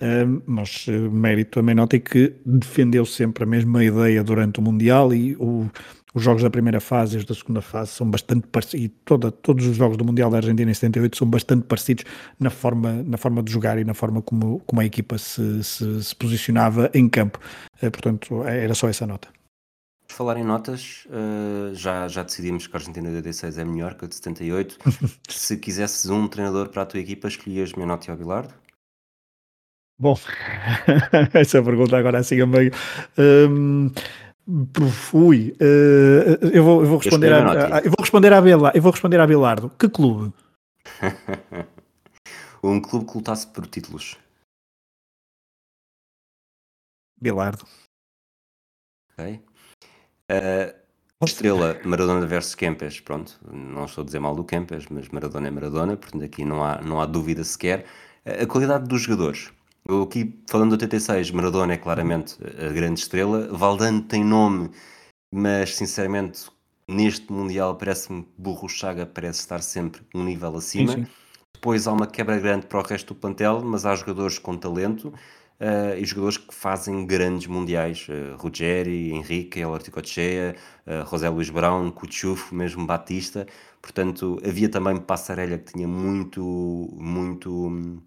uh, 0.00 0.42
mas 0.46 0.86
uh, 0.88 1.10
mérito 1.10 1.58
a 1.58 1.62
Menotti 1.62 2.00
que 2.00 2.34
defendeu 2.44 3.04
sempre 3.04 3.44
a 3.44 3.46
mesma 3.46 3.84
ideia 3.84 4.22
durante 4.22 4.58
o 4.58 4.62
Mundial 4.62 5.12
e 5.14 5.36
o 5.36 5.68
os 6.14 6.22
jogos 6.22 6.42
da 6.42 6.50
primeira 6.50 6.80
fase 6.80 7.16
e 7.16 7.18
os 7.18 7.24
da 7.24 7.34
segunda 7.34 7.60
fase 7.60 7.92
são 7.92 8.10
bastante 8.10 8.46
parecidos, 8.46 8.86
e 8.86 8.88
toda, 8.88 9.30
todos 9.30 9.66
os 9.66 9.76
jogos 9.76 9.96
do 9.96 10.04
Mundial 10.04 10.30
da 10.30 10.38
Argentina 10.38 10.70
em 10.70 10.74
78 10.74 11.16
são 11.16 11.28
bastante 11.28 11.64
parecidos 11.64 12.04
na 12.38 12.50
forma, 12.50 13.02
na 13.04 13.16
forma 13.16 13.42
de 13.42 13.52
jogar 13.52 13.78
e 13.78 13.84
na 13.84 13.94
forma 13.94 14.22
como, 14.22 14.60
como 14.60 14.80
a 14.80 14.84
equipa 14.84 15.18
se, 15.18 15.62
se, 15.62 16.02
se 16.02 16.16
posicionava 16.16 16.90
em 16.94 17.08
campo. 17.08 17.38
Eh, 17.80 17.90
portanto, 17.90 18.42
era 18.44 18.74
só 18.74 18.88
essa 18.88 19.06
nota. 19.06 19.28
Por 20.06 20.14
falar 20.14 20.38
em 20.38 20.44
notas, 20.44 21.06
uh, 21.06 21.74
já, 21.74 22.08
já 22.08 22.22
decidimos 22.22 22.66
que 22.66 22.74
a 22.74 22.78
Argentina 22.78 23.10
de 23.10 23.16
86 23.16 23.58
é 23.58 23.64
melhor 23.64 23.94
que 23.94 24.06
a 24.06 24.08
de 24.08 24.14
78. 24.14 24.78
se 25.28 25.56
quisesses 25.58 26.08
um 26.08 26.26
treinador 26.26 26.70
para 26.70 26.82
a 26.82 26.86
tua 26.86 26.98
equipa, 26.98 27.28
escolhias 27.28 27.74
Menotti 27.74 28.10
ou 28.10 28.16
Bilardo? 28.16 28.54
Bom, 29.98 30.14
essa 31.34 31.62
pergunta 31.62 31.96
agora 31.96 32.18
assim 32.18 32.40
é 32.40 32.46
meio. 32.46 32.70
Um, 33.18 33.90
Fui. 34.90 35.54
Uh, 35.60 36.46
eu, 36.54 36.64
vou, 36.64 36.80
eu, 36.80 36.86
vou 36.86 36.98
responder 36.98 37.32
a, 37.34 37.76
a, 37.76 37.80
eu 37.80 37.90
vou 37.90 38.00
responder 38.00 38.32
a 38.32 38.40
Belardo. 38.40 38.78
Eu 38.78 38.82
vou 38.82 38.92
responder 38.92 39.20
a 39.20 39.26
Belardo. 39.26 39.70
Que 39.78 39.90
clube? 39.90 40.32
um 42.64 42.80
clube 42.80 43.04
que 43.04 43.18
lutasse 43.18 43.46
por 43.46 43.66
títulos. 43.66 44.16
Belardo. 47.20 47.66
Ok. 49.12 49.42
Uh, 50.30 50.74
estrela 51.22 51.78
Maradona 51.84 52.24
versus 52.24 52.54
Kempes. 52.54 53.00
Pronto, 53.00 53.38
não 53.52 53.84
estou 53.84 54.00
a 54.00 54.04
dizer 54.06 54.18
mal 54.18 54.34
do 54.34 54.44
Kempes, 54.44 54.86
mas 54.88 55.08
Maradona 55.10 55.48
é 55.48 55.50
Maradona, 55.50 55.94
portanto 55.94 56.24
aqui 56.24 56.42
não 56.46 56.64
há, 56.64 56.80
não 56.80 57.02
há 57.02 57.04
dúvida 57.04 57.44
sequer. 57.44 57.84
Uh, 58.24 58.44
a 58.44 58.46
qualidade 58.46 58.88
dos 58.88 59.02
jogadores. 59.02 59.52
Eu 59.88 60.02
aqui, 60.02 60.38
falando 60.46 60.76
do 60.76 60.82
86, 60.82 61.30
Maradona 61.30 61.72
é 61.72 61.78
claramente 61.78 62.36
a 62.44 62.70
grande 62.70 63.00
estrela. 63.00 63.48
Valdano 63.50 64.02
tem 64.02 64.22
nome, 64.22 64.70
mas 65.32 65.76
sinceramente, 65.76 66.50
neste 66.86 67.32
Mundial, 67.32 67.74
parece-me 67.74 68.28
Burro 68.36 68.68
Chaga 68.68 69.06
parece 69.06 69.40
estar 69.40 69.62
sempre 69.62 70.02
um 70.14 70.22
nível 70.22 70.54
acima. 70.56 70.92
Sim, 70.92 71.04
sim. 71.04 71.10
Depois 71.54 71.86
há 71.86 71.92
uma 71.92 72.06
quebra 72.06 72.38
grande 72.38 72.66
para 72.66 72.78
o 72.78 72.82
resto 72.82 73.14
do 73.14 73.18
plantel, 73.18 73.62
mas 73.64 73.86
há 73.86 73.94
jogadores 73.94 74.38
com 74.38 74.58
talento 74.58 75.08
uh, 75.08 75.96
e 75.98 76.04
jogadores 76.04 76.36
que 76.36 76.54
fazem 76.54 77.06
grandes 77.06 77.46
mundiais. 77.46 78.06
Uh, 78.10 78.36
Ruggeri, 78.36 79.12
Henrique, 79.12 79.58
El 79.58 79.72
Articochea, 79.72 80.54
uh, 80.86 81.08
José 81.08 81.30
Luís 81.30 81.48
Brown, 81.48 81.90
Cuchufo, 81.90 82.54
mesmo 82.54 82.86
Batista. 82.86 83.46
Portanto, 83.80 84.38
havia 84.46 84.68
também 84.68 84.98
Passarelha 84.98 85.56
que 85.56 85.72
tinha 85.72 85.88
muito, 85.88 86.42
muito 86.94 88.02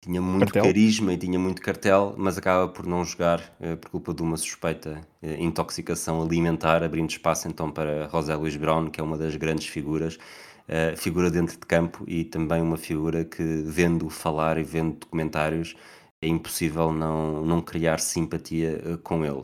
tinha 0.00 0.20
muito 0.20 0.52
cartel. 0.52 0.62
carisma 0.62 1.12
e 1.12 1.18
tinha 1.18 1.38
muito 1.38 1.60
cartel, 1.60 2.14
mas 2.16 2.38
acaba 2.38 2.68
por 2.68 2.86
não 2.86 3.04
jogar 3.04 3.40
uh, 3.60 3.76
por 3.76 3.90
culpa 3.90 4.14
de 4.14 4.22
uma 4.22 4.36
suspeita 4.36 5.00
uh, 5.22 5.26
intoxicação 5.42 6.22
alimentar, 6.22 6.82
abrindo 6.82 7.10
espaço 7.10 7.48
então 7.48 7.70
para 7.70 8.08
José 8.08 8.34
Luís 8.34 8.56
Brown, 8.56 8.88
que 8.90 9.00
é 9.00 9.04
uma 9.04 9.18
das 9.18 9.34
grandes 9.36 9.66
figuras, 9.66 10.14
uh, 10.14 10.96
figura 10.96 11.30
dentro 11.30 11.58
de 11.58 11.66
campo 11.66 12.04
e 12.06 12.24
também 12.24 12.62
uma 12.62 12.76
figura 12.76 13.24
que, 13.24 13.42
vendo 13.66 14.08
falar 14.08 14.56
e 14.58 14.62
vendo 14.62 14.96
documentários, 14.98 15.74
é 16.22 16.28
impossível 16.28 16.92
não, 16.92 17.44
não 17.44 17.60
criar 17.60 18.00
simpatia 18.00 18.98
com 19.04 19.24
ele. 19.24 19.40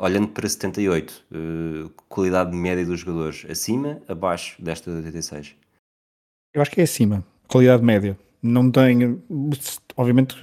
olhando 0.00 0.28
para 0.28 0.46
78, 0.46 1.24
qualidade 2.10 2.54
média 2.54 2.84
dos 2.84 3.00
jogadores, 3.00 3.46
acima, 3.48 4.02
abaixo 4.06 4.62
desta 4.62 4.90
de 4.90 4.98
86? 4.98 5.56
Eu 6.52 6.60
acho 6.60 6.70
que 6.70 6.80
é 6.82 6.84
acima, 6.84 7.24
qualidade 7.48 7.82
média 7.82 8.18
não 8.44 8.70
tem, 8.70 9.20
obviamente, 9.96 10.36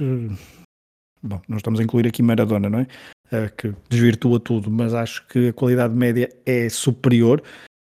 bom, 1.22 1.40
nós 1.48 1.58
estamos 1.58 1.80
a 1.80 1.84
incluir 1.84 2.08
aqui 2.08 2.24
Maradona, 2.24 2.70
não 2.70 2.80
é? 2.80 2.88
Uh, 3.28 3.56
que 3.56 3.74
desvirtua 3.88 4.40
tudo, 4.40 4.70
mas 4.70 4.94
acho 4.94 5.26
que 5.28 5.50
a 5.50 5.54
qualidade 5.54 5.94
média 5.94 6.30
é 6.46 6.68
superior. 6.68 7.42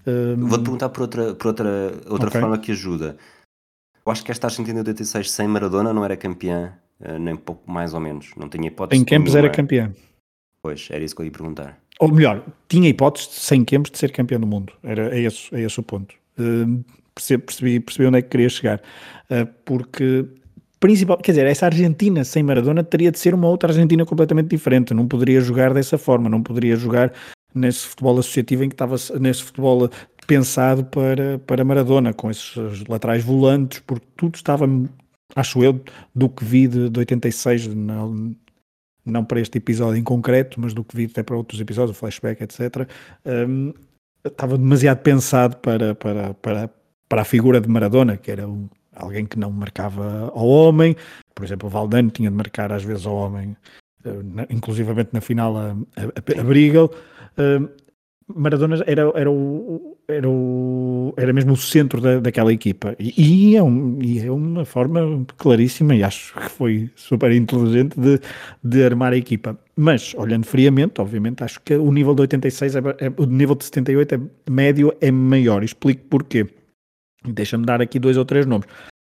Uh, 0.07 0.37
Vou-te 0.39 0.63
perguntar 0.63 0.89
por 0.91 1.03
outra, 1.03 1.35
por 1.35 1.49
outra, 1.49 1.93
outra 2.09 2.29
okay. 2.29 2.41
forma 2.41 2.59
que 2.59 2.73
ajuda. 2.73 3.17
Eu 4.07 4.13
acho 4.13 4.25
que 4.25 4.31
esta 4.31 4.47
Argentina 4.47 4.83
de 4.83 4.91
86 4.91 5.31
sem 5.31 5.49
Maradona 5.49 5.93
não 5.93 6.05
era 6.05 6.17
campeã, 6.17 6.73
uh, 7.01 7.19
nem 7.19 7.37
pouco 7.37 7.71
mais 7.71 7.93
ou 7.93 8.01
menos. 8.01 8.31
Não 8.37 8.49
tinha 8.49 8.69
hipótese. 8.69 9.03
Em 9.03 9.05
Campos 9.05 9.35
era 9.35 9.51
campeã. 9.51 9.93
Pois, 10.63 10.89
era 10.91 11.05
isso 11.05 11.15
que 11.15 11.23
eu 11.23 11.27
ia 11.27 11.33
perguntar. 11.33 11.79
Ou 11.99 12.11
melhor, 12.11 12.47
tinha 12.69 12.89
hipótese 12.89 13.29
sem 13.31 13.65
Campos 13.65 13.91
de 13.91 13.99
ser 13.99 14.13
campeão 14.13 14.41
do 14.41 14.47
mundo. 14.47 14.73
Era, 14.83 15.15
é, 15.15 15.21
esse, 15.23 15.55
é 15.55 15.61
esse 15.61 15.81
o 15.81 15.83
ponto. 15.83 16.15
Uh, 16.39 16.85
percebi, 17.15 17.81
percebi 17.81 18.07
onde 18.07 18.19
é 18.19 18.23
que 18.23 18.29
queria 18.29 18.49
chegar. 18.49 18.81
Uh, 19.31 19.47
porque 19.65 20.27
principal, 20.81 21.17
quer 21.17 21.33
dizer, 21.33 21.47
essa 21.47 21.67
Argentina 21.67 22.25
sem 22.25 22.43
Maradona 22.43 22.85
teria 22.85 23.11
de 23.11 23.19
ser 23.19 23.35
uma 23.35 23.49
outra 23.49 23.71
Argentina 23.71 24.05
completamente 24.05 24.49
diferente, 24.49 24.93
não 24.93 25.09
poderia 25.09 25.41
jogar 25.41 25.73
dessa 25.73 25.97
forma, 25.97 26.29
não 26.29 26.43
poderia 26.43 26.77
jogar 26.77 27.11
nesse 27.55 27.87
futebol 27.87 28.19
associativo 28.19 28.65
em 28.65 28.69
que 28.69 28.75
estava 28.75 28.97
nesse 29.19 29.45
futebol 29.45 29.89
pensado 30.27 30.85
para, 30.85 31.39
para 31.39 31.65
Maradona, 31.65 32.13
com 32.13 32.31
esses 32.31 32.85
laterais 32.87 33.25
volantes, 33.25 33.81
porque 33.81 34.07
tudo 34.17 34.35
estava, 34.35 34.67
acho 35.35 35.65
eu, 35.65 35.81
do 36.15 36.29
que 36.29 36.45
vi 36.45 36.67
de, 36.67 36.91
de 36.91 36.99
86, 36.99 37.69
não, 37.69 38.35
não 39.07 39.25
para 39.25 39.41
este 39.41 39.59
episódio 39.59 39.99
em 39.99 40.05
concreto, 40.05 40.61
mas 40.61 40.75
do 40.75 40.85
que 40.85 40.97
vi 40.97 41.05
até 41.05 41.23
para 41.23 41.37
outros 41.37 41.61
episódios, 41.61 41.97
o 41.97 41.99
flashback, 41.99 42.43
etc. 42.43 42.89
Um, 43.25 43.73
estava 44.25 44.59
demasiado 44.59 44.99
pensado 44.99 45.57
para, 45.59 45.95
para, 45.95 46.35
para, 46.35 46.71
para 47.15 47.23
a 47.23 47.25
figura 47.25 47.61
de 47.61 47.69
Maradona, 47.69 48.17
que 48.17 48.29
era 48.29 48.45
um, 48.45 48.69
alguém 48.93 49.25
que 49.25 49.39
não 49.39 49.49
marcava 49.49 50.33
ao 50.35 50.49
homem, 50.49 50.97
por 51.33 51.45
exemplo, 51.45 51.69
o 51.69 51.71
Valdano 51.71 52.11
tinha 52.11 52.29
de 52.29 52.37
marcar 52.37 52.73
às 52.73 52.83
vezes 52.83 53.07
ao 53.07 53.15
homem, 53.15 53.57
uh, 54.05 54.47
inclusivamente 54.51 55.11
na 55.13 55.21
final 55.21 55.57
a, 55.57 55.77
a, 55.97 56.41
a 56.41 56.85
uh, 56.85 57.69
Maradona 58.35 58.83
era, 58.85 59.13
era, 59.15 59.31
o, 59.31 59.97
era, 60.09 60.29
o, 60.29 61.15
era 61.17 61.33
mesmo 61.33 61.53
o 61.53 61.57
centro 61.57 62.01
da, 62.01 62.19
daquela 62.19 62.53
equipa 62.53 62.97
e, 62.99 63.53
e, 63.53 63.57
é 63.57 63.63
um, 63.63 64.01
e 64.03 64.19
é 64.19 64.33
uma 64.33 64.65
forma 64.65 65.25
claríssima 65.37 65.95
e 65.95 66.03
acho 66.03 66.35
que 66.35 66.51
foi 66.51 66.91
super 66.97 67.31
inteligente 67.31 67.95
de, 68.01 68.19
de 68.61 68.85
armar 68.85 69.13
a 69.13 69.17
equipa. 69.17 69.57
Mas, 69.77 70.15
olhando 70.17 70.47
friamente, 70.47 71.01
obviamente, 71.01 71.45
acho 71.45 71.61
que 71.61 71.77
o 71.77 71.93
nível 71.93 72.13
de 72.13 72.23
86, 72.23 72.75
é, 72.75 72.79
é, 72.79 73.13
o 73.17 73.25
nível 73.25 73.55
de 73.55 73.67
78 73.67 74.15
é 74.17 74.51
médio, 74.51 74.93
é 75.01 75.13
maior. 75.13 75.63
Explico 75.63 76.03
porquê. 76.11 76.49
Deixa-me 77.27 77.65
dar 77.65 77.81
aqui 77.81 77.99
dois 77.99 78.17
ou 78.17 78.25
três 78.25 78.47
nomes. 78.47 78.67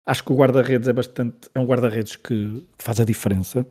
Acho 0.05 0.23
que 0.23 0.31
o 0.31 0.35
guarda-redes 0.35 0.87
é 0.87 0.93
bastante, 0.93 1.49
é 1.53 1.59
um 1.59 1.65
guarda-redes 1.65 2.15
que 2.15 2.63
faz 2.77 2.99
a 2.99 3.05
diferença. 3.05 3.65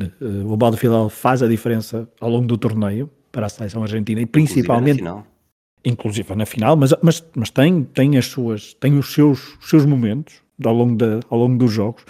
Eh, 0.00 0.10
o 0.44 0.56
Baldo 0.56 0.76
Fidel 0.76 1.08
faz 1.08 1.42
a 1.42 1.48
diferença 1.48 2.08
ao 2.20 2.30
longo 2.30 2.46
do 2.46 2.56
torneio 2.56 3.10
para 3.30 3.46
a 3.46 3.48
seleção 3.48 3.82
argentina 3.82 4.20
e 4.20 4.26
principalmente 4.26 5.02
inclusive 5.02 5.02
na 5.02 5.14
final, 5.14 5.26
inclusive 5.84 6.34
na 6.36 6.46
final 6.46 6.76
mas, 6.76 6.94
mas, 7.02 7.24
mas 7.34 7.50
tem, 7.50 7.84
tem, 7.84 8.16
as 8.16 8.26
suas, 8.26 8.74
tem 8.74 8.98
os, 8.98 9.12
seus, 9.12 9.56
os 9.58 9.68
seus 9.68 9.84
momentos 9.84 10.42
ao 10.64 10.74
longo, 10.74 10.96
da, 10.96 11.20
ao 11.28 11.38
longo 11.38 11.58
dos 11.58 11.72
jogos. 11.72 12.04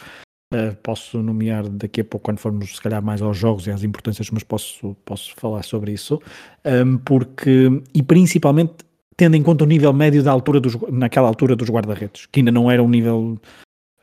Uh, 0.52 0.76
posso 0.82 1.22
nomear 1.22 1.66
daqui 1.66 2.02
a 2.02 2.04
pouco, 2.04 2.26
quando 2.26 2.38
formos 2.38 2.76
se 2.76 2.82
calhar 2.82 3.02
mais 3.02 3.22
aos 3.22 3.38
jogos 3.38 3.66
e 3.66 3.70
às 3.70 3.82
importâncias, 3.82 4.30
mas 4.30 4.42
posso, 4.42 4.94
posso 5.02 5.34
falar 5.34 5.62
sobre 5.62 5.92
isso, 5.92 6.20
um, 6.62 6.98
porque, 6.98 7.70
e 7.94 8.02
principalmente 8.02 8.84
tendo 9.16 9.36
em 9.36 9.42
conta 9.42 9.64
o 9.64 9.66
nível 9.66 9.92
médio 9.92 10.22
da 10.22 10.30
altura 10.30 10.60
dos, 10.60 10.76
naquela 10.90 11.28
altura 11.28 11.56
dos 11.56 11.68
guarda-redes, 11.68 12.26
que 12.26 12.40
ainda 12.40 12.50
não 12.50 12.70
era 12.70 12.82
um 12.82 12.88
nível 12.88 13.38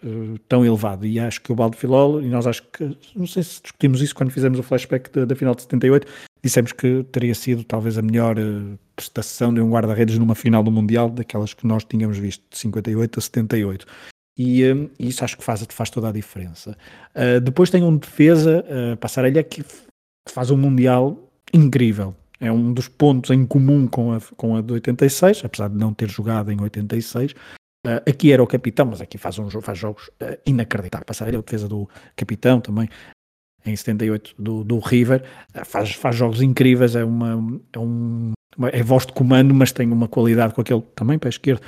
uh, 0.03 0.37
tão 0.47 0.65
elevado. 0.65 1.05
E 1.05 1.19
acho 1.19 1.41
que 1.41 1.51
o 1.51 1.55
Baldo 1.55 1.77
Filol, 1.77 2.21
e 2.21 2.27
nós 2.27 2.45
acho 2.47 2.63
que, 2.71 2.97
não 3.15 3.27
sei 3.27 3.43
se 3.43 3.61
discutimos 3.61 4.01
isso 4.01 4.15
quando 4.15 4.31
fizemos 4.31 4.59
o 4.59 4.63
flashback 4.63 5.09
da, 5.11 5.25
da 5.25 5.35
final 5.35 5.55
de 5.55 5.63
78, 5.63 6.07
dissemos 6.43 6.71
que 6.71 7.03
teria 7.11 7.35
sido 7.35 7.63
talvez 7.63 7.97
a 7.97 8.01
melhor 8.01 8.37
uh, 8.37 8.77
prestação 8.95 9.53
de 9.53 9.61
um 9.61 9.69
guarda-redes 9.69 10.17
numa 10.17 10.35
final 10.35 10.63
do 10.63 10.71
Mundial, 10.71 11.09
daquelas 11.09 11.53
que 11.53 11.65
nós 11.65 11.83
tínhamos 11.83 12.17
visto, 12.17 12.43
de 12.49 12.57
58 12.57 13.19
a 13.19 13.21
78. 13.21 13.85
E, 14.37 14.71
um, 14.71 14.89
isso 14.97 15.23
acho 15.23 15.37
que 15.37 15.43
faz, 15.43 15.65
faz 15.69 15.89
toda 15.89 16.09
a 16.09 16.11
diferença. 16.11 16.77
Uh, 17.13 17.41
depois 17.41 17.69
tem 17.69 17.83
um 17.83 17.97
defesa, 17.97 18.63
uh, 18.65 18.97
Passarelha, 18.97 19.43
que 19.43 19.63
faz 20.29 20.49
um 20.51 20.57
Mundial 20.57 21.29
incrível. 21.53 22.15
É 22.39 22.51
um 22.51 22.73
dos 22.73 22.87
pontos 22.87 23.31
em 23.31 23.45
comum 23.45 23.87
com 23.87 24.13
a, 24.13 24.21
com 24.37 24.55
a 24.55 24.61
de 24.61 24.73
86, 24.73 25.43
apesar 25.43 25.69
de 25.69 25.75
não 25.75 25.93
ter 25.93 26.09
jogado 26.09 26.51
em 26.51 26.61
86. 26.61 27.33
Uh, 27.85 28.01
aqui 28.07 28.31
era 28.31 28.43
o 28.43 28.47
capitão, 28.47 28.85
mas 28.85 29.01
aqui 29.01 29.17
faz, 29.17 29.37
um, 29.39 29.49
faz 29.49 29.77
jogos 29.77 30.07
uh, 30.21 30.37
inacreditáveis. 30.45 31.05
Passarelha, 31.05 31.39
a 31.39 31.41
defesa 31.41 31.67
do 31.67 31.89
capitão 32.15 32.61
também 32.61 32.89
em 33.65 33.75
78 33.75 34.35
do, 34.39 34.63
do 34.63 34.79
River, 34.79 35.23
eh, 35.53 35.65
faz, 35.65 35.93
faz 35.93 36.15
jogos 36.15 36.41
incríveis, 36.41 36.95
é 36.95 37.03
uma, 37.03 37.61
é 37.73 37.79
um 37.79 38.31
é 38.71 38.81
voz 38.81 39.05
de 39.05 39.11
comando, 39.11 39.53
mas 39.53 39.73
tem 39.73 39.91
uma 39.91 40.07
qualidade 40.07 40.53
com 40.53 40.61
aquele 40.61 40.81
também 40.95 41.19
para 41.19 41.27
a 41.27 41.31
esquerda 41.31 41.61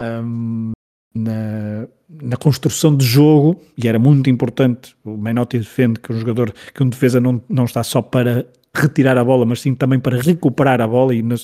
um, 0.00 0.72
na, 1.14 1.88
na 2.08 2.36
construção 2.36 2.94
de 2.96 3.04
jogo, 3.04 3.60
e 3.76 3.88
era 3.88 3.98
muito 3.98 4.28
importante, 4.28 4.94
o 5.04 5.16
Menotti 5.16 5.58
defende 5.58 5.98
que 5.98 6.12
um 6.12 6.18
jogador, 6.18 6.52
que 6.74 6.82
um 6.82 6.88
defesa 6.88 7.20
não, 7.20 7.42
não 7.48 7.64
está 7.64 7.82
só 7.82 8.02
para 8.02 8.46
retirar 8.80 9.16
a 9.18 9.24
bola, 9.24 9.44
mas 9.44 9.60
sim 9.60 9.74
também 9.74 9.98
para 9.98 10.20
recuperar 10.20 10.80
a 10.80 10.86
bola, 10.86 11.14
e 11.14 11.22
na, 11.22 11.36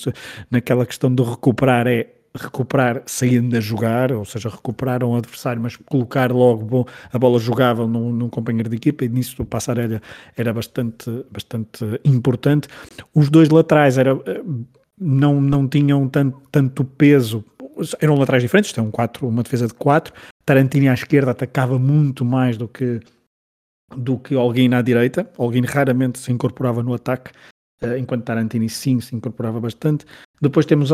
naquela 0.49 0.85
questão 0.85 1.13
de 1.13 1.23
recuperar 1.23 1.87
é 1.87 2.07
recuperar 2.35 3.03
saindo 3.05 3.55
a 3.55 3.59
jogar, 3.59 4.11
ou 4.11 4.25
seja, 4.25 4.49
recuperar 4.49 5.03
um 5.03 5.15
adversário, 5.15 5.61
mas 5.61 5.75
colocar 5.75 6.31
logo 6.31 6.65
bom, 6.65 6.85
a 7.11 7.19
bola 7.19 7.37
jogável 7.37 7.87
num, 7.87 8.11
num, 8.11 8.27
companheiro 8.27 8.69
de 8.69 8.75
equipa, 8.75 9.05
e 9.05 9.09
nisso 9.09 9.43
o 9.43 9.45
passar 9.45 9.77
era, 9.77 10.53
bastante, 10.53 11.09
bastante 11.31 11.85
importante. 12.03 12.67
Os 13.13 13.29
dois 13.29 13.49
laterais 13.49 13.99
era, 13.99 14.17
não, 14.99 15.39
não 15.39 15.67
tinham 15.67 16.07
tanto, 16.09 16.41
tanto 16.51 16.83
peso, 16.83 17.45
eram 18.01 18.15
laterais 18.15 18.41
diferentes, 18.41 18.73
tem 18.73 18.83
um 18.83 18.91
quatro, 18.91 19.27
uma 19.27 19.43
defesa 19.43 19.67
de 19.67 19.73
4, 19.75 20.13
Tarantini 20.45 20.89
à 20.89 20.93
esquerda 20.93 21.31
atacava 21.31 21.79
muito 21.79 22.25
mais 22.25 22.57
do 22.57 22.67
que 22.67 22.99
do 23.97 24.17
que 24.17 24.35
alguém 24.35 24.67
na 24.67 24.81
direita, 24.81 25.29
alguém 25.37 25.63
raramente 25.63 26.19
se 26.19 26.31
incorporava 26.31 26.81
no 26.83 26.93
ataque, 26.93 27.31
eh, 27.83 27.97
enquanto 27.97 28.23
Tarantini 28.23 28.69
sim 28.69 28.99
se 29.01 29.15
incorporava 29.15 29.59
bastante. 29.59 30.05
Depois 30.41 30.65
temos, 30.65 30.91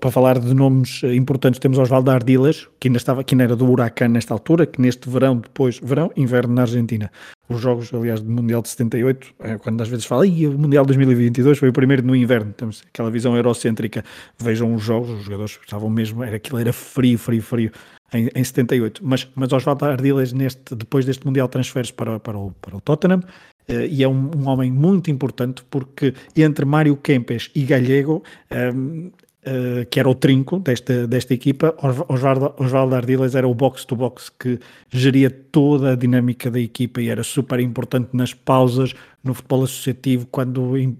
para 0.00 0.10
falar 0.10 0.38
de 0.38 0.52
nomes 0.54 1.02
eh, 1.04 1.14
importantes, 1.14 1.60
temos 1.60 1.78
Osvaldo 1.78 2.10
Ardilas, 2.10 2.68
que 2.80 2.88
ainda 2.88 2.98
estava, 2.98 3.22
que 3.24 3.34
ainda 3.34 3.44
era 3.44 3.56
do 3.56 3.70
Huracan 3.70 4.08
nesta 4.08 4.34
altura, 4.34 4.66
que 4.66 4.80
neste 4.80 5.08
verão, 5.08 5.38
depois, 5.38 5.78
verão, 5.82 6.10
inverno 6.16 6.54
na 6.54 6.62
Argentina. 6.62 7.10
Os 7.48 7.60
jogos, 7.60 7.92
aliás, 7.94 8.20
do 8.20 8.30
Mundial 8.30 8.62
de 8.62 8.68
78, 8.70 9.34
é 9.40 9.58
quando 9.58 9.80
às 9.80 9.88
vezes 9.88 10.04
fala, 10.04 10.24
o 10.26 10.58
Mundial 10.58 10.84
de 10.84 10.94
2022 10.94 11.58
foi 11.58 11.68
o 11.68 11.72
primeiro 11.72 12.02
no 12.04 12.16
inverno, 12.16 12.52
temos 12.52 12.82
aquela 12.88 13.10
visão 13.10 13.36
eurocêntrica. 13.36 14.04
Vejam 14.38 14.74
os 14.74 14.82
jogos, 14.82 15.10
os 15.10 15.24
jogadores 15.24 15.58
estavam 15.62 15.90
mesmo, 15.90 16.24
era 16.24 16.36
aquilo 16.36 16.58
era 16.58 16.72
frio, 16.72 17.18
frio, 17.18 17.42
frio 17.42 17.72
em, 18.12 18.28
em 18.34 18.44
78. 18.44 19.00
Mas, 19.04 19.28
mas 19.34 19.52
Osvaldo 19.52 19.84
Ardilas, 19.84 20.32
neste, 20.32 20.74
depois 20.74 21.04
deste 21.04 21.26
Mundial, 21.26 21.48
transfere 21.48 21.92
para, 21.92 22.20
para, 22.20 22.38
o, 22.38 22.52
para 22.60 22.76
o 22.76 22.80
Tottenham. 22.80 23.20
Uh, 23.66 23.86
e 23.88 24.02
é 24.02 24.08
um, 24.08 24.30
um, 24.36 24.46
homem 24.46 24.70
muito 24.70 25.10
importante 25.10 25.64
porque 25.70 26.12
entre 26.36 26.66
Mário 26.66 26.94
Kempes 26.96 27.50
e 27.54 27.64
Galego, 27.64 28.22
um, 28.50 28.56
ehm, 28.56 29.10
eh, 29.46 29.86
que 29.90 30.00
era 30.00 30.08
o 30.08 30.14
trinco 30.14 30.58
desta, 30.58 31.06
desta 31.06 31.34
equipa, 31.34 31.74
Osvaldo, 32.08 32.54
Osvaldo 32.56 32.94
Ardiles 32.94 33.34
era 33.34 33.46
o 33.46 33.54
box-to-box 33.54 34.30
que 34.30 34.58
geria 34.88 35.30
toda 35.30 35.92
a 35.92 35.96
dinâmica 35.96 36.50
da 36.50 36.58
equipa 36.58 37.02
e 37.02 37.10
era 37.10 37.22
super 37.22 37.60
importante 37.60 38.08
nas 38.14 38.32
pausas, 38.32 38.94
no 39.22 39.34
futebol 39.34 39.64
associativo, 39.64 40.26
quando 40.30 40.74
uh, 40.74 40.96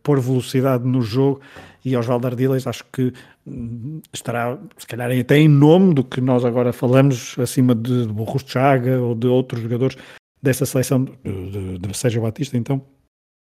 pôr 0.00 0.20
velocidade 0.20 0.86
no 0.86 1.02
jogo. 1.02 1.40
E 1.84 1.96
Osvaldo 1.96 2.28
Ardiles 2.28 2.68
acho 2.68 2.84
que 2.92 3.12
um, 3.44 4.00
estará, 4.12 4.56
se 4.78 4.86
calhar, 4.86 5.10
até 5.10 5.38
em 5.38 5.48
nome 5.48 5.92
do 5.92 6.04
que 6.04 6.20
nós 6.20 6.44
agora 6.44 6.72
falamos, 6.72 7.36
acima 7.36 7.74
de, 7.74 8.06
de 8.06 8.14
Chaga 8.46 9.00
ou 9.00 9.16
de 9.16 9.26
outros 9.26 9.60
jogadores 9.60 9.96
dessa 10.40 10.64
seleção 10.64 11.04
de, 11.04 11.12
de, 11.50 11.78
de 11.78 11.96
Sérgio 11.96 12.22
Batista, 12.22 12.56
então 12.56 12.80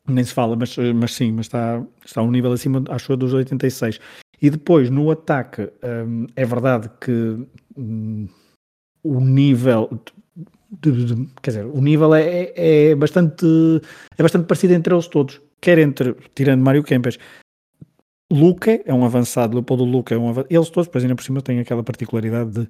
nem 0.08 0.24
se 0.24 0.32
fala, 0.32 0.56
mas, 0.56 0.76
mas 0.94 1.14
sim, 1.14 1.32
mas 1.32 1.46
está, 1.46 1.82
está 2.04 2.22
um 2.22 2.30
nível 2.30 2.52
acima, 2.52 2.82
acho 2.88 3.12
eu, 3.12 3.16
dos 3.16 3.32
86. 3.32 4.00
E 4.40 4.50
depois, 4.50 4.88
no 4.88 5.10
ataque, 5.10 5.70
hum, 6.06 6.26
é 6.36 6.44
verdade 6.44 6.90
que 7.00 7.46
hum, 7.76 8.28
o 9.02 9.20
nível, 9.20 10.00
de, 10.70 11.04
de, 11.04 11.26
quer 11.42 11.50
dizer, 11.50 11.66
o 11.66 11.80
nível 11.80 12.14
é, 12.14 12.22
é, 12.22 12.90
é, 12.90 12.94
bastante, 12.94 13.46
é 14.16 14.22
bastante 14.22 14.46
parecido 14.46 14.74
entre 14.74 14.94
eles 14.94 15.08
todos, 15.08 15.40
quer 15.60 15.78
entre, 15.78 16.14
tirando 16.34 16.62
Mário 16.62 16.84
Kempes, 16.84 17.18
Luca 18.30 18.80
é 18.84 18.92
um 18.92 19.04
avançado, 19.04 19.54
Leopoldo 19.54 19.84
Luca 19.84 20.14
é 20.14 20.18
um 20.18 20.28
avançado, 20.28 20.54
eles 20.54 20.70
todos, 20.70 20.86
depois 20.86 21.02
ainda 21.02 21.16
por 21.16 21.24
cima, 21.24 21.42
têm 21.42 21.58
aquela 21.58 21.82
particularidade 21.82 22.50
de 22.50 22.68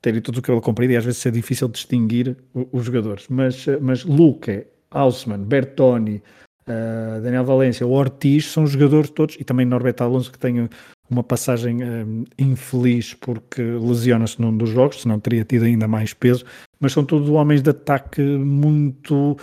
terem 0.00 0.20
todo 0.20 0.38
o 0.38 0.42
cabelo 0.42 0.60
comprido 0.60 0.92
e 0.92 0.96
às 0.96 1.04
vezes 1.04 1.20
ser 1.20 1.32
difícil 1.32 1.68
distinguir 1.68 2.36
os 2.72 2.84
jogadores. 2.84 3.26
Mas, 3.28 3.64
mas 3.80 4.04
Luca, 4.04 4.66
Hausmann, 4.90 5.44
Bertoni, 5.44 6.22
uh, 6.66 7.20
Daniel 7.22 7.44
Valência, 7.44 7.86
Ortiz 7.86 8.46
são 8.46 8.66
jogadores 8.66 9.10
todos, 9.10 9.36
e 9.38 9.44
também 9.44 9.66
Norberto 9.66 10.04
Alonso 10.04 10.30
que 10.30 10.38
tem 10.38 10.68
uma 11.10 11.22
passagem 11.22 11.84
um, 11.84 12.22
eh, 12.22 12.42
infeliz 12.42 13.12
porque 13.12 13.60
lesiona-se 13.60 14.40
num 14.40 14.56
dos 14.56 14.70
jogos, 14.70 15.02
senão 15.02 15.20
teria 15.20 15.44
tido 15.44 15.64
ainda 15.64 15.86
mais 15.86 16.14
peso, 16.14 16.44
mas 16.80 16.92
são 16.92 17.04
todos 17.04 17.28
homens 17.28 17.60
de 17.60 17.70
ataque 17.70 18.22
muito 18.22 19.36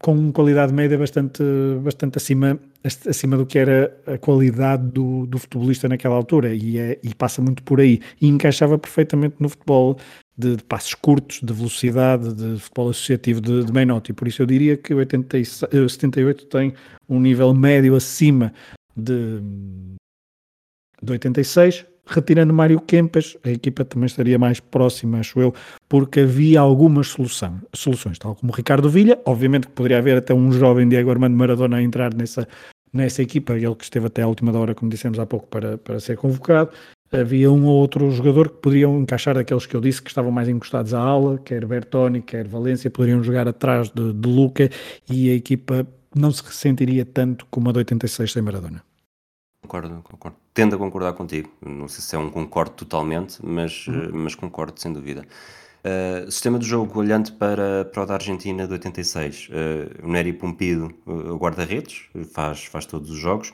com 0.00 0.32
qualidade 0.32 0.72
média 0.72 0.96
bastante, 0.96 1.42
bastante 1.82 2.18
acima, 2.18 2.58
acima 2.84 3.36
do 3.36 3.46
que 3.46 3.58
era 3.58 3.96
a 4.06 4.18
qualidade 4.18 4.86
do, 4.88 5.26
do 5.26 5.38
futebolista 5.38 5.88
naquela 5.88 6.14
altura. 6.14 6.54
E, 6.54 6.78
é, 6.78 6.98
e 7.02 7.14
passa 7.14 7.42
muito 7.42 7.62
por 7.62 7.80
aí. 7.80 8.00
E 8.20 8.28
encaixava 8.28 8.78
perfeitamente 8.78 9.36
no 9.38 9.48
futebol 9.48 9.98
de, 10.38 10.56
de 10.56 10.62
passos 10.62 10.94
curtos, 10.94 11.40
de 11.42 11.52
velocidade, 11.52 12.32
de 12.32 12.60
futebol 12.60 12.90
associativo 12.90 13.40
de, 13.40 13.64
de 13.64 13.72
Menotti, 13.72 14.12
por 14.12 14.28
isso 14.28 14.40
eu 14.40 14.46
diria 14.46 14.76
que 14.76 14.94
o 14.94 15.88
78 15.88 16.46
tem 16.46 16.72
um 17.08 17.18
nível 17.18 17.52
médio 17.52 17.96
acima 17.96 18.52
de, 18.96 19.40
de 21.02 21.12
86, 21.12 21.84
retirando 22.08 22.52
Mário 22.52 22.80
Kempes, 22.80 23.36
a 23.44 23.50
equipa 23.50 23.84
também 23.84 24.06
estaria 24.06 24.38
mais 24.38 24.60
próxima, 24.60 25.18
acho 25.18 25.40
eu, 25.40 25.54
porque 25.88 26.20
havia 26.20 26.60
algumas 26.60 27.08
solução, 27.08 27.60
soluções, 27.74 28.18
tal 28.18 28.34
como 28.34 28.52
Ricardo 28.52 28.88
Vilha, 28.88 29.20
obviamente 29.24 29.66
que 29.66 29.72
poderia 29.74 29.98
haver 29.98 30.16
até 30.16 30.32
um 30.32 30.50
jovem 30.50 30.88
Diego 30.88 31.10
Armando 31.10 31.36
Maradona 31.36 31.76
a 31.76 31.82
entrar 31.82 32.14
nessa, 32.14 32.48
nessa 32.92 33.22
equipa, 33.22 33.52
ele 33.52 33.74
que 33.74 33.84
esteve 33.84 34.06
até 34.06 34.22
a 34.22 34.28
última 34.28 34.56
hora, 34.58 34.74
como 34.74 34.90
dissemos 34.90 35.18
há 35.18 35.26
pouco, 35.26 35.46
para, 35.46 35.76
para 35.76 36.00
ser 36.00 36.16
convocado, 36.16 36.70
havia 37.12 37.50
um 37.50 37.64
ou 37.66 37.76
outro 37.76 38.10
jogador 38.10 38.50
que 38.50 38.56
poderiam 38.56 39.00
encaixar 39.00 39.36
aqueles 39.36 39.66
que 39.66 39.76
eu 39.76 39.80
disse 39.80 40.02
que 40.02 40.08
estavam 40.08 40.30
mais 40.30 40.48
encostados 40.48 40.94
à 40.94 41.00
ala, 41.00 41.38
quer 41.38 41.64
Bertoni, 41.66 42.22
quer 42.22 42.46
Valência, 42.48 42.90
poderiam 42.90 43.22
jogar 43.22 43.46
atrás 43.46 43.90
de, 43.90 44.12
de 44.12 44.28
Luca 44.28 44.70
e 45.10 45.30
a 45.30 45.34
equipa 45.34 45.86
não 46.14 46.30
se 46.30 46.42
ressentiria 46.42 47.04
tanto 47.04 47.46
como 47.50 47.68
a 47.68 47.72
de 47.72 47.78
86 47.78 48.32
sem 48.32 48.42
Maradona. 48.42 48.82
Concordo, 49.68 50.02
concordo. 50.02 50.36
Tendo 50.54 50.76
a 50.76 50.78
concordar 50.78 51.12
contigo. 51.12 51.50
Não 51.60 51.86
sei 51.88 52.00
se 52.00 52.16
é 52.16 52.18
um 52.18 52.30
concordo 52.30 52.72
totalmente, 52.72 53.38
mas, 53.44 53.86
uhum. 53.86 54.04
Eh, 54.04 54.08
mas 54.12 54.34
concordo 54.34 54.80
sem 54.80 54.90
dúvida. 54.90 55.26
Uh, 55.84 56.30
sistema 56.30 56.58
de 56.58 56.66
jogo 56.66 56.98
olhando 56.98 57.32
para, 57.34 57.84
para 57.84 58.02
o 58.02 58.06
da 58.06 58.14
Argentina 58.14 58.66
de 58.66 58.72
86. 58.72 59.50
Uh, 59.50 60.06
o 60.06 60.10
Neri 60.10 60.32
Pompido, 60.32 60.92
o 61.06 61.36
guarda-redes, 61.36 62.06
faz, 62.32 62.64
faz 62.64 62.86
todos 62.86 63.10
os 63.10 63.18
jogos. 63.18 63.52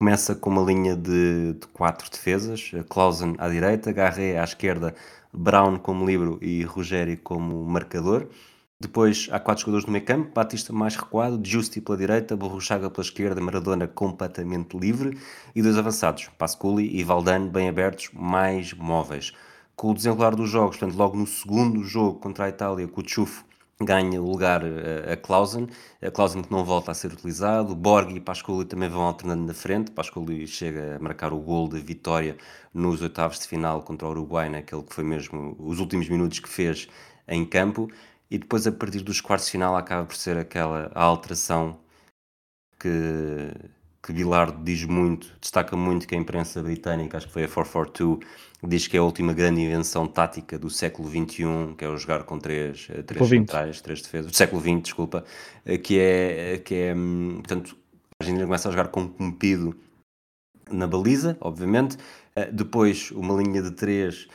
começa 0.00 0.36
com 0.36 0.50
uma 0.50 0.62
linha 0.62 0.94
de, 0.94 1.54
de 1.54 1.66
quatro 1.72 2.08
defesas, 2.08 2.70
Clausen 2.88 3.34
à 3.38 3.48
direita, 3.48 3.92
Garré 3.92 4.38
à 4.38 4.44
esquerda, 4.44 4.94
Brown 5.32 5.78
como 5.78 6.06
livro 6.06 6.38
e 6.40 6.62
Ruggeri 6.62 7.16
como 7.16 7.64
marcador. 7.64 8.28
Depois 8.82 9.28
há 9.30 9.38
quatro 9.38 9.60
jogadores 9.60 9.84
no 9.84 9.92
meio 9.92 10.06
campo, 10.06 10.32
Batista 10.32 10.72
mais 10.72 10.96
recuado, 10.96 11.38
Justi 11.44 11.82
pela 11.82 11.98
direita, 11.98 12.34
Borruchaga 12.34 12.88
pela 12.88 13.04
esquerda, 13.04 13.38
Maradona 13.38 13.86
completamente 13.86 14.74
livre 14.74 15.18
e 15.54 15.60
dois 15.60 15.76
avançados, 15.76 16.30
Pasculi 16.38 16.98
e 16.98 17.04
Valdano 17.04 17.50
bem 17.50 17.68
abertos, 17.68 18.08
mais 18.14 18.72
móveis. 18.72 19.34
Com 19.76 19.90
o 19.90 19.94
desenrolar 19.94 20.34
dos 20.34 20.48
jogos, 20.48 20.78
portanto 20.78 20.96
logo 20.96 21.14
no 21.14 21.26
segundo 21.26 21.84
jogo 21.84 22.20
contra 22.20 22.46
a 22.46 22.48
Itália, 22.48 22.88
com 22.88 23.02
o 23.02 23.04
Chufo 23.06 23.44
ganha 23.82 24.20
o 24.20 24.30
lugar 24.30 24.62
a, 24.64 25.12
a 25.12 25.16
Clausen, 25.16 25.68
a 26.00 26.10
Clausen 26.10 26.40
que 26.40 26.50
não 26.50 26.64
volta 26.64 26.90
a 26.90 26.94
ser 26.94 27.12
utilizado, 27.12 27.74
Borg 27.74 28.16
e 28.16 28.20
Pascoli 28.20 28.64
também 28.64 28.88
vão 28.88 29.02
alternando 29.02 29.44
na 29.44 29.54
frente, 29.54 29.90
Pascoli 29.90 30.46
chega 30.46 30.96
a 30.96 30.98
marcar 30.98 31.34
o 31.34 31.38
gol 31.38 31.68
de 31.68 31.80
vitória 31.80 32.38
nos 32.72 33.02
oitavos 33.02 33.40
de 33.40 33.46
final 33.46 33.82
contra 33.82 34.08
o 34.08 34.10
Uruguai, 34.10 34.48
naquele 34.48 34.82
que 34.82 34.94
foi 34.94 35.04
mesmo 35.04 35.54
os 35.58 35.80
últimos 35.80 36.08
minutos 36.08 36.38
que 36.38 36.48
fez 36.48 36.88
em 37.28 37.44
campo, 37.44 37.88
e 38.30 38.38
depois 38.38 38.66
a 38.66 38.72
partir 38.72 39.00
dos 39.00 39.20
quartos 39.20 39.46
de 39.46 39.52
final 39.52 39.76
acaba 39.76 40.06
por 40.06 40.14
ser 40.14 40.38
aquela 40.38 40.90
alteração 40.94 41.80
que, 42.78 43.52
que 44.02 44.12
Bilardo 44.12 44.62
diz 44.62 44.84
muito, 44.84 45.36
destaca 45.40 45.76
muito 45.76 46.06
que 46.06 46.14
a 46.14 46.18
imprensa 46.18 46.62
britânica, 46.62 47.16
acho 47.16 47.26
que 47.26 47.32
foi 47.32 47.44
a 47.44 47.48
442, 47.48 48.20
diz 48.62 48.86
que 48.86 48.96
é 48.96 49.00
a 49.00 49.02
última 49.02 49.32
grande 49.32 49.60
invenção 49.60 50.06
tática 50.06 50.58
do 50.58 50.70
século 50.70 51.08
XXI, 51.08 51.74
que 51.76 51.84
é 51.84 51.88
o 51.88 51.96
jogar 51.96 52.22
com 52.22 52.38
três, 52.38 52.88
eh, 52.90 53.02
três 53.02 53.28
centrais, 53.28 53.80
três 53.80 54.00
defesas, 54.00 54.30
do 54.30 54.36
século 54.36 54.60
XX, 54.60 54.82
desculpa, 54.82 55.24
eh, 55.64 55.76
que 55.76 55.98
é, 55.98 56.58
que 56.58 56.74
é 56.74 56.94
hum, 56.94 57.36
portanto, 57.36 57.76
a 58.20 58.24
Argentina 58.24 58.44
começa 58.44 58.68
a 58.68 58.72
jogar 58.72 58.88
com 58.88 59.08
compido 59.08 59.76
na 60.70 60.86
baliza, 60.86 61.36
obviamente, 61.40 61.98
eh, 62.36 62.50
depois 62.52 63.10
uma 63.10 63.34
linha 63.42 63.60
de 63.60 63.72
três, 63.72 64.28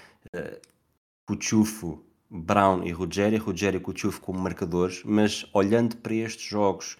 Cuchufo, 1.27 2.04
Brown 2.29 2.83
e 2.83 2.91
Rogério, 2.91 3.41
Rogério 3.41 3.77
e 3.77 3.81
Cuchufo 3.81 4.21
como 4.21 4.39
marcadores, 4.39 5.03
mas 5.05 5.45
olhando 5.53 5.97
para 5.97 6.13
estes 6.13 6.45
jogos 6.45 6.97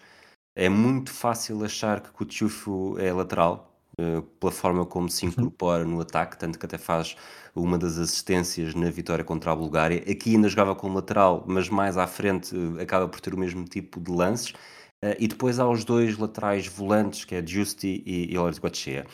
é 0.54 0.68
muito 0.68 1.12
fácil 1.12 1.64
achar 1.64 2.00
que 2.00 2.10
Cuchufo 2.10 2.96
é 2.98 3.12
lateral, 3.12 3.76
eh, 3.98 4.22
pela 4.40 4.52
forma 4.52 4.86
como 4.86 5.08
se 5.08 5.26
uhum. 5.26 5.32
incorpora 5.32 5.84
no 5.84 6.00
ataque, 6.00 6.38
tanto 6.38 6.58
que 6.58 6.66
até 6.66 6.78
faz 6.78 7.16
uma 7.54 7.78
das 7.78 7.98
assistências 7.98 8.74
na 8.74 8.90
vitória 8.90 9.24
contra 9.24 9.52
a 9.52 9.56
Bulgária. 9.56 9.98
Aqui 10.10 10.34
ainda 10.34 10.48
jogava 10.48 10.74
como 10.74 10.94
lateral, 10.94 11.44
mas 11.46 11.68
mais 11.68 11.96
à 11.98 12.06
frente 12.06 12.54
eh, 12.56 12.82
acaba 12.82 13.08
por 13.08 13.20
ter 13.20 13.34
o 13.34 13.38
mesmo 13.38 13.64
tipo 13.64 14.00
de 14.00 14.10
lances. 14.10 14.54
Eh, 15.02 15.16
e 15.20 15.28
depois 15.28 15.58
há 15.58 15.68
os 15.68 15.84
dois 15.84 16.16
laterais 16.18 16.66
volantes, 16.66 17.24
que 17.24 17.34
é 17.34 17.46
Justi 17.46 18.02
e, 18.06 18.34
e 18.34 18.60
Cochea. 18.60 19.06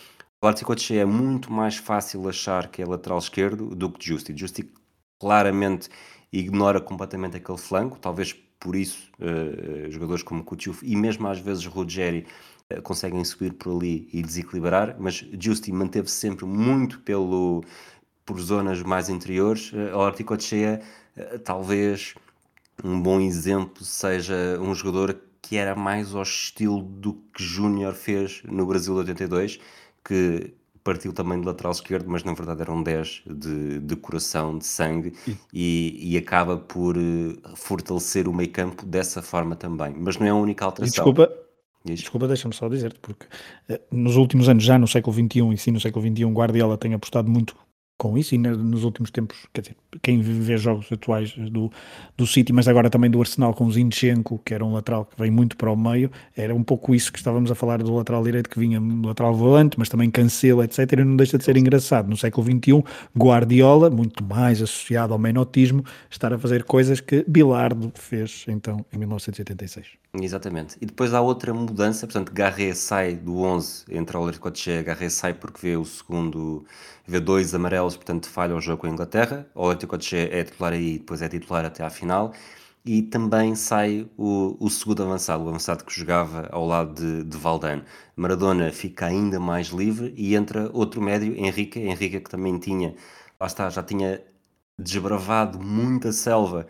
Lorenzo 0.42 0.64
Cochea 0.64 1.02
é 1.02 1.04
muito 1.04 1.52
mais 1.52 1.76
fácil 1.76 2.28
achar 2.28 2.68
que 2.68 2.82
é 2.82 2.86
lateral 2.86 3.18
esquerdo 3.18 3.74
do 3.76 3.90
que 3.90 4.04
Justi. 4.04 4.36
Justi 4.36 4.68
claramente 5.22 5.88
ignora 6.32 6.80
completamente 6.80 7.36
aquele 7.36 7.56
flanco, 7.56 7.96
talvez 7.96 8.32
por 8.58 8.74
isso 8.74 9.08
uh, 9.20 9.88
jogadores 9.88 10.24
como 10.24 10.42
Kutchuf 10.42 10.84
e 10.84 10.96
mesmo 10.96 11.28
às 11.28 11.38
vezes 11.38 11.64
Ruggeri 11.64 12.26
eh, 12.68 12.80
conseguem 12.80 13.24
subir 13.24 13.52
por 13.52 13.76
ali 13.76 14.08
e 14.12 14.20
desequilibrar, 14.20 14.96
mas 14.98 15.24
Justi 15.38 15.70
manteve 15.70 16.08
-se 16.08 16.16
sempre 16.16 16.44
muito 16.44 16.98
pelo, 17.00 17.62
por 18.26 18.40
zonas 18.40 18.82
mais 18.82 19.08
interiores. 19.08 19.72
A 19.92 19.96
Horticochea, 19.96 20.80
eh, 21.16 21.38
talvez 21.38 22.14
um 22.82 23.00
bom 23.00 23.20
exemplo 23.20 23.84
seja 23.84 24.58
um 24.60 24.74
jogador 24.74 25.16
que 25.40 25.56
era 25.56 25.76
mais 25.76 26.14
ao 26.14 26.22
estilo 26.22 26.82
do 26.82 27.14
que 27.32 27.44
Júnior 27.44 27.94
fez 27.94 28.42
no 28.44 28.66
Brasil 28.66 28.94
de 28.94 29.00
82, 29.00 29.60
que 30.04 30.54
partiu 30.82 31.12
também 31.12 31.40
de 31.40 31.46
lateral 31.46 31.72
esquerdo, 31.72 32.08
mas 32.08 32.24
na 32.24 32.32
verdade 32.34 32.62
era 32.62 32.72
um 32.72 32.82
10 32.82 33.22
de, 33.26 33.78
de 33.80 33.96
coração, 33.96 34.58
de 34.58 34.66
sangue, 34.66 35.12
e, 35.52 36.12
e 36.12 36.18
acaba 36.18 36.56
por 36.56 36.96
uh, 36.96 37.56
fortalecer 37.56 38.28
o 38.28 38.32
meio 38.32 38.50
campo 38.50 38.84
dessa 38.84 39.22
forma 39.22 39.54
também. 39.56 39.94
Mas 39.96 40.16
não 40.16 40.26
é 40.26 40.30
a 40.30 40.34
única 40.34 40.64
alteração. 40.64 41.04
E 41.04 41.12
desculpa, 41.12 41.42
Desculpa, 41.84 42.28
deixa-me 42.28 42.54
só 42.54 42.68
dizer-te, 42.68 43.00
porque 43.00 43.26
uh, 43.68 43.80
nos 43.90 44.16
últimos 44.16 44.48
anos, 44.48 44.62
já 44.62 44.78
no 44.78 44.86
século 44.86 45.14
XXI 45.14 45.52
e 45.52 45.58
sim 45.58 45.70
no 45.72 45.80
século 45.80 46.06
XXI, 46.06 46.24
Guardiola 46.26 46.78
tem 46.78 46.94
apostado 46.94 47.28
muito 47.30 47.56
com 47.96 48.18
isso 48.18 48.34
e 48.34 48.38
nos 48.38 48.82
últimos 48.82 49.10
tempos, 49.10 49.46
quer 49.52 49.60
dizer, 49.60 49.76
quem 50.02 50.20
vê 50.20 50.56
jogos 50.56 50.90
atuais 50.90 51.32
do, 51.36 51.70
do 52.16 52.26
City, 52.26 52.52
mas 52.52 52.66
agora 52.66 52.90
também 52.90 53.08
do 53.08 53.20
Arsenal 53.20 53.54
com 53.54 53.64
o 53.64 53.72
Zinchenko, 53.72 54.40
que 54.44 54.52
era 54.52 54.64
um 54.64 54.72
lateral 54.72 55.04
que 55.04 55.16
vem 55.16 55.30
muito 55.30 55.56
para 55.56 55.70
o 55.70 55.76
meio, 55.76 56.10
era 56.36 56.52
um 56.54 56.64
pouco 56.64 56.94
isso 56.94 57.12
que 57.12 57.18
estávamos 57.18 57.50
a 57.50 57.54
falar 57.54 57.82
do 57.82 57.94
lateral 57.94 58.24
direito 58.24 58.50
que 58.50 58.58
vinha 58.58 58.80
no 58.80 59.06
lateral 59.06 59.34
volante, 59.34 59.78
mas 59.78 59.88
também 59.88 60.10
cancela, 60.10 60.64
etc. 60.64 60.92
E 60.92 61.04
não 61.04 61.16
deixa 61.16 61.38
de 61.38 61.44
ser 61.44 61.56
engraçado. 61.56 62.08
No 62.08 62.16
século 62.16 62.44
XXI, 62.44 62.82
Guardiola, 63.16 63.88
muito 63.88 64.24
mais 64.24 64.60
associado 64.60 65.12
ao 65.12 65.18
menotismo, 65.18 65.84
estar 66.10 66.32
a 66.32 66.38
fazer 66.38 66.64
coisas 66.64 67.00
que 67.00 67.24
Bilardo 67.28 67.92
fez 67.94 68.44
então 68.48 68.84
em 68.92 68.98
1986. 68.98 70.01
Exatamente. 70.14 70.76
E 70.78 70.84
depois 70.84 71.14
há 71.14 71.22
outra 71.22 71.54
mudança, 71.54 72.06
portanto, 72.06 72.32
Garré 72.32 72.74
sai 72.74 73.16
do 73.16 73.38
11, 73.38 73.84
entra 73.90 74.18
o 74.18 74.24
Lercoche, 74.24 74.82
Garré 74.82 75.08
sai 75.08 75.32
porque 75.32 75.58
vê 75.68 75.76
o 75.76 75.86
segundo, 75.86 76.66
vê 77.06 77.18
dois 77.18 77.54
amarelos, 77.54 77.96
portanto 77.96 78.28
falha 78.28 78.54
o 78.54 78.60
jogo 78.60 78.82
com 78.82 78.86
a 78.86 78.90
Inglaterra. 78.90 79.46
O 79.54 79.66
Lercoche 79.66 80.16
é 80.16 80.44
titular 80.44 80.74
aí, 80.74 80.98
depois 80.98 81.22
é 81.22 81.28
titular 81.30 81.64
até 81.64 81.82
à 81.82 81.88
final. 81.88 82.34
E 82.84 83.00
também 83.02 83.54
sai 83.54 84.06
o, 84.18 84.56
o 84.60 84.68
segundo 84.68 85.02
avançado, 85.02 85.44
o 85.44 85.48
avançado 85.48 85.84
que 85.84 85.94
jogava 85.98 86.46
ao 86.52 86.66
lado 86.66 86.94
de, 86.94 87.24
de 87.24 87.38
Valdano. 87.38 87.82
Maradona 88.14 88.70
fica 88.70 89.06
ainda 89.06 89.40
mais 89.40 89.68
livre 89.68 90.12
e 90.16 90.34
entra 90.34 90.68
outro 90.74 91.00
médio, 91.00 91.34
Henrique, 91.34 91.78
Henrique 91.78 92.20
que 92.20 92.30
também 92.30 92.58
tinha, 92.58 92.94
lá 93.40 93.46
está, 93.46 93.70
já 93.70 93.82
tinha 93.82 94.22
desbravado 94.78 95.58
muita 95.60 96.12
selva 96.12 96.66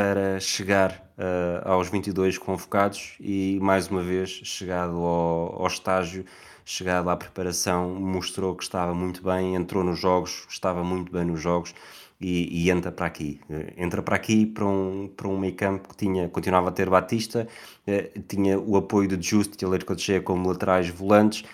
para 0.00 0.40
chegar 0.40 0.92
uh, 1.18 1.68
aos 1.68 1.90
22 1.90 2.38
convocados 2.38 3.16
e 3.20 3.58
mais 3.60 3.88
uma 3.88 4.02
vez 4.02 4.30
chegado 4.30 4.96
ao, 4.96 5.60
ao, 5.60 5.66
estágio, 5.66 6.24
chegado 6.64 7.10
à 7.10 7.16
preparação, 7.18 8.00
mostrou 8.00 8.56
que 8.56 8.62
estava 8.62 8.94
muito 8.94 9.22
bem, 9.22 9.54
entrou 9.54 9.84
nos 9.84 9.98
jogos, 9.98 10.46
estava 10.48 10.82
muito 10.82 11.12
bem 11.12 11.26
nos 11.26 11.38
jogos 11.38 11.74
e, 12.18 12.64
e 12.64 12.70
entra 12.70 12.90
para 12.90 13.04
aqui. 13.04 13.42
Uh, 13.50 13.74
entra 13.76 14.00
para 14.00 14.16
aqui 14.16 14.46
para 14.46 14.64
um, 14.64 15.06
para 15.14 15.28
um 15.28 15.38
meio 15.38 15.54
campo 15.54 15.90
que 15.90 15.96
tinha, 15.98 16.30
continuava 16.30 16.70
a 16.70 16.72
ter 16.72 16.88
Batista, 16.88 17.46
uh, 17.86 18.20
tinha 18.26 18.58
o 18.58 18.78
apoio 18.78 19.06
de 19.06 19.28
Justo 19.28 19.62
e 19.62 19.66
Aleiro 19.66 19.84
Cochea 19.84 20.22
como 20.22 20.48
laterais 20.48 20.88
volantes, 20.88 21.44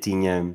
tinha 0.00 0.54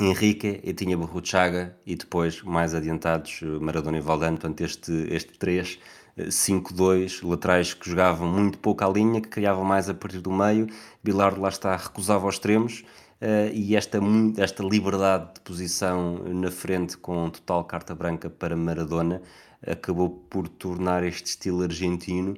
Henrique 0.00 0.60
e 0.62 0.72
tinha 0.72 0.96
Borruchaga 0.96 1.76
e 1.84 1.96
depois 1.96 2.42
mais 2.42 2.74
adiantados 2.74 3.40
Maradona 3.60 3.98
e 3.98 4.00
Valdano, 4.00 4.38
portanto 4.38 4.60
este, 4.60 4.92
este 5.10 5.36
três 5.38 5.78
5-2, 6.26 7.26
laterais 7.26 7.74
que 7.74 7.88
jogavam 7.88 8.28
muito 8.28 8.58
pouco 8.58 8.84
à 8.84 8.88
linha, 8.88 9.20
que 9.20 9.28
criavam 9.28 9.64
mais 9.64 9.88
a 9.88 9.94
partir 9.94 10.20
do 10.20 10.32
meio. 10.32 10.66
Bilardo 11.02 11.40
lá 11.40 11.48
está, 11.48 11.76
recusava 11.76 12.26
aos 12.26 12.34
extremos. 12.34 12.84
Uh, 13.20 13.50
e 13.52 13.74
esta, 13.74 13.98
esta 14.36 14.62
liberdade 14.62 15.34
de 15.34 15.40
posição 15.40 16.22
na 16.24 16.50
frente 16.52 16.96
com 16.96 17.28
total 17.30 17.64
carta 17.64 17.92
branca 17.92 18.30
para 18.30 18.56
Maradona 18.56 19.20
acabou 19.66 20.08
por 20.08 20.46
tornar 20.48 21.02
este 21.02 21.26
estilo 21.26 21.62
argentino 21.62 22.36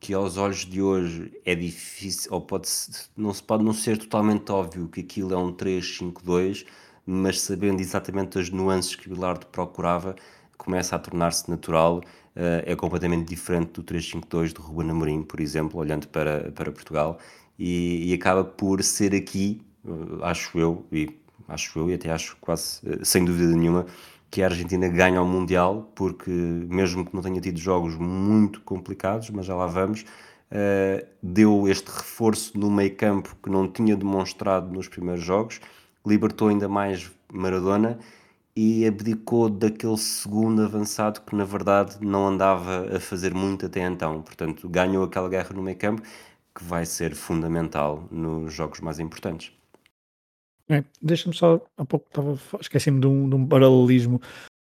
que 0.00 0.14
aos 0.14 0.36
olhos 0.36 0.66
de 0.66 0.82
hoje 0.82 1.32
é 1.44 1.54
difícil, 1.54 2.32
ou 2.32 2.40
pode 2.40 2.68
não 3.16 3.32
se 3.32 3.42
pode 3.42 3.62
não 3.62 3.72
ser 3.72 3.98
totalmente 3.98 4.50
óbvio 4.50 4.88
que 4.88 5.00
aquilo 5.00 5.32
é 5.32 5.36
um 5.36 5.52
3-5-2, 5.52 6.66
mas 7.06 7.40
sabendo 7.40 7.80
exatamente 7.80 8.36
as 8.36 8.50
nuances 8.50 8.96
que 8.96 9.08
Bilardo 9.08 9.46
procurava, 9.46 10.16
começa 10.58 10.96
a 10.96 10.98
tornar-se 10.98 11.48
natural 11.48 12.00
é 12.34 12.74
completamente 12.74 13.28
diferente 13.28 13.72
do 13.72 13.82
352 13.82 14.52
do 14.52 14.62
Ruben 14.62 14.90
Amorim, 14.90 15.22
por 15.22 15.40
exemplo, 15.40 15.78
olhando 15.78 16.08
para, 16.08 16.50
para 16.52 16.72
Portugal, 16.72 17.18
e, 17.58 18.10
e 18.10 18.14
acaba 18.14 18.42
por 18.42 18.82
ser 18.82 19.14
aqui, 19.14 19.62
uh, 19.84 20.24
acho 20.24 20.58
eu, 20.58 20.86
e 20.90 21.08
acho 21.48 21.78
eu, 21.78 21.90
e 21.90 21.94
até 21.94 22.10
acho 22.10 22.36
quase, 22.40 22.80
uh, 22.84 23.04
sem 23.04 23.24
dúvida 23.24 23.54
nenhuma, 23.54 23.86
que 24.30 24.42
a 24.42 24.46
Argentina 24.46 24.88
ganha 24.88 25.20
o 25.20 25.26
Mundial, 25.26 25.92
porque 25.94 26.30
mesmo 26.30 27.04
que 27.04 27.14
não 27.14 27.22
tenha 27.22 27.40
tido 27.40 27.58
jogos 27.58 27.96
muito 27.96 28.62
complicados, 28.62 29.28
mas 29.30 29.44
já 29.44 29.54
lá 29.54 29.66
vamos, 29.66 30.06
deu 31.22 31.68
este 31.68 31.88
reforço 31.88 32.58
no 32.58 32.70
meio 32.70 32.94
campo 32.96 33.36
que 33.42 33.50
não 33.50 33.68
tinha 33.68 33.94
demonstrado 33.94 34.72
nos 34.72 34.88
primeiros 34.88 35.22
jogos, 35.22 35.60
libertou 36.06 36.48
ainda 36.48 36.66
mais 36.66 37.12
Maradona 37.30 37.98
e 38.54 38.86
abdicou 38.86 39.48
daquele 39.48 39.96
segundo 39.96 40.62
avançado 40.62 41.22
que 41.22 41.34
na 41.34 41.44
verdade 41.44 41.96
não 42.04 42.28
andava 42.28 42.94
a 42.94 43.00
fazer 43.00 43.34
muito 43.34 43.66
até 43.66 43.80
então. 43.80 44.22
Portanto, 44.22 44.68
ganhou 44.68 45.04
aquela 45.04 45.28
guerra 45.28 45.54
no 45.54 45.62
meio 45.62 45.76
campo 45.76 46.02
que 46.54 46.62
vai 46.62 46.84
ser 46.84 47.14
fundamental 47.14 48.06
nos 48.10 48.52
jogos 48.52 48.80
mais 48.80 48.98
importantes. 48.98 49.52
É, 50.68 50.84
Deixa-me 51.00 51.34
só, 51.34 51.60
há 51.76 51.84
pouco 51.84 52.06
esqueci-me 52.60 53.00
de 53.00 53.06
um, 53.06 53.28
de 53.28 53.34
um 53.34 53.46
paralelismo, 53.46 54.20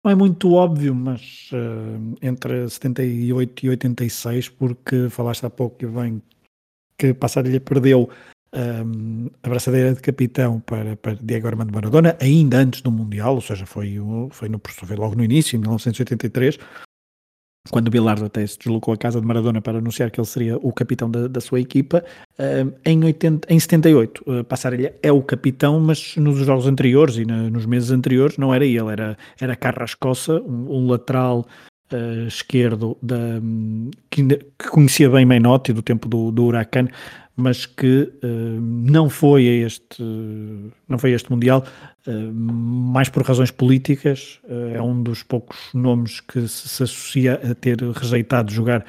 não 0.03 0.11
é 0.11 0.15
muito 0.15 0.53
óbvio, 0.53 0.95
mas 0.95 1.51
uh, 1.53 2.17
entre 2.21 2.67
78 2.67 3.65
e 3.65 3.69
86, 3.69 4.49
porque 4.49 5.09
falaste 5.09 5.45
há 5.45 5.49
pouco 5.49 5.77
que 5.77 5.85
bem 5.85 6.21
que 6.97 7.13
Passarilha 7.13 7.59
perdeu 7.59 8.09
um, 8.53 9.29
a 9.41 9.49
braçadeira 9.49 9.93
de 9.93 10.01
capitão 10.01 10.59
para, 10.59 10.95
para 10.97 11.15
Diego 11.15 11.47
Armando 11.47 11.73
Maradona, 11.73 12.17
ainda 12.19 12.57
antes 12.57 12.81
do 12.81 12.91
Mundial, 12.91 13.35
ou 13.35 13.41
seja, 13.41 13.65
foi, 13.65 13.95
foi, 14.31 14.49
no, 14.49 14.61
foi 14.65 14.95
logo 14.95 15.15
no 15.15 15.23
início, 15.23 15.55
em 15.55 15.59
1983, 15.59 16.57
quando 17.69 17.91
Bilardo 17.91 18.25
até 18.25 18.45
se 18.45 18.57
deslocou 18.57 18.93
à 18.93 18.97
casa 18.97 19.21
de 19.21 19.27
Maradona 19.27 19.61
para 19.61 19.77
anunciar 19.77 20.09
que 20.09 20.19
ele 20.19 20.27
seria 20.27 20.57
o 20.57 20.73
capitão 20.73 21.09
da, 21.09 21.27
da 21.27 21.39
sua 21.39 21.59
equipa, 21.59 22.03
em, 22.83 23.03
80, 23.03 23.53
em 23.53 23.59
78, 23.59 24.23
uh, 24.25 24.43
Passarelha 24.43 24.95
é 25.03 25.11
o 25.11 25.21
capitão, 25.21 25.79
mas 25.79 26.15
nos 26.17 26.39
jogos 26.39 26.65
anteriores 26.65 27.17
e 27.17 27.25
na, 27.25 27.49
nos 27.49 27.65
meses 27.67 27.91
anteriores 27.91 28.37
não 28.37 28.53
era 28.53 28.65
ele, 28.65 28.89
era, 28.89 29.17
era 29.39 29.55
Carrascosa, 29.55 30.41
um, 30.41 30.75
um 30.75 30.87
lateral 30.87 31.45
uh, 31.93 32.27
esquerdo 32.27 32.97
da, 33.01 33.39
que, 34.09 34.23
que, 34.23 34.69
conhecia 34.69 35.09
bem 35.09 35.25
Menotti 35.25 35.71
do 35.71 35.83
tempo 35.83 36.09
do, 36.09 36.31
do 36.31 36.45
Huracan, 36.45 36.87
mas 37.41 37.65
que 37.65 38.11
uh, 38.23 38.61
não 38.61 39.09
foi 39.09 39.47
a 39.47 39.65
este 39.65 40.03
não 40.87 40.97
foi 40.97 41.11
este 41.11 41.31
mundial 41.31 41.65
uh, 42.07 42.33
mais 42.33 43.09
por 43.09 43.23
razões 43.23 43.51
políticas 43.51 44.39
uh, 44.45 44.75
é 44.75 44.81
um 44.81 45.01
dos 45.01 45.23
poucos 45.23 45.57
nomes 45.73 46.21
que 46.21 46.47
se, 46.47 46.69
se 46.69 46.83
associa 46.83 47.41
a 47.43 47.55
ter 47.55 47.81
rejeitado 47.81 48.51
jogar 48.51 48.85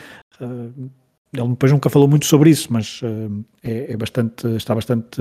ele 1.32 1.48
depois 1.48 1.72
nunca 1.72 1.88
falou 1.88 2.09
muito 2.09 2.26
sobre 2.26 2.50
isso 2.50 2.72
mas 2.72 3.00
é, 3.62 3.92
é, 3.92 3.96
bastante 3.96 4.46
está 4.57 4.74
bastante 4.74 5.20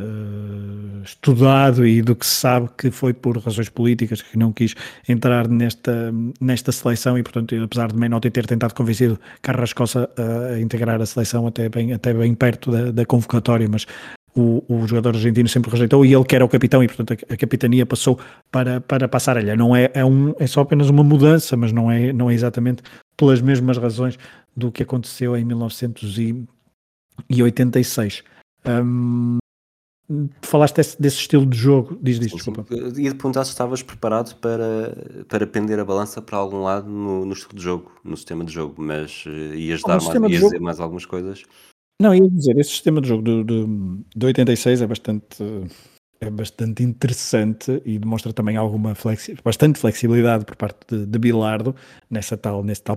uh, 0.00 1.02
estudado 1.02 1.86
e 1.86 2.02
do 2.02 2.16
que 2.16 2.26
se 2.26 2.34
sabe 2.34 2.68
que 2.76 2.90
foi 2.90 3.12
por 3.12 3.38
razões 3.38 3.68
políticas 3.68 4.22
que 4.22 4.38
não 4.38 4.52
quis 4.52 4.74
entrar 5.08 5.48
nesta, 5.48 6.12
nesta 6.40 6.72
seleção 6.72 7.18
e, 7.18 7.22
portanto, 7.22 7.54
apesar 7.62 7.92
de 7.92 7.98
Menotti 7.98 8.30
ter 8.30 8.46
tentado 8.46 8.74
convencer 8.74 9.18
Carrascosa 9.42 10.08
a 10.54 10.60
integrar 10.60 11.00
a 11.00 11.06
seleção 11.06 11.46
até 11.46 11.68
bem, 11.68 11.92
até 11.92 12.12
bem 12.12 12.34
perto 12.34 12.70
da, 12.70 12.90
da 12.90 13.06
convocatória, 13.06 13.68
mas 13.68 13.86
o, 14.34 14.62
o, 14.68 14.86
jogador 14.86 15.16
argentino 15.16 15.48
sempre 15.48 15.70
rejeitou 15.70 16.04
e 16.04 16.12
ele 16.14 16.24
que 16.24 16.34
era 16.36 16.44
o 16.44 16.48
capitão 16.48 16.84
e 16.84 16.86
portanto 16.86 17.12
a, 17.12 17.16
a 17.34 17.36
capitania 17.36 17.84
passou 17.84 18.16
para, 18.50 18.80
para 18.80 19.08
Passarelha. 19.08 19.56
Não 19.56 19.74
é, 19.74 19.90
é, 19.94 20.04
um, 20.04 20.32
é 20.38 20.46
só 20.46 20.60
apenas 20.60 20.88
uma 20.88 21.02
mudança, 21.02 21.56
mas 21.56 21.72
não 21.72 21.90
é, 21.90 22.12
não 22.12 22.30
é 22.30 22.34
exatamente 22.34 22.82
pelas 23.16 23.40
mesmas 23.40 23.76
razões 23.76 24.16
do 24.56 24.70
que 24.70 24.82
aconteceu 24.82 25.36
em 25.36 25.44
1986. 25.44 28.22
Um, 28.66 29.38
falaste 30.42 30.76
desse, 30.76 31.00
desse, 31.00 31.16
estilo 31.18 31.46
de 31.46 31.56
jogo, 31.56 31.98
diz 32.02 32.18
disso, 32.18 32.36
desculpa. 32.36 32.66
Ia 32.96 33.14
perguntar 33.14 33.44
se 33.44 33.50
estavas 33.50 33.82
preparado 33.82 34.34
para, 34.36 35.24
para 35.28 35.46
pender 35.46 35.78
a 35.78 35.84
balança 35.84 36.20
para 36.20 36.38
algum 36.38 36.62
lado 36.62 36.88
no, 36.88 37.24
no 37.24 37.32
estilo 37.32 37.54
de 37.54 37.62
jogo, 37.62 37.92
no 38.04 38.16
sistema 38.16 38.44
de 38.44 38.52
jogo, 38.52 38.74
mas 38.82 39.24
uh, 39.26 39.54
ias, 39.54 39.82
dar 39.82 40.00
mais, 40.00 40.32
ias 40.32 40.42
dizer 40.42 40.60
mais 40.60 40.80
algumas 40.80 41.06
coisas. 41.06 41.42
Não, 42.00 42.14
ia 42.14 42.28
dizer, 42.28 42.58
esse 42.58 42.70
sistema 42.70 43.00
de 43.00 43.08
jogo 43.08 43.22
do 43.44 44.26
86 44.26 44.82
é 44.82 44.86
bastante 44.86 45.44
é 46.20 46.28
bastante 46.28 46.82
interessante 46.82 47.80
e 47.84 47.98
demonstra 47.98 48.32
também 48.32 48.56
alguma 48.56 48.94
flexi 48.94 49.34
bastante 49.42 49.78
flexibilidade 49.78 50.44
por 50.44 50.54
parte 50.54 50.78
de, 50.86 51.06
de 51.06 51.18
Bilardo 51.18 51.74
nessa 52.10 52.36
tal, 52.36 52.62
nesse 52.62 52.82
tal 52.82 52.96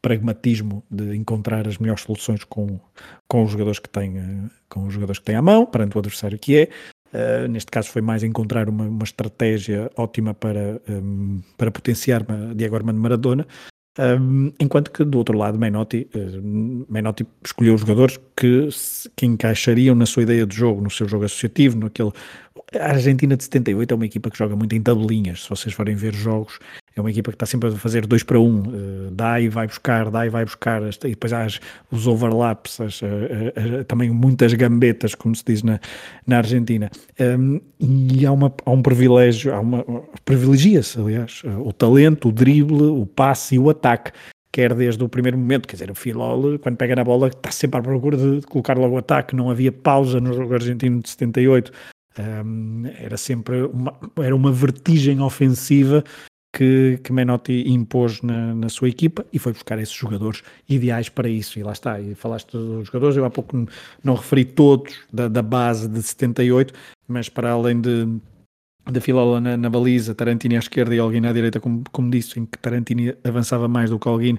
pragmatismo 0.00 0.84
de 0.88 1.16
encontrar 1.16 1.66
as 1.66 1.78
melhores 1.78 2.02
soluções 2.02 2.44
com, 2.44 2.78
com 3.28 3.42
os 3.42 3.50
jogadores 3.50 3.80
que 3.80 3.88
eh, 3.98 4.50
com 4.68 4.86
os 4.86 4.94
jogadores 4.94 5.18
que 5.18 5.24
têm 5.24 5.34
à 5.34 5.42
mão, 5.42 5.66
perante 5.66 5.96
o 5.96 5.98
adversário 5.98 6.38
que 6.38 6.56
é. 6.56 6.68
Uh, 7.12 7.46
neste 7.46 7.70
caso 7.70 7.90
foi 7.90 8.00
mais 8.00 8.22
encontrar 8.22 8.70
uma, 8.70 8.84
uma 8.84 9.04
estratégia 9.04 9.90
ótima 9.98 10.32
para, 10.32 10.80
um, 10.88 11.36
ehm, 11.36 11.40
para 11.58 11.70
potenciar 11.70 12.24
Diego 12.54 12.74
Armando 12.74 12.98
Maradona 12.98 13.46
um, 13.98 14.52
enquanto 14.58 14.90
que 14.90 15.04
do 15.04 15.18
outro 15.18 15.36
lado, 15.36 15.58
Menotti, 15.58 16.08
uh, 16.14 16.86
Menotti 16.88 17.26
escolheu 17.44 17.76
jogadores 17.76 18.18
que, 18.36 18.68
que 19.14 19.26
encaixariam 19.26 19.94
na 19.94 20.06
sua 20.06 20.22
ideia 20.22 20.46
de 20.46 20.56
jogo, 20.56 20.80
no 20.80 20.90
seu 20.90 21.06
jogo 21.06 21.24
associativo, 21.24 21.78
naquele. 21.78 22.10
A 22.78 22.90
Argentina 22.90 23.36
de 23.36 23.44
78 23.44 23.92
é 23.92 23.94
uma 23.94 24.06
equipa 24.06 24.30
que 24.30 24.38
joga 24.38 24.56
muito 24.56 24.74
em 24.74 24.82
tabelinhas. 24.82 25.42
Se 25.42 25.50
vocês 25.50 25.74
forem 25.74 25.94
ver 25.94 26.14
jogos, 26.14 26.58
é 26.94 27.00
uma 27.00 27.10
equipa 27.10 27.30
que 27.30 27.36
está 27.36 27.46
sempre 27.46 27.70
a 27.70 27.72
fazer 27.72 28.06
dois 28.06 28.22
para 28.22 28.38
um, 28.38 28.60
uh, 28.60 29.10
dá 29.10 29.40
e 29.40 29.48
vai 29.48 29.66
buscar, 29.66 30.10
dá 30.10 30.26
e 30.26 30.28
vai 30.28 30.44
buscar, 30.44 30.82
e 30.82 31.08
depois 31.08 31.32
há 31.32 31.44
as, 31.44 31.60
os 31.90 32.06
overlaps, 32.06 32.80
as, 32.80 33.00
uh, 33.00 33.06
uh, 33.06 33.84
também 33.84 34.10
muitas 34.10 34.52
gambetas, 34.52 35.14
como 35.14 35.34
se 35.34 35.42
diz 35.44 35.62
na, 35.62 35.80
na 36.26 36.38
Argentina. 36.38 36.90
Um, 37.18 37.60
e 37.80 38.26
há, 38.26 38.32
uma, 38.32 38.52
há 38.64 38.70
um 38.70 38.82
privilégio, 38.82 39.54
há 39.54 39.60
uma, 39.60 39.84
privilegia-se, 40.24 41.00
aliás, 41.00 41.42
o 41.64 41.72
talento, 41.72 42.28
o 42.28 42.32
drible, 42.32 42.82
o 42.82 43.06
passe 43.06 43.54
e 43.54 43.58
o 43.58 43.70
ataque. 43.70 44.12
Quer 44.52 44.74
desde 44.74 45.02
o 45.02 45.08
primeiro 45.08 45.38
momento, 45.38 45.66
quer 45.66 45.76
dizer, 45.76 45.90
o 45.90 45.94
Filol, 45.94 46.58
quando 46.58 46.76
pega 46.76 46.94
na 46.94 47.02
bola, 47.02 47.28
está 47.28 47.50
sempre 47.50 47.80
à 47.80 47.82
procura 47.82 48.18
de 48.18 48.42
colocar 48.42 48.76
logo 48.76 48.96
o 48.96 48.98
ataque, 48.98 49.34
não 49.34 49.48
havia 49.48 49.72
pausa 49.72 50.20
no 50.20 50.34
jogo 50.34 50.52
argentino 50.52 51.00
de 51.00 51.08
78, 51.08 51.72
um, 52.18 52.82
era 52.98 53.16
sempre 53.16 53.62
uma, 53.62 53.94
era 54.18 54.36
uma 54.36 54.52
vertigem 54.52 55.20
ofensiva 55.22 56.04
que, 56.52 57.00
que 57.02 57.12
Menotti 57.12 57.64
impôs 57.66 58.20
na, 58.20 58.54
na, 58.54 58.68
sua 58.68 58.88
equipa 58.88 59.24
e 59.32 59.38
foi 59.38 59.52
buscar 59.52 59.78
esses 59.78 59.94
jogadores 59.94 60.42
ideais 60.68 61.08
para 61.08 61.28
isso. 61.28 61.58
E 61.58 61.62
lá 61.62 61.72
está, 61.72 61.98
e 61.98 62.14
falaste 62.14 62.52
dos 62.52 62.86
jogadores, 62.86 63.16
eu 63.16 63.24
há 63.24 63.30
pouco 63.30 63.66
não 64.04 64.14
referi 64.14 64.44
todos 64.44 64.94
da, 65.12 65.28
da 65.28 65.42
base 65.42 65.88
de 65.88 66.02
78, 66.02 66.74
mas 67.08 67.28
para 67.28 67.52
além 67.52 67.80
de 67.80 68.06
da 68.90 69.00
Filola 69.00 69.40
na, 69.40 69.56
na, 69.56 69.70
baliza, 69.70 70.14
Tarantini 70.14 70.56
à 70.56 70.58
esquerda 70.58 70.94
e 70.94 70.98
Alguin 70.98 71.24
à 71.26 71.32
direita, 71.32 71.60
como, 71.60 71.84
como 71.92 72.10
disse, 72.10 72.38
em 72.40 72.44
que 72.44 72.58
Tarantini 72.58 73.14
avançava 73.22 73.68
mais 73.68 73.90
do 73.90 73.98
que 73.98 74.08
Alguin, 74.08 74.38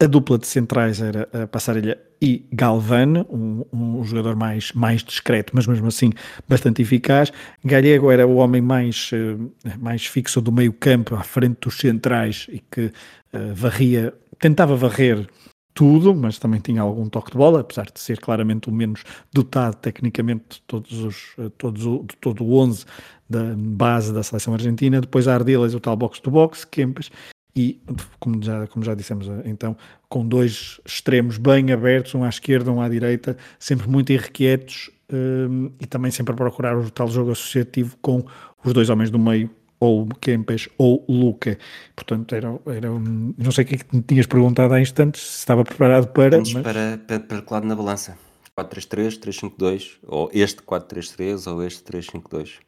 a 0.00 0.06
dupla 0.06 0.38
de 0.38 0.46
centrais 0.46 1.00
era 1.00 1.28
a 1.32 1.46
Passarelha 1.46 2.00
e 2.22 2.46
Galvano, 2.52 3.26
um, 3.30 3.64
um, 3.72 4.04
jogador 4.04 4.34
mais, 4.34 4.72
mais 4.72 5.04
discreto, 5.04 5.52
mas 5.54 5.66
mesmo 5.66 5.88
assim 5.88 6.10
bastante 6.48 6.80
eficaz. 6.80 7.30
Galego 7.62 8.10
era 8.10 8.26
o 8.26 8.36
homem 8.36 8.62
mais, 8.62 9.10
eh, 9.12 9.36
mais 9.78 10.06
fixo 10.06 10.40
do 10.40 10.50
meio 10.50 10.72
campo, 10.72 11.14
à 11.14 11.22
frente 11.22 11.58
dos 11.60 11.78
centrais 11.78 12.46
e 12.50 12.58
que 12.58 12.86
uh, 12.86 13.54
varria, 13.54 14.14
tentava 14.38 14.74
varrer 14.74 15.26
tudo, 15.74 16.14
mas 16.14 16.38
também 16.38 16.60
tinha 16.60 16.80
algum 16.80 17.08
toque 17.08 17.32
de 17.32 17.38
bola, 17.38 17.60
apesar 17.60 17.86
de 17.92 18.00
ser 18.00 18.18
claramente 18.18 18.68
o 18.68 18.72
menos 18.72 19.04
dotado 19.32 19.76
tecnicamente 19.76 20.44
de 20.50 20.62
todos 20.62 20.92
os, 20.92 21.34
eh, 21.38 21.50
todos 21.56 21.82
de 21.82 22.16
todo 22.20 22.44
o 22.44 22.54
11 22.54 22.84
da 23.28 23.54
base 23.56 24.12
da 24.12 24.22
seleção 24.22 24.54
argentina. 24.54 25.00
Depois 25.00 25.28
a 25.28 25.34
Ardiles, 25.34 25.74
o 25.74 25.80
tal 25.80 25.96
box-to-box, 25.96 26.64
Kempes 26.64 27.10
e, 27.54 27.80
como 28.18 28.42
já, 28.42 28.66
como 28.68 28.84
já 28.84 28.94
dissemos, 28.94 29.26
então, 29.44 29.76
com 30.08 30.26
dois 30.26 30.80
extremos 30.84 31.36
bem 31.38 31.72
abertos, 31.72 32.14
um 32.14 32.24
à 32.24 32.28
esquerda, 32.28 32.70
um 32.70 32.80
à 32.80 32.88
direita, 32.88 33.36
sempre 33.58 33.88
muito 33.88 34.12
irrequietos 34.12 34.90
um, 35.12 35.70
e 35.80 35.86
também 35.86 36.10
sempre 36.10 36.32
a 36.32 36.36
procurar 36.36 36.76
o 36.76 36.90
tal 36.90 37.08
jogo 37.08 37.32
associativo 37.32 37.96
com 38.00 38.24
os 38.64 38.72
dois 38.72 38.88
homens 38.88 39.10
do 39.10 39.18
meio, 39.18 39.50
ou 39.80 40.06
Kempes 40.20 40.68
ou 40.78 41.04
Luca. 41.08 41.58
Portanto, 41.96 42.34
era, 42.34 42.58
era 42.66 42.92
um, 42.92 43.34
não 43.36 43.50
sei 43.50 43.64
o 43.64 43.66
que 43.66 43.74
é 43.74 43.78
que 43.78 43.96
me 43.96 44.02
tinhas 44.02 44.26
perguntado 44.26 44.74
há 44.74 44.80
instantes, 44.80 45.22
se 45.22 45.38
estava 45.38 45.64
preparado 45.64 46.08
para. 46.08 46.38
Mas... 46.38 46.52
Para, 46.52 46.98
para, 46.98 47.20
para 47.20 47.42
que 47.42 47.52
lado 47.52 47.66
na 47.66 47.74
balança? 47.74 48.16
4-3-3, 48.56 49.18
3-5-2, 49.18 49.98
ou 50.06 50.30
este 50.34 50.62
4-3-3 50.62 51.50
ou 51.50 51.62
este 51.64 51.82
3-5-2? 51.82 52.58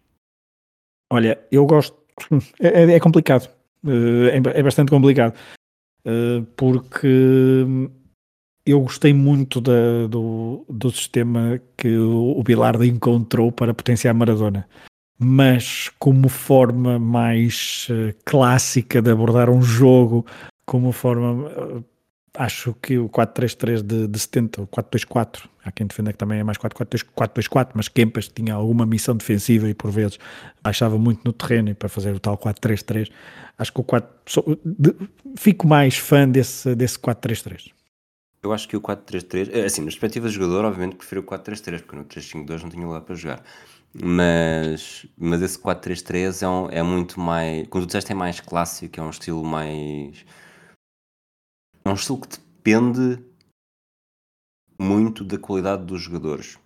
Olha, 1.12 1.38
eu 1.50 1.66
gosto. 1.66 2.02
É, 2.60 2.84
é, 2.84 2.92
é 2.92 3.00
complicado 3.00 3.48
é, 3.86 4.58
é, 4.58 4.62
bastante 4.62 4.90
complicado. 4.90 5.34
Uh, 6.04 6.44
porque 6.56 7.68
eu 8.66 8.80
gostei 8.80 9.12
muito 9.12 9.60
da, 9.60 10.06
do, 10.08 10.64
do 10.68 10.90
sistema 10.90 11.60
que 11.76 11.96
o, 11.96 12.42
Bilardo 12.42 12.84
encontrou 12.84 13.52
para 13.52 13.74
potenciar 13.74 14.14
Maradona. 14.14 14.68
Mas 15.18 15.88
como 15.98 16.28
forma 16.28 16.98
mais 16.98 17.86
uh, 17.90 18.14
clássica 18.24 19.00
de 19.00 19.10
abordar 19.10 19.48
um 19.48 19.62
jogo, 19.62 20.26
como 20.66 20.90
forma 20.90 21.84
acho 22.34 22.74
que 22.80 22.98
o 22.98 23.08
4-3-3 23.08 23.82
de, 23.82 24.08
de 24.08 24.18
70, 24.18 24.62
o 24.62 24.66
4-2-4, 24.66 25.48
há 25.64 25.72
quem 25.72 25.86
defenda 25.86 26.12
que 26.12 26.18
também 26.18 26.40
é 26.40 26.44
mais 26.44 26.58
4-4-2-4, 26.58 27.70
mas 27.74 27.88
Kempas 27.88 28.28
tinha 28.28 28.54
alguma 28.54 28.86
missão 28.86 29.16
defensiva 29.16 29.68
e 29.68 29.74
por 29.74 29.90
vezes 29.90 30.18
baixava 30.62 30.98
muito 30.98 31.22
no 31.24 31.32
terreno 31.32 31.70
e 31.70 31.74
para 31.74 31.88
fazer 31.88 32.14
o 32.14 32.20
tal 32.20 32.36
4-3-3, 32.38 33.10
acho 33.58 33.72
que 33.72 33.80
o 33.80 33.84
4, 33.84 34.10
sou, 34.26 34.58
de, 34.64 34.94
fico 35.36 35.66
mais 35.66 35.96
fã 35.96 36.28
desse, 36.28 36.74
desse 36.74 36.98
4-3-3. 36.98 37.70
Eu 38.42 38.52
acho 38.52 38.68
que 38.68 38.76
o 38.76 38.80
4-3-3, 38.80 39.50
é, 39.52 39.64
assim, 39.64 39.82
na 39.82 39.86
perspectiva 39.86 40.28
de 40.28 40.34
jogador, 40.34 40.64
obviamente 40.64 40.96
prefiro 40.96 41.20
o 41.20 41.24
4-3-3, 41.24 41.82
porque 41.82 41.96
no 41.96 42.04
3-5-2 42.04 42.62
não 42.62 42.70
tinha 42.70 42.86
lá 42.86 43.00
para 43.00 43.14
jogar. 43.14 43.42
Mas, 43.94 45.06
mas 45.16 45.42
esse 45.42 45.58
4-3-3 45.58 46.42
é, 46.42 46.48
um, 46.48 46.70
é 46.70 46.82
muito 46.82 47.20
mais. 47.20 47.68
Quando 47.68 47.84
tu 47.84 47.88
disseste 47.88 48.10
é 48.10 48.14
mais 48.14 48.40
clássico, 48.40 48.98
é 48.98 49.02
um 49.02 49.10
estilo 49.10 49.44
mais 49.44 50.24
é 51.84 51.90
um 51.90 51.94
estilo 51.94 52.20
que 52.20 52.28
depende 52.28 53.18
muito 54.82 55.24
da 55.24 55.38
qualidade 55.38 55.84
dos 55.84 56.02
jogadores, 56.02 56.58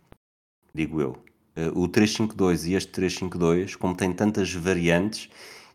digo 0.74 1.00
eu. 1.00 1.16
Eh, 1.54 1.70
o 1.74 1.86
352 1.88 2.66
e 2.66 2.74
este 2.74 2.92
352, 2.92 3.76
como 3.76 3.94
tem 3.94 4.12
tantas 4.12 4.52
variantes, 4.52 5.28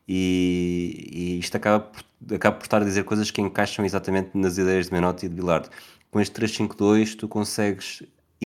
e, 0.07 1.09
e 1.11 1.39
isto 1.39 1.55
acaba 1.55 1.79
por, 1.79 2.03
acaba 2.35 2.57
por 2.57 2.63
estar 2.63 2.81
a 2.81 2.85
dizer 2.85 3.03
coisas 3.03 3.31
que 3.31 3.41
encaixam 3.41 3.85
exatamente 3.85 4.31
nas 4.33 4.57
ideias 4.57 4.87
de 4.87 4.93
Menotti 4.93 5.25
e 5.25 5.29
de 5.29 5.35
Bilardo. 5.35 5.69
Com 6.09 6.19
este 6.19 6.33
352 6.33 7.15
tu 7.15 7.27
consegues 7.27 8.03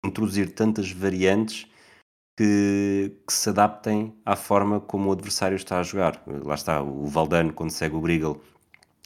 introduzir 0.05 0.53
tantas 0.53 0.91
variantes 0.91 1.67
que, 2.38 3.13
que, 3.25 3.33
se 3.33 3.49
adaptem 3.49 4.13
à 4.25 4.35
forma 4.35 4.79
como 4.79 5.09
o 5.09 5.13
adversário 5.13 5.55
está 5.55 5.79
a 5.79 5.83
jogar. 5.83 6.21
Lá 6.27 6.55
está, 6.55 6.81
o 6.83 7.07
Valdano, 7.07 7.51
quando 7.53 7.71
segue 7.71 7.95
o 7.95 8.01
Briggle, 8.01 8.39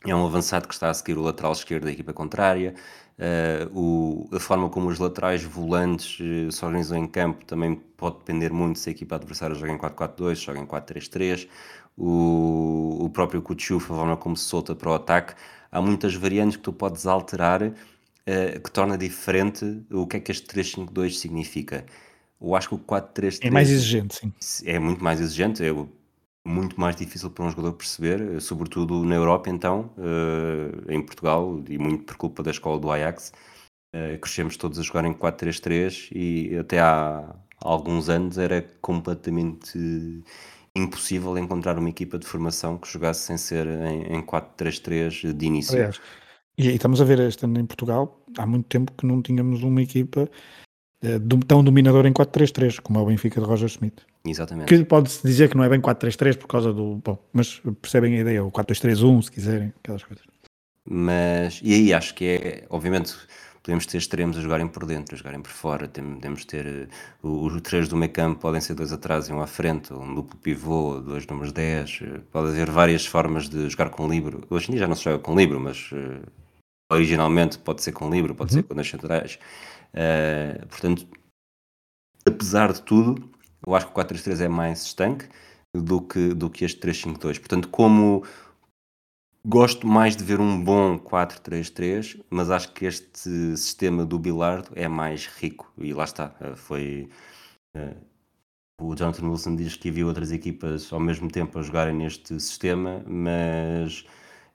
é 0.06 0.14
um 0.16 0.26
avançado 0.26 0.68
que 0.68 0.74
está 0.74 0.90
a 0.90 0.94
seguir 0.94 1.18
o 1.18 1.22
lateral 1.22 1.54
esquerdo 1.54 1.86
da 1.86 1.92
equipa 1.92 2.14
contrária. 2.14 2.76
Uh, 3.22 3.70
o, 3.80 4.36
a 4.36 4.40
forma 4.40 4.68
como 4.68 4.90
os 4.90 4.98
laterais 4.98 5.44
volantes 5.44 6.20
uh, 6.20 6.52
se 6.52 6.66
organizam 6.66 6.98
em 6.98 7.06
campo 7.06 7.46
também 7.46 7.76
pode 7.76 8.18
depender 8.18 8.52
muito 8.52 8.80
se 8.80 8.90
a 8.90 8.92
equipa 8.92 9.16
adversária 9.16 9.56
joga 9.56 9.72
em 9.72 9.78
4-4-2, 9.78 10.36
joga 10.38 10.60
em 10.60 10.66
4-3-3. 10.66 11.48
O, 11.96 12.98
o 13.00 13.10
próprio 13.12 13.40
Kuchuf, 13.44 13.86
a 13.92 13.96
forma 13.96 14.18
como 14.18 14.36
se 14.36 14.46
solta 14.46 14.74
para 14.74 14.90
o 14.90 14.94
ataque. 14.96 15.36
Há 15.72 15.80
muitas 15.80 16.16
variantes 16.16 16.58
que 16.58 16.64
tu 16.64 16.74
podes 16.74 17.06
alterar 17.06 17.62
uh, 17.62 17.74
que 18.60 18.72
torna 18.72 18.98
diferente 18.98 19.84
o 19.92 20.08
que 20.08 20.18
é 20.18 20.20
que 20.20 20.32
este 20.32 20.48
3-5-2 20.48 21.12
significa. 21.12 21.86
Eu 22.42 22.56
acho 22.56 22.70
que 22.70 22.76
o 22.76 22.80
4-3-3 22.80 23.38
é 23.44 23.52
mais 23.52 23.70
exigente, 23.70 24.16
sim. 24.16 24.34
É 24.66 24.80
muito 24.80 25.04
mais 25.04 25.22
exigente. 25.22 25.64
Eu, 25.64 25.88
muito 26.46 26.80
mais 26.80 26.96
difícil 26.96 27.30
para 27.30 27.46
um 27.46 27.50
jogador 27.50 27.74
perceber, 27.74 28.36
eh, 28.36 28.40
sobretudo 28.40 29.04
na 29.04 29.16
Europa, 29.16 29.50
então, 29.50 29.94
uh, 29.98 30.92
em 30.92 31.02
Portugal, 31.02 31.64
e 31.70 31.78
muito 31.78 32.04
por 32.06 32.18
culpa 32.18 32.42
da 32.42 32.52
escola 32.52 32.80
do 32.80 32.92
Ajax. 32.92 33.32
Uh, 33.94 34.18
crescemos 34.20 34.58
todos 34.58 34.80
a 34.80 34.82
jogar 34.82 35.06
em 35.06 35.14
4-3-3 35.14 36.10
e 36.12 36.56
até 36.58 36.80
há 36.80 37.36
alguns 37.60 38.10
anos 38.10 38.38
era 38.38 38.62
completamente 38.82 39.78
impossível 40.76 41.38
encontrar 41.38 41.78
uma 41.78 41.90
equipa 41.90 42.18
de 42.18 42.26
formação 42.26 42.78
que 42.78 42.88
jogasse 42.88 43.26
sem 43.26 43.38
ser 43.38 43.68
em, 43.68 44.16
em 44.16 44.22
4-3-3 44.22 45.34
de 45.34 45.46
início. 45.46 45.76
Aliás, 45.76 46.00
e, 46.58 46.70
e 46.70 46.76
estamos 46.76 47.02
a 47.02 47.06
ver 47.06 47.20
este 47.20 47.46
ano 47.46 47.60
em 47.60 47.66
Portugal, 47.66 48.24
há 48.38 48.46
muito 48.46 48.68
tempo 48.68 48.92
que 48.94 49.06
não 49.06 49.22
tínhamos 49.22 49.64
uma 49.64 49.82
equipa 49.82 50.22
eh, 50.22 50.30
tão 51.48 51.64
dominador 51.64 52.06
em 52.06 52.14
4-3-3, 52.14 52.80
como 52.80 53.00
é 53.00 53.02
o 53.02 53.06
Benfica 53.06 53.42
de 53.42 53.48
Roger 53.48 53.68
Smith. 53.68 54.02
Exatamente. 54.26 54.68
Que 54.68 54.86
pode-se 54.86 55.26
dizer 55.26 55.50
que 55.50 55.58
não 55.58 55.64
é 55.64 55.70
bem 55.70 55.82
4-3-3 55.82 56.38
por 56.38 56.48
causa 56.48 56.72
do. 56.72 57.02
Bom, 57.04 57.18
mas 57.34 57.62
percebem 57.82 58.18
a 58.18 58.22
ideia, 58.22 58.44
o 58.44 58.52
4-2-3-1, 58.52 59.24
se 59.24 59.32
quiserem, 59.32 59.74
aquelas 59.84 60.04
coisas. 60.04 60.24
Mas, 60.88 61.60
e 61.64 61.74
aí 61.74 61.94
acho 61.94 62.14
que 62.14 62.26
é, 62.26 62.66
obviamente, 62.70 63.16
podemos 63.64 63.86
ter 63.86 63.98
extremos 63.98 64.38
a 64.38 64.42
jogarem 64.42 64.68
por 64.68 64.86
dentro, 64.86 65.16
a 65.16 65.18
jogarem 65.18 65.42
por 65.42 65.52
fora, 65.52 65.88
podemos 65.88 66.46
ter 66.46 66.90
os 67.22 67.62
três 67.62 67.88
do 67.88 67.96
meio 67.96 68.12
campo, 68.12 68.40
podem 68.40 68.62
ser 68.62 68.74
dois 68.74 68.92
atrás 68.92 69.28
e 69.28 69.34
um 69.34 69.42
à 69.42 69.48
frente, 69.48 69.94
um 69.94 70.14
duplo 70.14 70.40
pivô, 70.40 71.00
dois 71.00 71.26
números 71.28 71.52
10, 71.52 72.00
eh, 72.02 72.20
pode 72.32 72.50
haver 72.50 72.72
várias 72.72 73.06
formas 73.06 73.48
de 73.48 73.70
jogar 73.70 73.90
com 73.90 74.08
livro. 74.08 74.44
Hoje 74.50 74.70
em 74.70 74.72
dia 74.72 74.82
já 74.82 74.88
não 74.88 74.96
se 74.96 75.04
joga 75.04 75.20
com 75.20 75.36
livro, 75.36 75.60
mas 75.60 75.92
originalmente 76.92 77.58
pode 77.60 77.82
ser 77.82 77.92
com 77.92 78.10
livro, 78.10 78.36
pode 78.36 78.54
uhum. 78.54 78.62
ser 78.62 78.68
com 78.68 78.76
dois 78.76 78.90
centrais. 78.90 79.40
Uh, 79.94 80.66
portanto, 80.68 81.08
apesar 82.26 82.74
de 82.74 82.82
tudo, 82.82 83.30
eu 83.66 83.76
acho 83.76 83.88
que 83.88 83.92
o 83.92 83.96
4-3-3 83.96 84.42
é 84.42 84.48
mais 84.48 84.84
estanque 84.84 85.28
do 85.74 86.02
que, 86.02 86.34
do 86.34 86.50
que 86.50 86.66
este 86.66 86.80
3-5-2. 86.80 87.40
Portanto, 87.40 87.70
como 87.70 88.24
gosto 89.46 89.88
mais 89.88 90.16
de 90.16 90.24
ver 90.24 90.40
um 90.40 90.64
bom 90.64 90.98
4-3-3, 90.98 92.24
mas 92.30 92.50
acho 92.50 92.74
que 92.74 92.86
este 92.86 93.58
sistema 93.58 94.06
do 94.06 94.20
Bilardo 94.20 94.70
é 94.76 94.88
mais 94.88 95.28
rico. 95.28 95.72
E 95.78 95.94
lá 95.94 96.04
está, 96.04 96.36
eh, 96.42 96.56
foi. 96.56 97.10
Uh, 97.76 98.12
o 98.82 98.96
Jonathan 98.96 99.30
Wilson 99.30 99.56
diz 99.56 99.76
que 99.76 99.92
viu 99.92 100.08
outras 100.08 100.32
equipas 100.32 100.92
ao 100.92 101.00
mesmo 101.00 101.30
tempo 101.32 101.60
a 101.60 101.62
jogarem 101.62 101.94
neste 101.94 102.40
sistema, 102.40 103.04
mas 103.08 104.04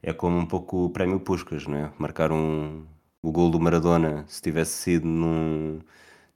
é 0.03 0.12
como 0.12 0.37
um 0.37 0.47
pouco 0.47 0.87
o 0.87 0.91
prémio 0.91 1.20
Puskas, 1.20 1.66
não 1.66 1.76
é? 1.76 1.93
Marcar 1.99 2.32
um, 2.32 2.84
o 3.27 3.33
gol 3.33 3.51
do 3.51 3.59
Maradona, 3.59 4.24
se 4.29 4.41
tivesse 4.41 4.72
sido 4.72 5.05
num, 5.05 5.81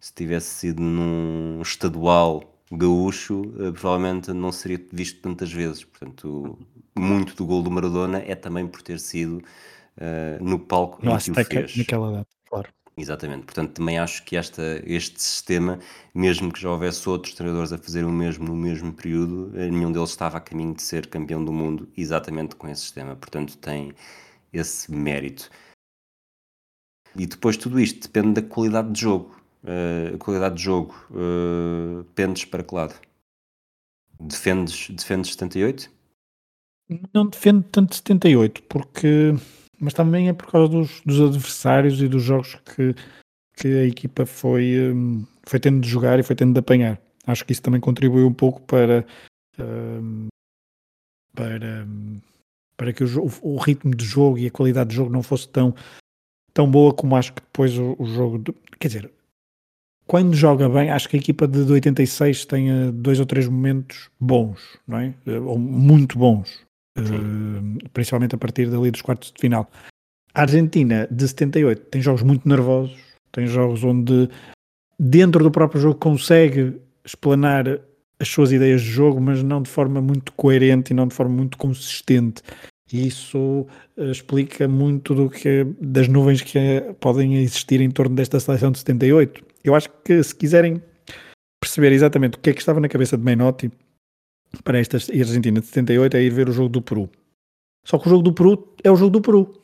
se 0.01 0.13
tivesse 0.13 0.49
sido 0.49 0.83
num 0.83 1.63
estadual 1.63 2.43
gaúcho, 2.73 3.43
eh, 3.61 3.71
provavelmente 3.71 4.33
não 4.33 4.51
seria 4.51 4.85
visto 4.93 5.21
tantas 5.21 5.53
vezes. 5.53 5.85
Portanto, 5.85 6.59
muito 6.99 7.37
do 7.37 7.47
gol 7.47 7.63
do 7.63 7.71
Maradona 7.71 8.19
é 8.27 8.35
também 8.35 8.67
por 8.67 8.83
ter 8.83 8.99
sido 8.99 9.37
uh, 9.37 10.43
no 10.45 10.59
palco 10.59 10.99
no 11.05 11.13
em 11.13 11.19
que 11.19 11.31
o 11.31 11.35
fez. 11.35 11.77
Naquela 11.77 12.11
data, 12.11 12.29
claro. 12.49 12.69
Exatamente, 12.97 13.45
portanto 13.45 13.73
também 13.73 13.99
acho 13.99 14.25
que 14.25 14.37
esta, 14.37 14.83
este 14.85 15.23
sistema, 15.23 15.79
mesmo 16.13 16.53
que 16.53 16.61
já 16.61 16.71
houvesse 16.71 17.09
outros 17.09 17.35
treinadores 17.35 17.73
a 17.73 17.79
fazer 17.79 18.05
o 18.05 18.11
mesmo 18.11 18.45
no 18.47 18.57
mesmo 18.57 18.93
período, 18.93 19.53
eh, 19.55 19.71
nenhum 19.71 19.93
deles 19.93 20.11
estava 20.11 20.39
a 20.39 20.41
caminho 20.41 20.75
de 20.75 20.83
ser 20.83 21.07
campeão 21.07 21.43
do 21.43 21.53
mundo 21.53 21.89
exatamente 21.97 22.57
com 22.57 22.69
esse 22.69 22.83
sistema, 22.83 23.15
portanto 23.15 23.57
tem 23.57 23.93
esse 24.53 24.93
mérito. 24.93 25.49
E 27.17 27.27
depois 27.27 27.57
tudo 27.57 27.81
isto 27.81 28.03
depende 28.03 28.41
da 28.41 28.49
qualidade 28.49 28.93
de 28.93 29.01
jogo. 29.01 29.41
Uh, 29.63 30.15
a 30.15 30.19
qualidade 30.19 30.57
de 30.57 30.63
jogo 30.63 30.95
uh, 31.11 32.05
pendes 32.15 32.45
para 32.45 32.63
que 32.63 32.75
lado? 32.75 32.95
Defendes, 34.19 34.91
defendes 34.91 35.33
78? 35.33 35.91
Não 37.13 37.27
defendo 37.27 37.63
tanto 37.65 37.95
78, 37.95 38.63
porque 38.65 39.35
mas 39.81 39.95
também 39.95 40.29
é 40.29 40.35
por 40.35 40.47
causa 40.47 40.69
dos, 40.69 41.01
dos 41.07 41.21
adversários 41.21 42.03
e 42.03 42.07
dos 42.07 42.23
jogos 42.23 42.55
que, 42.67 42.95
que 43.57 43.67
a 43.67 43.87
equipa 43.87 44.27
foi, 44.27 44.93
um, 44.93 45.25
foi 45.45 45.59
tendo 45.59 45.81
de 45.81 45.89
jogar 45.89 46.19
e 46.19 46.23
foi 46.23 46.37
tendo 46.37 46.53
de 46.53 46.61
apanhar. 46.61 47.01
Acho 47.27 47.45
que 47.47 47.53
isso 47.53 47.63
também 47.63 47.81
contribuiu 47.81 48.27
um 48.27 48.33
pouco 48.33 48.61
para, 48.61 49.07
um, 49.59 50.29
para, 51.35 51.87
um, 51.87 52.21
para 52.77 52.93
que 52.93 53.03
o, 53.03 53.31
o, 53.41 53.57
ritmo 53.57 53.95
de 53.95 54.05
jogo 54.05 54.37
e 54.37 54.47
a 54.47 54.51
qualidade 54.51 54.91
de 54.91 54.97
jogo 54.97 55.11
não 55.11 55.23
fosse 55.23 55.49
tão, 55.49 55.75
tão 56.53 56.71
boa 56.71 56.93
como 56.93 57.17
acho 57.17 57.33
que 57.33 57.43
depois 57.43 57.77
o, 57.79 57.97
o 57.99 58.07
jogo. 58.07 58.39
De, 58.39 58.55
quer 58.79 58.89
dizer, 58.89 59.11
quando 60.07 60.35
joga 60.35 60.69
bem, 60.69 60.91
acho 60.91 61.09
que 61.09 61.17
a 61.17 61.21
equipa 61.21 61.47
de 61.47 61.61
86 61.61 62.45
tem 62.45 62.91
dois 62.93 63.21
ou 63.21 63.27
três 63.27 63.47
momentos 63.47 64.11
bons, 64.19 64.61
não 64.87 64.99
é? 64.99 65.15
Ou 65.27 65.59
muito 65.59 66.19
bons, 66.19 66.61
uh, 66.99 67.89
principalmente 67.93 68.35
a 68.35 68.39
partir 68.39 68.69
dali 68.69 68.91
dos 68.91 69.03
quartos 69.03 69.31
de 69.31 69.41
final. 69.41 69.71
A 70.35 70.43
Argentina 70.43 71.07
de 71.11 71.29
78 71.29 71.83
tem 71.91 72.03
jogos 72.03 72.23
muito 72.23 72.49
nervosos, 72.49 72.97
tem 73.31 73.47
jogos 73.47 73.85
onde 73.85 74.29
dentro 74.99 75.45
do 75.45 75.51
próprio 75.51 75.81
jogo 75.81 75.95
consegue 75.95 76.81
explanar 77.05 77.81
as 78.19 78.29
suas 78.29 78.53
ideias 78.53 78.83
de 78.83 78.91
jogo, 78.91 79.21
mas 79.21 79.43
não 79.43 79.63
de 79.63 79.71
forma 79.71 80.01
muito 80.01 80.33
coerente 80.33 80.93
e 80.93 80.95
não 80.95 81.07
de 81.07 81.15
forma 81.15 81.35
muito 81.35 81.57
consistente. 81.57 82.43
E 82.93 83.07
isso 83.07 83.67
uh, 83.97 84.11
explica 84.11 84.67
muito 84.67 85.15
do 85.15 85.31
que 85.31 85.65
das 85.81 86.09
nuvens 86.09 86.43
que 86.43 86.59
uh, 86.59 86.95
podem 86.95 87.37
existir 87.37 87.81
em 87.81 87.91
torno 87.91 88.15
desta 88.15 88.41
seleção 88.41 88.73
de 88.73 88.79
78. 88.79 89.45
Eu 89.63 89.75
acho 89.75 89.89
que 90.05 90.23
se 90.23 90.35
quiserem 90.35 90.83
perceber 91.61 91.93
exatamente 91.93 92.37
o 92.37 92.41
que 92.41 92.51
é 92.51 92.53
que 92.53 92.61
estava 92.61 92.81
na 92.81 92.89
cabeça 92.89 93.17
de 93.17 93.23
Menotti 93.23 93.71
para 94.65 94.79
esta 94.79 94.97
Argentina 94.97 95.61
de 95.61 95.67
78 95.67 96.17
é 96.17 96.23
ir 96.23 96.33
ver 96.33 96.49
o 96.49 96.53
jogo 96.53 96.69
do 96.69 96.83
Peru. 96.83 97.09
Só 97.85 97.99
que 97.99 98.07
o 98.07 98.11
jogo 98.11 98.23
do 98.23 98.33
Peru 98.33 98.75
é 98.83 98.91
o 98.91 98.97
jogo 98.97 99.11
do 99.11 99.21
Peru. 99.21 99.55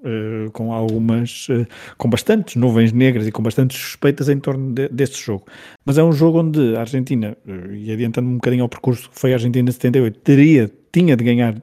Uh, 0.00 0.50
com 0.50 0.72
algumas, 0.72 1.46
uh, 1.48 1.64
com 1.96 2.10
bastantes 2.10 2.56
nuvens 2.56 2.90
negras 2.90 3.24
e 3.24 3.30
com 3.30 3.40
bastantes 3.40 3.80
suspeitas 3.80 4.28
em 4.28 4.40
torno 4.40 4.72
de, 4.72 4.88
deste 4.88 5.24
jogo. 5.24 5.46
Mas 5.84 5.96
é 5.96 6.02
um 6.02 6.10
jogo 6.10 6.40
onde 6.40 6.74
a 6.74 6.80
Argentina, 6.80 7.36
uh, 7.46 7.72
e 7.72 7.92
adiantando 7.92 8.28
um 8.28 8.34
bocadinho 8.34 8.64
ao 8.64 8.68
percurso 8.68 9.08
que 9.08 9.20
foi 9.20 9.30
a 9.30 9.36
Argentina 9.36 9.64
de 9.64 9.74
78, 9.74 10.18
teria, 10.18 10.68
tinha 10.90 11.16
de 11.16 11.22
ganhar 11.22 11.54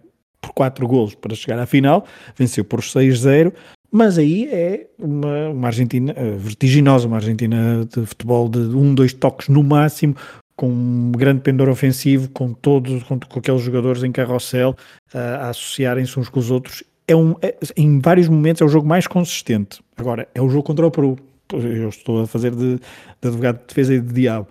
por 0.50 0.54
4 0.54 0.88
golos 0.88 1.16
para 1.16 1.36
chegar 1.36 1.60
à 1.60 1.66
final, 1.66 2.06
venceu 2.36 2.64
por 2.64 2.82
6-0, 2.82 3.54
mas 3.92 4.18
aí 4.18 4.48
é 4.48 4.88
uma, 4.98 5.50
uma 5.50 5.68
Argentina 5.68 6.14
vertiginosa, 6.38 7.08
uma 7.08 7.18
Argentina 7.18 7.86
de 7.86 8.06
futebol 8.06 8.50
de 8.50 8.60
um, 8.60 8.94
dois 8.94 9.14
toques 9.14 9.50
no 9.50 9.64
máximo, 9.64 10.16
com 10.56 10.70
um 10.70 11.12
grande 11.12 11.42
pendor 11.42 11.70
ofensivo, 11.70 12.30
com 12.30 12.54
todos, 12.54 13.02
com, 13.04 13.20
com 13.20 13.40
aqueles 13.40 13.62
jogadores 13.62 14.04
em 14.04 14.12
carrossel 14.12 14.76
uh, 15.14 15.18
a 15.18 15.50
associarem-se 15.50 16.20
uns 16.20 16.30
com 16.30 16.40
os 16.40 16.52
outros. 16.52 16.84
É 17.08 17.16
um, 17.16 17.36
é, 17.42 17.58
em 17.78 18.00
vários 18.00 18.28
momentos 18.28 18.62
é 18.62 18.66
o 18.66 18.70
jogo 18.70 18.88
mais 18.88 19.08
consistente. 19.08 19.82
Agora, 19.98 20.28
é 20.36 20.42
o 20.42 20.50
jogo 20.50 20.64
contra 20.64 20.86
o 20.86 20.92
Peru. 20.92 21.18
Eu 21.52 21.90
estou 21.90 22.22
a 22.22 22.28
fazer 22.28 22.54
de, 22.54 22.76
de 22.76 23.28
advogado 23.28 23.60
de 23.60 23.68
defesa 23.68 23.96
e 23.96 24.02
de 24.02 24.14
diabo. 24.14 24.48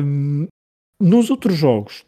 Um, 0.00 0.46
nos 0.98 1.28
outros 1.28 1.56
jogos, 1.56 2.06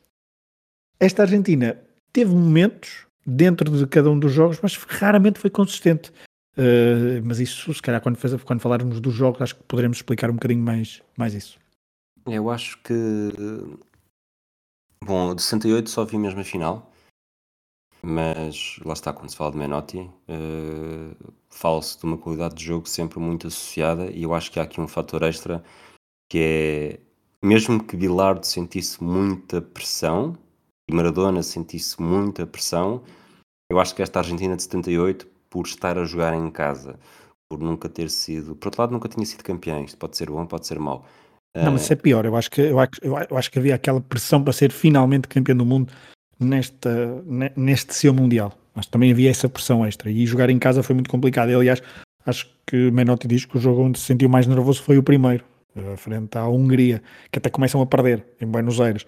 esta 0.99 1.23
Argentina 1.23 1.77
teve 2.13 2.33
momentos 2.33 3.04
dentro 3.27 3.71
de 3.71 3.87
cada 3.87 4.11
um 4.11 4.19
dos 4.19 4.33
jogos, 4.33 4.59
mas 4.63 4.77
raramente 4.77 5.39
foi 5.39 5.51
consistente. 5.51 6.11
Uh, 6.57 7.21
mas 7.25 7.41
isso, 7.41 7.73
se 7.75 7.83
calhar, 7.83 8.01
quando, 8.01 8.19
quando 8.45 8.61
falarmos 8.61 9.01
dos 9.01 9.13
jogos, 9.13 9.43
acho 9.43 9.57
que 9.57 9.63
poderemos 9.65 9.99
explicar 9.99 10.31
um 10.31 10.35
bocadinho 10.35 10.63
mais, 10.63 11.03
mais 11.17 11.35
isso. 11.35 11.59
Eu 12.27 12.51
acho 12.51 12.79
que. 12.83 13.33
Bom, 15.05 15.35
de 15.35 15.43
68 15.43 15.91
só 15.91 16.05
vi 16.05 16.17
mesmo 16.17 16.41
a 16.41 16.45
final, 16.45 16.91
mas 18.03 18.79
lá 18.85 18.93
está, 18.93 19.13
quando 19.13 19.31
se 19.31 19.37
fala 19.37 19.51
de 19.51 19.59
Menotti, 19.59 19.99
uh, 19.99 21.35
fala-se 21.49 21.99
de 21.99 22.05
uma 22.05 22.17
qualidade 22.17 22.55
de 22.55 22.65
jogo 22.65 22.89
sempre 22.89 23.19
muito 23.19 23.49
associada, 23.49 24.11
e 24.11 24.23
eu 24.23 24.33
acho 24.33 24.51
que 24.51 24.59
há 24.59 24.63
aqui 24.63 24.81
um 24.81 24.89
fator 24.89 25.23
extra 25.23 25.63
que 26.29 26.39
é, 26.39 27.01
mesmo 27.47 27.83
que 27.85 27.97
Bilardo 27.97 28.47
sentisse 28.47 29.03
muita 29.03 29.61
pressão 29.61 30.37
e 30.89 30.95
Maradona 30.95 31.43
sentisse 31.43 32.01
muita 32.01 32.47
pressão, 32.47 33.03
eu 33.71 33.81
acho 33.81 33.95
que 33.95 34.03
esta 34.03 34.19
Argentina 34.19 34.57
de 34.57 34.63
78, 34.63 35.27
por 35.49 35.67
estar 35.67 35.99
a 35.99 36.05
jogar 36.05 36.35
em 36.35 36.51
casa, 36.51 36.99
por 37.49 37.59
nunca 37.59 37.89
ter 37.89 38.11
sido. 38.11 38.55
Por 38.55 38.69
outro 38.69 38.83
lado, 38.83 38.93
nunca 38.93 39.09
tinha 39.09 39.25
sido 39.25 39.43
campeão. 39.43 39.85
Isto 39.85 39.97
pode 39.97 40.17
ser 40.17 40.31
bom, 40.31 40.45
pode 40.47 40.67
ser 40.67 40.79
mau. 40.79 41.07
Não, 41.57 41.73
mas 41.73 41.83
isso 41.83 41.93
é 41.93 41.97
pior. 41.97 42.25
Eu 42.25 42.37
acho, 42.37 42.51
que, 42.51 42.61
eu, 42.61 42.79
acho, 42.79 42.91
eu 43.03 43.37
acho 43.37 43.51
que 43.51 43.59
havia 43.59 43.75
aquela 43.75 44.01
pressão 44.01 44.43
para 44.43 44.53
ser 44.53 44.73
finalmente 44.73 45.29
campeão 45.29 45.57
do 45.57 45.65
mundo 45.65 45.93
nesta, 46.39 47.23
neste 47.57 47.95
seu 47.95 48.13
Mundial. 48.13 48.53
Mas 48.75 48.87
também 48.87 49.13
havia 49.13 49.31
essa 49.31 49.49
pressão 49.49 49.87
extra. 49.87 50.11
E 50.11 50.27
jogar 50.27 50.51
em 50.51 50.59
casa 50.59 50.83
foi 50.83 50.95
muito 50.95 51.09
complicado. 51.09 51.51
Aliás, 51.51 51.81
acho 52.27 52.51
que 52.67 52.91
Menotti 52.91 53.29
diz 53.29 53.45
que 53.45 53.57
o 53.57 53.61
jogo 53.61 53.83
onde 53.83 54.01
se 54.01 54.07
sentiu 54.07 54.29
mais 54.29 54.47
nervoso 54.47 54.83
foi 54.83 54.99
o 54.99 55.03
primeiro, 55.03 55.45
eh, 55.77 55.97
frente 55.97 56.37
à 56.37 56.49
Hungria, 56.49 57.01
que 57.31 57.39
até 57.39 57.49
começam 57.49 57.81
a 57.81 57.87
perder 57.87 58.27
em 58.41 58.47
Buenos 58.47 58.81
Aires. 58.81 59.07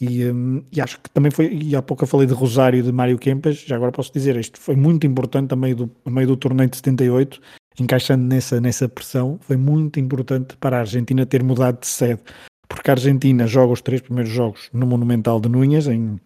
E, 0.00 0.26
um, 0.26 0.62
e, 0.70 0.80
acho 0.80 1.00
que 1.00 1.08
também 1.10 1.30
foi, 1.30 1.52
e 1.54 1.74
há 1.74 1.80
pouco 1.80 2.04
eu 2.04 2.08
falei 2.08 2.26
de 2.26 2.34
Rosário 2.34 2.78
e 2.78 2.82
de 2.82 2.92
Mário 2.92 3.18
Kempes, 3.18 3.60
já 3.60 3.76
agora 3.76 3.90
posso 3.90 4.12
dizer, 4.12 4.36
isto 4.36 4.60
foi 4.60 4.76
muito 4.76 5.06
importante 5.06 5.54
a 5.54 5.56
meio 5.56 5.74
do, 5.74 5.90
a 6.04 6.10
meio 6.10 6.26
do 6.28 6.36
torneio 6.36 6.68
de 6.68 6.76
78, 6.76 7.40
encaixando 7.80 8.24
nessa, 8.24 8.60
nessa 8.60 8.88
pressão, 8.88 9.38
foi 9.40 9.56
muito 9.56 9.98
importante 9.98 10.56
para 10.58 10.76
a 10.76 10.80
Argentina 10.80 11.24
ter 11.24 11.42
mudado 11.42 11.80
de 11.80 11.86
sede, 11.86 12.20
porque 12.68 12.90
a 12.90 12.94
Argentina 12.94 13.46
joga 13.46 13.72
os 13.72 13.80
três 13.80 14.02
primeiros 14.02 14.30
jogos 14.30 14.68
no 14.72 14.86
Monumental 14.86 15.40
de 15.40 15.48
Núñez, 15.48 15.86
em, 15.86 16.20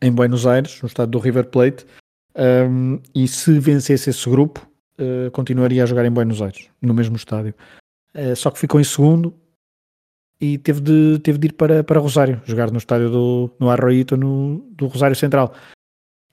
em 0.00 0.12
Buenos 0.12 0.46
Aires, 0.46 0.80
no 0.80 0.86
estado 0.86 1.10
do 1.10 1.18
River 1.18 1.48
Plate, 1.48 1.84
um, 2.70 3.00
e 3.14 3.28
se 3.28 3.58
vencesse 3.58 4.08
esse 4.08 4.30
grupo, 4.30 4.66
uh, 4.98 5.30
continuaria 5.32 5.82
a 5.82 5.86
jogar 5.86 6.06
em 6.06 6.10
Buenos 6.10 6.40
Aires, 6.40 6.68
no 6.80 6.94
mesmo 6.94 7.16
estádio. 7.16 7.54
Uh, 8.14 8.34
só 8.34 8.50
que 8.50 8.58
ficou 8.58 8.80
em 8.80 8.84
segundo, 8.84 9.34
e 10.40 10.58
teve 10.58 10.80
de, 10.80 11.18
teve 11.20 11.38
de 11.38 11.48
ir 11.48 11.52
para, 11.52 11.82
para 11.82 12.00
Rosário, 12.00 12.40
jogar 12.44 12.70
no 12.70 12.78
estádio 12.78 13.10
do 13.10 13.50
no 13.58 13.70
Arroito, 13.70 14.16
no, 14.16 14.64
do 14.70 14.86
Rosário 14.86 15.16
Central. 15.16 15.52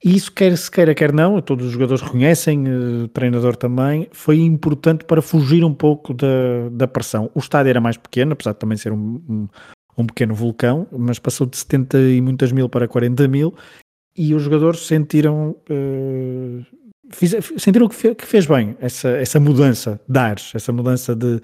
E 0.04 0.14
isso, 0.14 0.30
quer 0.30 0.56
se 0.56 0.70
queira, 0.70 0.94
quer 0.94 1.12
não, 1.12 1.40
todos 1.40 1.66
os 1.66 1.72
jogadores 1.72 2.02
reconhecem, 2.02 2.68
o 2.68 3.04
eh, 3.04 3.08
treinador 3.12 3.56
também, 3.56 4.08
foi 4.12 4.40
importante 4.40 5.04
para 5.04 5.22
fugir 5.22 5.64
um 5.64 5.72
pouco 5.72 6.12
da, 6.12 6.68
da 6.70 6.86
pressão. 6.86 7.30
O 7.34 7.38
estádio 7.38 7.70
era 7.70 7.80
mais 7.80 7.96
pequeno, 7.96 8.34
apesar 8.34 8.52
de 8.52 8.58
também 8.58 8.76
ser 8.76 8.92
um, 8.92 9.22
um, 9.28 9.48
um 9.96 10.06
pequeno 10.06 10.34
vulcão, 10.34 10.86
mas 10.92 11.18
passou 11.18 11.46
de 11.46 11.56
70 11.56 11.98
e 11.98 12.20
muitas 12.20 12.52
mil 12.52 12.68
para 12.68 12.86
40 12.86 13.26
mil, 13.26 13.54
e 14.16 14.34
os 14.34 14.42
jogadores 14.42 14.86
sentiram, 14.86 15.56
uh, 15.70 16.64
fiz, 17.10 17.34
sentiram 17.56 17.88
que, 17.88 17.94
fe, 17.94 18.14
que, 18.14 18.26
fez 18.26 18.46
bem 18.46 18.76
essa, 18.80 19.08
essa 19.08 19.40
mudança 19.40 20.00
de 20.06 20.18
ares, 20.18 20.52
essa 20.54 20.72
mudança 20.72 21.16
de, 21.16 21.40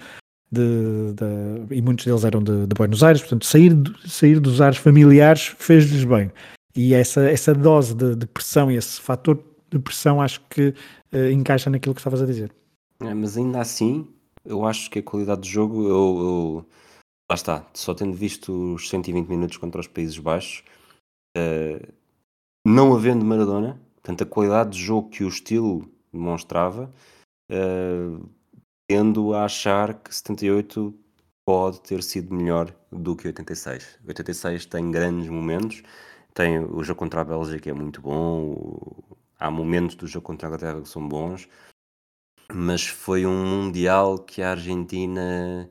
de, 0.53 1.15
de, 1.15 1.75
e 1.75 1.81
muitos 1.81 2.05
deles 2.05 2.25
eram 2.25 2.43
de, 2.43 2.67
de, 2.67 2.75
Buenos 2.75 3.03
Aires, 3.03 3.23
portanto, 3.23 3.47
sair, 3.47 3.73
sair 4.07 4.39
dos 4.39 4.61
ares 4.61 4.77
familiares 4.77 5.55
fez-lhes 5.59 6.05
bem. 6.05 6.31
E 6.77 6.93
essa, 6.93 7.23
essa 7.23 7.55
dose 7.55 7.95
de, 7.95 8.15
de 8.17 8.27
pressão 8.27 8.71
esse 8.71 9.01
fator 9.01 9.43
de 9.71 9.79
pressão 9.79 10.21
acho 10.21 10.43
que 10.51 10.75
uh, 11.13 11.31
encaixa 11.33 11.71
naquilo 11.71 11.95
que 11.95 12.01
estavas 12.01 12.21
a 12.21 12.27
dizer. 12.27 12.53
É, 13.01 13.15
mas 13.15 13.39
ainda 13.39 13.61
assim, 13.61 14.07
eu 14.45 14.67
acho 14.67 14.91
que 14.91 14.99
a 14.99 15.03
qualidade 15.03 15.41
do 15.41 15.47
jogo, 15.47 15.83
eu, 15.85 15.89
eu, 15.89 16.67
lá 17.31 17.35
está, 17.35 17.67
só 17.73 17.95
tendo 17.95 18.13
visto 18.13 18.75
os 18.75 18.91
120 18.91 19.27
minutos 19.29 19.57
contra 19.57 19.81
os 19.81 19.87
Países 19.87 20.19
Baixos, 20.19 20.63
uh, 21.37 21.93
não 22.67 22.95
havendo 22.95 23.25
Maradona, 23.25 23.81
portanto, 23.95 24.23
a 24.23 24.27
qualidade 24.27 24.71
de 24.77 24.85
jogo 24.85 25.09
que 25.09 25.25
o 25.25 25.29
estilo 25.29 25.91
demonstrava. 26.13 26.93
Uh, 27.51 28.29
tendo 28.93 29.33
a 29.33 29.47
achar 29.47 29.95
que 29.95 30.15
78 30.15 30.95
pode 31.47 31.81
ter 31.81 32.03
sido 32.03 32.35
melhor 32.35 32.77
do 32.91 33.17
que 33.17 33.27
86. 33.27 33.99
86 34.07 34.67
tem 34.67 34.91
grandes 34.91 35.31
momentos, 35.31 35.83
tem 36.35 36.59
o 36.59 36.85
jogo 36.85 36.99
contra 36.99 37.23
a 37.23 37.25
Bélgica 37.25 37.71
é 37.71 37.73
muito 37.73 38.03
bom, 38.03 39.03
há 39.41 39.51
momentos 39.51 39.97
do 39.97 40.07
jogo 40.07 40.27
contra 40.27 40.47
a 40.47 40.49
Inglaterra 40.49 40.83
que 40.83 40.91
são 40.91 41.09
bons, 41.09 41.49
mas 42.53 42.87
foi 42.87 43.25
um 43.25 43.47
Mundial 43.47 44.19
que 44.19 44.43
a 44.43 44.51
Argentina 44.51 45.71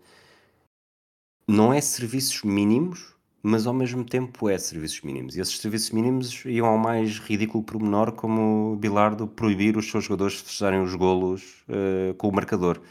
não 1.48 1.72
é 1.72 1.80
serviços 1.80 2.42
mínimos, 2.42 3.14
mas 3.44 3.68
ao 3.68 3.74
mesmo 3.74 4.04
tempo 4.04 4.50
é 4.50 4.58
serviços 4.58 5.02
mínimos. 5.02 5.36
E 5.36 5.42
esses 5.42 5.60
serviços 5.60 5.92
mínimos 5.92 6.44
iam 6.46 6.66
ao 6.66 6.78
mais 6.80 7.20
ridículo 7.20 7.64
pormenor, 7.64 8.14
como 8.14 8.78
Bilardo 8.78 9.28
proibir 9.28 9.78
os 9.78 9.92
seus 9.92 10.06
jogadores 10.06 10.38
de 10.38 10.44
fecharem 10.46 10.82
os 10.82 10.96
golos 10.96 11.64
uh, 11.70 12.16
com 12.16 12.28
o 12.28 12.34
marcador. 12.34 12.82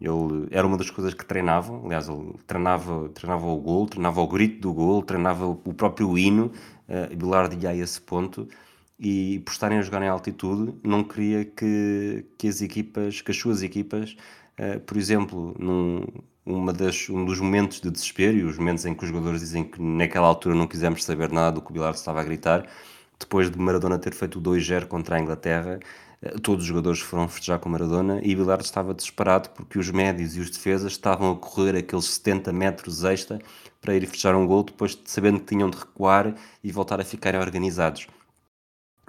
Ele 0.00 0.48
era 0.50 0.66
uma 0.66 0.78
das 0.78 0.90
coisas 0.90 1.12
que 1.12 1.24
treinavam, 1.24 1.84
aliás, 1.84 2.08
ele 2.08 2.34
treinava, 2.46 3.10
treinava 3.10 3.46
o 3.46 3.56
gol, 3.58 3.86
treinava 3.86 4.20
o 4.20 4.26
grito 4.26 4.60
do 4.60 4.72
gol, 4.72 5.02
treinava 5.02 5.46
o 5.46 5.74
próprio 5.74 6.16
hino, 6.16 6.50
uh, 6.88 7.14
Bilardo 7.14 7.54
ia 7.62 7.70
a 7.70 7.76
esse 7.76 8.00
ponto, 8.00 8.48
e 8.98 9.40
por 9.40 9.52
estarem 9.52 9.78
a 9.78 9.82
jogar 9.82 10.02
em 10.02 10.08
altitude, 10.08 10.74
não 10.82 11.04
queria 11.04 11.44
que, 11.44 12.24
que 12.38 12.48
as 12.48 12.62
equipas, 12.62 13.20
que 13.20 13.30
as 13.30 13.36
suas 13.36 13.62
equipas, 13.62 14.16
uh, 14.58 14.80
por 14.80 14.96
exemplo, 14.96 15.54
num, 15.58 16.02
uma 16.46 16.72
das, 16.72 17.08
um 17.10 17.24
dos 17.24 17.38
momentos 17.38 17.80
de 17.80 17.90
desespero, 17.90 18.38
e 18.38 18.44
os 18.44 18.56
momentos 18.56 18.86
em 18.86 18.94
que 18.94 19.04
os 19.04 19.10
jogadores 19.10 19.40
dizem 19.40 19.64
que 19.64 19.82
naquela 19.82 20.26
altura 20.26 20.54
não 20.54 20.66
quisemos 20.66 21.04
saber 21.04 21.30
nada 21.30 21.52
do 21.52 21.62
que 21.62 21.70
o 21.70 21.72
Bilardo 21.74 21.98
estava 21.98 22.20
a 22.20 22.24
gritar, 22.24 22.66
depois 23.18 23.50
de 23.50 23.58
Maradona 23.58 23.98
ter 23.98 24.14
feito 24.14 24.38
o 24.38 24.42
2-0 24.42 24.86
contra 24.86 25.16
a 25.16 25.20
Inglaterra, 25.20 25.78
eh, 25.78 26.09
todos 26.42 26.64
os 26.64 26.68
jogadores 26.68 27.00
foram 27.00 27.28
festejar 27.28 27.58
com 27.58 27.68
Maradona 27.68 28.20
e 28.22 28.34
Bilardo 28.34 28.62
estava 28.62 28.92
desesperado 28.92 29.48
porque 29.50 29.78
os 29.78 29.90
médios 29.90 30.36
e 30.36 30.40
os 30.40 30.50
defesas 30.50 30.92
estavam 30.92 31.32
a 31.32 31.36
correr 31.36 31.76
aqueles 31.76 32.04
70 32.04 32.52
metros 32.52 33.04
extra 33.04 33.38
para 33.80 33.94
ir 33.94 34.06
fechar 34.06 34.34
um 34.34 34.46
gol 34.46 34.62
depois 34.62 34.94
de 34.94 35.10
sabendo 35.10 35.40
que 35.40 35.46
tinham 35.46 35.70
de 35.70 35.78
recuar 35.78 36.34
e 36.62 36.70
voltar 36.70 37.00
a 37.00 37.04
ficarem 37.04 37.40
organizados. 37.40 38.06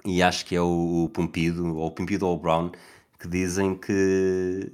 E 0.04 0.22
acho 0.22 0.46
que 0.46 0.56
é 0.56 0.60
o, 0.60 1.04
o 1.04 1.08
Pompido, 1.10 1.76
ou 1.76 1.86
o 1.86 1.90
Pompido 1.90 2.26
ou 2.26 2.34
o 2.34 2.38
Brown, 2.38 2.72
que 3.18 3.28
dizem 3.28 3.74
que 3.74 4.72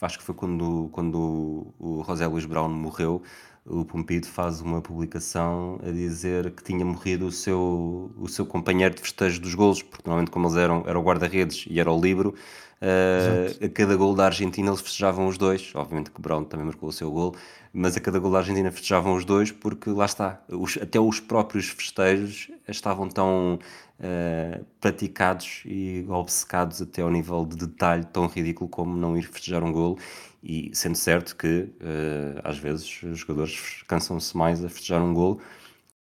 acho 0.00 0.18
que 0.18 0.24
foi 0.24 0.34
quando, 0.34 0.88
quando 0.92 1.74
o 1.78 2.04
José 2.06 2.26
Luís 2.26 2.44
Brown 2.46 2.68
morreu, 2.68 3.22
o 3.68 3.84
Pompido 3.84 4.26
faz 4.26 4.60
uma 4.60 4.80
publicação 4.80 5.78
a 5.82 5.90
dizer 5.90 6.50
que 6.52 6.62
tinha 6.62 6.84
morrido 6.84 7.26
o 7.26 7.32
seu, 7.32 8.12
o 8.16 8.28
seu 8.28 8.46
companheiro 8.46 8.94
de 8.94 9.00
festejo 9.00 9.40
dos 9.40 9.54
golos, 9.54 9.82
porque 9.82 10.04
normalmente 10.06 10.30
como 10.30 10.46
eles 10.46 10.56
eram, 10.56 10.84
era 10.86 10.98
o 10.98 11.02
guarda-redes 11.02 11.66
e 11.68 11.80
era 11.80 11.90
o 11.90 12.00
livro, 12.00 12.34
uh, 12.80 13.64
a 13.64 13.68
cada 13.68 13.96
gol 13.96 14.14
da 14.14 14.26
Argentina 14.26 14.68
eles 14.68 14.80
festejavam 14.80 15.26
os 15.26 15.36
dois, 15.36 15.72
obviamente 15.74 16.10
que 16.10 16.20
Brown 16.20 16.44
também 16.44 16.66
marcou 16.66 16.88
o 16.88 16.92
seu 16.92 17.10
gol, 17.10 17.34
mas 17.72 17.96
a 17.96 18.00
cada 18.00 18.18
gol 18.20 18.30
da 18.30 18.38
Argentina 18.38 18.70
festejavam 18.70 19.14
os 19.14 19.24
dois 19.24 19.50
porque 19.50 19.90
lá 19.90 20.04
está, 20.04 20.40
os, 20.48 20.78
até 20.80 21.00
os 21.00 21.18
próprios 21.18 21.68
festejos 21.68 22.48
estavam 22.68 23.08
tão 23.08 23.58
uh, 23.98 24.64
praticados 24.80 25.62
e 25.66 26.06
obcecados 26.08 26.80
até 26.80 27.02
ao 27.02 27.10
nível 27.10 27.44
de 27.44 27.56
detalhe 27.56 28.04
tão 28.04 28.28
ridículo 28.28 28.70
como 28.70 28.96
não 28.96 29.16
ir 29.16 29.24
festejar 29.24 29.64
um 29.64 29.72
gol 29.72 29.98
e 30.46 30.70
sendo 30.74 30.94
certo 30.94 31.36
que 31.36 31.68
uh, 31.80 32.40
às 32.44 32.56
vezes 32.56 33.02
os 33.02 33.18
jogadores 33.18 33.82
cansam-se 33.88 34.36
mais 34.36 34.64
a 34.64 34.68
festejar 34.68 35.02
um 35.02 35.12
gol 35.12 35.40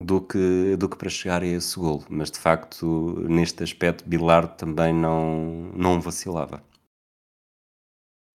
do 0.01 0.21
que, 0.21 0.77
do 0.77 0.87
que 0.87 0.97
para 0.97 1.09
chegar 1.09 1.43
a 1.43 1.45
esse 1.45 1.77
gol. 1.77 2.03
Mas 2.09 2.31
de 2.31 2.39
facto, 2.39 3.25
neste 3.27 3.63
aspecto, 3.63 4.07
Bilar 4.07 4.47
também 4.55 4.93
não, 4.93 5.71
não 5.75 5.99
vacilava. 5.99 6.63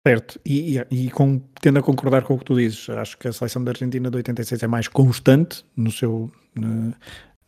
Certo, 0.06 0.38
e, 0.44 0.78
e, 0.78 1.06
e 1.06 1.10
com, 1.10 1.38
tendo 1.62 1.78
a 1.78 1.82
concordar 1.82 2.22
com 2.24 2.34
o 2.34 2.38
que 2.38 2.44
tu 2.44 2.54
dizes, 2.54 2.90
acho 2.90 3.16
que 3.16 3.26
a 3.26 3.32
seleção 3.32 3.64
da 3.64 3.70
Argentina 3.70 4.10
de 4.10 4.16
86 4.18 4.62
é 4.62 4.66
mais 4.66 4.86
constante 4.86 5.64
no 5.74 5.90
seu 5.90 6.30
no, 6.54 6.94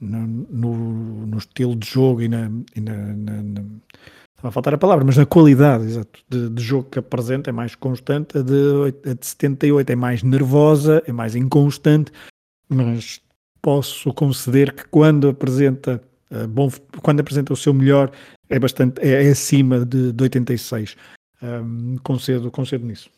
no, 0.00 1.26
no 1.26 1.36
estilo 1.36 1.76
de 1.76 1.86
jogo 1.86 2.22
e 2.22 2.28
na, 2.28 2.50
e 2.74 2.80
na, 2.80 2.96
na 3.12 3.62
Estava 4.36 4.48
a 4.48 4.52
faltar 4.52 4.74
a 4.74 4.78
palavra, 4.78 5.04
mas 5.04 5.16
na 5.16 5.24
qualidade 5.24 5.84
exato, 5.84 6.20
de, 6.28 6.50
de 6.50 6.62
jogo 6.62 6.90
que 6.90 6.98
apresenta 6.98 7.48
é 7.48 7.52
mais 7.52 7.74
constante, 7.74 8.36
a 8.36 8.42
de, 8.42 9.10
a 9.10 9.14
de 9.14 9.26
78 9.26 9.90
é 9.90 9.96
mais 9.96 10.22
nervosa, 10.22 11.02
é 11.06 11.12
mais 11.12 11.34
inconstante, 11.34 12.12
mas 12.68 13.22
posso 13.62 14.12
conceder 14.12 14.74
que 14.74 14.86
quando 14.88 15.28
apresenta 15.28 16.02
uh, 16.30 16.46
bom, 16.46 16.70
quando 17.02 17.20
apresenta 17.20 17.52
o 17.52 17.56
seu 17.56 17.72
melhor 17.72 18.12
é 18.48 18.58
bastante 18.58 19.00
é, 19.00 19.26
é 19.26 19.30
acima 19.30 19.84
de, 19.84 20.12
de 20.12 20.22
86. 20.22 20.96
Um, 21.42 21.96
concedo, 22.02 22.50
concedo 22.50 22.86
nisso. 22.86 23.10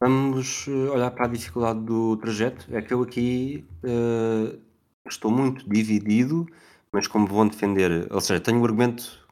Vamos 0.00 0.66
eh, 0.68 0.90
olhar 0.90 1.10
para 1.10 1.24
a 1.24 1.28
dificuldade 1.28 1.80
do 1.80 2.16
trajeto. 2.18 2.66
É 2.70 2.82
que 2.82 2.92
eu 2.92 3.02
aqui 3.02 3.64
uh, 3.82 4.58
estou 5.08 5.30
muito 5.30 5.68
dividido, 5.68 6.46
mas 6.92 7.06
como 7.06 7.26
vou 7.26 7.48
defender, 7.48 8.06
ou 8.10 8.20
seja, 8.20 8.40
tenho 8.40 8.60
um 8.60 8.64
argumento 8.64 9.25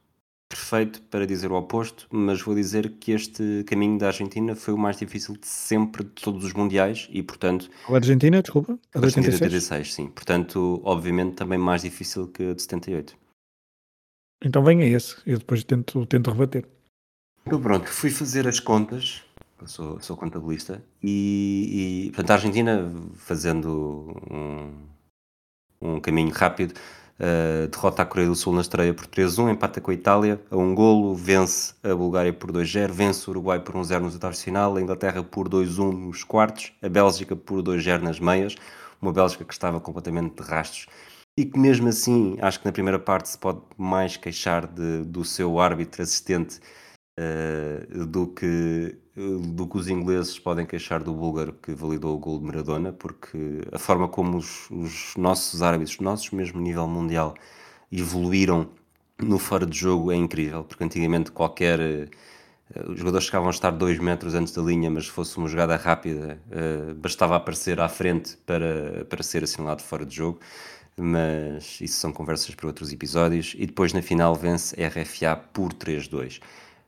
perfeito 0.55 1.01
para 1.03 1.27
dizer 1.27 1.51
o 1.51 1.55
oposto, 1.55 2.07
mas 2.09 2.41
vou 2.41 2.55
dizer 2.55 2.93
que 2.97 3.11
este 3.11 3.65
caminho 3.67 3.99
da 3.99 4.07
Argentina 4.07 4.55
foi 4.55 4.73
o 4.73 4.77
mais 4.77 4.97
difícil 4.97 5.35
de 5.35 5.45
sempre 5.45 6.05
de 6.05 6.11
todos 6.11 6.45
os 6.45 6.53
mundiais 6.53 7.09
e, 7.11 7.21
portanto. 7.21 7.69
A 7.89 7.95
Argentina, 7.95 8.41
desculpa? 8.41 8.79
A 8.93 8.99
de 8.99 9.05
86? 9.05 9.41
86, 9.41 9.93
sim. 9.93 10.07
Portanto, 10.07 10.81
obviamente, 10.85 11.35
também 11.35 11.57
mais 11.57 11.81
difícil 11.81 12.27
que 12.29 12.51
a 12.51 12.53
de 12.53 12.61
78. 12.61 13.17
Então 14.45 14.63
venha 14.63 14.85
esse, 14.85 15.17
eu 15.25 15.37
depois 15.37 15.63
tento, 15.63 16.05
tento 16.05 16.31
rebater. 16.31 16.65
Então 17.45 17.61
pronto, 17.61 17.89
fui 17.89 18.09
fazer 18.09 18.47
as 18.47 18.59
contas, 18.59 19.23
eu 19.61 19.67
sou, 19.67 19.99
sou 19.99 20.15
contabilista, 20.15 20.81
e, 21.03 22.05
e 22.07 22.11
portanto 22.11 22.31
a 22.31 22.33
Argentina, 22.33 22.91
fazendo 23.15 24.15
um, 24.31 24.73
um 25.81 25.99
caminho 25.99 26.31
rápido, 26.31 26.73
Uh, 27.17 27.69
derrota 27.69 28.01
a 28.01 28.05
Coreia 28.05 28.27
do 28.27 28.35
Sul 28.35 28.51
na 28.53 28.59
estreia 28.59 28.93
por 28.93 29.07
3-1, 29.07 29.49
empata 29.49 29.79
com 29.79 29.89
a 29.89 29.93
Itália 29.93 30.41
a 30.51 30.57
um 30.57 30.75
golo, 30.75 31.15
vence 31.15 31.73
a 31.81 31.95
Bulgária 31.95 32.33
por 32.33 32.51
2-0, 32.51 32.91
vence 32.91 33.25
o 33.27 33.31
Uruguai 33.31 33.57
por 33.57 33.73
1-0 33.73 33.99
nos 34.01 34.13
oitavos 34.15 34.37
de 34.37 34.43
final, 34.43 34.75
a 34.75 34.81
Inglaterra 34.81 35.23
por 35.23 35.47
2-1 35.47 35.93
nos 35.93 36.25
quartos, 36.25 36.73
a 36.81 36.89
Bélgica 36.89 37.33
por 37.33 37.63
2-0 37.63 38.01
nas 38.01 38.19
meias, 38.19 38.55
uma 39.01 39.13
Bélgica 39.13 39.45
que 39.45 39.53
estava 39.53 39.79
completamente 39.79 40.35
de 40.35 40.49
rastros. 40.49 40.87
E 41.37 41.45
que 41.45 41.57
mesmo 41.57 41.87
assim 41.87 42.37
acho 42.41 42.59
que 42.59 42.65
na 42.65 42.73
primeira 42.73 42.99
parte 42.99 43.29
se 43.29 43.37
pode 43.37 43.61
mais 43.77 44.17
queixar 44.17 44.67
de, 44.67 45.03
do 45.05 45.23
seu 45.23 45.57
árbitro 45.57 46.01
assistente 46.01 46.59
uh, 47.19 48.05
do, 48.05 48.27
que, 48.27 48.97
do 49.15 49.67
que 49.67 49.77
os 49.77 49.87
ingleses 49.87 50.37
podem 50.39 50.65
queixar 50.65 51.03
do 51.03 51.13
búlgaro 51.13 51.53
que 51.53 51.73
validou 51.73 52.15
o 52.15 52.19
gol 52.19 52.39
de 52.39 52.45
Maradona, 52.45 52.91
porque 52.91 53.61
a 53.71 53.79
forma 53.79 54.07
como 54.07 54.37
os, 54.37 54.69
os 54.69 55.15
nossos 55.17 55.61
árbitros, 55.61 55.99
nossos 55.99 56.31
mesmo 56.31 56.59
nível 56.59 56.87
mundial, 56.87 57.35
evoluíram 57.91 58.69
no 59.21 59.39
fora 59.39 59.65
de 59.65 59.77
jogo 59.77 60.11
é 60.11 60.15
incrível, 60.15 60.63
porque 60.63 60.83
antigamente 60.83 61.31
qualquer. 61.31 61.79
Uh, 61.79 62.09
os 62.89 62.97
jogadores 62.97 63.27
chegavam 63.27 63.47
a 63.47 63.51
estar 63.51 63.69
2 63.69 63.99
metros 63.99 64.33
antes 64.33 64.51
da 64.51 64.61
linha, 64.61 64.89
mas 64.89 65.05
se 65.05 65.11
fosse 65.11 65.37
uma 65.37 65.47
jogada 65.47 65.75
rápida, 65.75 66.41
bastava 66.97 67.35
aparecer 67.35 67.79
à 67.79 67.87
frente 67.87 68.37
para, 68.37 69.05
para 69.05 69.21
ser 69.21 69.43
assinalado 69.43 69.83
fora 69.83 70.03
de 70.03 70.15
jogo. 70.15 70.39
Mas 70.97 71.79
isso 71.79 71.99
são 71.99 72.11
conversas 72.11 72.55
para 72.55 72.65
outros 72.65 72.91
episódios. 72.91 73.53
E 73.55 73.67
depois 73.67 73.93
na 73.93 74.01
final 74.01 74.33
vence 74.33 74.75
RFA 74.83 75.35
por 75.35 75.73
3-2. 75.73 76.41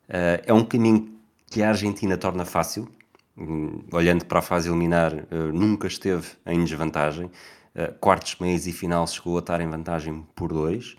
Uh, 0.09 0.39
é 0.45 0.53
um 0.53 0.63
caminho 0.63 1.13
que 1.47 1.61
a 1.61 1.69
Argentina 1.69 2.17
torna 2.17 2.45
fácil, 2.45 2.87
um, 3.37 3.83
olhando 3.91 4.25
para 4.25 4.39
a 4.39 4.41
fase 4.41 4.69
eliminar, 4.69 5.13
uh, 5.13 5.53
nunca 5.53 5.87
esteve 5.87 6.27
em 6.45 6.63
desvantagem. 6.63 7.25
Uh, 7.75 7.93
quartos, 7.99 8.37
meios 8.39 8.65
e 8.67 8.71
final 8.71 9.05
chegou 9.05 9.35
a 9.35 9.39
estar 9.39 9.59
em 9.59 9.69
vantagem 9.69 10.25
por 10.35 10.51
dois. 10.51 10.95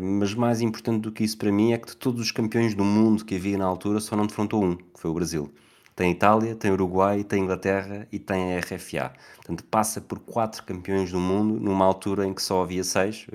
mas 0.00 0.34
mais 0.34 0.60
importante 0.60 1.02
do 1.02 1.12
que 1.12 1.22
isso 1.22 1.38
para 1.38 1.52
mim 1.52 1.72
é 1.72 1.78
que 1.78 1.88
de 1.88 1.96
todos 1.96 2.20
os 2.20 2.32
campeões 2.32 2.74
do 2.74 2.84
mundo 2.84 3.24
que 3.24 3.36
havia 3.36 3.58
na 3.58 3.64
altura 3.64 4.00
só 4.00 4.16
não 4.16 4.26
defrontou 4.26 4.64
um, 4.64 4.76
que 4.76 4.98
foi 4.98 5.10
o 5.10 5.14
Brasil. 5.14 5.52
Tem 5.94 6.10
Itália, 6.10 6.56
tem 6.56 6.72
Uruguai, 6.72 7.22
tem 7.22 7.44
Inglaterra 7.44 8.08
e 8.10 8.18
tem 8.18 8.56
a 8.56 8.58
RFA. 8.58 9.12
Portanto, 9.36 9.64
passa 9.64 10.00
por 10.00 10.18
quatro 10.18 10.64
campeões 10.64 11.12
do 11.12 11.20
mundo 11.20 11.60
numa 11.60 11.84
altura 11.84 12.26
em 12.26 12.34
que 12.34 12.42
só 12.42 12.62
havia 12.62 12.82
seis, 12.82 13.26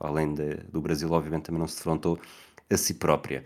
além 0.00 0.32
de, 0.32 0.54
do 0.72 0.80
Brasil, 0.80 1.10
obviamente, 1.10 1.44
também 1.44 1.60
não 1.60 1.68
se 1.68 1.76
defrontou 1.76 2.18
a 2.70 2.76
si 2.76 2.94
própria. 2.94 3.44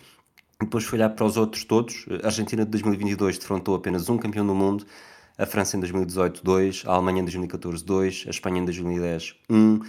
Depois 0.65 0.85
foi 0.85 0.99
olhar 0.99 1.11
para 1.11 1.25
os 1.25 1.37
outros 1.37 1.65
todos. 1.65 2.07
A 2.23 2.27
Argentina 2.27 2.65
de 2.65 2.71
2022 2.71 3.39
defrontou 3.39 3.75
apenas 3.75 4.09
um 4.09 4.19
campeão 4.19 4.47
do 4.47 4.55
mundo, 4.55 4.87
a 5.39 5.47
França 5.47 5.77
em 5.77 5.81
2018, 5.81 6.43
2, 6.45 6.85
a 6.87 6.93
Alemanha 6.93 7.21
em 7.21 7.25
2014, 7.25 7.85
2, 7.85 8.25
a 8.27 8.31
Espanha 8.31 8.61
em 8.61 8.65
2010, 8.65 9.35
1, 9.49 9.75
uh, 9.75 9.83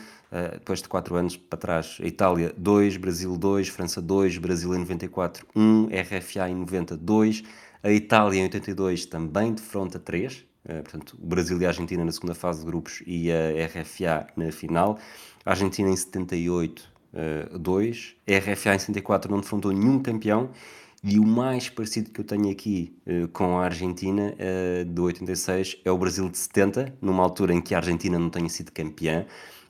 depois 0.54 0.82
de 0.82 0.88
4 0.88 1.16
anos 1.16 1.38
para 1.38 1.60
trás, 1.60 1.98
a 2.02 2.06
Itália 2.06 2.54
2, 2.58 2.98
Brasil 2.98 3.38
2, 3.38 3.68
França 3.68 4.02
2, 4.02 4.38
Brasil 4.38 4.74
em 4.74 4.80
94, 4.80 5.46
1, 5.56 5.88
RFA 5.88 6.50
em 6.50 6.56
90, 6.56 6.98
2, 6.98 7.44
a 7.84 7.92
Itália 7.92 8.40
em 8.40 8.44
82 8.44 9.06
também 9.06 9.54
defronta 9.54 10.00
3, 10.00 10.46
uh, 10.66 10.74
portanto, 10.82 11.18
o 11.22 11.28
Brasil 11.28 11.62
e 11.62 11.66
a 11.66 11.70
Argentina 11.70 12.06
na 12.06 12.12
segunda 12.12 12.34
fase 12.34 12.62
de 12.62 12.66
grupos 12.66 13.04
e 13.06 13.30
a 13.32 13.66
RFA 13.66 14.28
na 14.38 14.52
final, 14.52 14.98
a 15.46 15.52
Argentina 15.52 15.90
em 15.90 15.96
78 15.96 16.93
2. 17.60 18.16
Uh, 18.28 18.34
RFA 18.34 18.76
em 18.76 18.80
64 18.80 19.32
não 19.32 19.42
defrontou 19.42 19.72
nenhum 19.72 20.00
campeão. 20.00 20.50
E 21.04 21.20
o 21.20 21.26
mais 21.26 21.68
parecido 21.68 22.12
que 22.12 22.22
eu 22.22 22.24
tenho 22.24 22.50
aqui 22.50 22.96
uh, 23.06 23.28
com 23.28 23.60
a 23.60 23.66
Argentina 23.66 24.34
uh, 24.34 24.86
de 24.86 25.02
86 25.02 25.82
é 25.84 25.92
o 25.92 25.98
Brasil 25.98 26.30
de 26.30 26.38
70, 26.38 26.96
numa 27.02 27.22
altura 27.22 27.54
em 27.54 27.62
que 27.62 27.76
a 27.76 27.80
Argentina 27.80 28.18
não 28.18 28.30
tenha 28.30 28.48
sido 28.48 28.72
campeã. 28.72 29.26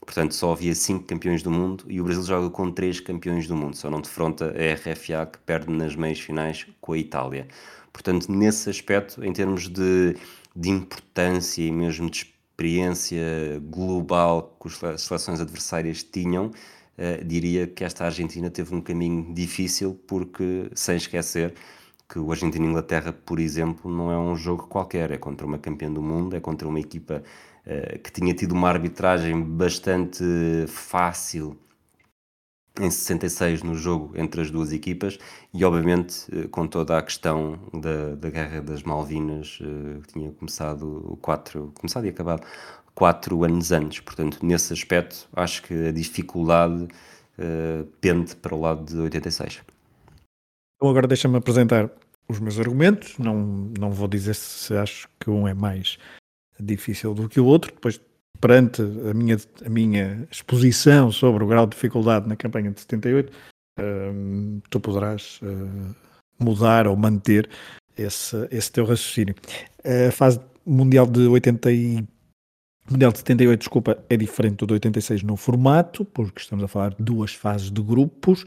Portanto, 0.06 0.36
só 0.36 0.52
havia 0.52 0.76
5 0.76 1.06
campeões 1.06 1.42
do 1.42 1.50
mundo 1.50 1.86
e 1.88 2.00
o 2.00 2.04
Brasil 2.04 2.24
joga 2.24 2.50
com 2.50 2.70
3 2.70 3.00
campeões 3.00 3.48
do 3.48 3.56
mundo. 3.56 3.76
Só 3.76 3.90
não 3.90 4.02
defronta 4.02 4.46
a 4.46 4.74
RFA 4.74 5.26
que 5.26 5.40
perde 5.40 5.72
nas 5.72 5.96
meias 5.96 6.20
finais 6.20 6.68
com 6.80 6.94
a 6.94 6.98
Itália. 6.98 7.48
Portanto, 7.92 8.32
nesse 8.32 8.70
aspecto, 8.70 9.24
em 9.24 9.32
termos 9.32 9.70
de, 9.70 10.16
de 10.56 10.70
importância 10.70 11.64
e 11.64 11.72
mesmo 11.72 12.10
de 12.10 12.18
experiência 12.18 13.62
global 13.70 14.56
que 14.62 14.68
as 14.86 15.02
seleções 15.02 15.40
adversárias 15.40 16.04
tinham, 16.04 16.52
uh, 16.98 17.24
diria 17.26 17.68
que 17.68 17.84
esta 17.84 18.06
Argentina 18.06 18.50
teve 18.50 18.76
um 18.76 18.82
caminho 18.82 19.34
difícil, 19.34 20.00
porque, 20.08 20.70
sem 20.76 20.96
esquecer, 20.98 21.54
que 22.08 22.20
o 22.20 22.32
Argentina-Inglaterra, 22.32 23.14
por 23.14 23.40
exemplo, 23.40 23.92
não 23.92 24.12
é 24.12 24.18
um 24.18 24.36
jogo 24.36 24.68
qualquer, 24.68 25.12
é 25.12 25.18
contra 25.18 25.46
uma 25.48 25.58
campeã 25.58 25.92
do 25.92 26.02
mundo, 26.02 26.36
é 26.36 26.40
contra 26.40 26.68
uma 26.68 26.80
equipa 26.80 27.24
uh, 27.66 28.00
que 28.00 28.12
tinha 28.12 28.34
tido 28.34 28.52
uma 28.54 28.70
arbitragem 28.70 29.42
bastante 29.42 30.24
fácil 30.68 31.58
em 32.80 32.90
66 32.90 33.62
no 33.64 33.76
jogo 33.76 34.12
entre 34.16 34.42
as 34.42 34.50
duas 34.50 34.72
equipas 34.72 35.20
e 35.54 35.64
obviamente 35.64 36.26
eh, 36.32 36.48
com 36.48 36.66
toda 36.68 36.98
a 36.98 37.04
questão 37.04 37.60
da, 37.72 38.16
da 38.16 38.30
guerra 38.32 38.62
das 38.62 38.82
Malvinas 38.82 39.60
que 40.02 40.14
tinha 40.14 40.32
começado 40.32 41.06
o 41.08 41.16
4, 41.18 41.72
começado 41.76 42.06
e 42.06 42.10
acabado 42.10 42.48
quatro 42.96 43.44
anos 43.44 43.72
antes. 43.72 44.00
Portanto, 44.00 44.40
nesse 44.44 44.74
aspecto, 44.74 45.28
acho 45.34 45.64
que 45.64 45.88
a 45.88 45.92
dificuldade 45.92 46.88
uh, 47.38 47.86
pende 48.00 48.36
para 48.36 48.56
o 48.56 48.60
lado 48.60 48.86
de 48.86 48.98
86. 48.98 49.62
Então 50.76 50.90
agora 50.90 51.08
deixa-me 51.08 51.38
apresentar 51.38 51.90
os 52.28 52.40
meus 52.40 52.60
argumentos. 52.60 53.18
Não, 53.18 53.72
não 53.78 53.92
vou 53.92 54.08
dizer 54.08 54.36
se 54.36 54.76
acho 54.76 55.08
que 55.20 55.30
um 55.30 55.48
é 55.48 55.54
mais 55.54 55.98
difícil 56.60 57.14
do 57.14 57.30
que 57.30 57.40
o 57.40 57.46
outro. 57.46 57.72
Depois, 57.74 58.00
perante 58.40 58.82
a 58.82 59.14
minha, 59.14 59.38
a 59.66 59.70
minha 59.70 60.28
exposição 60.32 61.12
sobre 61.12 61.44
o 61.44 61.48
grau 61.48 61.66
de 61.66 61.76
dificuldade 61.76 62.28
na 62.28 62.36
campanha 62.36 62.72
de 62.72 62.80
78, 62.82 63.30
uh, 63.30 63.34
ehm, 63.80 64.60
tu 64.70 64.80
poderás 64.80 65.40
uh, 65.42 65.96
mudar 66.40 66.88
ou 66.88 66.96
manter 66.96 67.50
esse, 67.98 68.48
esse 68.52 68.72
teu 68.72 68.86
raciocínio. 68.86 69.36
A 69.84 70.12
fase 70.12 70.40
mundial 70.66 71.06
de 71.06 71.28
80 71.28 71.72
o 72.90 72.94
Mundial 72.94 73.12
de 73.12 73.20
78, 73.20 73.60
desculpa, 73.60 74.04
é 74.10 74.18
diferente 74.18 74.58
do 74.58 74.68
de 74.68 74.74
86 74.74 75.24
no 75.24 75.38
formato, 75.38 76.04
porque 76.04 76.42
estamos 76.42 76.64
a 76.64 76.68
falar 76.68 76.94
de 76.94 77.04
duas 77.04 77.34
fases 77.34 77.72
de 77.72 77.82
grupos, 77.82 78.44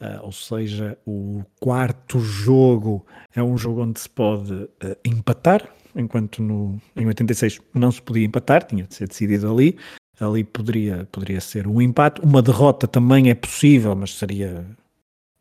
uh, 0.00 0.22
ou 0.22 0.32
seja, 0.32 0.98
o 1.06 1.44
quarto 1.60 2.18
jogo 2.18 3.06
é 3.34 3.42
um 3.42 3.56
jogo 3.56 3.82
onde 3.82 4.00
se 4.00 4.08
pode 4.08 4.52
uh, 4.52 4.68
empatar, 5.04 5.68
enquanto 5.94 6.42
no, 6.42 6.80
em 6.96 7.06
86 7.06 7.60
não 7.72 7.92
se 7.92 8.02
podia 8.02 8.24
empatar, 8.24 8.64
tinha 8.64 8.84
de 8.84 8.94
ser 8.94 9.08
decidido 9.08 9.50
ali. 9.50 9.76
Ali 10.18 10.44
poderia, 10.44 11.06
poderia 11.12 11.40
ser 11.42 11.66
um 11.66 11.80
empate. 11.80 12.22
Uma 12.22 12.40
derrota 12.40 12.88
também 12.88 13.28
é 13.28 13.34
possível, 13.34 13.94
mas 13.94 14.14
seria 14.14 14.66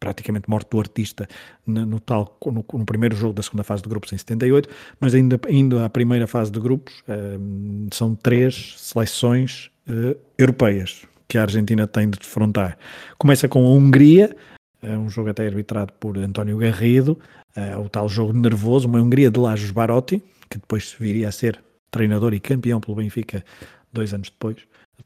praticamente 0.05 0.47
morte 0.47 0.69
do 0.69 0.79
artista 0.79 1.27
no, 1.65 1.83
no 1.83 1.99
tal, 1.99 2.37
no, 2.45 2.63
no, 2.73 2.85
primeiro 2.85 3.15
jogo 3.15 3.33
da 3.33 3.41
segunda 3.41 3.63
fase 3.63 3.81
de 3.81 3.89
grupos 3.89 4.13
em 4.13 4.17
78, 4.17 4.69
mas 4.99 5.15
ainda 5.15 5.39
indo 5.49 5.79
à 5.79 5.89
primeira 5.89 6.27
fase 6.27 6.51
de 6.51 6.59
grupos, 6.59 7.03
um, 7.07 7.87
são 7.91 8.13
três 8.13 8.75
seleções 8.77 9.71
uh, 9.89 10.15
europeias 10.37 11.01
que 11.27 11.39
a 11.39 11.41
Argentina 11.41 11.87
tem 11.87 12.07
de 12.07 12.19
defrontar. 12.19 12.77
Começa 13.17 13.47
com 13.47 13.65
a 13.65 13.69
Hungria, 13.69 14.35
é 14.79 14.95
um 14.95 15.09
jogo 15.09 15.29
até 15.29 15.47
arbitrado 15.47 15.91
por 15.99 16.19
António 16.19 16.57
Garrido, 16.59 17.17
é 17.55 17.75
o 17.75 17.89
tal 17.89 18.07
jogo 18.07 18.31
nervoso, 18.31 18.87
uma 18.87 19.01
Hungria 19.01 19.31
de 19.31 19.39
Lajos 19.39 19.71
Barotti, 19.71 20.21
que 20.47 20.59
depois 20.59 20.95
viria 20.99 21.29
a 21.29 21.31
ser 21.31 21.59
treinador 21.89 22.35
e 22.35 22.39
campeão 22.39 22.79
pelo 22.79 22.97
Benfica 22.97 23.43
dois 23.91 24.13
anos 24.13 24.29
depois, 24.29 24.57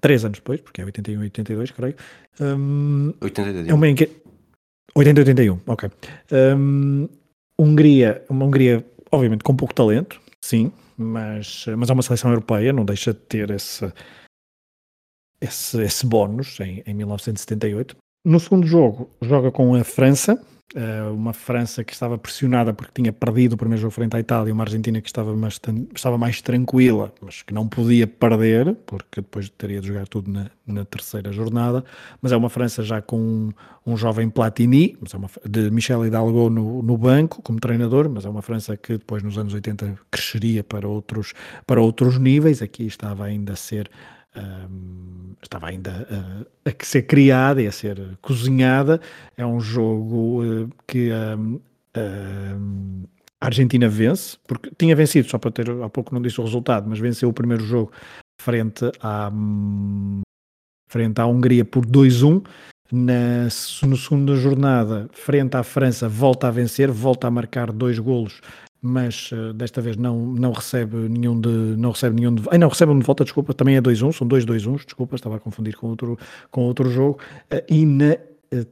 três 0.01 0.25
anos 0.25 0.39
depois, 0.39 0.59
porque 0.59 0.81
é 0.81 0.85
81 0.85 1.21
e 1.21 1.23
82, 1.23 1.71
creio. 1.71 1.95
Um, 2.41 3.13
82. 3.21 3.69
É 3.69 3.73
uma, 3.73 3.87
80 4.95 5.21
81, 5.21 5.59
ok. 5.67 5.89
Um, 6.31 7.07
Hungria, 7.59 8.23
uma 8.29 8.45
Hungria, 8.45 8.85
obviamente, 9.11 9.43
com 9.43 9.55
pouco 9.55 9.73
talento, 9.73 10.21
sim, 10.43 10.71
mas, 10.97 11.65
mas 11.77 11.89
é 11.89 11.93
uma 11.93 12.01
seleção 12.01 12.31
europeia, 12.31 12.73
não 12.73 12.85
deixa 12.85 13.13
de 13.13 13.19
ter 13.19 13.49
esse, 13.51 13.91
esse, 15.41 15.81
esse 15.81 16.05
bónus 16.05 16.59
em, 16.59 16.83
em 16.85 16.93
1978. 16.93 17.95
No 18.25 18.39
segundo 18.39 18.67
jogo, 18.67 19.09
joga 19.21 19.51
com 19.51 19.75
a 19.75 19.83
França, 19.83 20.41
eh, 20.75 21.03
uma 21.11 21.33
França 21.33 21.83
que 21.83 21.93
estava 21.93 22.15
pressionada 22.15 22.71
porque 22.73 22.91
tinha 22.93 23.11
perdido 23.11 23.53
o 23.53 23.57
primeiro 23.57 23.81
jogo 23.81 23.91
frente 23.91 24.15
à 24.15 24.19
Itália, 24.19 24.53
uma 24.53 24.63
Argentina 24.63 25.01
que 25.01 25.07
estava 25.09 25.35
mais, 25.35 25.59
estava 25.95 26.15
mais 26.15 26.41
tranquila, 26.41 27.11
mas 27.21 27.41
que 27.41 27.51
não 27.53 27.67
podia 27.67 28.05
perder, 28.05 28.75
porque 28.85 29.21
depois 29.21 29.49
teria 29.49 29.81
de 29.81 29.87
jogar 29.87 30.07
tudo 30.07 30.31
na, 30.31 30.51
na 30.67 30.85
terceira 30.85 31.31
jornada. 31.31 31.83
Mas 32.21 32.31
é 32.31 32.37
uma 32.37 32.49
França 32.49 32.83
já 32.83 33.01
com 33.01 33.19
um, 33.19 33.51
um 33.83 33.97
jovem 33.97 34.29
Platini, 34.29 34.95
é 35.11 35.17
uma, 35.17 35.29
de 35.43 35.71
Michel 35.71 36.05
Hidalgo 36.05 36.51
no, 36.51 36.83
no 36.83 36.97
banco 36.97 37.41
como 37.41 37.59
treinador, 37.59 38.07
mas 38.07 38.25
é 38.25 38.29
uma 38.29 38.43
França 38.43 38.77
que 38.77 38.93
depois 38.93 39.23
nos 39.23 39.39
anos 39.39 39.55
80 39.55 39.97
cresceria 40.11 40.63
para 40.63 40.87
outros, 40.87 41.33
para 41.65 41.81
outros 41.81 42.19
níveis. 42.19 42.61
Aqui 42.61 42.85
estava 42.85 43.25
ainda 43.25 43.53
a 43.53 43.55
ser 43.55 43.89
um, 44.35 45.33
estava 45.41 45.67
ainda 45.67 46.07
a, 46.65 46.69
a, 46.69 46.73
ser 46.85 47.03
criada 47.03 47.61
e 47.61 47.67
a 47.67 47.71
ser 47.71 48.17
cozinhada. 48.21 48.99
É 49.37 49.45
um 49.45 49.59
jogo 49.59 50.43
uh, 50.43 50.69
que 50.87 51.09
um, 51.11 51.59
a 53.41 53.45
Argentina 53.45 53.87
vence, 53.87 54.37
porque 54.47 54.71
tinha 54.77 54.95
vencido, 54.95 55.29
só 55.29 55.37
para 55.37 55.51
ter, 55.51 55.69
há 55.69 55.89
pouco 55.89 56.13
não 56.13 56.21
disse 56.21 56.39
o 56.41 56.43
resultado, 56.43 56.87
mas 56.89 56.99
venceu 56.99 57.29
o 57.29 57.33
primeiro 57.33 57.63
jogo 57.63 57.91
frente 58.41 58.91
à, 59.01 59.31
frente 60.87 61.19
à 61.19 61.25
Hungria 61.25 61.65
por 61.65 61.85
2-1. 61.85 62.45
Na, 62.91 63.43
na 63.43 63.95
segunda 63.95 64.35
jornada, 64.35 65.07
frente 65.13 65.55
à 65.55 65.61
França, 65.61 66.09
volta 66.09 66.47
a 66.47 66.51
vencer, 66.51 66.89
volta 66.89 67.27
a 67.27 67.31
marcar 67.31 67.71
dois 67.71 67.99
golos 67.99 68.41
mas 68.81 69.31
uh, 69.31 69.53
desta 69.53 69.81
vez 69.81 69.97
não, 69.97 70.17
não 70.17 70.51
recebe 70.51 70.95
nenhum 71.09 71.39
de 71.39 71.49
não 71.49 71.91
recebe 71.91 72.15
nenhum 72.15 72.35
de, 72.35 72.43
ai, 72.49 72.57
não 72.57 72.69
recebe 72.69 72.91
um 72.91 72.99
de 72.99 73.05
volta, 73.05 73.23
desculpa, 73.23 73.53
também 73.53 73.75
é 73.75 73.81
2-1, 73.81 74.13
são 74.13 74.27
dois 74.27 74.45
2-1, 74.45 74.85
desculpa, 74.85 75.15
estava 75.15 75.35
a 75.35 75.39
confundir 75.39 75.75
com 75.75 75.87
outro, 75.87 76.17
com 76.49 76.61
outro 76.63 76.89
jogo, 76.89 77.19
uh, 77.53 77.63
e 77.69 77.85
na 77.85 78.17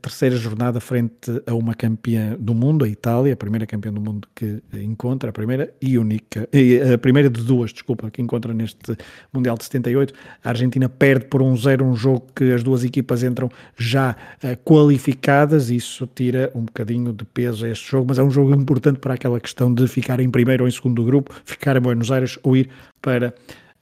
terceira 0.01 0.35
jornada 0.35 0.79
frente 0.79 1.41
a 1.45 1.53
uma 1.53 1.75
campeã 1.75 2.35
do 2.39 2.53
mundo, 2.55 2.83
a 2.83 2.87
Itália, 2.87 3.33
a 3.33 3.37
primeira 3.37 3.65
campeã 3.65 3.93
do 3.93 4.01
mundo 4.01 4.27
que 4.33 4.61
encontra, 4.73 5.29
a 5.29 5.33
primeira 5.33 5.71
e 5.79 5.97
única, 5.97 6.49
a 6.93 6.97
primeira 6.97 7.29
de 7.29 7.43
duas, 7.43 7.71
desculpa, 7.71 8.09
que 8.09 8.21
encontra 8.21 8.53
neste 8.53 8.97
Mundial 9.31 9.55
de 9.55 9.65
78. 9.65 10.13
A 10.43 10.49
Argentina 10.49 10.89
perde 10.89 11.25
por 11.25 11.41
um 11.41 11.55
zero 11.55 11.85
um 11.85 11.95
jogo 11.95 12.25
que 12.35 12.51
as 12.51 12.63
duas 12.63 12.83
equipas 12.83 13.23
entram 13.23 13.49
já 13.77 14.15
uh, 14.43 14.57
qualificadas, 14.63 15.69
isso 15.69 16.07
tira 16.13 16.51
um 16.55 16.65
bocadinho 16.65 17.13
de 17.13 17.25
peso 17.25 17.65
a 17.65 17.69
este 17.69 17.89
jogo, 17.89 18.07
mas 18.09 18.17
é 18.17 18.23
um 18.23 18.31
jogo 18.31 18.53
importante 18.55 18.99
para 18.99 19.13
aquela 19.13 19.39
questão 19.39 19.73
de 19.73 19.87
ficar 19.87 20.19
em 20.19 20.29
primeiro 20.29 20.63
ou 20.63 20.67
em 20.67 20.71
segundo 20.71 20.95
do 20.95 21.05
grupo, 21.05 21.33
ficar 21.45 21.77
em 21.77 21.81
Buenos 21.81 22.11
Aires 22.11 22.39
ou 22.41 22.57
ir 22.57 22.69
para 22.99 23.33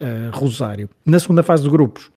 uh, 0.01 0.38
Rosário. 0.38 0.89
Na 1.05 1.19
segunda 1.19 1.43
fase 1.43 1.63
de 1.63 1.69
grupos, 1.69 2.11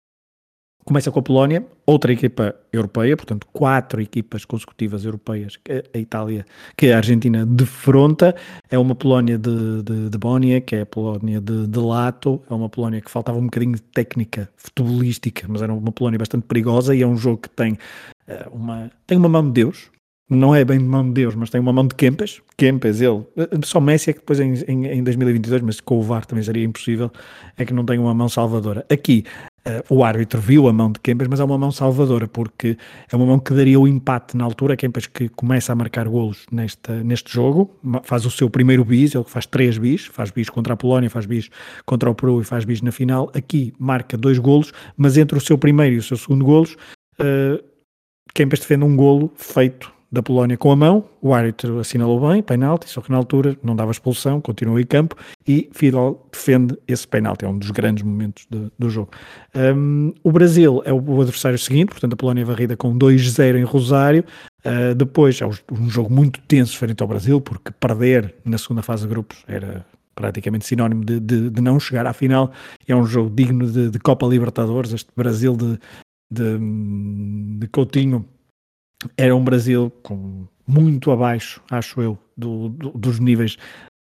Começa 0.88 1.10
com 1.10 1.20
a 1.20 1.22
Polónia, 1.22 1.66
outra 1.84 2.10
equipa 2.14 2.54
europeia, 2.72 3.14
portanto, 3.14 3.46
quatro 3.52 4.00
equipas 4.00 4.46
consecutivas 4.46 5.04
europeias 5.04 5.54
que 5.54 5.84
a 5.92 5.98
Itália, 5.98 6.46
que 6.74 6.90
a 6.90 6.96
Argentina 6.96 7.44
defronta. 7.44 8.34
É 8.70 8.78
uma 8.78 8.94
Polónia 8.94 9.36
de, 9.36 9.82
de, 9.82 10.08
de 10.08 10.16
Bónia, 10.16 10.62
que 10.62 10.76
é 10.76 10.80
a 10.80 10.86
Polónia 10.86 11.42
de, 11.42 11.66
de 11.66 11.78
Lato, 11.78 12.40
é 12.50 12.54
uma 12.54 12.70
Polónia 12.70 13.02
que 13.02 13.10
faltava 13.10 13.36
um 13.36 13.44
bocadinho 13.44 13.74
de 13.74 13.82
técnica 13.82 14.48
futebolística, 14.56 15.44
mas 15.46 15.60
era 15.60 15.74
uma 15.74 15.92
Polónia 15.92 16.18
bastante 16.18 16.46
perigosa 16.46 16.96
e 16.96 17.02
é 17.02 17.06
um 17.06 17.18
jogo 17.18 17.42
que 17.42 17.50
tem 17.50 17.74
uh, 17.74 18.50
uma, 18.50 18.90
tem 19.06 19.18
uma 19.18 19.28
mão 19.28 19.44
de 19.44 19.52
Deus, 19.52 19.90
não 20.28 20.54
é 20.54 20.64
bem 20.64 20.78
mão 20.78 21.04
de 21.04 21.12
Deus, 21.12 21.34
mas 21.34 21.48
tem 21.48 21.60
uma 21.60 21.72
mão 21.72 21.86
de 21.86 21.94
Kempes. 21.94 22.42
Kempes, 22.56 23.00
ele, 23.00 23.24
só 23.64 23.80
Messi 23.80 24.10
é 24.10 24.12
que 24.12 24.18
depois 24.20 24.38
em, 24.40 24.54
em, 24.68 24.86
em 24.86 25.02
2022, 25.02 25.62
mas 25.62 25.80
com 25.80 25.98
o 25.98 26.02
VAR 26.02 26.26
também 26.26 26.44
seria 26.44 26.64
impossível, 26.64 27.10
é 27.56 27.64
que 27.64 27.72
não 27.72 27.84
tem 27.84 27.98
uma 27.98 28.12
mão 28.12 28.28
salvadora. 28.28 28.84
Aqui, 28.90 29.24
Uh, 29.66 29.96
o 29.96 30.04
árbitro 30.04 30.40
viu 30.40 30.66
a 30.66 30.72
mão 30.72 30.90
de 30.90 30.98
Kempes, 31.00 31.28
mas 31.28 31.40
é 31.40 31.44
uma 31.44 31.58
mão 31.58 31.70
salvadora, 31.70 32.26
porque 32.26 32.78
é 33.12 33.16
uma 33.16 33.26
mão 33.26 33.38
que 33.38 33.52
daria 33.52 33.78
o 33.78 33.86
empate 33.86 34.34
na 34.34 34.44
altura. 34.44 34.76
Kempes 34.76 35.06
que 35.06 35.28
começa 35.28 35.72
a 35.72 35.74
marcar 35.74 36.08
golos 36.08 36.46
neste 36.50 37.30
jogo, 37.30 37.76
faz 38.02 38.24
o 38.24 38.30
seu 38.30 38.48
primeiro 38.48 38.82
bis, 38.82 39.14
ele 39.14 39.24
faz 39.24 39.44
três 39.44 39.76
bis, 39.76 40.06
faz 40.06 40.30
bis 40.30 40.48
contra 40.48 40.72
a 40.72 40.76
Polónia, 40.76 41.10
faz 41.10 41.26
bis 41.26 41.50
contra 41.84 42.08
o 42.08 42.14
Peru 42.14 42.40
e 42.40 42.44
faz 42.44 42.64
bis 42.64 42.80
na 42.80 42.90
final. 42.90 43.30
Aqui 43.34 43.74
marca 43.78 44.16
dois 44.16 44.38
golos, 44.38 44.72
mas 44.96 45.18
entre 45.18 45.36
o 45.36 45.40
seu 45.40 45.58
primeiro 45.58 45.96
e 45.96 45.98
o 45.98 46.02
seu 46.02 46.16
segundo 46.16 46.46
golos, 46.46 46.74
uh, 47.20 47.62
Kempes 48.32 48.60
defende 48.60 48.84
um 48.84 48.96
golo 48.96 49.30
feito 49.36 49.92
da 50.10 50.22
Polónia 50.22 50.56
com 50.56 50.72
a 50.72 50.76
mão, 50.76 51.04
o 51.20 51.34
árbitro 51.34 51.78
assinalou 51.78 52.28
bem, 52.28 52.42
penalti, 52.42 52.88
só 52.88 53.02
que 53.02 53.10
na 53.10 53.18
altura 53.18 53.58
não 53.62 53.76
dava 53.76 53.90
expulsão, 53.90 54.40
continua 54.40 54.80
em 54.80 54.86
campo 54.86 55.14
e 55.46 55.68
Fidel 55.72 56.26
defende 56.32 56.78
esse 56.88 57.06
penalti, 57.06 57.44
é 57.44 57.48
um 57.48 57.58
dos 57.58 57.70
grandes 57.70 58.02
momentos 58.02 58.46
de, 58.50 58.72
do 58.78 58.88
jogo. 58.88 59.10
Um, 59.54 60.14
o 60.22 60.32
Brasil 60.32 60.82
é 60.86 60.92
o 60.92 61.20
adversário 61.20 61.58
seguinte, 61.58 61.90
portanto 61.90 62.14
a 62.14 62.16
Polónia 62.16 62.42
é 62.42 62.44
varrida 62.44 62.76
com 62.76 62.98
2-0 62.98 63.58
em 63.58 63.64
Rosário, 63.64 64.24
uh, 64.64 64.94
depois 64.94 65.40
é 65.42 65.46
um 65.46 65.90
jogo 65.90 66.10
muito 66.10 66.40
tenso 66.40 66.78
frente 66.78 67.02
ao 67.02 67.08
Brasil, 67.08 67.40
porque 67.40 67.70
perder 67.70 68.34
na 68.44 68.56
segunda 68.56 68.82
fase 68.82 69.02
de 69.02 69.08
grupos 69.08 69.44
era 69.46 69.84
praticamente 70.14 70.66
sinónimo 70.66 71.04
de, 71.04 71.20
de, 71.20 71.50
de, 71.50 71.60
não 71.60 71.78
chegar 71.78 72.04
à 72.04 72.12
final. 72.12 72.50
É 72.88 72.96
um 72.96 73.06
jogo 73.06 73.30
digno 73.30 73.70
de, 73.70 73.96
Copa 74.00 74.26
Libertadores. 74.26 74.92
Este 74.92 75.10
Brasil 75.16 75.56
de, 75.56 75.78
de, 76.28 76.58
de 77.60 77.68
Coutinho 77.68 78.24
era 79.16 79.34
um 79.34 79.44
Brasil 79.44 79.92
com 80.02 80.46
muito 80.66 81.10
abaixo, 81.10 81.62
acho 81.70 82.00
eu, 82.00 82.18
do, 82.36 82.68
do, 82.68 82.90
dos 82.90 83.18
níveis 83.18 83.56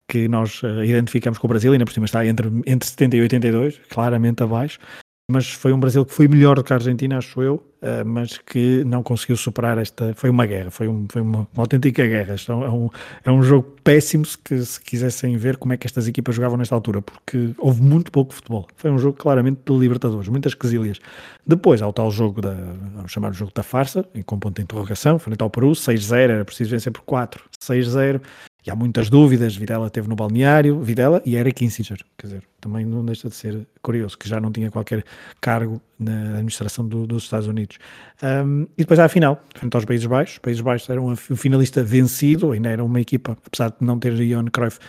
que 0.09 0.27
nós 0.27 0.61
uh, 0.63 0.83
identificamos 0.83 1.39
com 1.39 1.47
o 1.47 1.49
Brasil, 1.49 1.73
ainda 1.73 1.85
por 1.85 1.93
cima 1.93 2.05
está 2.05 2.25
entre, 2.25 2.47
entre 2.65 2.87
70 2.87 3.17
e 3.17 3.21
82, 3.21 3.79
claramente 3.89 4.43
abaixo, 4.43 4.79
mas 5.29 5.51
foi 5.51 5.73
um 5.73 5.79
Brasil 5.79 6.05
que 6.05 6.13
foi 6.13 6.27
melhor 6.27 6.55
do 6.55 6.63
que 6.63 6.73
a 6.73 6.75
Argentina, 6.75 7.17
acho 7.17 7.41
eu, 7.41 7.63
mas 8.05 8.37
que 8.37 8.83
não 8.85 9.03
conseguiu 9.03 9.37
superar 9.37 9.77
esta. 9.77 10.13
Foi 10.15 10.29
uma 10.29 10.45
guerra, 10.45 10.71
foi, 10.71 10.87
um, 10.87 11.05
foi 11.09 11.21
uma, 11.21 11.47
uma, 11.53 11.63
autêntica 11.63 12.05
guerra. 12.05 12.35
Então, 12.41 12.63
é, 12.63 12.69
um, 12.69 12.89
é 13.25 13.31
um 13.31 13.43
jogo 13.43 13.75
péssimo 13.83 14.25
se, 14.25 14.37
que, 14.37 14.57
se 14.63 14.79
quisessem 14.81 15.37
ver 15.37 15.57
como 15.57 15.73
é 15.73 15.77
que 15.77 15.85
estas 15.85 16.07
equipas 16.07 16.35
jogavam 16.35 16.57
nesta 16.57 16.73
altura, 16.73 17.01
porque 17.01 17.51
houve 17.57 17.81
muito 17.81 18.11
pouco 18.11 18.33
futebol. 18.33 18.67
Foi 18.75 18.91
um 18.91 18.97
jogo 18.97 19.17
claramente 19.17 19.59
de 19.65 19.77
Libertadores, 19.77 20.27
muitas 20.29 20.53
quesilhas. 20.53 20.99
Depois 21.45 21.81
há 21.81 21.87
o 21.87 21.93
tal 21.93 22.09
jogo 22.09 22.41
da, 22.41 22.53
vamos 22.95 23.11
chamar 23.11 23.31
o 23.31 23.33
jogo 23.33 23.51
da 23.53 23.63
farsa, 23.63 24.05
com 24.25 24.39
ponto 24.39 24.55
de 24.55 24.63
interrogação, 24.63 25.19
frente 25.19 25.41
ao 25.41 25.49
Peru, 25.49 25.71
6-0, 25.71 26.15
era 26.15 26.45
preciso 26.45 26.71
vencer 26.71 26.91
por 26.91 27.01
4, 27.01 27.43
6-0. 27.61 28.21
E 28.65 28.71
há 28.71 28.75
muitas 28.75 29.09
dúvidas. 29.09 29.55
Videla 29.55 29.89
teve 29.89 30.07
no 30.07 30.15
balneário, 30.15 30.81
Videla 30.81 31.21
e 31.25 31.35
Eric 31.35 31.59
Kissinger, 31.59 31.99
quer 32.17 32.27
dizer, 32.27 32.43
também 32.59 32.83
não 32.83 33.05
deixa 33.05 33.29
de 33.29 33.35
ser 33.35 33.67
curioso, 33.81 34.17
que 34.17 34.27
já 34.27 34.39
não 34.39 34.51
tinha 34.51 34.71
qualquer 34.71 35.03
cargo 35.39 35.79
na 35.99 36.31
administração 36.31 36.87
do, 36.87 37.05
dos 37.05 37.23
Estados 37.23 37.47
Unidos. 37.47 37.77
Um, 38.23 38.63
e 38.75 38.79
depois 38.79 38.99
há 38.99 39.05
a 39.05 39.09
final, 39.09 39.43
frente 39.53 39.75
aos 39.75 39.85
Países 39.85 40.07
Baixos. 40.07 40.35
Os 40.35 40.39
Países 40.39 40.61
Baixos 40.61 40.89
eram 40.89 41.05
um 41.05 41.15
finalista 41.15 41.83
vencido, 41.83 42.51
ainda 42.51 42.69
era 42.69 42.83
uma 42.83 42.99
equipa, 42.99 43.37
apesar 43.45 43.69
de 43.69 43.85
não 43.85 43.99
ter 43.99 44.15
Johan 44.15 44.45
Cruyff, 44.45 44.79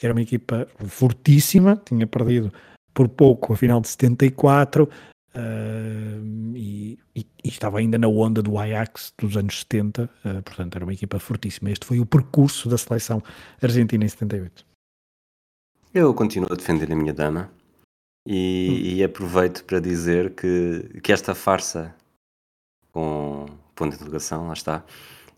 era 0.00 0.12
uma 0.12 0.22
equipa 0.22 0.68
fortíssima, 0.86 1.80
tinha 1.84 2.06
perdido 2.06 2.52
por 2.92 3.08
pouco 3.08 3.52
a 3.52 3.56
final 3.56 3.80
de 3.80 3.88
74, 3.88 4.88
Uh, 5.36 6.54
e, 6.54 6.96
e, 7.16 7.26
e, 7.42 7.48
estava 7.48 7.80
ainda 7.80 7.98
na 7.98 8.06
onda 8.06 8.40
do 8.40 8.56
Ajax 8.56 9.12
dos 9.18 9.36
anos 9.36 9.58
70, 9.60 10.04
uh, 10.04 10.42
portanto 10.42 10.76
era 10.76 10.84
uma 10.84 10.92
equipa 10.92 11.18
fortíssima. 11.18 11.72
Este 11.72 11.84
foi 11.84 11.98
o 11.98 12.06
percurso 12.06 12.68
da 12.68 12.78
seleção 12.78 13.20
argentina 13.60 14.04
em 14.04 14.08
78. 14.08 14.64
Eu 15.92 16.14
continuo 16.14 16.52
a 16.52 16.54
defender 16.54 16.90
a 16.92 16.94
minha 16.94 17.12
dama 17.12 17.50
e, 18.24 18.68
hum. 18.70 18.96
e 18.96 19.04
aproveito 19.04 19.64
para 19.64 19.80
dizer 19.80 20.34
que, 20.36 21.00
que 21.02 21.12
esta 21.12 21.34
farsa 21.34 21.92
com 22.92 23.46
ponto 23.74 23.90
de 23.90 23.96
interrogação, 23.96 24.46
lá 24.46 24.52
está, 24.52 24.84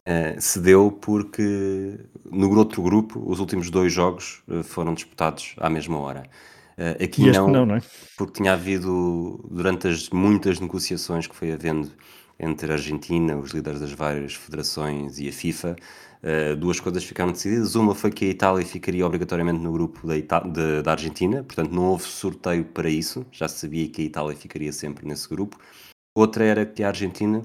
uh, 0.07 0.39
se 0.39 0.61
deu 0.61 0.93
porque 0.93 1.99
no 2.31 2.55
outro 2.55 2.83
grupo 2.83 3.23
os 3.27 3.41
últimos 3.41 3.71
dois 3.71 3.91
jogos 3.91 4.43
foram 4.65 4.93
disputados 4.93 5.55
à 5.57 5.71
mesma 5.71 5.99
hora. 5.99 6.25
Uh, 6.79 7.03
aqui 7.03 7.31
não, 7.31 7.49
não, 7.49 7.67
não 7.67 7.77
é? 7.77 7.83
porque 8.19 8.35
tinha 8.35 8.53
havido, 8.53 9.43
durante 9.51 9.89
as 9.89 10.11
muitas 10.11 10.61
negociações 10.61 11.27
que 11.27 11.35
foi 11.35 11.51
havendo 11.51 11.91
entre 12.39 12.71
a 12.71 12.75
Argentina, 12.75 13.37
os 13.37 13.53
líderes 13.53 13.81
das 13.81 13.93
várias 13.93 14.35
federações 14.35 15.19
e 15.19 15.29
a 15.29 15.33
FIFA, 15.33 15.75
uh, 16.23 16.57
duas 16.57 16.79
coisas 16.79 17.03
ficaram 17.03 17.33
decididas. 17.33 17.75
Uma 17.75 17.95
foi 17.95 18.11
que 18.11 18.27
a 18.27 18.29
Itália 18.29 18.65
ficaria 18.65 19.07
obrigatoriamente 19.07 19.61
no 19.61 19.73
grupo 19.73 20.07
da, 20.07 20.17
Ita 20.17 20.41
de, 20.41 20.83
da 20.83 20.93
Argentina, 20.93 21.43
portanto 21.43 21.71
não 21.71 21.85
houve 21.85 22.05
sorteio 22.05 22.65
para 22.65 22.91
isso, 22.91 23.25
já 23.33 23.49
se 23.49 23.61
sabia 23.61 23.89
que 23.89 24.03
a 24.03 24.05
Itália 24.05 24.37
ficaria 24.37 24.73
sempre 24.73 25.07
nesse 25.07 25.29
grupo. 25.29 25.59
Outra 26.15 26.45
era 26.45 26.67
que 26.67 26.83
a 26.83 26.89
Argentina, 26.89 27.43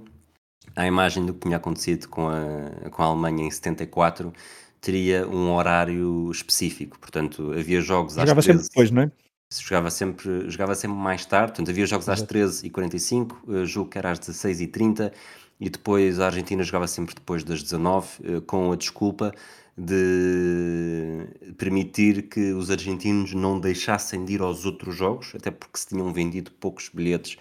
à 0.75 0.85
imagem 0.85 1.25
do 1.25 1.33
que 1.33 1.41
tinha 1.41 1.57
acontecido 1.57 2.09
com 2.09 2.27
a, 2.27 2.89
com 2.89 3.01
a 3.01 3.05
Alemanha 3.05 3.45
em 3.45 3.51
74, 3.51 4.33
teria 4.81 5.27
um 5.27 5.53
horário 5.53 6.29
específico, 6.31 6.99
portanto 6.99 7.53
havia 7.57 7.79
jogos 7.81 8.17
às 8.17 8.23
Jogava 8.23 8.41
13, 8.41 8.59
sempre 8.59 8.69
depois, 8.69 8.91
não 8.91 9.03
é? 9.03 9.11
Jogava 9.59 9.91
sempre, 9.91 10.49
jogava 10.49 10.75
sempre 10.75 10.97
mais 10.97 11.25
tarde, 11.25 11.51
portanto 11.51 11.69
havia 11.69 11.85
jogos 11.85 12.07
às 12.07 12.23
13h45, 12.23 13.35
uh, 13.47 13.65
jogo 13.65 13.89
que 13.89 13.97
era 13.97 14.11
às 14.11 14.19
16h30 14.19 15.11
e 15.59 15.69
depois 15.69 16.19
a 16.19 16.27
Argentina 16.27 16.63
jogava 16.63 16.87
sempre 16.87 17.13
depois 17.13 17.43
das 17.43 17.61
19 17.61 18.07
uh, 18.37 18.41
com 18.41 18.71
a 18.71 18.75
desculpa 18.75 19.33
de 19.77 21.27
permitir 21.57 22.23
que 22.23 22.53
os 22.53 22.69
argentinos 22.69 23.33
não 23.33 23.59
deixassem 23.59 24.23
de 24.25 24.33
ir 24.33 24.41
aos 24.41 24.65
outros 24.65 24.95
jogos, 24.95 25.33
até 25.35 25.49
porque 25.49 25.79
se 25.79 25.87
tinham 25.87 26.11
vendido 26.13 26.51
poucos 26.51 26.89
bilhetes 26.89 27.37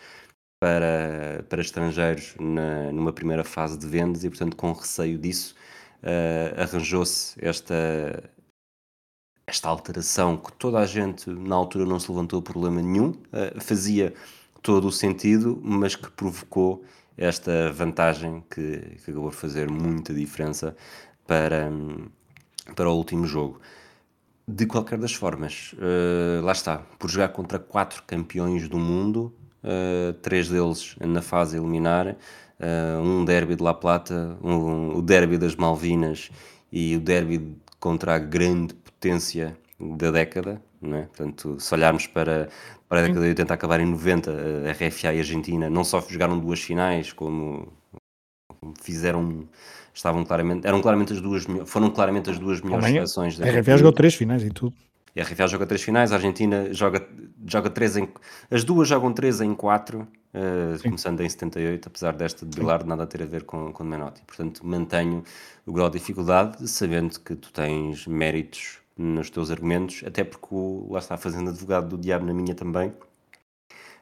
para, 0.61 1.45
para 1.49 1.61
estrangeiros 1.61 2.35
na, 2.39 2.93
numa 2.93 3.13
primeira 3.13 3.43
fase 3.43 3.79
de 3.79 3.87
vendas 3.87 4.25
e, 4.25 4.29
portanto, 4.29 4.57
com 4.57 4.73
receio 4.73 5.19
disso, 5.19 5.55
uh, 6.03 6.61
arranjou-se 6.61 7.35
esta, 7.45 8.31
esta 9.51 9.69
alteração 9.69 10.37
que 10.37 10.53
toda 10.53 10.79
a 10.79 10.87
gente 10.87 11.29
na 11.29 11.57
altura 11.57 11.85
não 11.85 11.99
se 11.99 12.11
levantou 12.11 12.41
problema 12.41 12.81
nenhum, 12.81 13.09
uh, 13.11 13.61
fazia 13.61 14.15
todo 14.63 14.87
o 14.89 14.93
sentido, 14.93 15.61
mas 15.63 15.97
que 15.97 16.09
provocou 16.11 16.85
esta 17.17 17.73
vantagem 17.73 18.43
que, 18.49 18.97
que 19.05 19.11
acabou 19.11 19.31
por 19.31 19.37
fazer 19.37 19.69
muita 19.69 20.15
diferença 20.15 20.77
para, 21.27 21.71
para 22.75 22.89
o 22.89 22.97
último 22.97 23.27
jogo. 23.27 23.61
De 24.47 24.67
qualquer 24.67 24.99
das 24.99 25.15
formas, 25.15 25.75
uh, 25.75 26.45
lá 26.45 26.53
está, 26.53 26.79
por 26.99 27.11
jogar 27.11 27.29
contra 27.29 27.59
quatro 27.59 28.03
campeões 28.07 28.69
do 28.69 28.79
mundo, 28.79 29.35
uh, 29.63 30.13
três 30.15 30.49
deles 30.49 30.97
na 31.01 31.23
fase 31.23 31.57
eliminar, 31.57 32.09
uh, 32.09 33.03
um 33.03 33.25
derby 33.25 33.57
de 33.57 33.63
La 33.63 33.75
Plata, 33.75 34.39
um, 34.43 34.97
o 34.97 35.03
derby 35.03 35.39
das 35.39 35.57
Malvinas 35.57 36.31
e 36.73 36.97
o 36.97 37.01
derby 37.01 37.57
contra 37.81 38.15
a 38.15 38.19
grande 38.19 38.75
potência 39.01 39.57
da 39.81 40.11
década, 40.11 40.63
não 40.81 40.99
é? 40.99 41.03
Portanto, 41.05 41.59
se 41.59 41.75
olharmos 41.75 42.07
para, 42.07 42.51
para 42.87 43.01
a 43.01 43.03
década 43.03 43.23
de 43.23 43.29
80 43.29 43.55
acabar 43.55 43.81
em 43.81 43.87
90, 43.87 44.31
a 44.31 44.73
RFA 44.73 45.15
e 45.15 45.17
a 45.17 45.21
Argentina 45.21 45.71
não 45.71 45.83
só 45.83 46.05
jogaram 46.07 46.39
duas 46.39 46.61
finais, 46.61 47.13
como 47.13 47.73
fizeram 48.83 49.49
estavam 49.95 50.23
claramente 50.23 50.67
eram 50.67 50.83
claramente 50.83 51.15
as 51.15 51.21
duas 51.21 51.47
foram 51.65 51.91
claramente 51.91 52.29
as 52.29 52.39
duas 52.39 52.61
melhores 52.61 52.85
Amanhã, 52.85 53.07
seleções 53.07 53.41
a 53.41 53.61
RFA 53.61 53.79
jogou 53.79 53.93
três 53.93 54.15
finais 54.15 54.45
e 54.45 54.51
tudo 54.51 54.75
a 55.19 55.23
RFA 55.23 55.49
joga 55.49 55.67
três 55.67 55.83
finais, 55.83 56.13
a 56.13 56.17
Argentina 56.17 56.73
joga, 56.73 57.07
joga 57.45 57.69
três 57.69 57.97
em. 57.97 58.09
As 58.51 58.63
duas 58.63 58.89
jogam 58.89 59.13
três 59.13 59.41
em 59.41 59.55
quatro, 59.55 60.07
uh, 60.33 60.81
começando 60.83 61.21
em 61.21 61.29
78, 61.29 61.89
apesar 61.89 62.13
desta 62.13 62.47
de 62.47 62.57
Bilar 62.57 62.87
nada 62.87 63.03
a 63.03 63.07
ter 63.07 63.23
a 63.23 63.27
ver 63.27 63.43
com, 63.43 63.73
com 63.73 63.83
Menotti. 63.83 64.23
Portanto, 64.25 64.65
mantenho 64.65 65.25
o 65.67 65.73
grau 65.73 65.91
de 65.91 65.99
dificuldade, 65.99 66.67
sabendo 66.69 67.19
que 67.19 67.35
tu 67.35 67.53
tens 67.53 68.07
méritos 68.07 68.80
nos 69.01 69.31
teus 69.31 69.51
argumentos, 69.51 70.03
até 70.07 70.25
porque 70.25 70.55
lá 70.89 70.99
está 70.99 71.17
fazendo 71.17 71.51
advogado 71.51 71.89
do 71.89 71.99
diabo 71.99 72.27
na 72.27 72.35
minha 72.35 72.55
também. 72.55 72.93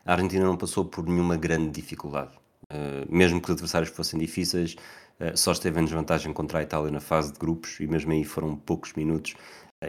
A 0.04 0.12
Argentina 0.12 0.44
não 0.44 0.56
passou 0.56 0.84
por 0.84 1.06
nenhuma 1.06 1.36
grande 1.36 1.70
dificuldade. 1.70 2.32
Uh, 2.72 3.06
mesmo 3.08 3.40
que 3.40 3.48
os 3.48 3.52
adversários 3.52 3.90
fossem 3.90 4.18
difíceis, 4.18 4.76
uh, 5.20 5.36
só 5.36 5.52
esteve 5.52 5.80
em 5.80 5.84
desvantagem 5.84 6.32
contra 6.32 6.58
a 6.58 6.62
Itália 6.62 6.90
na 6.90 7.00
fase 7.00 7.32
de 7.32 7.38
grupos 7.38 7.78
e 7.80 7.86
mesmo 7.86 8.12
aí 8.12 8.24
foram 8.24 8.56
poucos 8.56 8.92
minutos 8.94 9.34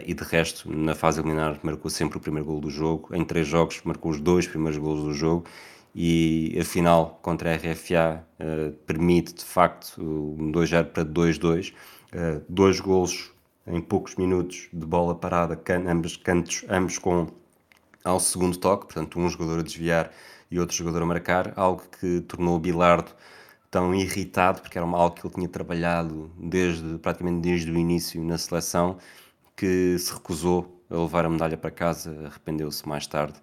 e 0.06 0.14
de 0.14 0.22
resto, 0.22 0.70
na 0.72 0.94
fase 0.94 1.20
eliminar, 1.20 1.58
marcou 1.64 1.90
sempre 1.90 2.16
o 2.16 2.20
primeiro 2.20 2.46
gol 2.46 2.60
do 2.60 2.70
jogo. 2.70 3.12
Em 3.12 3.24
três 3.24 3.48
jogos, 3.48 3.80
marcou 3.84 4.12
os 4.12 4.20
dois 4.20 4.46
primeiros 4.46 4.78
golos 4.78 5.02
do 5.02 5.12
jogo. 5.12 5.46
E 5.92 6.56
a 6.60 6.64
final 6.64 7.18
contra 7.20 7.52
a 7.52 7.56
RFA 7.56 8.24
uh, 8.38 8.72
permite, 8.86 9.34
de 9.34 9.44
facto, 9.44 10.00
um 10.00 10.52
2-0 10.52 10.84
para 10.92 11.04
2-2. 11.04 11.72
Uh, 12.12 12.40
dois 12.48 12.78
golos 12.78 13.32
em 13.70 13.80
poucos 13.80 14.16
minutos 14.16 14.68
de 14.72 14.84
bola 14.84 15.14
parada, 15.14 15.56
can, 15.56 15.84
ambos 15.88 16.16
cantos, 16.16 16.64
ambos 16.68 16.98
com 16.98 17.28
ao 18.04 18.20
segundo 18.20 18.56
toque. 18.56 18.86
Portanto, 18.86 19.18
um 19.18 19.28
jogador 19.28 19.60
a 19.60 19.62
desviar 19.62 20.10
e 20.50 20.58
outro 20.58 20.76
jogador 20.76 21.02
a 21.02 21.06
marcar. 21.06 21.52
Algo 21.56 21.82
que 22.00 22.20
tornou 22.22 22.56
o 22.56 22.58
Bilardo 22.58 23.12
tão 23.70 23.94
irritado, 23.94 24.60
porque 24.62 24.76
era 24.78 24.86
algo 24.86 25.14
que 25.14 25.26
ele 25.26 25.34
tinha 25.34 25.48
trabalhado 25.48 26.30
desde, 26.36 26.98
praticamente 26.98 27.40
desde 27.40 27.70
o 27.70 27.78
início 27.78 28.22
na 28.22 28.36
seleção 28.36 28.98
que 29.56 29.96
se 29.98 30.12
recusou 30.12 30.82
a 30.90 30.96
levar 30.96 31.24
a 31.24 31.30
medalha 31.30 31.56
para 31.56 31.70
casa, 31.70 32.10
arrependeu-se 32.26 32.88
mais 32.88 33.06
tarde, 33.06 33.38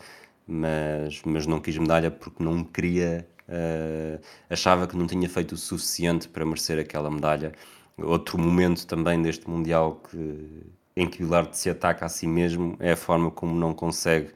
mas, 0.45 1.22
mas 1.24 1.48
não 1.48 1.62
quis 1.62 1.78
medalha 1.78 2.12
porque 2.12 2.44
não 2.44 2.64
queria, 2.64 3.28
uh, 3.48 4.22
achava 4.49 4.88
que 4.88 4.98
não 4.98 5.08
tinha 5.08 5.30
feito 5.30 5.54
o 5.54 5.58
suficiente 5.58 6.28
para 6.28 6.45
merecer 6.45 6.80
aquela 6.80 7.10
medalha. 7.10 7.54
Outro 8.02 8.38
momento 8.38 8.86
também 8.86 9.22
deste 9.22 9.49
Mundial 9.49 10.02
que, 10.10 10.64
em 10.95 11.10
que 11.10 11.24
o 11.24 11.30
Lard 11.30 11.57
se 11.57 11.69
ataca 11.69 12.06
a 12.06 12.10
si 12.10 12.28
mesmo 12.28 12.76
é 12.80 12.91
a 12.91 12.98
forma 12.98 13.32
como 13.32 13.56
não 13.56 13.74
consegue 13.74 14.32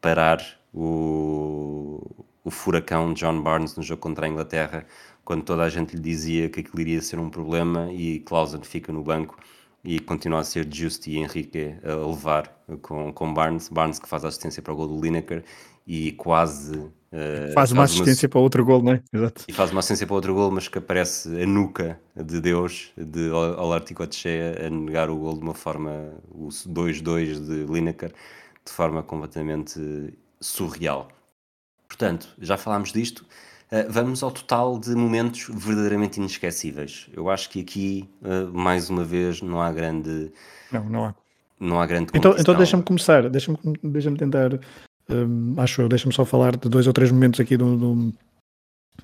parar 0.00 0.42
o, 0.74 2.00
o 2.44 2.50
furacão 2.50 3.14
John 3.14 3.42
Barnes 3.42 3.76
no 3.76 3.82
jogo 3.82 4.00
contra 4.00 4.26
a 4.26 4.28
Inglaterra, 4.28 4.86
quando 5.24 5.42
toda 5.42 5.62
a 5.62 5.70
gente 5.70 5.96
lhe 5.96 6.02
dizia 6.02 6.48
que 6.48 6.60
aquilo 6.60 6.80
iria 6.80 7.00
ser 7.00 7.18
um 7.18 7.30
problema 7.30 7.90
e 7.92 8.20
Clausen 8.20 8.62
fica 8.62 8.92
no 8.92 9.02
banco 9.02 9.38
e 9.84 10.00
continua 10.00 10.40
a 10.40 10.44
ser 10.44 10.66
Just 10.70 11.06
e 11.06 11.18
Henrique 11.18 11.76
a 11.82 11.94
levar 12.06 12.48
com, 12.82 13.12
com 13.12 13.32
Barnes. 13.32 13.68
Barnes 13.68 13.98
que 13.98 14.08
faz 14.08 14.24
a 14.24 14.28
assistência 14.28 14.62
para 14.62 14.72
o 14.72 14.76
gol 14.76 14.88
do 14.88 15.00
Lineker 15.00 15.44
e 15.86 16.12
quase. 16.12 16.90
Uh, 17.10 17.52
faz 17.54 17.72
uma 17.72 17.84
assistência 17.84 18.26
uma... 18.26 18.30
para 18.30 18.40
outro 18.40 18.64
gol, 18.64 18.82
não 18.82 18.92
é? 18.92 19.02
Exato. 19.12 19.44
E 19.48 19.52
faz 19.52 19.70
uma 19.70 19.80
assistência 19.80 20.06
para 20.06 20.14
outro 20.14 20.34
gol, 20.34 20.50
mas 20.50 20.68
que 20.68 20.78
aparece 20.78 21.42
a 21.42 21.46
nuca 21.46 21.98
de 22.14 22.40
Deus, 22.40 22.92
de 22.96 23.30
Olártico 23.30 24.06
Cheia, 24.14 24.66
a 24.66 24.70
negar 24.70 25.08
o 25.08 25.16
gol 25.16 25.34
de 25.34 25.40
uma 25.40 25.54
forma, 25.54 26.12
o 26.30 26.48
2-2 26.48 27.44
de 27.46 27.72
Lineker, 27.72 28.12
de 28.64 28.72
forma 28.72 29.02
completamente 29.02 30.12
surreal. 30.40 31.08
Portanto, 31.88 32.28
já 32.38 32.56
falámos 32.56 32.92
disto. 32.92 33.24
Uh, 33.70 33.84
vamos 33.90 34.22
ao 34.22 34.30
total 34.30 34.78
de 34.78 34.94
momentos 34.94 35.46
verdadeiramente 35.50 36.18
inesquecíveis. 36.18 37.08
Eu 37.12 37.28
acho 37.28 37.50
que 37.50 37.60
aqui, 37.60 38.08
uh, 38.22 38.50
mais 38.52 38.88
uma 38.88 39.04
vez, 39.04 39.42
não 39.42 39.60
há 39.60 39.70
grande. 39.72 40.32
Não, 40.72 40.84
não 40.84 41.04
há. 41.06 41.14
Não 41.60 41.80
há 41.80 41.86
grande 41.86 42.12
Então, 42.14 42.36
então 42.38 42.54
deixa-me 42.54 42.82
começar, 42.82 43.28
deixa-me 43.28 43.58
deixa 43.82 44.14
tentar. 44.14 44.60
Um, 45.10 45.54
acho 45.58 45.80
eu, 45.80 45.88
deixa-me 45.88 46.14
só 46.14 46.24
falar 46.24 46.56
de 46.56 46.68
dois 46.68 46.86
ou 46.86 46.92
três 46.92 47.10
momentos 47.10 47.40
aqui 47.40 47.56
do, 47.56 47.76
do, 47.76 48.12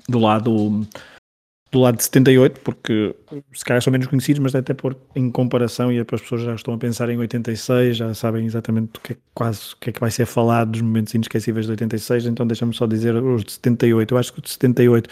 do 0.09 0.19
lado 0.19 0.87
do 1.75 1.81
lado 1.81 1.97
de 1.97 2.05
78, 2.05 2.61
porque 2.61 3.17
se 3.53 3.65
calhar 3.65 3.83
são 3.83 3.91
menos 3.91 4.07
conhecidos, 4.07 4.39
mas 4.39 4.55
até 4.55 4.73
por 4.73 4.97
em 5.17 5.29
comparação 5.29 5.91
e 5.91 5.99
as 5.99 6.07
pessoas 6.07 6.43
já 6.43 6.55
estão 6.55 6.73
a 6.73 6.79
pensar 6.79 7.11
em 7.11 7.19
86, 7.19 7.97
já 7.97 8.15
sabem 8.15 8.47
exatamente 8.47 8.97
o 8.97 9.01
que 9.01 9.15
é, 9.15 9.17
quase 9.35 9.73
o 9.73 9.77
que 9.79 9.91
é 9.91 9.93
que 9.93 10.01
vai 10.01 10.11
ser 10.11 10.25
falado 10.25 10.71
dos 10.71 10.83
momentos 10.83 11.13
inesquecíveis 11.15 11.67
de 11.67 11.73
86, 11.73 12.27
então 12.27 12.47
deixa-me 12.47 12.73
só 12.73 12.87
dizer 12.87 13.17
os 13.17 13.43
de 13.43 13.53
78. 13.53 14.15
Eu 14.15 14.19
acho 14.19 14.33
que 14.33 14.39
os 14.39 14.45
de 14.45 14.51
78 14.51 15.11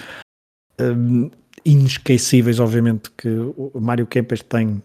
um, 0.81 1.31
inesquecíveis, 1.64 2.60
obviamente, 2.60 3.10
que 3.10 3.28
o 3.28 3.81
Mário 3.81 4.06
Kempes 4.06 4.43
tem 4.43 4.81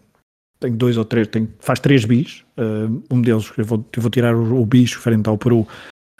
tem 0.60 0.72
dois 0.72 0.96
ou 0.96 1.04
três, 1.04 1.28
tem, 1.28 1.48
faz 1.60 1.78
três 1.78 2.04
bis. 2.04 2.44
Uh, 2.56 3.02
um 3.08 3.22
deles, 3.22 3.52
eu 3.56 3.64
vou, 3.64 3.86
eu 3.96 4.02
vou 4.02 4.10
tirar 4.10 4.34
o, 4.34 4.60
o 4.60 4.66
bis 4.66 4.92
frente 4.92 5.28
ao 5.28 5.38
Peru, 5.38 5.64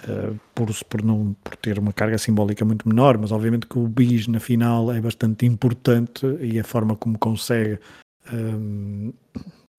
Uh, 0.04 0.38
por, 0.54 0.68
por, 0.84 1.02
não, 1.02 1.34
por 1.42 1.56
ter 1.56 1.76
uma 1.76 1.92
carga 1.92 2.18
simbólica 2.18 2.64
muito 2.64 2.88
menor, 2.88 3.18
mas 3.18 3.32
obviamente 3.32 3.66
que 3.66 3.78
o 3.78 3.88
bis 3.88 4.28
na 4.28 4.38
final 4.38 4.92
é 4.92 5.00
bastante 5.00 5.44
importante 5.44 6.24
e 6.40 6.60
a 6.60 6.62
forma 6.62 6.94
como 6.94 7.18
consegue 7.18 7.80
um, 8.32 9.06
ehm, 9.06 9.12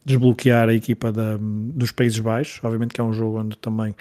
desbloquear 0.05 0.67
a 0.67 0.73
equipa 0.73 1.09
da, 1.09 1.37
dos 1.39 1.93
Países 1.93 2.19
Baixos, 2.19 2.61
obviamente 2.65 2.93
que 2.93 2.99
é 2.99 3.03
um 3.03 3.13
jogo 3.13 3.39
onde 3.39 3.57
também 3.59 3.95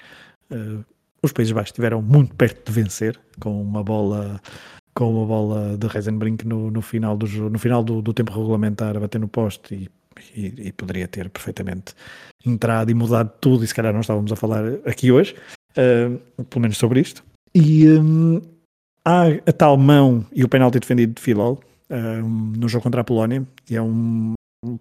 uh, 0.51 0.83
os 1.23 1.31
Países 1.31 1.53
Baixos 1.53 1.69
estiveram 1.69 2.01
muito 2.01 2.35
perto 2.35 2.69
de 2.69 2.71
vencer 2.73 3.17
com 3.39 3.61
uma 3.61 3.81
bola 3.81 4.41
com 4.93 5.15
uma 5.15 5.25
bola 5.25 5.77
de 5.77 5.87
Reisenbrink 5.87 6.45
no, 6.45 6.69
no 6.69 6.81
final, 6.81 7.15
do, 7.15 7.49
no 7.49 7.57
final 7.57 7.81
do, 7.81 8.01
do 8.01 8.13
tempo 8.13 8.33
regulamentar 8.33 8.97
a 8.97 8.99
bater 8.99 9.21
no 9.21 9.29
poste 9.29 9.73
e 9.73 9.89
e, 10.35 10.67
e, 10.67 10.71
poderia 10.73 11.07
ter 11.07 11.29
perfeitamente 11.29 11.93
entrado 12.45 12.91
e 12.91 12.93
mudado 12.93 13.31
tudo, 13.39 13.63
e 13.63 13.67
se 13.67 13.73
calhar 13.73 13.93
não 13.93 14.01
estávamos 14.01 14.29
a 14.33 14.35
falar 14.35 14.65
aqui 14.85 15.13
hoje 15.13 15.33
pelo 16.49 16.61
menos 16.61 16.77
sobre 16.77 16.99
isto. 16.99 17.23
E 17.53 17.87
um, 17.89 18.41
há 19.03 19.27
a 19.45 19.51
tal 19.51 19.77
mão 19.77 20.25
e 20.31 20.43
o 20.43 20.49
penalti 20.49 20.79
defendido 20.79 21.13
de 21.15 21.21
Filol 21.21 21.59
um, 21.89 22.53
no 22.57 22.67
jogo 22.69 22.83
contra 22.83 23.01
a 23.01 23.03
Polónia, 23.03 23.45
e 23.69 23.75
é 23.75 23.81
um, 23.81 24.33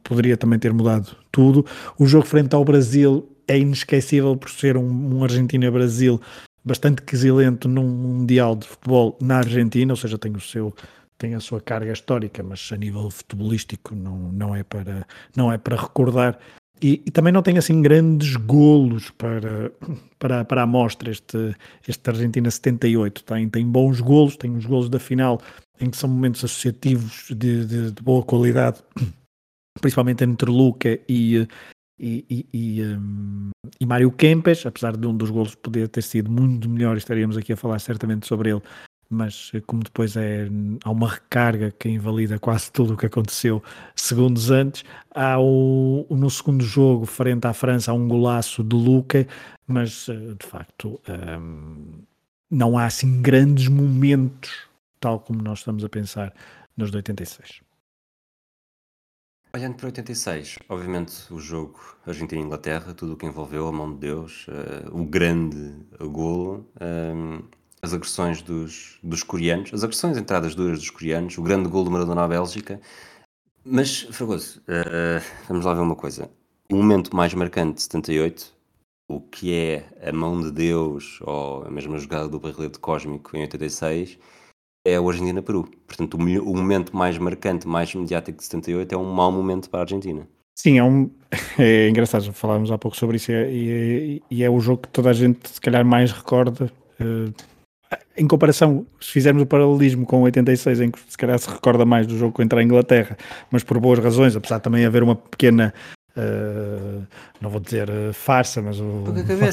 poderia 0.02 0.36
também 0.36 0.58
ter 0.58 0.72
mudado 0.72 1.16
tudo. 1.32 1.64
O 1.98 2.06
jogo 2.06 2.26
frente 2.26 2.54
ao 2.54 2.64
Brasil 2.64 3.28
é 3.46 3.58
inesquecível 3.58 4.36
por 4.36 4.50
ser 4.50 4.76
um, 4.76 5.16
um 5.16 5.24
Argentina-Brasil 5.24 6.20
bastante 6.64 7.00
quesilento 7.02 7.66
num 7.66 7.88
Mundial 7.88 8.54
de 8.54 8.66
Futebol 8.66 9.16
na 9.20 9.38
Argentina, 9.38 9.92
ou 9.92 9.96
seja, 9.96 10.18
tem 10.18 10.32
o 10.32 10.40
seu 10.40 10.74
tem 11.16 11.34
a 11.34 11.40
sua 11.40 11.60
carga 11.60 11.92
histórica, 11.92 12.44
mas 12.44 12.70
a 12.72 12.76
nível 12.76 13.10
futebolístico 13.10 13.92
não, 13.92 14.30
não, 14.30 14.54
é, 14.54 14.62
para, 14.62 15.04
não 15.34 15.50
é 15.52 15.58
para 15.58 15.74
recordar. 15.74 16.38
E, 16.80 17.02
e, 17.04 17.10
também 17.10 17.32
não 17.32 17.42
tem 17.42 17.58
assim 17.58 17.82
grandes 17.82 18.36
golos 18.36 19.10
para, 19.10 19.72
para, 20.18 20.44
para 20.44 20.60
a 20.60 20.64
amostra 20.64 21.10
este, 21.10 21.56
este 21.86 22.08
Argentina 22.08 22.50
78. 22.50 23.24
Tem, 23.24 23.48
tem 23.48 23.66
bons 23.66 24.00
golos, 24.00 24.36
tem 24.36 24.56
os 24.56 24.64
golos 24.64 24.88
da 24.88 24.98
final 24.98 25.40
em 25.80 25.90
que 25.90 25.96
são 25.96 26.08
momentos 26.08 26.44
associativos 26.44 27.26
de, 27.30 27.64
de, 27.64 27.90
de 27.92 28.02
boa 28.02 28.22
qualidade, 28.22 28.82
principalmente 29.80 30.24
entre 30.24 30.50
Luca 30.50 30.98
e, 31.08 31.46
e, 31.98 32.46
e, 32.52 32.82
um, 32.82 33.50
e 33.80 33.86
Mário 33.86 34.10
Kempes, 34.10 34.64
apesar 34.66 34.96
de 34.96 35.06
um 35.06 35.16
dos 35.16 35.30
golos 35.30 35.54
poder 35.54 35.88
ter 35.88 36.02
sido 36.02 36.30
muito 36.30 36.68
melhor, 36.68 36.96
estaríamos 36.96 37.36
aqui 37.36 37.52
a 37.52 37.56
falar 37.56 37.78
certamente 37.78 38.26
sobre 38.26 38.50
ele 38.50 38.62
mas 39.08 39.50
eh, 39.54 39.60
como 39.60 39.82
depois 39.82 40.16
é, 40.16 40.48
há 40.84 40.90
uma 40.90 41.08
recarga 41.08 41.70
que 41.70 41.88
invalida 41.88 42.38
quase 42.38 42.70
tudo 42.70 42.94
o 42.94 42.96
que 42.96 43.06
aconteceu 43.06 43.62
segundos 43.96 44.50
antes, 44.50 44.84
há 45.14 45.38
o, 45.40 46.06
no 46.10 46.30
segundo 46.30 46.62
jogo, 46.64 47.06
frente 47.06 47.46
à 47.46 47.52
França, 47.52 47.90
há 47.90 47.94
um 47.94 48.06
golaço 48.06 48.62
de 48.62 48.76
Luca, 48.76 49.26
mas 49.66 50.08
eh, 50.08 50.34
de 50.38 50.46
facto 50.46 51.00
ehm, 51.08 52.02
não 52.50 52.78
há 52.78 52.86
assim 52.86 53.20
grandes 53.22 53.68
momentos, 53.68 54.68
tal 55.00 55.20
como 55.20 55.42
nós 55.42 55.60
estamos 55.60 55.84
a 55.84 55.88
pensar 55.88 56.34
nos 56.76 56.90
de 56.90 56.96
86. 56.98 57.60
Olhando 59.54 59.76
para 59.76 59.86
86, 59.86 60.58
obviamente 60.68 61.32
o 61.32 61.40
jogo 61.40 61.80
Argentina-Inglaterra, 62.06 62.92
tudo 62.92 63.14
o 63.14 63.16
que 63.16 63.24
envolveu 63.24 63.66
a 63.66 63.72
mão 63.72 63.92
de 63.94 64.00
Deus, 64.00 64.46
uh, 64.48 64.94
o 64.94 65.06
grande 65.06 65.74
golo, 65.98 66.68
um, 66.78 66.84
ehm, 66.84 67.42
as 67.88 67.94
agressões 67.94 68.42
dos, 68.42 68.98
dos 69.02 69.22
coreanos, 69.22 69.72
as 69.72 69.82
agressões 69.82 70.16
entradas 70.18 70.54
duras 70.54 70.78
dos 70.78 70.90
coreanos, 70.90 71.36
o 71.38 71.42
grande 71.42 71.68
gol 71.68 71.84
do 71.84 71.90
Maradona 71.90 72.24
à 72.24 72.28
Bélgica. 72.28 72.80
Mas, 73.64 74.02
Fragoso, 74.02 74.60
uh, 74.60 75.24
vamos 75.48 75.64
lá 75.64 75.74
ver 75.74 75.80
uma 75.80 75.96
coisa. 75.96 76.30
O 76.70 76.76
momento 76.76 77.16
mais 77.16 77.32
marcante 77.32 77.76
de 77.76 77.82
78, 77.82 78.54
o 79.08 79.20
que 79.20 79.54
é 79.54 79.86
a 80.06 80.12
mão 80.12 80.40
de 80.40 80.52
Deus, 80.52 81.18
ou 81.22 81.64
a 81.64 81.70
mesma 81.70 81.98
jogada 81.98 82.28
do 82.28 82.38
barrilete 82.38 82.78
cósmico 82.78 83.34
em 83.36 83.40
86, 83.40 84.18
é 84.86 85.00
o 85.00 85.08
Argentina-Peru. 85.08 85.68
Portanto, 85.86 86.14
o, 86.14 86.18
o, 86.18 86.56
momento 86.56 86.94
mais 86.94 87.16
marcante, 87.16 87.66
mais 87.66 87.94
mediático 87.94 88.38
de 88.38 88.44
78 88.44 88.94
é 88.94 88.98
um 88.98 89.10
mau 89.10 89.32
momento 89.32 89.70
para 89.70 89.80
a 89.80 89.82
Argentina. 89.82 90.28
Sim, 90.54 90.78
é, 90.78 90.84
um, 90.84 91.10
é 91.58 91.88
engraçado, 91.88 92.32
falámos 92.34 92.70
há 92.70 92.76
pouco 92.76 92.96
sobre 92.96 93.16
isso 93.16 93.32
e, 93.32 93.34
e, 93.34 94.22
e, 94.30 94.44
é 94.44 94.50
o 94.50 94.60
jogo 94.60 94.82
que 94.82 94.88
toda 94.88 95.08
a 95.08 95.14
gente 95.14 95.48
se 95.48 95.60
calhar 95.60 95.86
mais 95.86 96.12
recorda. 96.12 96.70
Em 98.16 98.26
comparação, 98.26 98.86
se 99.00 99.12
fizermos 99.12 99.42
o 99.42 99.46
paralelismo 99.46 100.04
com 100.04 100.22
86, 100.22 100.80
em 100.80 100.90
que 100.90 100.98
se 101.08 101.16
calhar 101.16 101.38
se 101.38 101.48
recorda 101.48 101.84
mais 101.86 102.06
do 102.06 102.18
jogo 102.18 102.32
contra 102.32 102.60
a 102.60 102.62
Inglaterra, 102.62 103.16
mas 103.50 103.62
por 103.62 103.78
boas 103.78 103.98
razões, 103.98 104.34
apesar 104.36 104.58
de 104.58 104.64
também 104.64 104.84
haver 104.84 105.02
uma 105.02 105.14
pequena, 105.14 105.72
uh, 106.16 107.06
não 107.40 107.48
vou 107.48 107.60
dizer 107.60 107.88
uh, 107.88 108.12
farsa, 108.12 108.60
mas 108.60 108.80
uma 108.80 109.12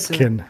pequena. 0.09 0.49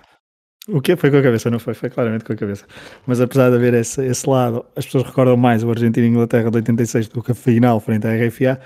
O 0.68 0.82
que 0.82 0.96
foi 0.96 1.12
com 1.12 1.18
a 1.18 1.22
cabeça, 1.22 1.52
não 1.52 1.60
foi? 1.60 1.76
Foi 1.76 1.90
claramente 1.92 2.26
com 2.26 2.34
a 2.34 2.36
cabeça. 2.36 2.66
Mas 3.06 3.22
apesar 3.22 3.50
de 3.50 3.56
haver 3.56 3.76
esse, 3.76 4.04
esse 4.04 4.28
lado, 4.28 4.66
as 4.76 4.86
pessoas 4.86 5.04
recordam 5.04 5.38
mais 5.38 5.64
o 5.64 5.70
Argentina 5.70 6.06
e 6.06 6.10
Inglaterra 6.10 6.50
de 6.50 6.58
86 6.58 7.08
do 7.10 7.22
que 7.22 7.34
a 7.34 7.36
final 7.36 7.80
frente 7.80 8.08
à 8.08 8.12
RFA. 8.12 8.60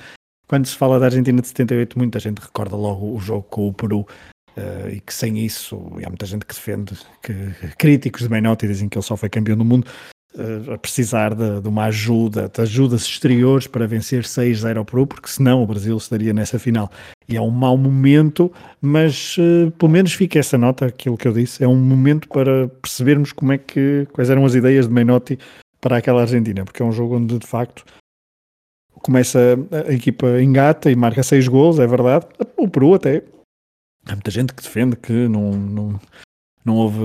Quando 0.47 0.65
se 0.65 0.75
fala 0.75 0.97
da 0.97 1.07
Argentina 1.07 1.41
de 1.41 1.47
78, 1.47 1.97
muita 1.97 2.19
gente 2.19 2.39
recorda 2.39 2.75
logo 2.75 3.13
o 3.13 3.19
jogo 3.19 3.43
com 3.43 3.67
o 3.67 3.73
Peru 3.73 4.07
Uh, 4.57 4.89
e 4.89 4.99
que 4.99 5.13
sem 5.13 5.37
isso, 5.39 5.77
há 6.03 6.09
muita 6.09 6.25
gente 6.25 6.45
que 6.45 6.53
defende, 6.53 6.93
que 7.21 7.33
críticos 7.77 8.23
de 8.23 8.29
Menotti 8.29 8.67
dizem 8.67 8.89
que 8.89 8.97
ele 8.97 9.05
só 9.05 9.15
foi 9.15 9.29
campeão 9.29 9.57
do 9.57 9.63
mundo, 9.63 9.87
uh, 10.35 10.73
a 10.73 10.77
precisar 10.77 11.33
de, 11.33 11.61
de, 11.61 11.67
uma 11.67 11.85
ajuda, 11.85 12.49
de 12.53 12.61
ajudas 12.61 13.03
exteriores 13.03 13.67
para 13.67 13.87
vencer 13.87 14.23
6-0 14.23 14.77
ao 14.77 14.85
Peru, 14.85 15.07
porque 15.07 15.29
senão 15.29 15.63
o 15.63 15.67
Brasil 15.67 15.95
estaria 15.95 16.33
nessa 16.33 16.59
final. 16.59 16.91
E 17.27 17.37
é 17.37 17.41
um 17.41 17.51
mau 17.51 17.77
momento, 17.77 18.51
mas 18.81 19.37
uh, 19.37 19.71
pelo 19.71 19.91
menos 19.91 20.13
fica 20.13 20.39
essa 20.39 20.57
nota, 20.57 20.87
aquilo 20.87 21.17
que 21.17 21.27
eu 21.27 21.33
disse, 21.33 21.63
é 21.63 21.67
um 21.67 21.77
momento 21.77 22.27
para 22.27 22.67
percebermos 22.67 23.31
como 23.31 23.53
é 23.53 23.57
que, 23.57 24.07
quais 24.11 24.29
eram 24.29 24.45
as 24.45 24.55
ideias 24.55 24.87
de 24.87 24.93
Menotti 24.93 25.39
para 25.79 25.97
aquela 25.97 26.21
Argentina, 26.21 26.65
porque 26.65 26.81
é 26.81 26.85
um 26.85 26.91
jogo 26.91 27.15
onde 27.15 27.37
de 27.37 27.47
facto 27.47 27.85
começa 29.01 29.39
a 29.87 29.93
equipa 29.93 30.41
engata 30.41 30.91
e 30.91 30.95
marca 30.95 31.23
seis 31.23 31.47
gols, 31.47 31.79
é 31.79 31.87
verdade. 31.87 32.25
O 32.57 32.67
Peru 32.67 32.93
até 32.93 33.23
há 34.05 34.13
muita 34.13 34.31
gente 34.31 34.53
que 34.53 34.63
defende 34.63 34.95
que 34.95 35.27
não, 35.27 35.51
não, 35.51 35.99
não 36.65 36.75
houve 36.75 36.99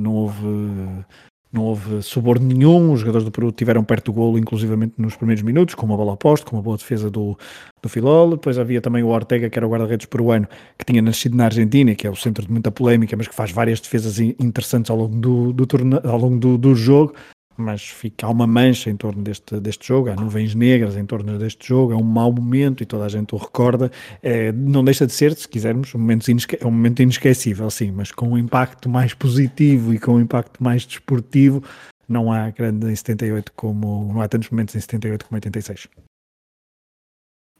não 0.00 0.12
houve 0.14 1.04
não 1.52 1.64
houve 1.64 2.02
suborno 2.02 2.46
nenhum, 2.46 2.92
os 2.92 3.00
jogadores 3.00 3.26
do 3.26 3.30
Peru 3.30 3.52
tiveram 3.52 3.84
perto 3.84 4.06
do 4.06 4.14
golo, 4.14 4.38
inclusivamente 4.38 4.94
nos 4.96 5.14
primeiros 5.14 5.42
minutos, 5.42 5.74
com 5.74 5.84
uma 5.84 5.98
bola 5.98 6.12
oposta, 6.12 6.48
com 6.48 6.56
uma 6.56 6.62
boa 6.62 6.78
defesa 6.78 7.10
do, 7.10 7.38
do 7.82 7.90
Filol. 7.90 8.30
Depois 8.30 8.58
havia 8.58 8.80
também 8.80 9.02
o 9.02 9.08
Ortega, 9.08 9.50
que 9.50 9.58
era 9.58 9.66
o 9.66 9.70
guarda-redes 9.70 10.06
peruano, 10.06 10.48
que 10.78 10.84
tinha 10.86 11.02
nascido 11.02 11.36
na 11.36 11.44
Argentina, 11.44 11.94
que 11.94 12.06
é 12.06 12.10
o 12.10 12.16
centro 12.16 12.46
de 12.46 12.50
muita 12.50 12.70
polémica, 12.70 13.14
mas 13.18 13.28
que 13.28 13.34
faz 13.34 13.50
várias 13.50 13.80
defesas 13.80 14.18
interessantes 14.18 14.90
ao 14.90 14.96
longo 14.96 15.14
do, 15.14 15.52
do, 15.52 15.66
ao 16.08 16.18
longo 16.18 16.38
do, 16.38 16.56
do 16.56 16.74
jogo 16.74 17.14
mas 17.56 17.82
fica, 17.82 18.26
há 18.26 18.30
uma 18.30 18.46
mancha 18.46 18.90
em 18.90 18.96
torno 18.96 19.22
deste, 19.22 19.58
deste 19.60 19.86
jogo, 19.86 20.10
há 20.10 20.14
nuvens 20.14 20.54
negras 20.54 20.96
em 20.96 21.04
torno 21.04 21.38
deste 21.38 21.68
jogo, 21.68 21.92
é 21.92 21.96
um 21.96 22.02
mau 22.02 22.32
momento 22.32 22.82
e 22.82 22.86
toda 22.86 23.04
a 23.04 23.08
gente 23.08 23.34
o 23.34 23.38
recorda. 23.38 23.90
É, 24.22 24.52
não 24.52 24.84
deixa 24.84 25.06
de 25.06 25.12
ser, 25.12 25.34
se 25.34 25.48
quisermos, 25.48 25.94
um 25.94 25.98
momento 25.98 26.26
é 26.30 26.66
um 26.66 26.70
momento 26.70 27.02
inesquecível, 27.02 27.70
sim, 27.70 27.90
mas 27.90 28.12
com 28.12 28.28
um 28.28 28.38
impacto 28.38 28.88
mais 28.88 29.14
positivo 29.14 29.92
e 29.94 29.98
com 29.98 30.14
um 30.14 30.20
impacto 30.20 30.62
mais 30.62 30.84
desportivo, 30.84 31.62
não 32.08 32.32
há 32.32 32.50
grande 32.50 32.90
em 32.90 32.94
78 32.94 33.52
como. 33.54 34.12
não 34.12 34.20
há 34.20 34.28
tantos 34.28 34.50
momentos 34.50 34.74
em 34.74 34.80
78 34.80 35.24
como 35.26 35.36
em 35.36 35.38
86. 35.38 35.88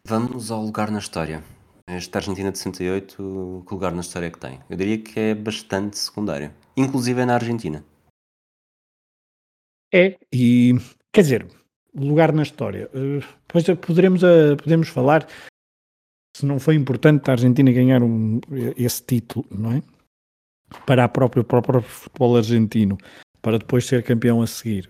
Vamos 0.06 0.50
ao 0.50 0.62
lugar 0.62 0.90
na 0.90 0.98
história. 0.98 1.42
Esta 1.86 2.18
Argentina 2.18 2.50
de 2.50 2.58
68, 2.58 3.64
que 3.66 3.74
lugar 3.74 3.92
na 3.92 4.00
história 4.00 4.26
é 4.26 4.30
que 4.30 4.38
tem? 4.38 4.60
Eu 4.68 4.76
diria 4.76 4.98
que 4.98 5.18
é 5.18 5.34
bastante 5.34 5.98
secundário, 5.98 6.52
inclusive 6.76 7.20
é 7.20 7.24
na 7.24 7.34
Argentina. 7.34 7.84
É, 9.92 10.16
e 10.32 10.74
quer 11.12 11.22
dizer, 11.22 11.46
lugar 11.94 12.32
na 12.32 12.42
história. 12.42 12.88
Uh, 12.94 13.22
pois 13.46 13.64
poderemos, 13.80 14.22
uh, 14.22 14.56
podemos 14.56 14.88
falar 14.88 15.26
se 16.34 16.46
não 16.46 16.58
foi 16.58 16.74
importante 16.74 17.28
a 17.28 17.32
Argentina 17.32 17.70
ganhar 17.70 18.02
um, 18.02 18.40
esse 18.76 19.02
título, 19.02 19.44
não 19.50 19.72
é? 19.72 19.82
Para, 20.86 21.04
a 21.04 21.08
própria, 21.08 21.42
o 21.42 21.44
próprio 21.44 21.82
futebol 21.82 22.36
argentino, 22.36 22.96
para 23.42 23.58
depois 23.58 23.84
ser 23.84 24.02
campeão 24.02 24.40
a 24.40 24.46
seguir. 24.46 24.88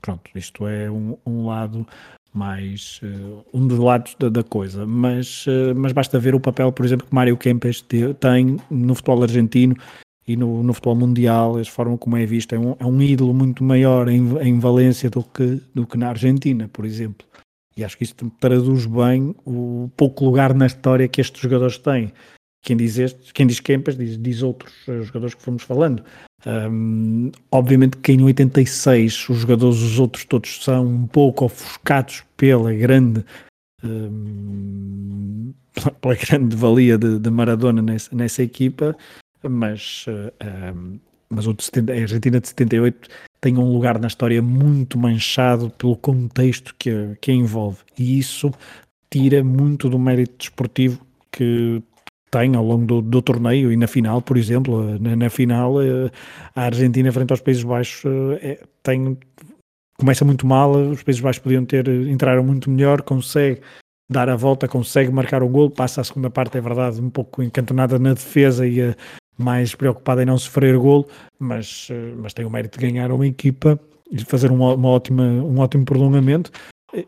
pronto, 0.00 0.30
isto 0.36 0.66
é 0.68 0.88
um, 0.88 1.16
um 1.26 1.46
lado 1.46 1.86
mais 2.32 3.00
uh, 3.02 3.44
um 3.52 3.66
dos 3.66 3.78
lados 3.78 4.14
da, 4.18 4.28
da 4.28 4.44
coisa, 4.44 4.86
mas, 4.86 5.46
uh, 5.46 5.74
mas 5.74 5.92
basta 5.92 6.18
ver 6.20 6.34
o 6.34 6.40
papel, 6.40 6.70
por 6.72 6.86
exemplo, 6.86 7.06
que 7.06 7.14
Mário 7.14 7.36
Kempes 7.36 7.84
tem 8.20 8.56
no 8.70 8.94
futebol 8.94 9.22
argentino 9.22 9.76
e 10.26 10.36
no, 10.36 10.62
no, 10.62 10.72
futebol 10.72 10.94
mundial, 10.94 11.58
a 11.58 11.64
forma 11.64 11.98
como 11.98 12.16
é 12.16 12.24
visto, 12.24 12.54
é 12.54 12.58
um, 12.58 12.76
é 12.78 12.86
um 12.86 13.02
ídolo 13.02 13.34
muito 13.34 13.64
maior 13.64 14.08
em, 14.08 14.38
em 14.40 14.58
Valência 14.58 15.10
do 15.10 15.22
que, 15.22 15.60
do 15.74 15.86
que 15.86 15.98
na 15.98 16.10
Argentina, 16.10 16.68
por 16.72 16.84
exemplo. 16.84 17.26
E 17.76 17.82
acho 17.82 17.96
que 17.96 18.04
isto 18.04 18.30
traduz 18.38 18.86
bem 18.86 19.34
o 19.44 19.90
pouco 19.96 20.24
lugar 20.24 20.54
na 20.54 20.66
história 20.66 21.08
que 21.08 21.20
estes 21.20 21.40
jogadores 21.40 21.78
têm. 21.78 22.12
Quem 22.62 22.76
diz 22.76 22.98
estes, 22.98 23.32
quem 23.32 23.46
diz 23.46 23.58
Kempas, 23.58 23.96
diz, 23.96 24.16
diz 24.16 24.42
outros 24.42 24.72
eh, 24.86 25.02
jogadores 25.02 25.34
que 25.34 25.42
fomos 25.42 25.64
falando. 25.64 26.04
Um, 26.46 27.30
obviamente 27.50 27.96
que 27.96 28.12
em 28.12 28.22
86 28.22 29.28
os 29.28 29.38
jogadores, 29.38 29.78
os 29.80 29.98
outros 29.98 30.24
todos, 30.24 30.62
são 30.62 30.84
um 30.86 31.06
pouco 31.06 31.44
ofuscados 31.44 32.24
pela 32.36 32.72
grande 32.72 33.24
um, 33.82 35.52
pela 36.00 36.14
grande 36.14 36.54
valia 36.56 36.98
de, 36.98 37.18
de 37.18 37.30
Maradona 37.30 37.80
nessa, 37.80 38.14
nessa 38.14 38.42
equipa 38.42 38.96
mas, 39.48 40.04
uh, 40.08 40.32
eh, 40.40 40.72
um, 40.72 40.98
mas 41.28 41.46
o 41.46 41.54
de 41.54 41.64
70, 41.64 41.92
a 41.92 41.96
Argentina 41.96 42.40
de 42.40 42.48
78 42.48 43.08
tem 43.40 43.58
um 43.58 43.72
lugar 43.72 43.98
na 43.98 44.06
história 44.06 44.40
muito 44.40 44.98
manchado 44.98 45.70
pelo 45.70 45.96
contexto 45.96 46.74
que, 46.78 47.16
que 47.20 47.30
a 47.30 47.34
envolve. 47.34 47.78
E 47.98 48.18
isso 48.18 48.52
tira 49.10 49.42
muito 49.42 49.88
do 49.88 49.98
mérito 49.98 50.34
desportivo 50.38 51.04
que 51.30 51.82
tem 52.30 52.56
ao 52.56 52.64
longo 52.64 52.86
do, 52.86 53.02
do 53.02 53.20
torneio 53.20 53.70
e 53.70 53.76
na 53.76 53.86
final, 53.86 54.22
por 54.22 54.38
exemplo, 54.38 54.98
na, 54.98 55.14
na 55.14 55.28
final 55.28 55.82
eh, 55.82 56.10
a 56.56 56.62
Argentina 56.62 57.12
frente 57.12 57.30
aos 57.30 57.42
Países 57.42 57.62
Baixos 57.62 58.10
eh, 58.40 58.52
é, 58.52 58.60
tem 58.82 59.18
começa 59.98 60.24
muito 60.24 60.46
mal, 60.46 60.72
os 60.72 61.02
Países 61.02 61.20
Baixos 61.20 61.42
podiam 61.42 61.64
ter 61.66 61.86
entraram 61.88 62.42
muito 62.42 62.70
melhor, 62.70 63.02
consegue 63.02 63.60
dar 64.10 64.30
a 64.30 64.36
volta, 64.36 64.66
consegue 64.66 65.12
marcar 65.12 65.42
um 65.42 65.48
gol, 65.48 65.70
passa 65.70 66.00
a 66.00 66.04
segunda 66.04 66.30
parte, 66.30 66.56
é 66.56 66.60
verdade, 66.60 67.00
um 67.00 67.10
pouco 67.10 67.42
encantonada 67.42 67.98
na 67.98 68.14
defesa 68.14 68.66
e 68.66 68.80
a, 68.80 68.96
mais 69.36 69.74
preocupado 69.74 70.22
em 70.22 70.26
não 70.26 70.38
sofrer 70.38 70.76
golo, 70.78 71.06
mas, 71.38 71.88
eh, 71.90 72.14
mas 72.16 72.32
tem 72.32 72.44
o 72.44 72.50
mérito 72.50 72.78
de 72.78 72.86
ganhar 72.86 73.10
uma 73.10 73.26
equipa 73.26 73.78
e 74.10 74.18
fazer 74.24 74.50
uma, 74.50 74.74
uma 74.74 74.88
ótima, 74.88 75.22
um 75.22 75.58
ótimo 75.58 75.84
prolongamento. 75.84 76.50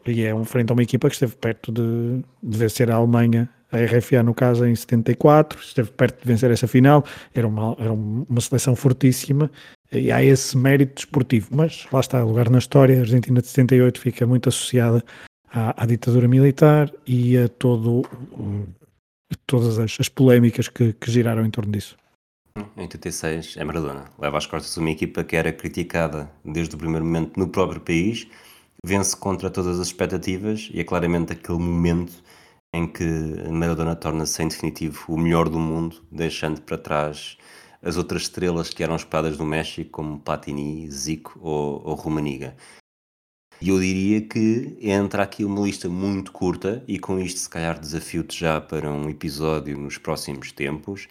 E 0.06 0.22
é 0.22 0.34
um 0.34 0.44
frente 0.44 0.70
a 0.70 0.72
uma 0.72 0.82
equipa 0.82 1.08
que 1.08 1.14
esteve 1.14 1.36
perto 1.36 1.70
de, 1.70 2.24
de 2.42 2.58
vencer 2.58 2.90
a 2.90 2.94
Alemanha, 2.94 3.48
a 3.70 3.78
RFA 3.84 4.22
no 4.22 4.32
caso 4.32 4.64
em 4.64 4.74
74, 4.74 5.60
esteve 5.60 5.90
perto 5.90 6.22
de 6.22 6.26
vencer 6.26 6.50
essa 6.50 6.66
final, 6.66 7.04
era 7.34 7.46
uma, 7.46 7.76
era 7.78 7.92
uma 7.92 8.40
seleção 8.40 8.74
fortíssima 8.74 9.50
e 9.92 10.10
há 10.10 10.22
esse 10.22 10.56
mérito 10.56 10.94
desportivo, 10.94 11.48
mas 11.50 11.86
lá 11.92 12.00
está, 12.00 12.22
lugar 12.22 12.48
na 12.48 12.58
história, 12.58 12.96
a 12.96 13.00
Argentina 13.00 13.40
de 13.40 13.46
78 13.48 14.00
fica 14.00 14.26
muito 14.26 14.48
associada 14.48 15.04
à, 15.52 15.82
à 15.82 15.86
ditadura 15.86 16.28
militar 16.28 16.90
e 17.06 17.36
a 17.36 17.48
todo, 17.48 18.02
todas 19.46 19.78
as, 19.78 19.98
as 20.00 20.08
polémicas 20.08 20.68
que, 20.68 20.92
que 20.94 21.10
giraram 21.10 21.44
em 21.44 21.50
torno 21.50 21.70
disso. 21.70 21.96
Em 22.56 22.82
86 22.82 23.56
é 23.56 23.64
Maradona. 23.64 24.04
Leva 24.16 24.38
às 24.38 24.46
costas 24.46 24.76
uma 24.76 24.90
equipa 24.90 25.24
que 25.24 25.34
era 25.34 25.52
criticada 25.52 26.30
desde 26.44 26.76
o 26.76 26.78
primeiro 26.78 27.04
momento 27.04 27.36
no 27.36 27.48
próprio 27.48 27.80
país, 27.80 28.28
vence 28.86 29.16
contra 29.16 29.50
todas 29.50 29.80
as 29.80 29.88
expectativas 29.88 30.70
e 30.72 30.78
é 30.78 30.84
claramente 30.84 31.32
aquele 31.32 31.58
momento 31.58 32.22
em 32.72 32.86
que 32.86 33.04
Maradona 33.50 33.96
torna-se 33.96 34.40
em 34.40 34.46
definitivo 34.46 35.04
o 35.08 35.18
melhor 35.18 35.48
do 35.48 35.58
mundo, 35.58 36.00
deixando 36.12 36.60
para 36.60 36.78
trás 36.78 37.36
as 37.82 37.96
outras 37.96 38.22
estrelas 38.22 38.70
que 38.70 38.84
eram 38.84 38.94
esperadas 38.94 39.36
no 39.36 39.44
México, 39.44 39.90
como 39.90 40.20
Platini, 40.20 40.88
Zico 40.92 41.36
ou, 41.42 41.82
ou 41.84 41.94
Romaniga. 41.96 42.56
E 43.60 43.70
eu 43.70 43.80
diria 43.80 44.20
que 44.20 44.78
entra 44.80 45.24
aqui 45.24 45.44
uma 45.44 45.62
lista 45.62 45.88
muito 45.88 46.30
curta, 46.30 46.84
e 46.86 47.00
com 47.00 47.18
isto, 47.18 47.40
se 47.40 47.50
calhar, 47.50 47.80
desafio-te 47.80 48.38
já 48.38 48.60
para 48.60 48.92
um 48.92 49.08
episódio 49.08 49.76
nos 49.76 49.98
próximos 49.98 50.52
tempos 50.52 51.08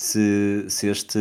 se, 0.00 0.66
se 0.68 0.88
este 0.88 1.18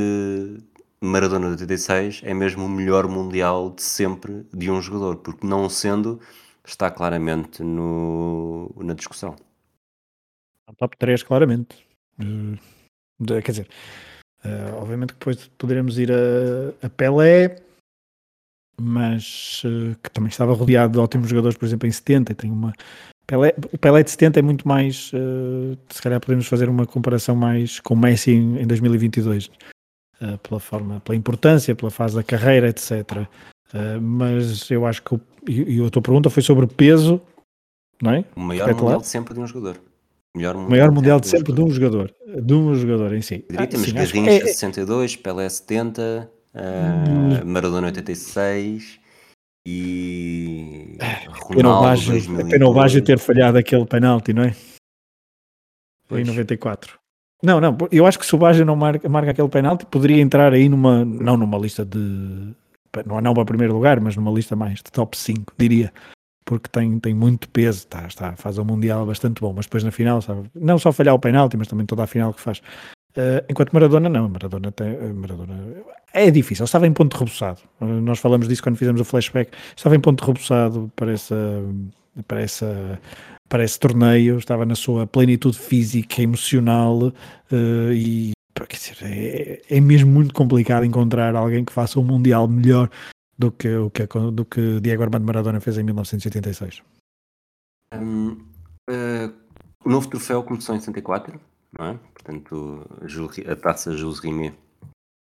Maradona 1.02 1.47
de 1.47 1.64
86 1.64 2.22
é 2.23 2.34
mesmo 2.34 2.65
o 2.65 2.69
melhor 2.69 3.07
mundial 3.07 3.69
de 3.69 3.84
sempre 3.84 4.45
de 4.53 4.72
um 4.72 4.81
jogador, 4.81 5.18
porque 5.18 5.45
não 5.45 5.69
sendo, 5.69 6.19
está 6.65 6.89
claramente 6.89 7.64
no, 7.64 8.73
na 8.77 8.93
discussão. 8.93 9.35
Top 10.77 10.97
3, 10.97 11.23
claramente. 11.23 11.85
Uh, 12.19 12.57
quer 13.41 13.52
dizer, 13.52 13.69
uh, 14.43 14.76
obviamente 14.81 15.14
que 15.14 15.19
depois 15.19 15.47
poderemos 15.57 15.99
ir 15.99 16.11
a, 16.11 16.85
a 16.85 16.89
Pelé, 16.89 17.61
mas 18.81 19.64
uh, 19.64 19.95
que 20.02 20.10
também 20.10 20.30
estava 20.30 20.53
rodeado 20.53 20.93
de 20.93 20.99
ótimos 20.99 21.30
jogadores, 21.30 21.57
por 21.57 21.65
exemplo, 21.65 21.88
em 21.88 21.91
70, 21.91 22.31
e 22.31 22.35
tem 22.35 22.52
uma, 22.52 22.73
Pelé, 23.27 23.53
o 23.73 23.77
Pelé 23.77 24.03
de 24.03 24.11
70 24.11 24.39
é 24.39 24.41
muito 24.41 24.68
mais. 24.68 25.11
Uh, 25.14 25.77
se 25.89 26.02
calhar 26.02 26.19
podemos 26.19 26.47
fazer 26.47 26.69
uma 26.69 26.85
comparação 26.85 27.35
mais 27.35 27.80
com 27.80 27.95
Messi 27.95 28.31
em, 28.31 28.61
em 28.61 28.68
2022, 28.68 29.47
uh, 30.22 30.38
pela 30.39 30.60
forma, 30.60 30.99
pela 30.99 31.15
importância, 31.15 31.76
pela 31.76 31.89
fase 31.89 32.15
da 32.15 32.23
carreira, 32.23 32.69
etc. 32.69 32.91
Uh, 32.93 33.27
eh, 33.73 33.99
mas 33.99 34.69
eu 34.69 34.85
acho 34.85 35.02
que. 35.02 35.15
O, 35.15 35.22
e, 35.47 35.77
e 35.77 35.85
a 35.85 35.89
tua 35.89 36.02
pergunta 36.02 36.30
foi 36.30 36.43
sobre 36.43 36.68
peso, 36.68 37.19
não 38.02 38.11
é? 38.11 38.26
O 38.35 38.39
maior 38.39 38.73
mundial 38.73 39.02
de 39.02 39.07
sempre 39.07 39.34
de 39.34 39.39
um 39.39 39.47
jogador. 39.47 39.81
Melhor 40.35 40.53
mundial, 40.53 40.69
maior 40.69 40.91
mundial 40.91 41.19
de 41.19 41.27
sempre 41.27 41.53
de 41.53 41.61
um 41.61 41.69
jogador, 41.69 42.14
de 42.41 42.53
um 42.53 42.76
jogador 42.76 43.14
em 43.14 43.22
si. 43.22 43.45
Ah, 43.56 43.65
temos 43.65 43.91
Garrincha 43.91 44.31
é- 44.31 44.47
62, 44.47 45.15
Pelé 45.15 45.47
70, 45.47 46.30
Hum. 46.56 47.41
uh, 47.41 47.45
Maradona 47.45 47.88
86 47.88 48.99
e 49.65 50.97
o 51.49 51.53
Ronaldo 51.55 51.81
Baggio- 51.87 52.11
2002. 52.11 52.49
pena 52.49 52.67
o 52.67 52.73
Baggio 52.73 53.03
ter 53.03 53.17
falhado 53.19 53.57
aquele 53.57 53.85
penalti, 53.85 54.33
não 54.33 54.43
é? 54.43 54.51
Foi 56.07 56.21
em 56.21 56.25
Pois. 56.25 56.27
94. 56.27 56.99
Não, 57.43 57.59
não, 57.59 57.77
eu 57.91 58.05
acho 58.05 58.17
que 58.17 58.25
se 58.25 58.33
o 58.33 58.37
Baggio 58.37 58.65
não 58.65 58.75
marca, 58.75 59.07
marca 59.09 59.31
aquele 59.31 59.49
penalti, 59.49 59.85
poderia 59.85 60.21
entrar 60.21 60.53
aí 60.53 60.69
numa, 60.69 61.03
não 61.03 61.35
numa 61.37 61.57
lista 61.57 61.83
de, 61.85 61.97
não, 63.05 63.19
não 63.21 63.33
para 63.33 63.45
primeiro 63.45 63.73
lugar, 63.73 63.99
mas 63.99 64.15
numa 64.15 64.31
lista 64.31 64.55
mais 64.55 64.75
de 64.75 64.83
top 64.91 65.17
5, 65.17 65.53
diria. 65.57 65.91
Porque 66.45 66.69
tem, 66.69 66.99
tem 66.99 67.13
muito 67.13 67.49
peso, 67.49 67.87
tá, 67.87 68.05
está, 68.07 68.35
faz 68.35 68.57
um 68.59 68.63
Mundial 68.63 69.05
bastante 69.05 69.41
bom, 69.41 69.51
mas 69.51 69.65
depois 69.65 69.83
na 69.83 69.91
final, 69.91 70.21
sabe? 70.21 70.47
não 70.53 70.77
só 70.77 70.91
falhar 70.91 71.15
o 71.15 71.19
penalti, 71.19 71.57
mas 71.57 71.67
também 71.67 71.85
toda 71.87 72.03
a 72.03 72.07
final 72.07 72.33
que 72.33 72.39
faz. 72.41 72.61
Eh, 73.17 73.45
enquanto 73.49 73.71
Maradona, 73.71 74.09
não, 74.09 74.27
Maradona, 74.29 74.71
tem, 74.71 74.87
eh, 74.87 75.13
Maradona 75.13 75.55
é 76.13 76.29
difícil, 76.31 76.65
estava 76.65 76.85
em 76.85 76.93
ponto 76.93 77.17
rebuçado. 77.17 77.61
Eh, 77.81 77.85
nós 77.85 78.19
falamos 78.19 78.47
disso 78.47 78.63
quando 78.63 78.77
fizemos 78.77 79.01
o 79.01 79.05
flashback, 79.05 79.51
estava 79.75 79.95
em 79.95 79.99
ponto 79.99 80.23
rebuçado 80.25 80.91
para 80.95 81.11
essa, 81.11 81.35
para 82.27 82.41
essa 82.41 82.99
para 83.47 83.63
esse 83.63 83.79
torneio, 83.79 84.37
estava 84.37 84.65
na 84.65 84.75
sua 84.75 85.05
plenitude 85.05 85.57
física, 85.57 86.21
emocional 86.21 87.13
eh, 87.51 87.93
e 87.93 88.31
dizer, 88.71 88.97
é, 89.03 89.61
é 89.69 89.81
mesmo 89.81 90.11
muito 90.11 90.33
complicado 90.33 90.85
encontrar 90.85 91.35
alguém 91.35 91.63
que 91.63 91.73
faça 91.73 91.99
um 91.99 92.03
Mundial 92.03 92.47
melhor 92.47 92.89
do 93.37 93.51
que 93.51 93.73
o 93.75 93.89
que, 93.89 94.07
do 94.31 94.45
que 94.45 94.79
Diego 94.79 95.03
Armando 95.03 95.25
Maradona 95.25 95.59
fez 95.59 95.77
em 95.77 95.83
1986. 95.83 96.81
Hum, 97.93 98.37
uh, 98.89 99.33
o 99.83 99.89
novo 99.89 100.07
troféu 100.07 100.41
começou 100.43 100.75
em 100.75 100.79
64, 100.79 101.39
não 101.77 101.85
é? 101.88 101.99
Portanto, 102.14 102.85
a 103.49 103.56
taça 103.56 103.95
Jules 103.95 104.19
Rimet 104.19 104.56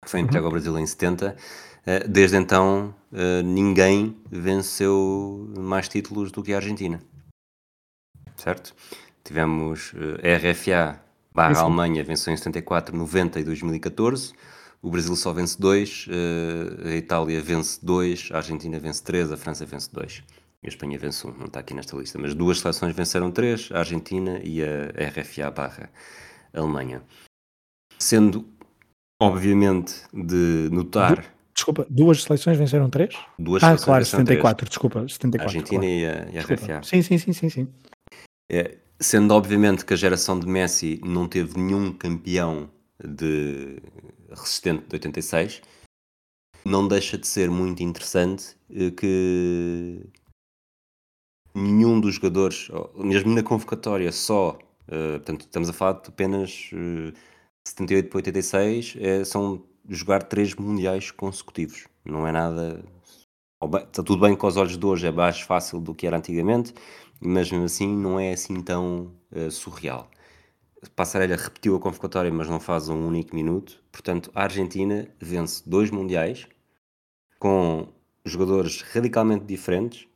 foi 0.06 0.22
entregue 0.22 0.46
ao 0.46 0.52
Brasil 0.52 0.78
em 0.78 0.86
70. 0.86 1.36
Uh, 1.36 2.08
desde 2.08 2.38
então, 2.38 2.96
uh, 3.12 3.44
ninguém 3.44 4.18
venceu 4.30 5.52
mais 5.58 5.88
títulos 5.88 6.32
do 6.32 6.42
que 6.42 6.54
a 6.54 6.58
Argentina. 6.58 7.02
Certo? 8.36 8.74
Tivemos 9.24 9.94
a 10.24 10.38
RFA 10.38 11.00
barra. 11.34 11.62
Alemanha 11.62 12.04
venceu 12.04 12.34
em 12.34 12.38
74, 12.38 12.96
90 12.96 13.40
e 13.40 13.44
2014. 13.44 14.34
O 14.82 14.90
Brasil 14.90 15.14
só 15.18 15.34
vence 15.34 15.60
dois, 15.60 16.08
a 16.86 16.96
Itália 16.96 17.42
vence 17.42 17.86
dois, 17.86 18.30
a 18.32 18.38
Argentina 18.38 18.80
vence 18.80 19.04
três, 19.04 19.30
a 19.30 19.36
França 19.36 19.66
vence 19.66 19.90
dois. 19.92 20.24
E 20.64 20.68
a 20.68 20.70
Espanha 20.70 20.98
vence 20.98 21.28
um, 21.28 21.32
não 21.32 21.48
está 21.48 21.60
aqui 21.60 21.74
nesta 21.74 21.98
lista, 21.98 22.18
mas 22.18 22.34
duas 22.34 22.60
seleções 22.60 22.96
venceram 22.96 23.30
três, 23.30 23.70
a 23.74 23.80
Argentina 23.80 24.40
e 24.44 24.64
a 24.64 25.10
RFA 25.10 25.52
barra 25.52 25.90
Alemanha. 26.54 27.04
Sendo, 27.98 28.46
obviamente, 29.22 29.94
de 30.14 30.70
notar 30.72 31.40
Desculpa, 31.54 31.86
duas 31.90 32.24
seleções 32.24 32.58
venceram 32.58 32.90
três? 32.90 33.14
duas 33.38 33.62
Ah, 33.62 33.76
claro, 33.76 34.06
venceram 34.06 34.24
três, 34.24 34.40
74, 34.40 34.70
desculpa, 34.70 35.02
a 35.02 35.10
74. 35.10 35.46
Argentina 35.46 35.82
claro. 35.82 35.94
e 35.94 36.06
a, 36.06 36.32
e 36.32 36.38
a. 36.38 36.42
RFA. 36.42 36.84
Sim, 36.84 37.02
sim, 37.02 37.18
sim, 37.18 37.34
sim, 37.34 37.50
sim. 37.50 37.68
É, 38.50 38.78
sendo 38.98 39.34
obviamente 39.34 39.84
que 39.84 39.94
a 39.94 39.98
geração 39.98 40.40
de 40.40 40.48
Messi 40.48 41.02
não 41.04 41.28
teve 41.28 41.60
nenhum 41.60 41.92
campeão 41.92 42.70
de 43.04 43.82
resistente 44.30 44.86
de 44.88 44.96
86, 44.96 45.62
não 46.66 46.88
deixa 46.88 47.18
de 47.18 47.28
ser 47.28 47.50
muito 47.50 47.84
interessante 47.84 48.56
eh, 48.70 48.92
que 48.92 50.06
nenhum 51.54 52.00
dos 52.00 52.16
jogadores, 52.16 52.70
mesmo 52.96 53.34
na 53.34 53.44
convocatória, 53.44 54.12
só, 54.12 54.58
eh, 54.92 55.18
portanto, 55.18 55.42
estamos 55.42 55.70
a 55.70 55.74
falar 55.74 55.94
de 56.02 56.10
apenas 56.10 56.72
eh, 56.74 57.14
78 57.64 58.10
para 58.10 58.18
86, 58.18 58.96
eh, 59.00 59.24
são 59.26 59.64
jogar 59.88 60.24
três 60.24 60.56
mundiais 60.56 61.12
consecutivos. 61.12 61.88
Não 62.06 62.28
é 62.28 62.32
nada. 62.32 62.84
Está 63.62 64.04
tudo 64.04 64.22
bem 64.22 64.36
que 64.36 64.46
aos 64.46 64.58
olhos 64.58 64.78
de 64.78 64.86
hoje 64.86 65.08
é 65.08 65.12
mais 65.12 65.42
fácil 65.42 65.82
do 65.82 65.94
que 65.94 66.08
era 66.08 66.18
antigamente, 66.18 66.74
mas 67.20 67.52
mesmo 67.52 67.66
assim 67.66 67.88
não 67.88 68.20
é 68.20 68.32
assim 68.34 68.62
tão 68.64 69.14
eh, 69.32 69.50
surreal. 69.50 70.10
Passarelha 70.96 71.36
repetiu 71.36 71.76
a 71.76 71.80
convocatória, 71.80 72.32
mas 72.32 72.48
não 72.50 72.60
faz 72.60 72.88
um 72.90 73.08
único 73.08 73.36
minuto. 73.36 73.84
Portanto, 73.92 74.32
a 74.34 74.44
Argentina 74.44 75.08
vence 75.20 75.68
dois 75.70 75.92
mundiais 75.92 76.48
com 77.38 77.88
jogadores 78.26 78.82
radicalmente 78.82 79.46
diferentes, 79.46 80.08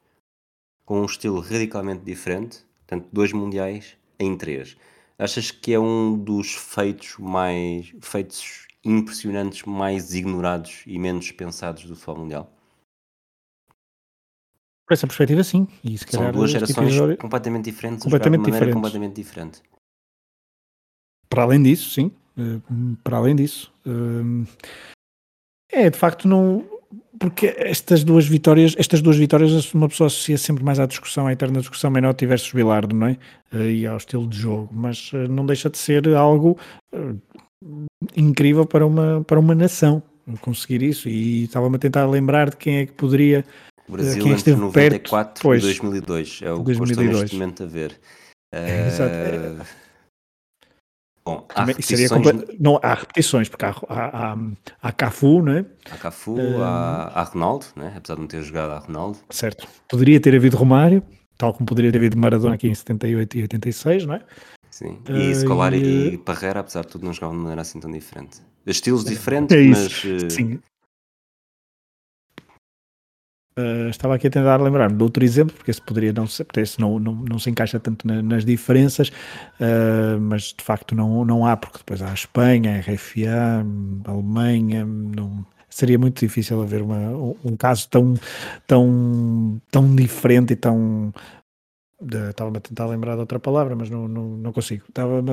com 0.85 1.01
um 1.01 1.05
estilo 1.05 1.39
radicalmente 1.39 2.03
diferente. 2.03 2.65
Portanto, 2.79 3.09
dois 3.11 3.33
mundiais 3.33 3.97
em 4.19 4.37
três. 4.37 4.75
Achas 5.17 5.51
que 5.51 5.73
é 5.73 5.79
um 5.79 6.17
dos 6.17 6.53
feitos 6.55 7.17
mais 7.17 7.93
feitos 8.01 8.67
impressionantes, 8.83 9.63
mais 9.63 10.13
ignorados 10.13 10.83
e 10.85 10.97
menos 10.99 11.31
pensados 11.31 11.83
do 11.85 11.95
futebol 11.95 12.23
mundial? 12.23 12.51
Por 14.85 14.93
essa 14.93 15.07
perspectiva, 15.07 15.43
sim. 15.43 15.67
E 15.83 15.97
São 15.97 16.19
calhar 16.19 16.33
duas 16.33 16.49
este 16.49 16.59
gerações 16.59 16.87
episódio- 16.89 17.17
completamente 17.17 17.65
diferentes, 17.65 18.03
completamente 18.03 18.41
de 18.41 18.51
diferentes. 18.51 18.73
completamente 18.73 19.15
diferente. 19.15 19.61
Para 21.29 21.43
além 21.43 21.63
disso, 21.63 21.89
sim. 21.89 22.11
Eh, 22.37 22.59
Para 23.03 23.17
além 23.17 23.35
disso. 23.35 23.73
eh, 23.85 24.45
É, 25.71 25.89
de 25.89 25.97
facto, 25.97 26.27
não. 26.27 26.72
Porque 27.19 27.53
estas 27.57 28.03
duas 28.03 28.25
vitórias, 28.25 28.75
estas 28.77 29.01
duas 29.01 29.17
vitórias, 29.17 29.73
uma 29.73 29.87
pessoa 29.87 30.07
associa 30.07 30.37
sempre 30.37 30.63
mais 30.63 30.79
à 30.79 30.85
discussão, 30.85 31.27
à 31.27 31.31
eterna 31.31 31.59
discussão 31.59 31.91
Menotti 31.91 32.25
versus 32.25 32.51
Bilardo, 32.51 32.95
não 32.95 33.07
é? 33.07 33.17
Eh, 33.53 33.71
E 33.71 33.87
ao 33.87 33.97
estilo 33.97 34.27
de 34.27 34.37
jogo, 34.37 34.69
mas 34.73 35.11
eh, 35.13 35.27
não 35.27 35.45
deixa 35.45 35.69
de 35.69 35.77
ser 35.77 36.07
algo 36.15 36.57
eh, 36.91 37.13
incrível 38.17 38.65
para 38.65 38.85
uma, 38.85 39.23
para 39.25 39.39
uma 39.39 39.53
nação 39.53 40.01
conseguir 40.41 40.81
isso. 40.81 41.07
E 41.07 41.43
estava-me 41.43 41.75
a 41.75 41.79
tentar 41.79 42.05
lembrar 42.07 42.49
de 42.49 42.57
quem 42.57 42.77
é 42.77 42.85
que 42.85 42.93
poderia. 42.93 43.45
O 43.87 43.91
Brasil 43.91 44.23
quem 44.23 44.31
entre 44.31 44.37
esteve 44.37 44.59
94 44.59 45.33
perto, 45.33 45.41
pois. 45.41 45.61
e 45.61 45.65
2002 45.65 46.39
é 46.41 46.51
o 46.51 46.63
que 46.63 46.71
eu 46.71 46.73
estou 46.73 46.85
2002. 46.87 47.21
neste 47.21 47.35
momento 47.35 47.63
a 47.63 47.65
ver. 47.67 47.99
Exato. 48.87 49.13
Eh, 49.13 49.82
Bom, 51.25 51.47
há 51.55 51.63
repetições 51.63 52.09
não, 52.59 52.79
há 52.83 52.93
repetições, 52.95 53.47
porque 53.47 53.63
há, 53.65 53.69
há, 53.87 54.33
há, 54.33 54.37
há 54.81 54.91
Cafu, 54.91 55.41
não 55.41 55.53
é? 55.53 55.65
há 55.89 55.97
Cafu, 55.97 56.37
Eh, 56.37 56.57
há, 56.61 57.11
há 57.13 57.23
Ronaldo, 57.23 57.65
né? 57.77 57.93
apesar 57.95 58.15
de 58.15 58.21
não 58.21 58.27
ter 58.27 58.43
jogado 58.43 58.71
a 58.71 58.79
Ronaldo. 58.79 59.17
Certo. 59.29 59.65
Poderia 59.87 60.19
ter 60.19 60.35
havido 60.35 60.57
Romário, 60.57 61.01
tal 61.37 61.53
como 61.53 61.65
poderia 61.65 61.91
ter 61.93 61.97
havido 61.99 62.17
Maradona 62.17 62.55
aqui 62.55 62.67
em 62.67 62.75
78 62.75 63.37
e 63.37 63.41
86, 63.43 64.05
não 64.05 64.15
é? 64.15 64.21
Sim. 64.69 64.99
E 65.09 65.33
Scolari 65.35 65.77
e- 65.77 66.13
e 66.15 66.17
Parreira, 66.17 66.59
apesar 66.59 66.81
de 66.81 66.87
tudo, 66.87 67.05
não 67.05 67.13
jogavam 67.13 67.35
de 67.37 67.41
maneira 67.43 67.61
assim 67.61 67.79
tão 67.79 67.89
diferente. 67.91 68.41
Estilos 68.65 69.05
diferentes, 69.05 69.55
É 69.55 69.63
mas 69.63 70.03
eh, 70.05 70.29
Sim. 70.29 70.59
Uh, 73.57 73.89
estava 73.89 74.15
aqui 74.15 74.25
a 74.25 74.31
tentar 74.31 74.57
lembrar-me 74.59 74.97
de 74.97 75.03
outro 75.03 75.23
exemplo, 75.23 75.55
porque 75.55 75.69
esse 75.69 75.81
poderia 75.81 76.11
não 76.11 76.25
porque 76.25 76.59
esse 76.59 76.79
não, 76.79 76.97
não, 76.97 77.13
não 77.13 77.37
se 77.37 77.51
encaixa 77.51 77.79
tanto 77.79 78.07
na- 78.07 78.21
nas 78.21 78.43
diferenças, 78.43 79.09
uh, 79.09 80.19
mas 80.19 80.55
de 80.57 80.63
facto 80.63 80.95
não, 80.95 81.23
não 81.23 81.45
há, 81.45 81.55
porque 81.55 81.77
depois 81.77 82.01
há 82.01 82.09
a 82.09 82.13
Espanha, 82.15 82.75
a 82.75 82.79
RFA, 82.79 83.63
a 84.07 84.11
Alemanha, 84.11 84.83
não, 84.85 85.45
seria 85.69 85.97
muito 85.99 86.19
difícil 86.19 86.61
haver 86.61 86.81
uma, 86.81 86.97
um, 86.97 87.35
um 87.45 87.55
caso 87.57 87.87
tão, 87.89 88.15
tão, 88.67 89.61
tão 89.71 89.95
diferente 89.95 90.53
e 90.53 90.55
tão. 90.55 91.13
Estava-me 92.29 92.57
a 92.57 92.59
tentar 92.61 92.85
lembrar 92.87 93.13
de 93.15 93.21
outra 93.21 93.39
palavra, 93.39 93.75
mas 93.75 93.89
não, 93.89 94.07
não, 94.07 94.23
não 94.37 94.51
consigo. 94.51 94.83
Estava, 94.89 95.23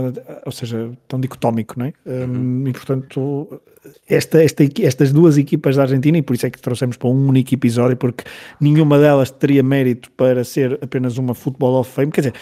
ou 0.46 0.52
seja, 0.52 0.90
tão 1.08 1.20
dicotómico, 1.20 1.78
não 1.78 1.86
é? 1.86 1.92
Um, 2.06 2.66
e 2.68 2.72
portanto, 2.72 3.60
esta, 4.08 4.42
esta, 4.42 4.62
estas 4.82 5.12
duas 5.12 5.36
equipas 5.38 5.76
da 5.76 5.82
Argentina, 5.82 6.18
e 6.18 6.22
por 6.22 6.34
isso 6.34 6.46
é 6.46 6.50
que 6.50 6.60
trouxemos 6.60 6.96
para 6.96 7.08
um 7.08 7.28
único 7.28 7.54
episódio, 7.54 7.96
porque 7.96 8.24
nenhuma 8.60 8.98
delas 8.98 9.30
teria 9.30 9.62
mérito 9.62 10.10
para 10.12 10.44
ser 10.44 10.78
apenas 10.82 11.18
uma 11.18 11.34
Football 11.34 11.80
of 11.80 11.90
Fame. 11.90 12.12
Quer 12.12 12.20
dizer, 12.20 12.34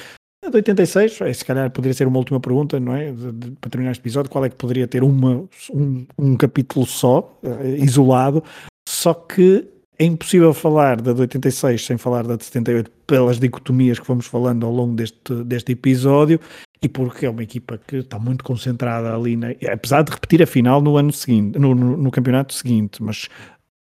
a 0.45 0.51
de 0.51 0.57
86, 0.57 1.21
eh, 1.21 1.33
se 1.33 1.45
calhar 1.45 1.71
poderia 1.71 1.95
ser 1.95 2.07
uma 2.07 2.19
última 2.19 2.39
pergunta, 2.41 2.79
não 2.79 2.95
é? 2.95 3.11
De- 3.13 3.33
de- 3.33 3.51
para 3.53 3.71
terminar 3.71 3.91
este 3.93 4.01
episódio, 4.03 4.31
qual 4.31 4.45
é 4.45 4.49
que 4.49 4.57
poderia 4.57 4.87
ter 4.87 5.03
uma, 5.03 5.45
um, 5.73 6.07
um 6.19 6.37
capítulo 6.37 6.87
só, 6.87 7.39
eh, 7.43 7.77
isolado, 7.79 8.43
só 8.89 9.13
que 9.15 9.67
é 9.99 10.05
impossível 10.05 10.55
falar 10.55 11.01
da 11.01 11.12
de 11.12 11.23
86 11.23 11.85
sem 11.85 11.99
falar 11.99 12.27
da 12.27 12.37
de 12.37 12.45
78 12.45 12.91
pelas 13.07 13.39
dicotomias 13.39 13.99
que 13.99 14.07
fomos 14.07 14.27
falando 14.27 14.65
ao 14.65 14.73
longo 14.73 14.95
deste, 14.95 15.35
deste 15.45 15.73
episódio 15.73 16.41
e 16.81 16.89
porque 16.89 17.27
é 17.27 17.31
uma 17.31 17.43
equipa 17.43 17.77
que 17.79 17.97
está 17.97 18.19
muito 18.19 18.45
concentrada 18.45 19.12
ali, 19.12 19.37
na, 19.37 19.49
apesar 19.73 20.03
de 20.03 20.12
repetir 20.12 20.41
a 20.43 20.47
final 20.47 20.81
no 20.81 20.97
ano 20.97 21.12
seguinte, 21.12 21.59
no, 21.59 21.75
no, 21.75 21.97
no 21.97 22.11
campeonato 22.11 22.55
seguinte, 22.55 23.03
mas 23.03 23.29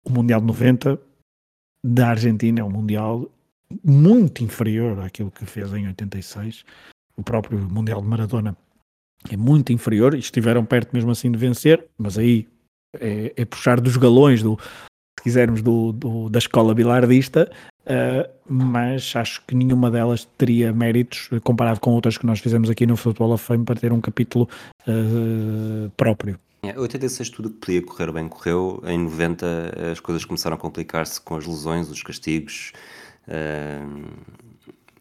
o 0.05 0.11
Mundial 0.11 0.39
de 0.39 0.45
90 0.45 1.01
da 1.83 2.09
Argentina 2.09 2.61
é 2.61 2.63
um 2.63 2.69
Mundial 2.69 3.27
muito 3.83 4.43
inferior 4.43 4.99
àquilo 4.99 5.31
que 5.31 5.45
fez 5.45 5.73
em 5.73 5.87
86. 5.87 6.63
O 7.17 7.23
próprio 7.23 7.57
Mundial 7.59 8.01
de 8.01 8.07
Maradona 8.07 8.55
é 9.31 9.35
muito 9.35 9.73
inferior 9.73 10.13
e 10.13 10.19
estiveram 10.19 10.63
perto 10.63 10.93
mesmo 10.93 11.09
assim 11.09 11.31
de 11.31 11.37
vencer, 11.39 11.83
mas 11.97 12.19
aí 12.19 12.47
é, 12.99 13.33
é 13.35 13.45
puxar 13.45 13.81
dos 13.81 13.97
galões 13.97 14.43
do, 14.43 14.59
se 15.19 15.23
quisermos, 15.23 15.61
do, 15.61 15.91
do- 15.91 16.29
da 16.29 16.39
escola 16.39 16.73
bilardista, 16.73 17.49
Uh, 17.85 18.27
mas 18.47 19.15
acho 19.15 19.43
que 19.45 19.53
nenhuma 19.53 19.91
delas 19.91 20.27
teria 20.39 20.73
méritos 20.73 21.29
comparado 21.43 21.79
com 21.79 21.91
outras 21.91 22.17
que 22.17 22.25
nós 22.25 22.39
fizemos 22.39 22.67
aqui 22.67 22.85
no 22.87 22.97
Football 22.97 23.33
of 23.33 23.43
Fame 23.43 23.63
para 23.63 23.79
ter 23.79 23.93
um 23.93 24.01
capítulo 24.01 24.49
uh, 24.87 25.89
próprio. 25.95 26.39
É, 26.63 26.77
86 26.79 27.29
tudo 27.29 27.51
que 27.51 27.57
podia 27.57 27.81
correr 27.83 28.11
bem 28.11 28.27
correu, 28.27 28.81
em 28.87 28.97
90 28.97 29.91
as 29.91 29.99
coisas 29.99 30.25
começaram 30.25 30.55
a 30.55 30.59
complicar-se 30.59 31.21
com 31.21 31.35
as 31.35 31.45
lesões, 31.45 31.87
os 31.87 32.01
castigos. 32.01 32.73
Uh, 33.27 34.09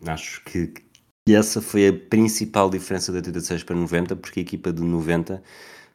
acho 0.06 0.44
que, 0.44 0.74
essa 1.26 1.62
foi 1.62 1.88
a 1.88 1.92
principal 1.92 2.68
diferença 2.68 3.10
de 3.10 3.16
86 3.16 3.62
para 3.62 3.76
90, 3.76 4.14
porque 4.16 4.40
a 4.40 4.42
equipa 4.42 4.70
de 4.70 4.82
90, 4.82 5.42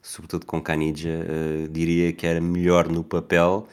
sobretudo 0.01 0.47
com 0.47 0.59
Canidja, 0.59 1.23
diria 1.69 2.11
que 2.13 2.25
era 2.25 2.41
melhor 2.41 2.89
no 2.89 3.03
papel 3.03 3.67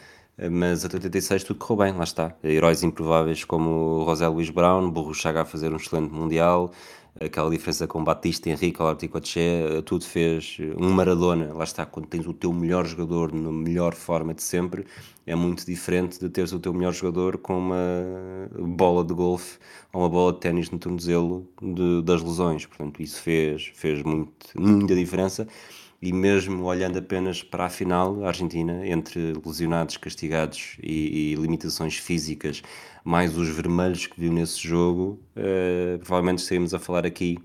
mas 0.50 0.84
até 0.84 0.96
86 0.96 1.44
tudo 1.44 1.58
correu 1.58 1.84
bem, 1.84 1.96
lá 1.96 2.04
está. 2.04 2.34
Heróis 2.44 2.82
improváveis 2.82 3.44
como 3.44 4.04
José 4.06 4.28
Luís 4.28 4.50
Brown, 4.50 4.90
Burro 4.90 5.14
Chaga 5.14 5.42
a 5.42 5.44
fazer 5.44 5.72
um 5.72 5.76
excelente 5.76 6.12
Mundial, 6.12 6.72
aquela 7.18 7.50
diferença 7.50 7.86
com 7.86 8.04
Batista, 8.04 8.50
Henrique, 8.50 8.80
Alarticoche, 8.80 9.40
tudo 9.84 10.04
fez 10.04 10.58
um 10.78 10.90
Maradona, 10.90 11.52
lá 11.54 11.64
está, 11.64 11.86
quando 11.86 12.06
tens 12.06 12.26
o 12.26 12.32
teu 12.32 12.52
melhor 12.52 12.84
jogador 12.84 13.32
na 13.32 13.50
melhor 13.50 13.94
forma 13.94 14.34
de 14.34 14.42
sempre, 14.42 14.84
é 15.26 15.34
muito 15.34 15.64
diferente 15.64 16.20
de 16.20 16.28
teres 16.28 16.52
o 16.52 16.60
teu 16.60 16.74
melhor 16.74 16.92
jogador 16.92 17.38
com 17.38 17.58
uma 17.58 18.48
bola 18.58 19.04
de 19.04 19.14
golfe 19.14 19.58
ou 19.92 20.02
uma 20.02 20.08
bola 20.08 20.32
de 20.32 20.40
ténis 20.40 20.70
no 20.70 20.78
tornozelo 20.78 21.48
de, 21.60 22.02
das 22.02 22.22
lesões, 22.22 22.66
portanto 22.66 23.02
isso 23.02 23.20
fez, 23.22 23.72
fez 23.74 24.02
muito, 24.02 24.46
muita 24.54 24.94
diferença 24.94 25.48
e 26.00 26.12
mesmo 26.12 26.64
olhando 26.64 26.98
apenas 26.98 27.42
para 27.42 27.66
a 27.66 27.70
final, 27.70 28.24
a 28.24 28.28
Argentina, 28.28 28.86
entre 28.86 29.32
lesionados, 29.44 29.96
castigados 29.96 30.76
e, 30.82 31.32
e 31.32 31.34
limitações 31.34 31.96
físicas, 31.96 32.62
mais 33.04 33.36
os 33.36 33.48
vermelhos 33.48 34.06
que 34.06 34.20
viu 34.20 34.32
nesse 34.32 34.66
jogo, 34.66 35.20
uh, 35.36 35.98
provavelmente 35.98 36.38
estaríamos 36.38 36.74
a 36.74 36.78
falar 36.78 37.06
aqui. 37.06 37.38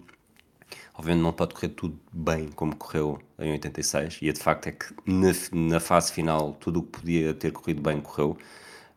Obviamente 0.93 1.23
não 1.23 1.31
pode 1.31 1.53
correr 1.53 1.69
tudo 1.69 1.97
bem 2.11 2.49
como 2.49 2.75
correu 2.75 3.19
em 3.39 3.51
86, 3.53 4.19
e 4.21 4.31
de 4.31 4.39
facto 4.39 4.67
é 4.67 4.71
que 4.71 4.85
na, 5.05 5.31
na 5.51 5.79
fase 5.79 6.11
final 6.11 6.53
tudo 6.59 6.79
o 6.79 6.83
que 6.83 6.99
podia 6.99 7.33
ter 7.33 7.51
corrido 7.51 7.81
bem 7.81 8.01
correu. 8.01 8.37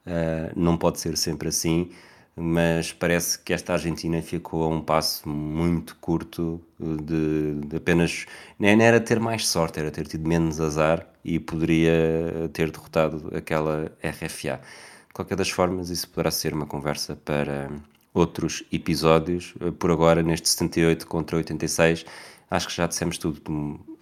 Uh, 0.07 0.53
não 0.55 0.77
pode 0.77 1.01
ser 1.01 1.17
sempre 1.17 1.49
assim 1.49 1.91
mas 2.37 2.93
parece 2.93 3.39
que 3.39 3.53
esta 3.53 3.75
Argentina 3.75 4.21
ficou 4.21 4.65
a 4.65 4.69
um 4.69 4.81
passo 4.81 5.29
muito 5.29 5.97
curto 6.01 6.61
de, 6.79 7.55
de 7.67 7.77
apenas. 7.77 8.27
Nem 8.59 8.81
era 8.83 9.01
ter 9.01 9.21
mais 9.21 9.47
sorte, 9.47 9.79
era 9.79 9.91
ter 9.91 10.07
tido 10.07 10.29
menos 10.29 10.61
azar 10.61 11.07
e 11.25 11.39
poderia 11.39 12.51
ter 12.53 12.71
derrotado 12.71 13.31
aquela 13.37 13.93
RFA. 14.03 14.61
De 15.09 15.15
qualquer 15.15 15.37
das 15.37 15.51
formas, 15.51 15.91
isso 15.91 16.09
poderá 16.09 16.31
ser 16.31 16.53
uma 16.55 16.67
conversa 16.67 17.15
para 17.15 17.71
outros 18.13 18.65
episódios. 18.73 19.55
Por 19.79 19.91
agora, 19.93 20.23
neste 20.23 20.49
78 20.49 21.07
contra 21.07 21.37
86, 21.37 22.05
acho 22.51 22.69
que 22.69 22.75
já 22.75 22.87
dissemos 22.87 23.17
tudo. 23.17 23.41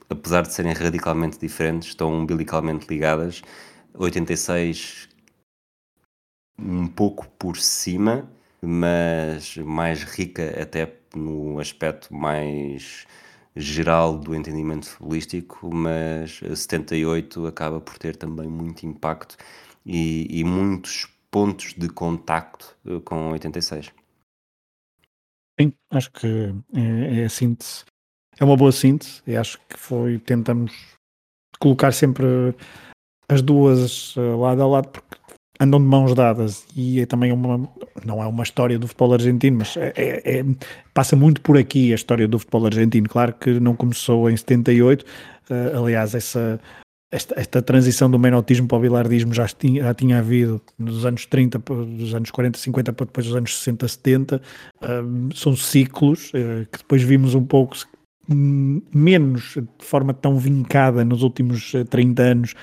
Apesar 0.09 0.43
de 0.43 0.53
serem 0.53 0.73
radicalmente 0.73 1.39
diferentes, 1.39 1.89
estão 1.89 2.13
umbilicalmente 2.15 2.87
ligadas. 2.89 3.43
86 3.95 5.09
um 6.63 6.87
pouco 6.87 7.27
por 7.39 7.57
cima, 7.57 8.31
mas 8.61 9.57
mais 9.59 10.03
rica 10.05 10.61
até 10.61 10.95
no 11.15 11.59
aspecto 11.59 12.15
mais 12.15 13.07
geral 13.55 14.19
do 14.19 14.35
entendimento 14.35 14.89
futbolístico, 14.89 15.75
mas 15.75 16.41
78 16.55 17.47
acaba 17.47 17.81
por 17.81 17.99
ter 17.99 18.17
também 18.17 18.49
muito 18.49 18.87
impacto 18.87 19.37
e, 19.85 20.27
e 20.31 20.45
muitos 20.45 21.07
pontos 21.31 21.75
de 21.75 21.89
contacto 21.89 22.77
eh, 22.87 23.01
com 23.05 23.33
86. 23.33 23.93
Sim, 25.61 25.73
acho 25.91 26.11
que 26.13 26.55
é, 26.75 27.21
é 27.21 27.25
a 27.25 27.29
síntese, 27.29 27.85
é 28.39 28.45
uma 28.45 28.57
boa 28.57 28.73
síntese 28.73 29.23
e 29.27 29.37
acho 29.37 29.59
que 29.69 29.79
foi, 29.79 30.19
tentamos 30.19 30.73
colocar 31.59 31.93
sempre 31.93 32.55
as 33.29 33.43
duas 33.43 34.15
eh, 34.17 34.21
lado 34.21 34.63
a 34.63 34.67
lado, 34.67 34.89
porque 34.89 35.17
andam 35.61 35.81
de 35.81 35.87
mãos 35.87 36.15
dadas 36.15 36.65
e 36.75 37.01
é 37.01 37.07
também 37.07 37.33
uma 37.33 37.69
não 38.05 38.23
é 38.23 38.27
uma 38.27 38.43
história 38.43 38.79
do 38.79 38.89
futebol 38.89 39.15
argentino, 39.15 39.59
mas 39.59 39.77
é, 39.77 39.93
é, 39.97 40.39
é, 40.39 40.45
passa 40.93 41.15
muito 41.15 41.41
por 41.41 41.57
aqui 41.57 41.93
a 41.93 41.95
história 41.95 42.27
do 42.27 42.39
futebol 42.39 42.67
argentino. 42.67 43.09
Claro 43.09 43.35
que 43.35 43.61
não 43.61 43.77
começou 43.77 44.29
em 44.29 44.37
78, 44.37 45.03
uh, 45.03 45.07
eh, 45.51 45.77
aliás, 45.77 46.15
essa, 46.15 46.61
esta, 47.13 47.39
esta, 47.39 47.63
transição 47.63 48.11
do 48.11 48.19
menotismo 48.19 48.67
para 48.67 48.79
o 48.79 48.81
bilardismo 48.81 49.33
já 49.33 49.47
tinha, 49.47 49.85
já 49.85 49.95
tinha 49.95 50.19
havido 50.19 50.61
nos 50.79 51.05
anos 51.05 51.27
30, 51.27 51.59
dos 51.59 52.15
anos 52.15 52.31
40, 52.31 52.59
50 52.59 52.93
para 52.93 53.07
depois 53.07 53.27
dos 53.27 53.37
anos 53.37 53.59
60, 53.59 53.89
70. 53.89 54.43
Uh, 54.83 55.35
são 55.35 55.55
ciclos 55.55 56.31
uh, 56.31 56.67
que 56.71 56.79
depois 56.79 57.03
vimos 57.03 57.35
um 57.35 57.45
pouco 57.45 57.77
menos 58.29 59.55
de 59.55 59.85
forma 59.85 60.15
tão 60.15 60.39
vincada 60.39 61.05
nos 61.05 61.23
últimos 61.23 61.73
30 61.91 62.23
anos 62.23 62.55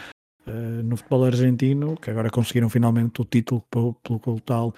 uh, 0.50 0.84
no 0.84 0.98
futebol 0.98 1.26
argentino, 1.26 1.96
que 1.96 2.10
agora 2.10 2.30
conseguiram 2.30 2.70
finalmente 2.70 3.22
o 3.22 3.26
título 3.26 3.64
pelo, 3.70 3.94
pelo 3.94 4.40
tal 4.42 4.74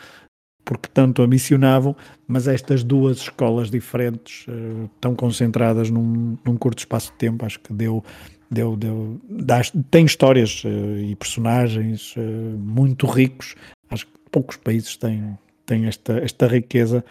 porque 0.64 0.88
tanto 0.93 1.22
ambicionavam, 1.22 1.95
mas 2.27 2.48
estas 2.48 2.84
duas 2.84 3.18
escolas 3.18 3.69
diferentes, 3.69 4.45
uh, 4.48 4.89
tão 4.99 5.15
concentradas 5.15 5.89
num, 5.89 6.38
num, 6.45 6.56
curto 6.56 6.80
espaço 6.80 7.11
de 7.11 7.18
tempo, 7.18 7.45
acho 7.45 7.60
que 7.60 7.73
deu, 7.73 8.03
deu, 8.49 8.76
deu 8.76 9.19
dá, 9.30 9.61
tem 9.89 10.06
histórias 10.06 10.64
uh, 10.64 10.98
e 10.98 11.15
personagens 11.15 12.15
uh, 12.15 12.22
muito 12.22 13.06
ricos. 13.06 13.56
Acho 13.89 14.06
que 14.06 14.14
poucos 14.31 14.57
países 14.57 14.95
têm, 14.95 15.38
têm 15.65 15.88
esta, 15.88 16.19
esta 16.19 16.48
riqueza 16.48 17.03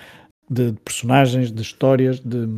de, 0.48 0.72
de 0.72 0.80
personagens, 0.80 1.52
de 1.52 1.62
histórias, 1.62 2.20
de 2.20 2.48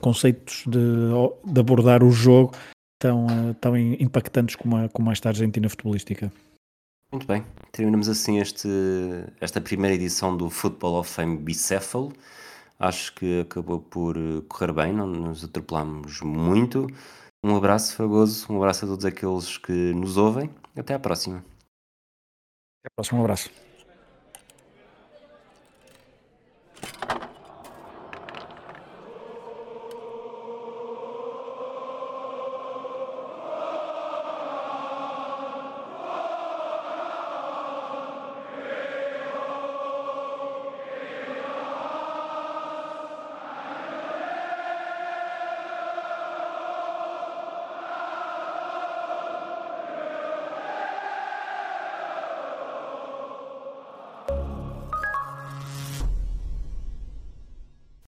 conceitos 0.00 0.64
de, 0.66 1.52
de 1.52 1.60
abordar 1.60 2.02
o 2.02 2.10
jogo 2.10 2.52
tão, 2.98 3.26
eh, 3.26 3.54
tão 3.60 3.76
impactantes 3.76 4.56
como 4.56 4.76
a, 4.76 4.88
como 4.88 5.10
esta 5.10 5.28
Argentina 5.28 5.68
futebolística. 5.68 6.32
Muito 7.12 7.26
bem, 7.26 7.44
terminamos 7.70 8.08
assim 8.08 8.40
este, 8.40 8.68
esta 9.40 9.60
primeira 9.60 9.94
edição 9.94 10.36
do 10.36 10.50
Football 10.50 10.98
of 10.98 11.10
Fame 11.10 11.36
bicéfalo. 11.36 12.12
Acho 12.78 13.14
que 13.14 13.40
acabou 13.40 13.80
por 13.80 14.16
eh, 14.16 14.42
correr 14.48 14.72
bem, 14.72 14.92
não 14.92 15.06
nos 15.06 15.44
atropelamos 15.44 16.20
muito. 16.22 16.86
Um 17.44 17.56
abraço, 17.56 17.94
Fagoso, 17.94 18.52
um 18.52 18.56
abraço 18.56 18.84
a 18.84 18.88
todos 18.88 19.04
aqueles 19.04 19.58
que 19.58 19.92
nos 19.92 20.16
ouvem. 20.16 20.50
Até 20.76 20.94
à 20.94 20.98
próxima. 20.98 21.44
Até 22.80 22.88
à 22.88 22.94
próxima, 22.96 23.20
um 23.20 23.22
abraço. 23.22 23.50